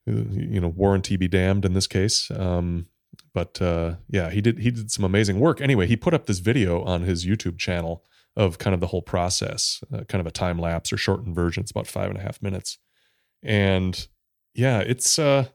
you 0.06 0.60
know 0.60 0.68
warranty 0.68 1.16
be 1.16 1.28
damned 1.28 1.64
in 1.64 1.72
this 1.72 1.86
case. 1.86 2.30
Um, 2.30 2.86
but 3.32 3.60
uh, 3.62 3.96
yeah, 4.08 4.30
he 4.30 4.40
did 4.40 4.58
he 4.58 4.70
did 4.70 4.90
some 4.90 5.04
amazing 5.04 5.40
work. 5.40 5.60
Anyway, 5.60 5.86
he 5.86 5.96
put 5.96 6.14
up 6.14 6.26
this 6.26 6.38
video 6.38 6.82
on 6.82 7.02
his 7.02 7.24
YouTube 7.24 7.58
channel 7.58 8.04
of 8.36 8.58
kind 8.58 8.74
of 8.74 8.80
the 8.80 8.88
whole 8.88 9.02
process, 9.02 9.82
uh, 9.92 10.04
kind 10.04 10.20
of 10.20 10.26
a 10.26 10.30
time 10.30 10.58
lapse 10.58 10.92
or 10.92 10.96
shortened 10.96 11.34
version. 11.34 11.62
It's 11.62 11.70
about 11.70 11.86
five 11.86 12.10
and 12.10 12.18
a 12.18 12.22
half 12.22 12.42
minutes, 12.42 12.78
and 13.42 14.06
yeah, 14.54 14.80
it's 14.80 15.18
uh, 15.18 15.46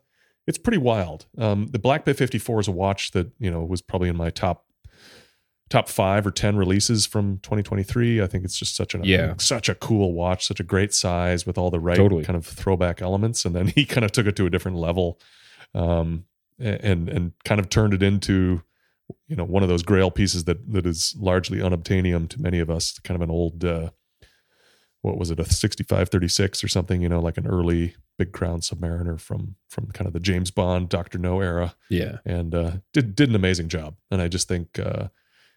it's 0.47 0.57
pretty 0.57 0.77
wild. 0.77 1.25
Um, 1.37 1.67
the 1.67 1.79
Black 1.79 2.05
Bay 2.05 2.13
54 2.13 2.61
is 2.61 2.67
a 2.67 2.71
watch 2.71 3.11
that 3.11 3.31
you 3.39 3.51
know 3.51 3.63
was 3.63 3.81
probably 3.81 4.09
in 4.09 4.17
my 4.17 4.29
top 4.29 4.65
top 5.69 5.89
five 5.89 6.27
or 6.27 6.31
ten 6.31 6.55
releases 6.55 7.05
from 7.05 7.39
2023. 7.39 8.21
I 8.21 8.27
think 8.27 8.43
it's 8.45 8.57
just 8.57 8.75
such 8.75 8.93
a 8.93 8.99
Yeah. 9.03 9.33
such 9.37 9.67
a 9.67 9.75
cool 9.75 10.13
watch, 10.13 10.45
such 10.45 10.59
a 10.59 10.63
great 10.63 10.93
size 10.93 11.45
with 11.45 11.57
all 11.57 11.71
the 11.71 11.79
right 11.79 11.97
Totally. 11.97 12.23
kind 12.23 12.37
of 12.37 12.45
throwback 12.45 13.01
elements, 13.01 13.45
and 13.45 13.55
then 13.55 13.67
he 13.75 13.85
kind 13.85 14.05
of 14.05 14.11
took 14.11 14.27
it 14.27 14.35
to 14.35 14.45
a 14.45 14.49
different 14.49 14.77
level, 14.77 15.19
um, 15.73 16.25
and 16.59 17.09
and 17.09 17.31
kind 17.43 17.59
of 17.59 17.69
turned 17.69 17.93
it 17.93 18.03
into 18.03 18.61
you 19.27 19.35
know 19.35 19.43
one 19.43 19.63
of 19.63 19.69
those 19.69 19.83
Grail 19.83 20.11
pieces 20.11 20.43
that 20.45 20.71
that 20.71 20.85
is 20.85 21.15
largely 21.19 21.59
unobtainium 21.59 22.29
to 22.29 22.41
many 22.41 22.59
of 22.59 22.69
us, 22.69 22.99
kind 22.99 23.15
of 23.15 23.21
an 23.21 23.31
old. 23.31 23.63
Uh, 23.65 23.89
what 25.01 25.19
was 25.19 25.29
it 25.29 25.39
a 25.39 25.45
6536 25.45 26.63
or 26.63 26.67
something 26.67 26.99
you 26.99 27.07
know 27.07 27.19
like 27.19 27.37
an 27.37 27.45
early 27.45 27.95
big 28.17 28.31
crown 28.31 28.59
submariner 28.59 29.19
from 29.19 29.55
from 29.69 29.85
kind 29.91 30.07
of 30.07 30.13
the 30.13 30.19
james 30.19 30.49
bond 30.49 30.89
dr 30.89 31.15
no 31.19 31.41
era 31.41 31.75
yeah 31.91 32.17
and 32.25 32.55
uh, 32.55 32.71
did 32.91 33.15
did 33.15 33.29
an 33.29 33.35
amazing 33.35 33.67
job. 33.69 33.95
And 34.09 34.19
I 34.19 34.27
just 34.27 34.47
think 34.47 34.79
uh, 34.79 35.09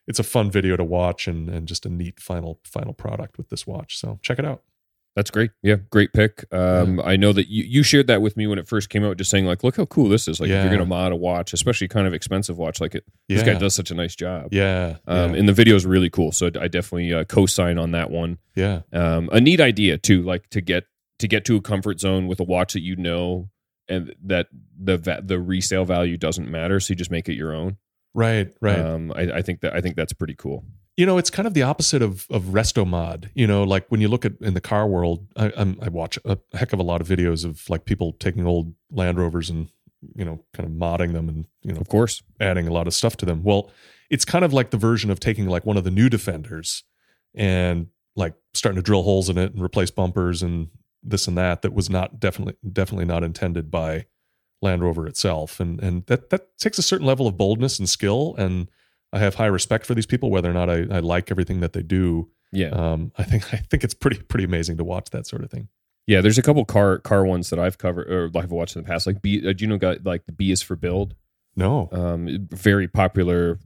it's 0.08 0.18
a 0.18 0.24
fun 0.24 0.50
video 0.50 0.76
to 0.76 0.82
watch 0.84 1.28
and 1.28 1.48
and 1.48 1.68
just 1.68 1.86
a 1.86 1.88
neat 1.88 2.18
final 2.18 2.58
final 2.64 2.92
product 2.94 3.38
with 3.38 3.48
this 3.50 3.66
watch. 3.66 3.98
So 3.98 4.18
check 4.22 4.38
it 4.40 4.44
out. 4.44 4.62
That's 5.16 5.30
great. 5.32 5.50
Yeah, 5.64 5.76
great 5.90 6.12
pick. 6.12 6.44
Um, 6.54 7.00
I 7.04 7.16
know 7.16 7.32
that 7.32 7.48
you, 7.48 7.64
you 7.64 7.82
shared 7.82 8.06
that 8.06 8.22
with 8.22 8.36
me 8.36 8.46
when 8.46 8.56
it 8.56 8.68
first 8.68 8.88
came 8.88 9.04
out, 9.04 9.16
just 9.16 9.30
saying 9.32 9.46
like, 9.46 9.64
look 9.64 9.76
how 9.76 9.84
cool 9.86 10.08
this 10.08 10.28
is. 10.28 10.38
Like, 10.38 10.48
if 10.48 10.62
you're 10.62 10.70
gonna 10.72 10.86
mod 10.86 11.10
a 11.10 11.16
watch, 11.16 11.52
especially 11.52 11.88
kind 11.88 12.06
of 12.06 12.14
expensive 12.14 12.56
watch, 12.56 12.80
like 12.80 12.94
it, 12.94 13.04
Yeah, 13.26 13.38
this 13.38 13.44
guy 13.46 13.58
does 13.58 13.74
such 13.74 13.90
a 13.90 13.94
nice 13.94 14.14
job. 14.14 14.48
yeah, 14.52 14.98
Um, 15.08 15.32
yeah, 15.34 15.40
and 15.40 15.48
the 15.48 15.52
video 15.52 15.74
is 15.74 15.84
really 15.84 16.08
cool, 16.08 16.30
so 16.30 16.46
I 16.60 16.68
definitely 16.68 17.12
uh, 17.12 17.24
co-sign 17.24 17.78
on 17.78 17.90
that 17.92 18.12
one. 18.12 18.38
yeah, 18.54 18.82
Um, 18.92 19.28
a 19.32 19.40
neat 19.40 19.60
idea 19.60 19.98
too, 19.98 20.22
like 20.22 20.48
to 20.50 20.60
get 20.60 20.84
to 21.18 21.26
get 21.26 21.44
to 21.46 21.56
a 21.56 21.60
comfort 21.60 21.98
zone 21.98 22.28
with 22.28 22.38
a 22.38 22.44
watch 22.44 22.74
that 22.74 22.82
you 22.82 22.94
know 22.94 23.50
and 23.88 24.14
that 24.24 24.46
the 24.78 25.20
the 25.24 25.40
resale 25.40 25.84
value 25.84 26.16
doesn't 26.16 26.48
matter, 26.48 26.78
so 26.78 26.92
you 26.92 26.96
just 26.96 27.10
make 27.10 27.28
it 27.28 27.34
your 27.34 27.52
own. 27.52 27.78
Right, 28.14 28.54
right. 28.60 28.78
Um, 28.78 29.12
I, 29.14 29.22
I 29.34 29.42
think 29.42 29.60
that 29.60 29.74
I 29.74 29.80
think 29.80 29.96
that's 29.96 30.12
pretty 30.12 30.34
cool. 30.34 30.64
you 30.96 31.06
know, 31.06 31.16
it's 31.18 31.30
kind 31.30 31.46
of 31.46 31.54
the 31.54 31.62
opposite 31.62 32.02
of 32.02 32.26
of 32.30 32.44
resto 32.44 32.86
mod. 32.86 33.30
You 33.34 33.46
know, 33.46 33.62
like 33.64 33.86
when 33.88 34.00
you 34.00 34.08
look 34.08 34.24
at 34.24 34.32
in 34.40 34.54
the 34.54 34.60
car 34.60 34.86
world, 34.86 35.26
I, 35.36 35.52
I'm, 35.56 35.78
I 35.80 35.88
watch 35.88 36.18
a 36.24 36.38
heck 36.54 36.72
of 36.72 36.78
a 36.78 36.82
lot 36.82 37.00
of 37.00 37.08
videos 37.08 37.44
of 37.44 37.68
like 37.70 37.84
people 37.84 38.12
taking 38.14 38.46
old 38.46 38.74
Land 38.90 39.18
Rovers 39.18 39.50
and 39.50 39.68
you 40.14 40.24
know 40.24 40.44
kind 40.54 40.68
of 40.68 40.72
modding 40.74 41.12
them 41.12 41.28
and 41.28 41.46
you 41.62 41.72
know 41.72 41.80
Of 41.80 41.88
course, 41.88 42.22
adding 42.40 42.66
a 42.68 42.72
lot 42.72 42.86
of 42.86 42.94
stuff 42.94 43.16
to 43.18 43.26
them. 43.26 43.42
Well, 43.42 43.70
it's 44.10 44.24
kind 44.24 44.44
of 44.44 44.52
like 44.52 44.70
the 44.70 44.76
version 44.76 45.10
of 45.10 45.20
taking 45.20 45.46
like 45.46 45.64
one 45.66 45.76
of 45.76 45.84
the 45.84 45.90
new 45.90 46.08
defenders 46.08 46.84
and 47.34 47.88
like 48.16 48.34
starting 48.54 48.76
to 48.76 48.82
drill 48.82 49.02
holes 49.04 49.28
in 49.28 49.38
it 49.38 49.52
and 49.52 49.62
replace 49.62 49.90
bumpers 49.90 50.42
and 50.42 50.68
this 51.02 51.28
and 51.28 51.38
that 51.38 51.62
that 51.62 51.72
was 51.72 51.88
not 51.88 52.18
definitely 52.18 52.56
definitely 52.72 53.04
not 53.04 53.22
intended 53.22 53.70
by 53.70 54.06
Land 54.62 54.82
Rover 54.82 55.06
itself. 55.06 55.60
And 55.60 55.80
and 55.80 56.04
that 56.06 56.30
that 56.30 56.56
takes 56.58 56.78
a 56.78 56.82
certain 56.82 57.06
level 57.06 57.26
of 57.26 57.36
boldness 57.36 57.78
and 57.78 57.88
skill 57.88 58.34
and 58.38 58.68
I 59.12 59.18
have 59.20 59.36
high 59.36 59.46
respect 59.46 59.86
for 59.86 59.94
these 59.94 60.06
people 60.06 60.30
whether 60.30 60.50
or 60.50 60.54
not 60.54 60.68
I, 60.68 60.80
I 60.90 60.98
like 61.00 61.30
everything 61.30 61.60
that 61.60 61.72
they 61.72 61.82
do. 61.82 62.28
yeah. 62.52 62.68
Um, 62.68 63.12
I 63.16 63.22
think 63.24 63.52
I 63.54 63.58
think 63.58 63.84
it's 63.84 63.94
pretty 63.94 64.20
pretty 64.22 64.44
amazing 64.44 64.76
to 64.78 64.84
watch 64.84 65.10
that 65.10 65.26
sort 65.26 65.42
of 65.44 65.50
thing. 65.50 65.68
Yeah, 66.06 66.20
there's 66.22 66.38
a 66.38 66.42
couple 66.42 66.64
car 66.64 66.98
car 66.98 67.24
ones 67.24 67.50
that 67.50 67.58
I've 67.58 67.78
covered 67.78 68.10
or 68.10 68.30
I've 68.36 68.50
watched 68.50 68.76
in 68.76 68.82
the 68.82 68.88
past. 68.88 69.06
Like 69.06 69.20
B, 69.22 69.46
uh, 69.46 69.52
do 69.52 69.62
you 69.64 69.66
know 69.68 69.76
got 69.78 70.04
like 70.04 70.26
the 70.26 70.32
B 70.32 70.50
is 70.50 70.62
for 70.62 70.74
build? 70.76 71.14
No. 71.56 71.88
Um, 71.92 72.48
very 72.50 72.86
popular, 72.88 73.58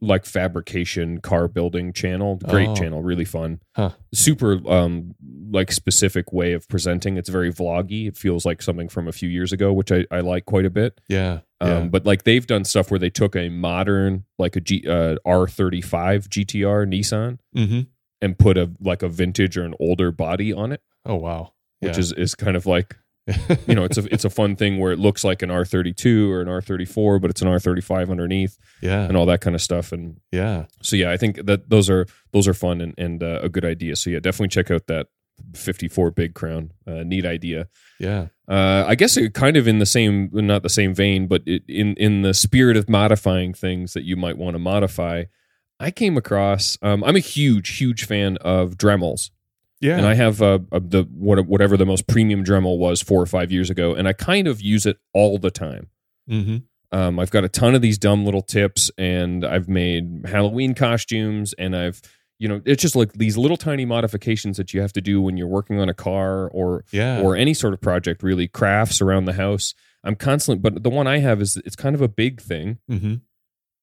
like 0.00 0.26
fabrication 0.26 1.20
car 1.20 1.48
building 1.48 1.92
channel. 1.92 2.36
Great 2.48 2.68
Oh. 2.68 2.74
channel, 2.74 3.02
really 3.02 3.24
fun. 3.24 3.60
Huh. 3.74 3.90
Super 4.12 4.60
um 4.70 5.14
like 5.56 5.72
specific 5.72 6.32
way 6.32 6.52
of 6.52 6.68
presenting. 6.68 7.16
It's 7.16 7.28
very 7.28 7.52
vloggy. 7.52 8.06
It 8.06 8.16
feels 8.16 8.44
like 8.46 8.62
something 8.62 8.88
from 8.88 9.08
a 9.08 9.12
few 9.12 9.28
years 9.28 9.52
ago, 9.52 9.72
which 9.72 9.90
I, 9.90 10.04
I 10.10 10.20
like 10.20 10.44
quite 10.44 10.64
a 10.66 10.70
bit. 10.70 11.00
Yeah. 11.08 11.40
Um, 11.60 11.68
Yeah. 11.70 11.84
but 11.88 12.06
like 12.06 12.22
they've 12.22 12.46
done 12.46 12.64
stuff 12.64 12.90
where 12.90 13.00
they 13.00 13.10
took 13.10 13.34
a 13.34 13.48
modern 13.48 14.24
like 14.38 14.54
a 14.56 14.60
G 14.60 14.84
uh, 14.86 15.16
R35 15.26 16.28
GTR 16.28 16.86
Nissan 16.86 17.38
mm-hmm. 17.56 17.80
and 18.20 18.38
put 18.38 18.56
a 18.58 18.70
like 18.80 19.02
a 19.02 19.08
vintage 19.08 19.56
or 19.58 19.64
an 19.64 19.74
older 19.80 20.12
body 20.12 20.52
on 20.52 20.72
it, 20.72 20.82
Oh 21.04 21.16
wow. 21.16 21.52
Yeah. 21.80 21.88
which 21.88 21.98
is 21.98 22.12
is 22.12 22.34
kind 22.34 22.56
of 22.56 22.66
like 22.66 22.96
you 23.66 23.74
know 23.74 23.82
it's 23.84 23.98
a 23.98 24.04
it's 24.14 24.24
a 24.24 24.30
fun 24.30 24.54
thing 24.54 24.78
where 24.78 24.92
it 24.92 25.00
looks 25.00 25.24
like 25.24 25.42
an 25.42 25.50
R32 25.50 26.30
or 26.30 26.40
an 26.42 26.46
R34 26.48 27.20
but 27.20 27.28
it's 27.28 27.42
an 27.42 27.48
R35 27.48 28.08
underneath 28.10 28.56
yeah. 28.80 29.02
and 29.02 29.16
all 29.16 29.26
that 29.26 29.40
kind 29.40 29.56
of 29.56 29.60
stuff 29.60 29.90
and 29.92 30.20
Yeah. 30.30 30.66
so 30.80 30.94
yeah 30.94 31.10
I 31.10 31.16
think 31.16 31.44
that 31.44 31.68
those 31.68 31.90
are 31.90 32.06
those 32.32 32.46
are 32.46 32.54
fun 32.54 32.80
and, 32.80 32.94
and 32.96 33.22
uh, 33.24 33.40
a 33.42 33.48
good 33.48 33.64
idea 33.64 33.96
so 33.96 34.10
yeah 34.10 34.20
definitely 34.20 34.48
check 34.48 34.70
out 34.70 34.86
that 34.86 35.08
54 35.54 36.10
big 36.12 36.34
crown 36.34 36.72
uh, 36.86 37.02
neat 37.04 37.24
idea 37.26 37.68
Yeah. 37.98 38.26
Uh, 38.48 38.84
I 38.86 38.94
guess 38.94 39.16
it 39.16 39.34
kind 39.34 39.56
of 39.56 39.66
in 39.66 39.78
the 39.80 39.86
same, 39.86 40.30
not 40.32 40.62
the 40.62 40.68
same 40.68 40.94
vein, 40.94 41.26
but 41.26 41.42
it, 41.46 41.62
in 41.68 41.94
in 41.96 42.22
the 42.22 42.32
spirit 42.34 42.76
of 42.76 42.88
modifying 42.88 43.52
things 43.54 43.92
that 43.94 44.04
you 44.04 44.16
might 44.16 44.38
want 44.38 44.54
to 44.54 44.58
modify. 44.60 45.24
I 45.80 45.90
came 45.90 46.16
across. 46.16 46.78
Um, 46.80 47.02
I'm 47.04 47.16
a 47.16 47.20
huge, 47.20 47.76
huge 47.78 48.04
fan 48.06 48.36
of 48.42 48.76
Dremels, 48.78 49.30
Yeah. 49.80 49.96
and 49.98 50.06
I 50.06 50.14
have 50.14 50.40
uh, 50.40 50.60
uh, 50.72 50.78
the 50.80 51.08
what, 51.12 51.44
whatever 51.46 51.76
the 51.76 51.84
most 51.86 52.06
premium 52.06 52.44
Dremel 52.44 52.78
was 52.78 53.02
four 53.02 53.20
or 53.20 53.26
five 53.26 53.50
years 53.50 53.68
ago, 53.68 53.94
and 53.94 54.06
I 54.06 54.12
kind 54.12 54.46
of 54.46 54.60
use 54.62 54.86
it 54.86 54.98
all 55.12 55.38
the 55.38 55.50
time. 55.50 55.88
mm-hmm. 56.30 56.56
Um, 56.92 57.18
I've 57.18 57.32
got 57.32 57.42
a 57.44 57.48
ton 57.48 57.74
of 57.74 57.82
these 57.82 57.98
dumb 57.98 58.24
little 58.24 58.42
tips, 58.42 58.92
and 58.96 59.44
I've 59.44 59.68
made 59.68 60.22
Halloween 60.24 60.72
costumes, 60.74 61.52
and 61.58 61.74
I've 61.76 62.00
you 62.38 62.48
know 62.48 62.60
it's 62.64 62.82
just 62.82 62.96
like 62.96 63.12
these 63.14 63.36
little 63.36 63.56
tiny 63.56 63.84
modifications 63.84 64.56
that 64.56 64.74
you 64.74 64.80
have 64.80 64.92
to 64.94 65.00
do 65.00 65.20
when 65.22 65.36
you're 65.36 65.46
working 65.46 65.78
on 65.80 65.88
a 65.88 65.94
car 65.94 66.48
or 66.48 66.84
Yeah. 66.92 67.20
or 67.20 67.36
any 67.36 67.54
sort 67.54 67.74
of 67.74 67.80
project, 67.80 68.22
really 68.22 68.48
crafts 68.48 69.00
around 69.00 69.24
the 69.24 69.32
house. 69.34 69.74
I'm 70.04 70.14
constantly, 70.16 70.60
but 70.70 70.82
the 70.82 70.90
one 70.90 71.06
I 71.06 71.18
have 71.18 71.40
is 71.40 71.56
it's 71.64 71.76
kind 71.76 71.94
of 71.94 72.00
a 72.02 72.08
big 72.08 72.40
thing, 72.40 72.78
mm-hmm. 72.90 73.14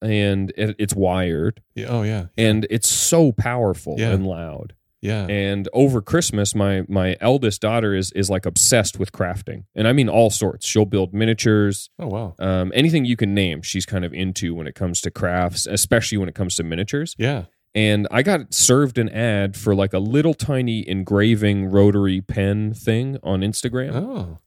and 0.06 0.52
it, 0.56 0.76
it's 0.78 0.94
wired, 0.94 1.62
Yeah. 1.74 1.86
Oh 1.88 2.02
yeah. 2.02 2.26
and 2.36 2.66
it's 2.70 2.88
so 2.88 3.32
powerful 3.32 3.96
Yeah. 3.98 4.12
and 4.12 4.26
loud. 4.26 4.74
Yeah. 5.00 5.26
And 5.26 5.68
over 5.74 6.00
Christmas, 6.00 6.54
my 6.54 6.84
my 6.88 7.16
eldest 7.20 7.60
daughter 7.60 7.94
is 7.94 8.10
is 8.12 8.30
like 8.30 8.46
obsessed 8.46 8.98
with 8.98 9.12
crafting, 9.12 9.64
and 9.74 9.86
I 9.86 9.92
mean 9.92 10.08
all 10.08 10.30
sorts. 10.30 10.66
She'll 10.66 10.86
build 10.86 11.12
miniatures, 11.12 11.90
oh 11.98 12.06
wow. 12.06 12.34
um, 12.38 12.72
anything 12.74 13.04
you 13.04 13.14
can 13.16 13.34
name. 13.34 13.60
She's 13.60 13.84
kind 13.84 14.06
of 14.06 14.14
into 14.14 14.54
when 14.54 14.66
it 14.66 14.74
comes 14.74 15.02
to 15.02 15.10
crafts, 15.10 15.66
especially 15.66 16.16
when 16.16 16.30
it 16.30 16.34
comes 16.34 16.56
to 16.56 16.62
miniatures. 16.62 17.14
Yeah. 17.18 17.44
And 17.74 18.06
I 18.10 18.22
got 18.22 18.54
served 18.54 18.98
an 18.98 19.08
ad 19.08 19.56
for 19.56 19.74
like 19.74 19.92
a 19.92 19.98
little 19.98 20.34
tiny 20.34 20.88
engraving 20.88 21.66
rotary 21.66 22.20
pen 22.20 22.72
thing 22.72 23.18
on 23.22 23.40
Instagram. 23.40 23.94
Oh. 23.94 24.38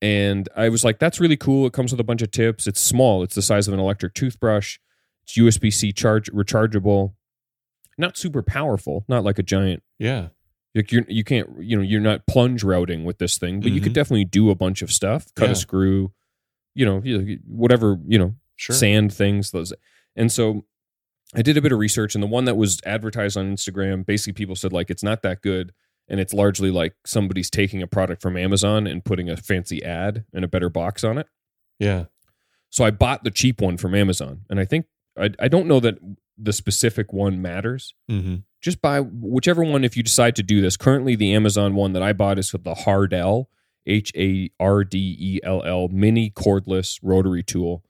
And 0.00 0.48
I 0.56 0.68
was 0.68 0.82
like, 0.82 0.98
that's 0.98 1.20
really 1.20 1.36
cool. 1.36 1.64
It 1.66 1.72
comes 1.72 1.92
with 1.92 2.00
a 2.00 2.04
bunch 2.04 2.22
of 2.22 2.32
tips. 2.32 2.66
It's 2.66 2.80
small. 2.80 3.22
It's 3.22 3.36
the 3.36 3.42
size 3.42 3.68
of 3.68 3.74
an 3.74 3.78
electric 3.78 4.14
toothbrush. 4.14 4.78
It's 5.22 5.38
USB 5.38 5.72
C 5.72 5.92
charge 5.92 6.28
rechargeable. 6.32 7.12
Not 7.96 8.16
super 8.16 8.42
powerful. 8.42 9.04
Not 9.06 9.22
like 9.22 9.38
a 9.38 9.44
giant. 9.44 9.84
Yeah. 10.00 10.28
Like 10.74 10.90
you're 10.90 11.04
you 11.06 11.22
can't 11.22 11.48
you 11.62 11.76
know 11.76 11.82
you're 11.82 12.00
not 12.00 12.26
plunge 12.26 12.64
routing 12.64 13.04
with 13.04 13.18
this 13.18 13.38
thing, 13.38 13.60
but 13.60 13.70
you 13.70 13.80
could 13.80 13.92
Mhm. 13.92 13.96
definitely 13.96 14.24
do 14.24 14.50
a 14.50 14.54
bunch 14.56 14.82
of 14.82 14.90
stuff. 14.90 15.32
Cut 15.36 15.44
Yeah. 15.44 15.52
a 15.52 15.54
screw, 15.54 16.12
you 16.74 16.84
know, 16.86 17.00
whatever 17.46 17.98
you 18.08 18.18
know, 18.18 18.34
Sure. 18.56 18.74
sand 18.74 19.12
things. 19.12 19.50
Those 19.52 19.72
and 20.16 20.32
so 20.32 20.64
I 21.34 21.42
did 21.42 21.56
a 21.56 21.62
bit 21.62 21.72
of 21.72 21.78
research, 21.78 22.14
and 22.14 22.22
the 22.22 22.28
one 22.28 22.44
that 22.44 22.56
was 22.56 22.80
advertised 22.84 23.36
on 23.36 23.52
Instagram, 23.54 24.04
basically 24.04 24.34
people 24.34 24.56
said 24.56 24.72
like 24.72 24.90
it's 24.90 25.02
not 25.02 25.22
that 25.22 25.40
good, 25.40 25.72
and 26.08 26.20
it's 26.20 26.34
largely 26.34 26.70
like 26.70 26.94
somebody's 27.06 27.50
taking 27.50 27.82
a 27.82 27.86
product 27.86 28.20
from 28.20 28.36
Amazon 28.36 28.86
and 28.86 29.04
putting 29.04 29.30
a 29.30 29.36
fancy 29.36 29.82
ad 29.82 30.24
and 30.32 30.44
a 30.44 30.48
better 30.48 30.68
box 30.68 31.04
on 31.04 31.18
it. 31.18 31.26
Yeah. 31.78 32.04
So 32.70 32.84
I 32.84 32.90
bought 32.90 33.24
the 33.24 33.30
cheap 33.30 33.60
one 33.60 33.76
from 33.76 33.94
Amazon, 33.94 34.44
and 34.50 34.60
I 34.60 34.64
think 34.64 34.86
I, 35.18 35.30
I 35.38 35.48
don't 35.48 35.66
know 35.66 35.80
that 35.80 35.98
the 36.38 36.52
specific 36.52 37.12
one 37.12 37.40
matters. 37.40 37.94
Mm-hmm. 38.10 38.36
Just 38.60 38.80
buy 38.80 39.00
whichever 39.00 39.64
one 39.64 39.84
if 39.84 39.96
you 39.96 40.02
decide 40.02 40.36
to 40.36 40.42
do 40.42 40.60
this. 40.60 40.76
Currently, 40.76 41.16
the 41.16 41.34
Amazon 41.34 41.74
one 41.74 41.92
that 41.94 42.02
I 42.02 42.12
bought 42.12 42.38
is 42.38 42.50
the 42.50 42.74
Hardell 42.74 43.48
H 43.86 44.12
A 44.16 44.50
R 44.60 44.84
D 44.84 45.16
E 45.18 45.40
L 45.42 45.62
L 45.64 45.88
mini 45.88 46.30
cordless 46.30 46.98
rotary 47.02 47.42
tool, 47.42 47.84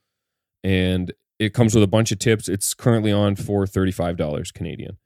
and 0.65 1.13
it 1.39 1.55
comes 1.55 1.75
with 1.75 1.83
a 1.85 1.89
bunch 1.89 2.13
of 2.13 2.19
tips. 2.19 2.49
It's 2.49 2.75
currently 2.75 3.13
on 3.13 3.37
for 3.37 3.67
thirty 3.67 3.93
five 3.93 4.17
dollars 4.17 4.51
Canadian. 4.53 4.97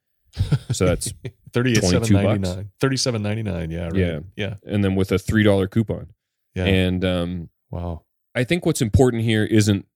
So 0.73 0.85
that's 0.85 1.07
seven 1.55 1.73
22 1.73 2.13
ninety 2.15 2.23
bucks? 2.41 2.57
nine. 2.57 2.71
Thirty-seven 2.81 3.23
ninety 3.23 3.43
nine. 3.43 3.71
Yeah. 3.71 3.85
Right. 3.87 3.97
Yeah. 3.97 4.19
Yeah. 4.37 4.55
and 4.67 4.85
then 4.85 4.95
with 4.95 5.11
a 5.13 5.19
three 5.19 5.43
dollar 5.43 5.67
coupon. 5.67 6.09
Yeah. 6.55 6.65
And 6.65 7.05
um, 7.05 7.49
wow. 7.71 8.03
I 8.35 8.45
think 8.45 8.67
what's 8.67 8.83
important 8.83 9.23
here 9.23 9.45
isn't 9.45 9.87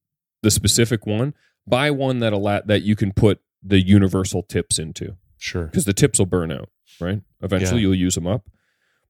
the 0.42 0.50
specific 0.50 1.06
one. 1.06 1.34
Buy 1.66 1.90
one 1.90 2.20
that 2.20 2.32
allow 2.32 2.62
that 2.64 2.82
you 2.82 2.96
can 2.96 3.12
put 3.12 3.40
the 3.62 3.80
universal 3.80 4.42
tips 4.42 4.78
into 4.78 5.16
Sure. 5.36 5.66
because 5.66 5.84
the 5.84 5.92
tips 5.92 6.18
will 6.18 6.26
burn 6.26 6.50
out, 6.50 6.70
right? 7.00 7.20
Eventually 7.42 7.80
Yeah. 7.82 7.88
you'll 7.88 7.94
use 7.96 8.14
them 8.14 8.26
up. 8.26 8.48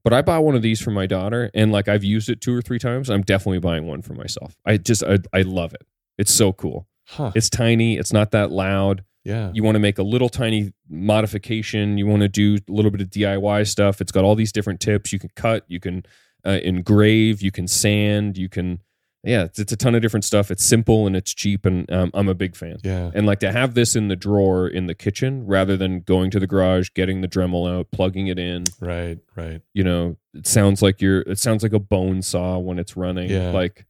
But 0.03 0.13
I 0.13 0.23
bought 0.23 0.43
one 0.45 0.57
of 0.57 0.63
these 0.63 0.81
for 0.81 0.91
my 0.91 1.07
daughter, 1.07 1.51
and 1.55 1.71
like 1.71 1.87
I've 1.87 2.03
used 2.03 2.29
it 2.29 2.41
two 2.41 2.53
or 2.57 2.61
three 2.63 2.79
times. 2.81 3.09
I'm 3.11 3.23
definitely 3.23 3.61
buying 3.61 3.87
one 3.87 4.03
for 4.03 4.15
myself. 4.15 4.57
I 4.67 4.79
just 4.79 5.05
I, 5.05 5.19
I 5.33 5.43
love 5.43 5.75
it. 5.75 5.87
It's 6.19 6.33
so 6.33 6.53
cool. 6.53 6.89
Huh. 7.11 7.33
It's 7.35 7.51
tiny. 7.51 7.97
It's 7.97 8.13
not 8.13 8.31
that 8.31 8.51
loud. 8.51 9.05
yeah. 9.25 9.51
You 9.53 9.63
want 9.65 9.75
to 9.75 9.81
make 9.81 9.99
a 9.99 10.03
little 10.03 10.29
tiny 10.29 10.73
modification. 10.89 11.99
You 11.99 12.07
want 12.07 12.23
to 12.23 12.29
do 12.29 12.57
a 12.69 12.73
little 12.73 12.91
bit 12.91 13.01
of 13.01 13.09
DIY 13.11 13.67
stuff. 13.67 14.01
It's 14.01 14.13
got 14.13 14.25
all 14.25 14.35
these 14.37 14.53
different 14.53 14.81
tips. 14.81 15.13
You 15.13 15.19
can 15.19 15.31
cut. 15.35 15.65
You 15.67 15.81
can 15.81 16.05
uh, 16.47 16.61
engrave. 16.63 17.43
You 17.43 17.51
can 17.51 17.67
sand. 17.67 18.39
You 18.39 18.49
can 18.49 18.81
yeah. 19.23 19.45
It's, 19.45 19.59
it's 19.59 19.73
a 19.73 19.77
ton 19.77 19.95
of 19.95 20.03
different 20.03 20.25
stuff. 20.25 20.51
It's 20.51 20.65
simple 20.65 21.07
and 21.07 21.15
it's 21.15 21.35
cheap, 21.35 21.67
and 21.67 21.91
um, 21.93 22.11
I'm 22.15 22.29
a 22.29 22.35
big 22.35 22.57
fan. 22.57 22.79
Yeah. 22.83 23.11
And 23.13 23.27
like 23.27 23.41
to 23.41 23.53
have 23.53 23.75
this 23.75 23.95
in 23.95 24.09
the 24.09 24.17
drawer 24.17 24.67
in 24.67 24.87
the 24.87 24.95
kitchen 24.95 25.47
rather 25.47 25.77
than 25.77 26.01
going 26.01 26.31
to 26.31 26.41
the 26.41 26.47
garage, 26.47 26.89
getting 26.95 27.21
the 27.21 27.29
Dremel 27.29 27.71
out, 27.71 27.91
plugging 27.91 28.29
it 28.29 28.39
in. 28.39 28.65
Right. 28.81 29.19
Right. 29.37 29.61
You 29.75 29.85
know, 29.85 30.17
it 30.33 30.47
sounds 30.47 30.81
like 30.81 31.03
you're. 31.03 31.21
It 31.23 31.39
sounds 31.39 31.63
like 31.63 31.73
a 31.73 31.79
bone 31.79 32.23
saw 32.23 32.59
when 32.59 32.79
it's 32.79 32.97
running. 32.97 33.29
Yeah. 33.31 33.51
Like 33.51 33.85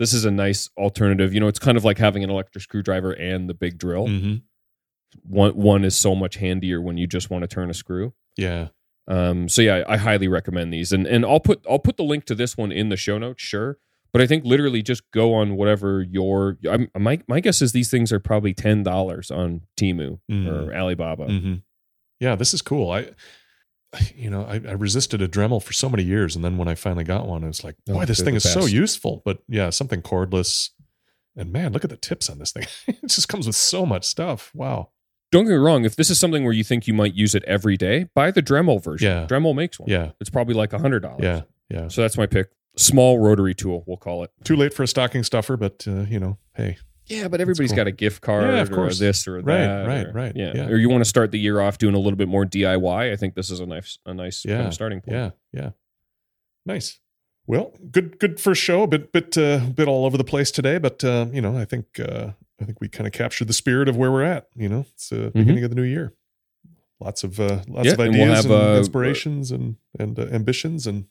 this 0.00 0.12
is 0.12 0.24
a 0.24 0.30
nice 0.32 0.68
alternative. 0.76 1.32
You 1.32 1.38
know, 1.38 1.46
it's 1.46 1.60
kind 1.60 1.76
of 1.76 1.84
like 1.84 1.98
having 1.98 2.24
an 2.24 2.30
electric 2.30 2.62
screwdriver 2.62 3.12
and 3.12 3.48
the 3.48 3.54
big 3.54 3.78
drill. 3.78 4.08
Mm-hmm. 4.08 4.34
One 5.22 5.52
one 5.52 5.84
is 5.84 5.96
so 5.96 6.16
much 6.16 6.36
handier 6.36 6.80
when 6.80 6.96
you 6.96 7.06
just 7.06 7.30
want 7.30 7.42
to 7.42 7.48
turn 7.48 7.70
a 7.70 7.74
screw. 7.74 8.14
Yeah. 8.36 8.68
Um, 9.06 9.48
so 9.48 9.60
yeah, 9.62 9.84
I 9.88 9.96
highly 9.96 10.26
recommend 10.28 10.72
these, 10.72 10.90
and 10.92 11.06
and 11.06 11.24
I'll 11.24 11.40
put 11.40 11.64
I'll 11.68 11.78
put 11.78 11.96
the 11.96 12.04
link 12.04 12.24
to 12.26 12.34
this 12.34 12.56
one 12.56 12.72
in 12.72 12.88
the 12.88 12.96
show 12.96 13.18
notes, 13.18 13.42
sure. 13.42 13.78
But 14.12 14.22
I 14.22 14.26
think 14.26 14.44
literally 14.44 14.82
just 14.82 15.08
go 15.12 15.34
on 15.34 15.56
whatever 15.56 16.02
your 16.02 16.58
I'm, 16.68 16.88
my 16.98 17.20
my 17.28 17.40
guess 17.40 17.62
is 17.62 17.72
these 17.72 17.90
things 17.90 18.12
are 18.12 18.18
probably 18.20 18.54
ten 18.54 18.82
dollars 18.82 19.30
on 19.30 19.62
Temu 19.76 20.18
Mm. 20.30 20.46
or 20.48 20.74
Alibaba. 20.74 21.26
Mm-hmm. 21.26 21.54
Yeah, 22.20 22.36
this 22.36 22.52
is 22.54 22.62
cool. 22.62 22.90
I, 22.90 23.10
you 24.14 24.30
know, 24.30 24.44
I, 24.44 24.54
I 24.54 24.72
resisted 24.72 25.20
a 25.20 25.28
Dremel 25.28 25.62
for 25.62 25.72
so 25.72 25.88
many 25.88 26.02
years, 26.04 26.36
and 26.36 26.44
then 26.44 26.58
when 26.58 26.68
I 26.68 26.74
finally 26.74 27.04
got 27.04 27.26
one, 27.26 27.44
I 27.44 27.48
was 27.48 27.64
like, 27.64 27.76
Oh, 27.88 27.94
boy, 27.94 28.04
this 28.04 28.20
thing 28.20 28.34
the 28.34 28.38
is 28.38 28.52
so 28.52 28.66
useful. 28.66 29.22
But 29.24 29.38
yeah, 29.48 29.70
something 29.70 30.02
cordless, 30.02 30.70
and 31.36 31.52
man, 31.52 31.72
look 31.72 31.84
at 31.84 31.90
the 31.90 31.96
tips 31.96 32.30
on 32.30 32.38
this 32.38 32.52
thing. 32.52 32.66
it 32.86 33.06
just 33.06 33.28
comes 33.28 33.46
with 33.46 33.56
so 33.56 33.84
much 33.84 34.04
stuff. 34.04 34.50
Wow. 34.54 34.90
Don't 35.32 35.44
get 35.44 35.50
me 35.52 35.56
wrong. 35.56 35.84
If 35.84 35.94
this 35.94 36.10
is 36.10 36.18
something 36.18 36.42
where 36.42 36.52
you 36.52 36.64
think 36.64 36.88
you 36.88 36.94
might 36.94 37.14
use 37.14 37.34
it 37.36 37.44
every 37.44 37.76
day, 37.76 38.08
buy 38.14 38.32
the 38.32 38.42
Dremel 38.42 38.82
version. 38.82 39.08
Yeah. 39.08 39.26
Dremel 39.26 39.54
makes 39.54 39.78
one. 39.78 39.88
Yeah. 39.88 40.10
It's 40.20 40.30
probably 40.30 40.54
like 40.54 40.72
a 40.72 40.78
hundred 40.78 41.00
dollars. 41.00 41.22
Yeah. 41.22 41.42
Yeah. 41.68 41.88
So 41.88 42.02
that's 42.02 42.16
my 42.16 42.26
pick. 42.26 42.50
Small 42.76 43.18
rotary 43.18 43.54
tool, 43.54 43.84
we'll 43.86 43.96
call 43.96 44.24
it. 44.24 44.30
Too 44.44 44.56
late 44.56 44.74
for 44.74 44.82
a 44.82 44.88
stocking 44.88 45.22
stuffer, 45.22 45.56
but 45.56 45.84
uh, 45.86 46.02
you 46.02 46.18
know, 46.18 46.38
hey, 46.54 46.78
Yeah, 47.10 47.28
but 47.28 47.40
everybody's 47.40 47.70
cool. 47.72 47.76
got 47.76 47.86
a 47.88 47.92
gift 47.92 48.22
card 48.22 48.44
Yeah, 48.44 48.74
or 48.74 48.90
this 48.90 49.26
or 49.26 49.34
Right, 49.40 49.44
that. 49.44 49.86
right, 49.86 50.06
or- 50.06 50.12
right. 50.12 50.32
Yeah. 50.34 50.52
Yeah. 50.54 50.66
Or 50.68 50.76
you 50.76 50.88
want 50.88 51.00
to 51.02 51.08
start 51.08 51.32
the 51.32 51.38
year 51.40 51.60
off 51.60 51.76
doing 51.76 51.94
a 51.94 51.98
little 51.98 52.16
bit 52.16 52.28
more 52.28 52.44
DIY. 52.46 53.12
I 53.12 53.16
think 53.16 53.34
this 53.34 53.50
is 53.50 53.60
a 53.60 53.66
nice 53.66 53.98
a 54.06 54.14
nice 54.14 54.44
kind 54.44 54.66
of 54.68 54.74
starting 54.74 55.00
point. 55.00 55.16
yeah, 55.16 55.30
yeah, 55.52 55.70
nice. 56.64 56.98
Well, 57.46 57.74
good, 57.90 58.18
good 58.20 58.38
first 58.38 58.62
show. 58.62 58.84
A 58.84 58.86
bit, 58.86 59.10
bit, 59.12 59.36
uh, 59.36 59.58
bit 59.74 59.88
all 59.88 60.04
over 60.06 60.16
the 60.16 60.22
place 60.24 60.52
today, 60.52 60.78
but 60.78 61.02
uh, 61.02 61.26
you 61.32 61.40
know, 61.40 61.56
I 61.56 61.64
think, 61.64 61.98
uh, 61.98 62.30
I 62.60 62.64
think 62.64 62.80
we 62.80 62.88
kind 62.88 63.08
of 63.08 63.12
captured 63.12 63.48
the 63.48 63.52
spirit 63.54 63.88
of 63.88 63.96
where 63.96 64.12
we're 64.12 64.22
at. 64.22 64.46
You 64.54 64.68
know, 64.68 64.86
it's 64.94 65.10
uh, 65.10 65.30
beginning 65.34 65.64
of 65.64 65.70
the 65.70 65.76
new 65.76 65.82
year. 65.82 66.12
Lots 67.00 67.24
of, 67.24 67.40
uh, 67.40 67.62
lots 67.66 67.66
Mm-hmm. 67.66 67.84
Yeah, 67.86 67.92
of 67.92 67.98
and 68.00 68.08
ideas 68.14 68.46
we'll 68.46 68.56
and, 68.56 68.62
have, 68.62 68.74
uh, 68.76 68.78
inspirations 68.78 69.50
and 69.50 69.76
and 69.98 70.16
uh, 70.18 70.26
ambitions, 70.26 70.86
and 70.86 71.06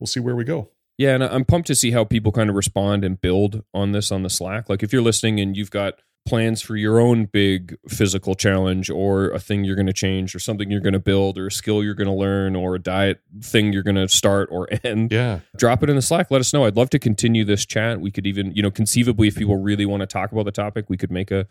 we'll 0.00 0.06
see 0.06 0.20
where 0.20 0.36
we 0.36 0.44
go. 0.44 0.70
Yeah, 0.98 1.14
and 1.14 1.24
I'm 1.24 1.44
pumped 1.44 1.66
to 1.68 1.74
see 1.74 1.90
how 1.90 2.04
people 2.04 2.32
kind 2.32 2.48
of 2.48 2.56
respond 2.56 3.04
and 3.04 3.20
build 3.20 3.62
on 3.74 3.92
this 3.92 4.10
on 4.10 4.22
the 4.22 4.30
Slack. 4.30 4.68
Like 4.68 4.82
if 4.82 4.92
you're 4.92 5.02
listening 5.02 5.40
and 5.40 5.56
you've 5.56 5.70
got 5.70 5.94
plans 6.26 6.60
for 6.60 6.76
your 6.76 6.98
own 6.98 7.24
big 7.26 7.76
physical 7.88 8.34
challenge 8.34 8.90
or 8.90 9.30
a 9.30 9.38
thing 9.38 9.64
you're 9.64 9.76
going 9.76 9.86
to 9.86 9.92
change 9.92 10.34
or 10.34 10.40
something 10.40 10.70
you're 10.70 10.80
going 10.80 10.92
to 10.92 10.98
build 10.98 11.38
or 11.38 11.46
a 11.46 11.52
skill 11.52 11.84
you're 11.84 11.94
going 11.94 12.08
to 12.08 12.12
learn 12.12 12.56
or 12.56 12.74
a 12.74 12.80
diet 12.80 13.20
thing 13.40 13.72
you're 13.72 13.84
going 13.84 13.94
to 13.94 14.08
start 14.08 14.48
or 14.50 14.68
end, 14.84 15.12
Yeah, 15.12 15.40
drop 15.56 15.82
it 15.82 15.90
in 15.90 15.96
the 15.96 16.02
Slack. 16.02 16.30
Let 16.30 16.40
us 16.40 16.52
know. 16.52 16.64
I'd 16.64 16.76
love 16.76 16.90
to 16.90 16.98
continue 16.98 17.44
this 17.44 17.64
chat. 17.64 18.00
We 18.00 18.10
could 18.10 18.26
even, 18.26 18.52
you 18.54 18.62
know, 18.62 18.70
conceivably, 18.70 19.28
if 19.28 19.36
people 19.36 19.56
really 19.56 19.86
want 19.86 20.00
to 20.00 20.06
talk 20.06 20.32
about 20.32 20.44
the 20.44 20.52
topic, 20.52 20.86
we 20.88 20.96
could 20.96 21.12
make 21.12 21.30
a 21.30 21.46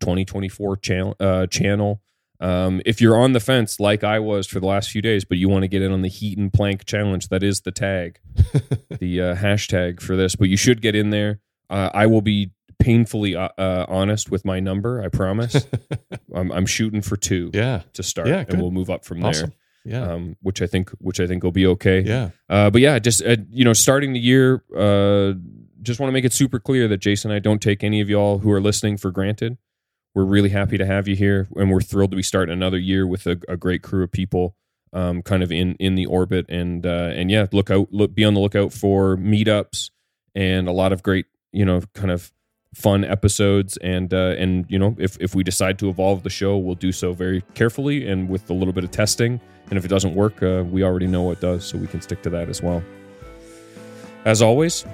2024 0.00 0.76
channel. 0.76 1.16
Uh, 1.18 1.46
channel. 1.46 2.00
Um, 2.40 2.80
if 2.86 3.00
you're 3.00 3.16
on 3.16 3.32
the 3.32 3.40
fence, 3.40 3.78
like 3.78 4.02
I 4.02 4.18
was 4.18 4.46
for 4.46 4.60
the 4.60 4.66
last 4.66 4.90
few 4.90 5.02
days, 5.02 5.24
but 5.24 5.36
you 5.36 5.48
want 5.48 5.62
to 5.62 5.68
get 5.68 5.82
in 5.82 5.92
on 5.92 6.02
the 6.02 6.08
heat 6.08 6.38
and 6.38 6.52
plank 6.52 6.86
challenge, 6.86 7.28
that 7.28 7.42
is 7.42 7.60
the 7.60 7.70
tag, 7.70 8.18
the 8.98 9.20
uh, 9.20 9.34
hashtag 9.36 10.00
for 10.00 10.16
this. 10.16 10.36
But 10.36 10.48
you 10.48 10.56
should 10.56 10.80
get 10.80 10.94
in 10.94 11.10
there. 11.10 11.40
Uh, 11.68 11.90
I 11.92 12.06
will 12.06 12.22
be 12.22 12.52
painfully 12.78 13.36
uh, 13.36 13.50
uh, 13.58 13.84
honest 13.88 14.30
with 14.30 14.44
my 14.44 14.58
number. 14.58 15.02
I 15.02 15.08
promise. 15.08 15.66
I'm, 16.34 16.50
I'm 16.50 16.66
shooting 16.66 17.02
for 17.02 17.16
two 17.16 17.50
yeah, 17.52 17.82
to 17.92 18.02
start, 18.02 18.28
Yeah, 18.28 18.44
and 18.48 18.60
we'll 18.60 18.70
move 18.70 18.90
up 18.90 19.04
from 19.04 19.24
awesome. 19.24 19.52
Yeah, 19.84 20.00
there. 20.00 20.12
Um, 20.12 20.36
which 20.42 20.60
I 20.60 20.66
think, 20.66 20.90
which 20.98 21.20
I 21.20 21.26
think 21.26 21.42
will 21.42 21.52
be 21.52 21.66
okay. 21.66 22.00
yeah, 22.00 22.30
Uh, 22.48 22.70
but 22.70 22.80
yeah, 22.80 22.98
just 22.98 23.22
uh, 23.22 23.36
you 23.50 23.64
know, 23.64 23.72
starting 23.72 24.12
the 24.12 24.20
year, 24.20 24.62
uh, 24.76 25.34
just 25.82 26.00
want 26.00 26.08
to 26.08 26.12
make 26.12 26.24
it 26.24 26.32
super 26.32 26.58
clear 26.58 26.88
that 26.88 26.98
Jason 26.98 27.30
and 27.30 27.36
I 27.36 27.38
don't 27.38 27.62
take 27.62 27.84
any 27.84 28.00
of 28.00 28.10
y'all 28.10 28.38
who 28.38 28.50
are 28.50 28.60
listening 28.60 28.96
for 28.96 29.10
granted. 29.10 29.56
We're 30.14 30.24
really 30.24 30.48
happy 30.48 30.76
to 30.78 30.86
have 30.86 31.06
you 31.08 31.16
here, 31.16 31.48
and 31.56 31.70
we're 31.70 31.80
thrilled 31.80 32.10
to 32.10 32.16
be 32.16 32.22
starting 32.22 32.52
another 32.52 32.78
year 32.78 33.06
with 33.06 33.26
a, 33.26 33.38
a 33.48 33.56
great 33.56 33.82
crew 33.82 34.02
of 34.02 34.10
people. 34.10 34.56
um, 34.92 35.22
kind 35.22 35.42
of 35.42 35.52
in 35.52 35.74
in 35.74 35.94
the 35.94 36.06
orbit. 36.06 36.46
And 36.48 36.84
uh, 36.84 37.12
and 37.14 37.30
yeah 37.30 37.46
look 37.52 37.70
out 37.70 37.88
look 37.92 38.14
be 38.14 38.24
on 38.24 38.34
the 38.34 38.40
lookout 38.40 38.72
for 38.72 39.16
meetups 39.16 39.90
and 40.34 40.68
a 40.68 40.72
lot 40.72 40.92
of 40.92 41.02
great 41.02 41.26
you 41.52 41.64
know 41.64 41.80
kind 41.94 42.10
of 42.10 42.32
fun 42.74 43.04
episodes. 43.04 43.76
And 43.78 44.12
uh, 44.12 44.34
and 44.38 44.66
you 44.68 44.78
know 44.78 44.96
if, 44.98 45.16
if 45.20 45.34
we 45.34 45.42
decide 45.44 45.78
to 45.80 45.88
evolve 45.88 46.22
the 46.22 46.30
show 46.30 46.56
we'll 46.56 46.74
do 46.74 46.92
so 46.92 47.12
very 47.12 47.42
carefully 47.54 48.08
and 48.08 48.28
with 48.28 48.48
a 48.50 48.54
little 48.54 48.72
bit 48.72 48.84
of 48.84 48.90
testing. 48.90 49.40
And 49.68 49.78
if 49.78 49.84
it 49.84 49.88
doesn't 49.88 50.14
work 50.14 50.42
uh, 50.42 50.64
we 50.68 50.82
already 50.82 51.06
know 51.06 51.22
what 51.22 51.40
does 51.40 51.64
so 51.64 51.78
we 51.78 51.86
can 51.86 52.00
stick 52.00 52.22
to 52.22 52.30
that 52.30 52.48
as 52.48 52.62
well. 52.62 52.82
As 54.24 54.42
always 54.42 54.84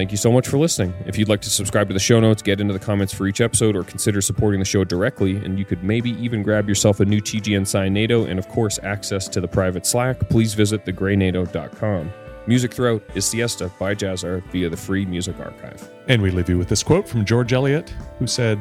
thank 0.00 0.10
you 0.10 0.16
so 0.16 0.32
much 0.32 0.48
for 0.48 0.56
listening 0.56 0.94
if 1.04 1.18
you'd 1.18 1.28
like 1.28 1.42
to 1.42 1.50
subscribe 1.50 1.86
to 1.86 1.92
the 1.92 2.00
show 2.00 2.18
notes 2.20 2.40
get 2.40 2.58
into 2.58 2.72
the 2.72 2.78
comments 2.78 3.12
for 3.12 3.26
each 3.26 3.42
episode 3.42 3.76
or 3.76 3.84
consider 3.84 4.22
supporting 4.22 4.58
the 4.58 4.64
show 4.64 4.82
directly 4.82 5.36
and 5.36 5.58
you 5.58 5.64
could 5.66 5.84
maybe 5.84 6.12
even 6.12 6.42
grab 6.42 6.66
yourself 6.66 7.00
a 7.00 7.04
new 7.04 7.20
tgn 7.20 7.66
sign 7.66 7.92
nato 7.92 8.24
and 8.24 8.38
of 8.38 8.48
course 8.48 8.78
access 8.82 9.28
to 9.28 9.42
the 9.42 9.46
private 9.46 9.84
slack 9.84 10.18
please 10.30 10.54
visit 10.54 10.86
thegreynato.com. 10.86 12.10
Music 12.46 12.72
throughout 12.72 13.02
is 13.14 13.26
Siesta 13.26 13.70
by 13.78 13.94
Jahzzar 13.94 14.42
via 14.50 14.70
the 14.70 14.76
Free 14.76 15.04
Music 15.04 15.38
Archive. 15.38 15.90
And 16.08 16.22
we 16.22 16.30
leave 16.30 16.48
you 16.48 16.56
with 16.56 16.70
this 16.70 16.82
quote 16.82 17.06
from 17.06 17.26
George 17.26 17.52
Eliot, 17.52 17.90
who 18.18 18.26
said, 18.26 18.58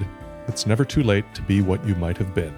It's 0.49 0.65
never 0.65 0.83
too 0.83 1.01
late 1.01 1.23
to 1.33 1.41
be 1.43 1.61
what 1.61 1.83
you 1.87 1.95
might 1.95 2.17
have 2.17 2.35
been. 2.35 2.53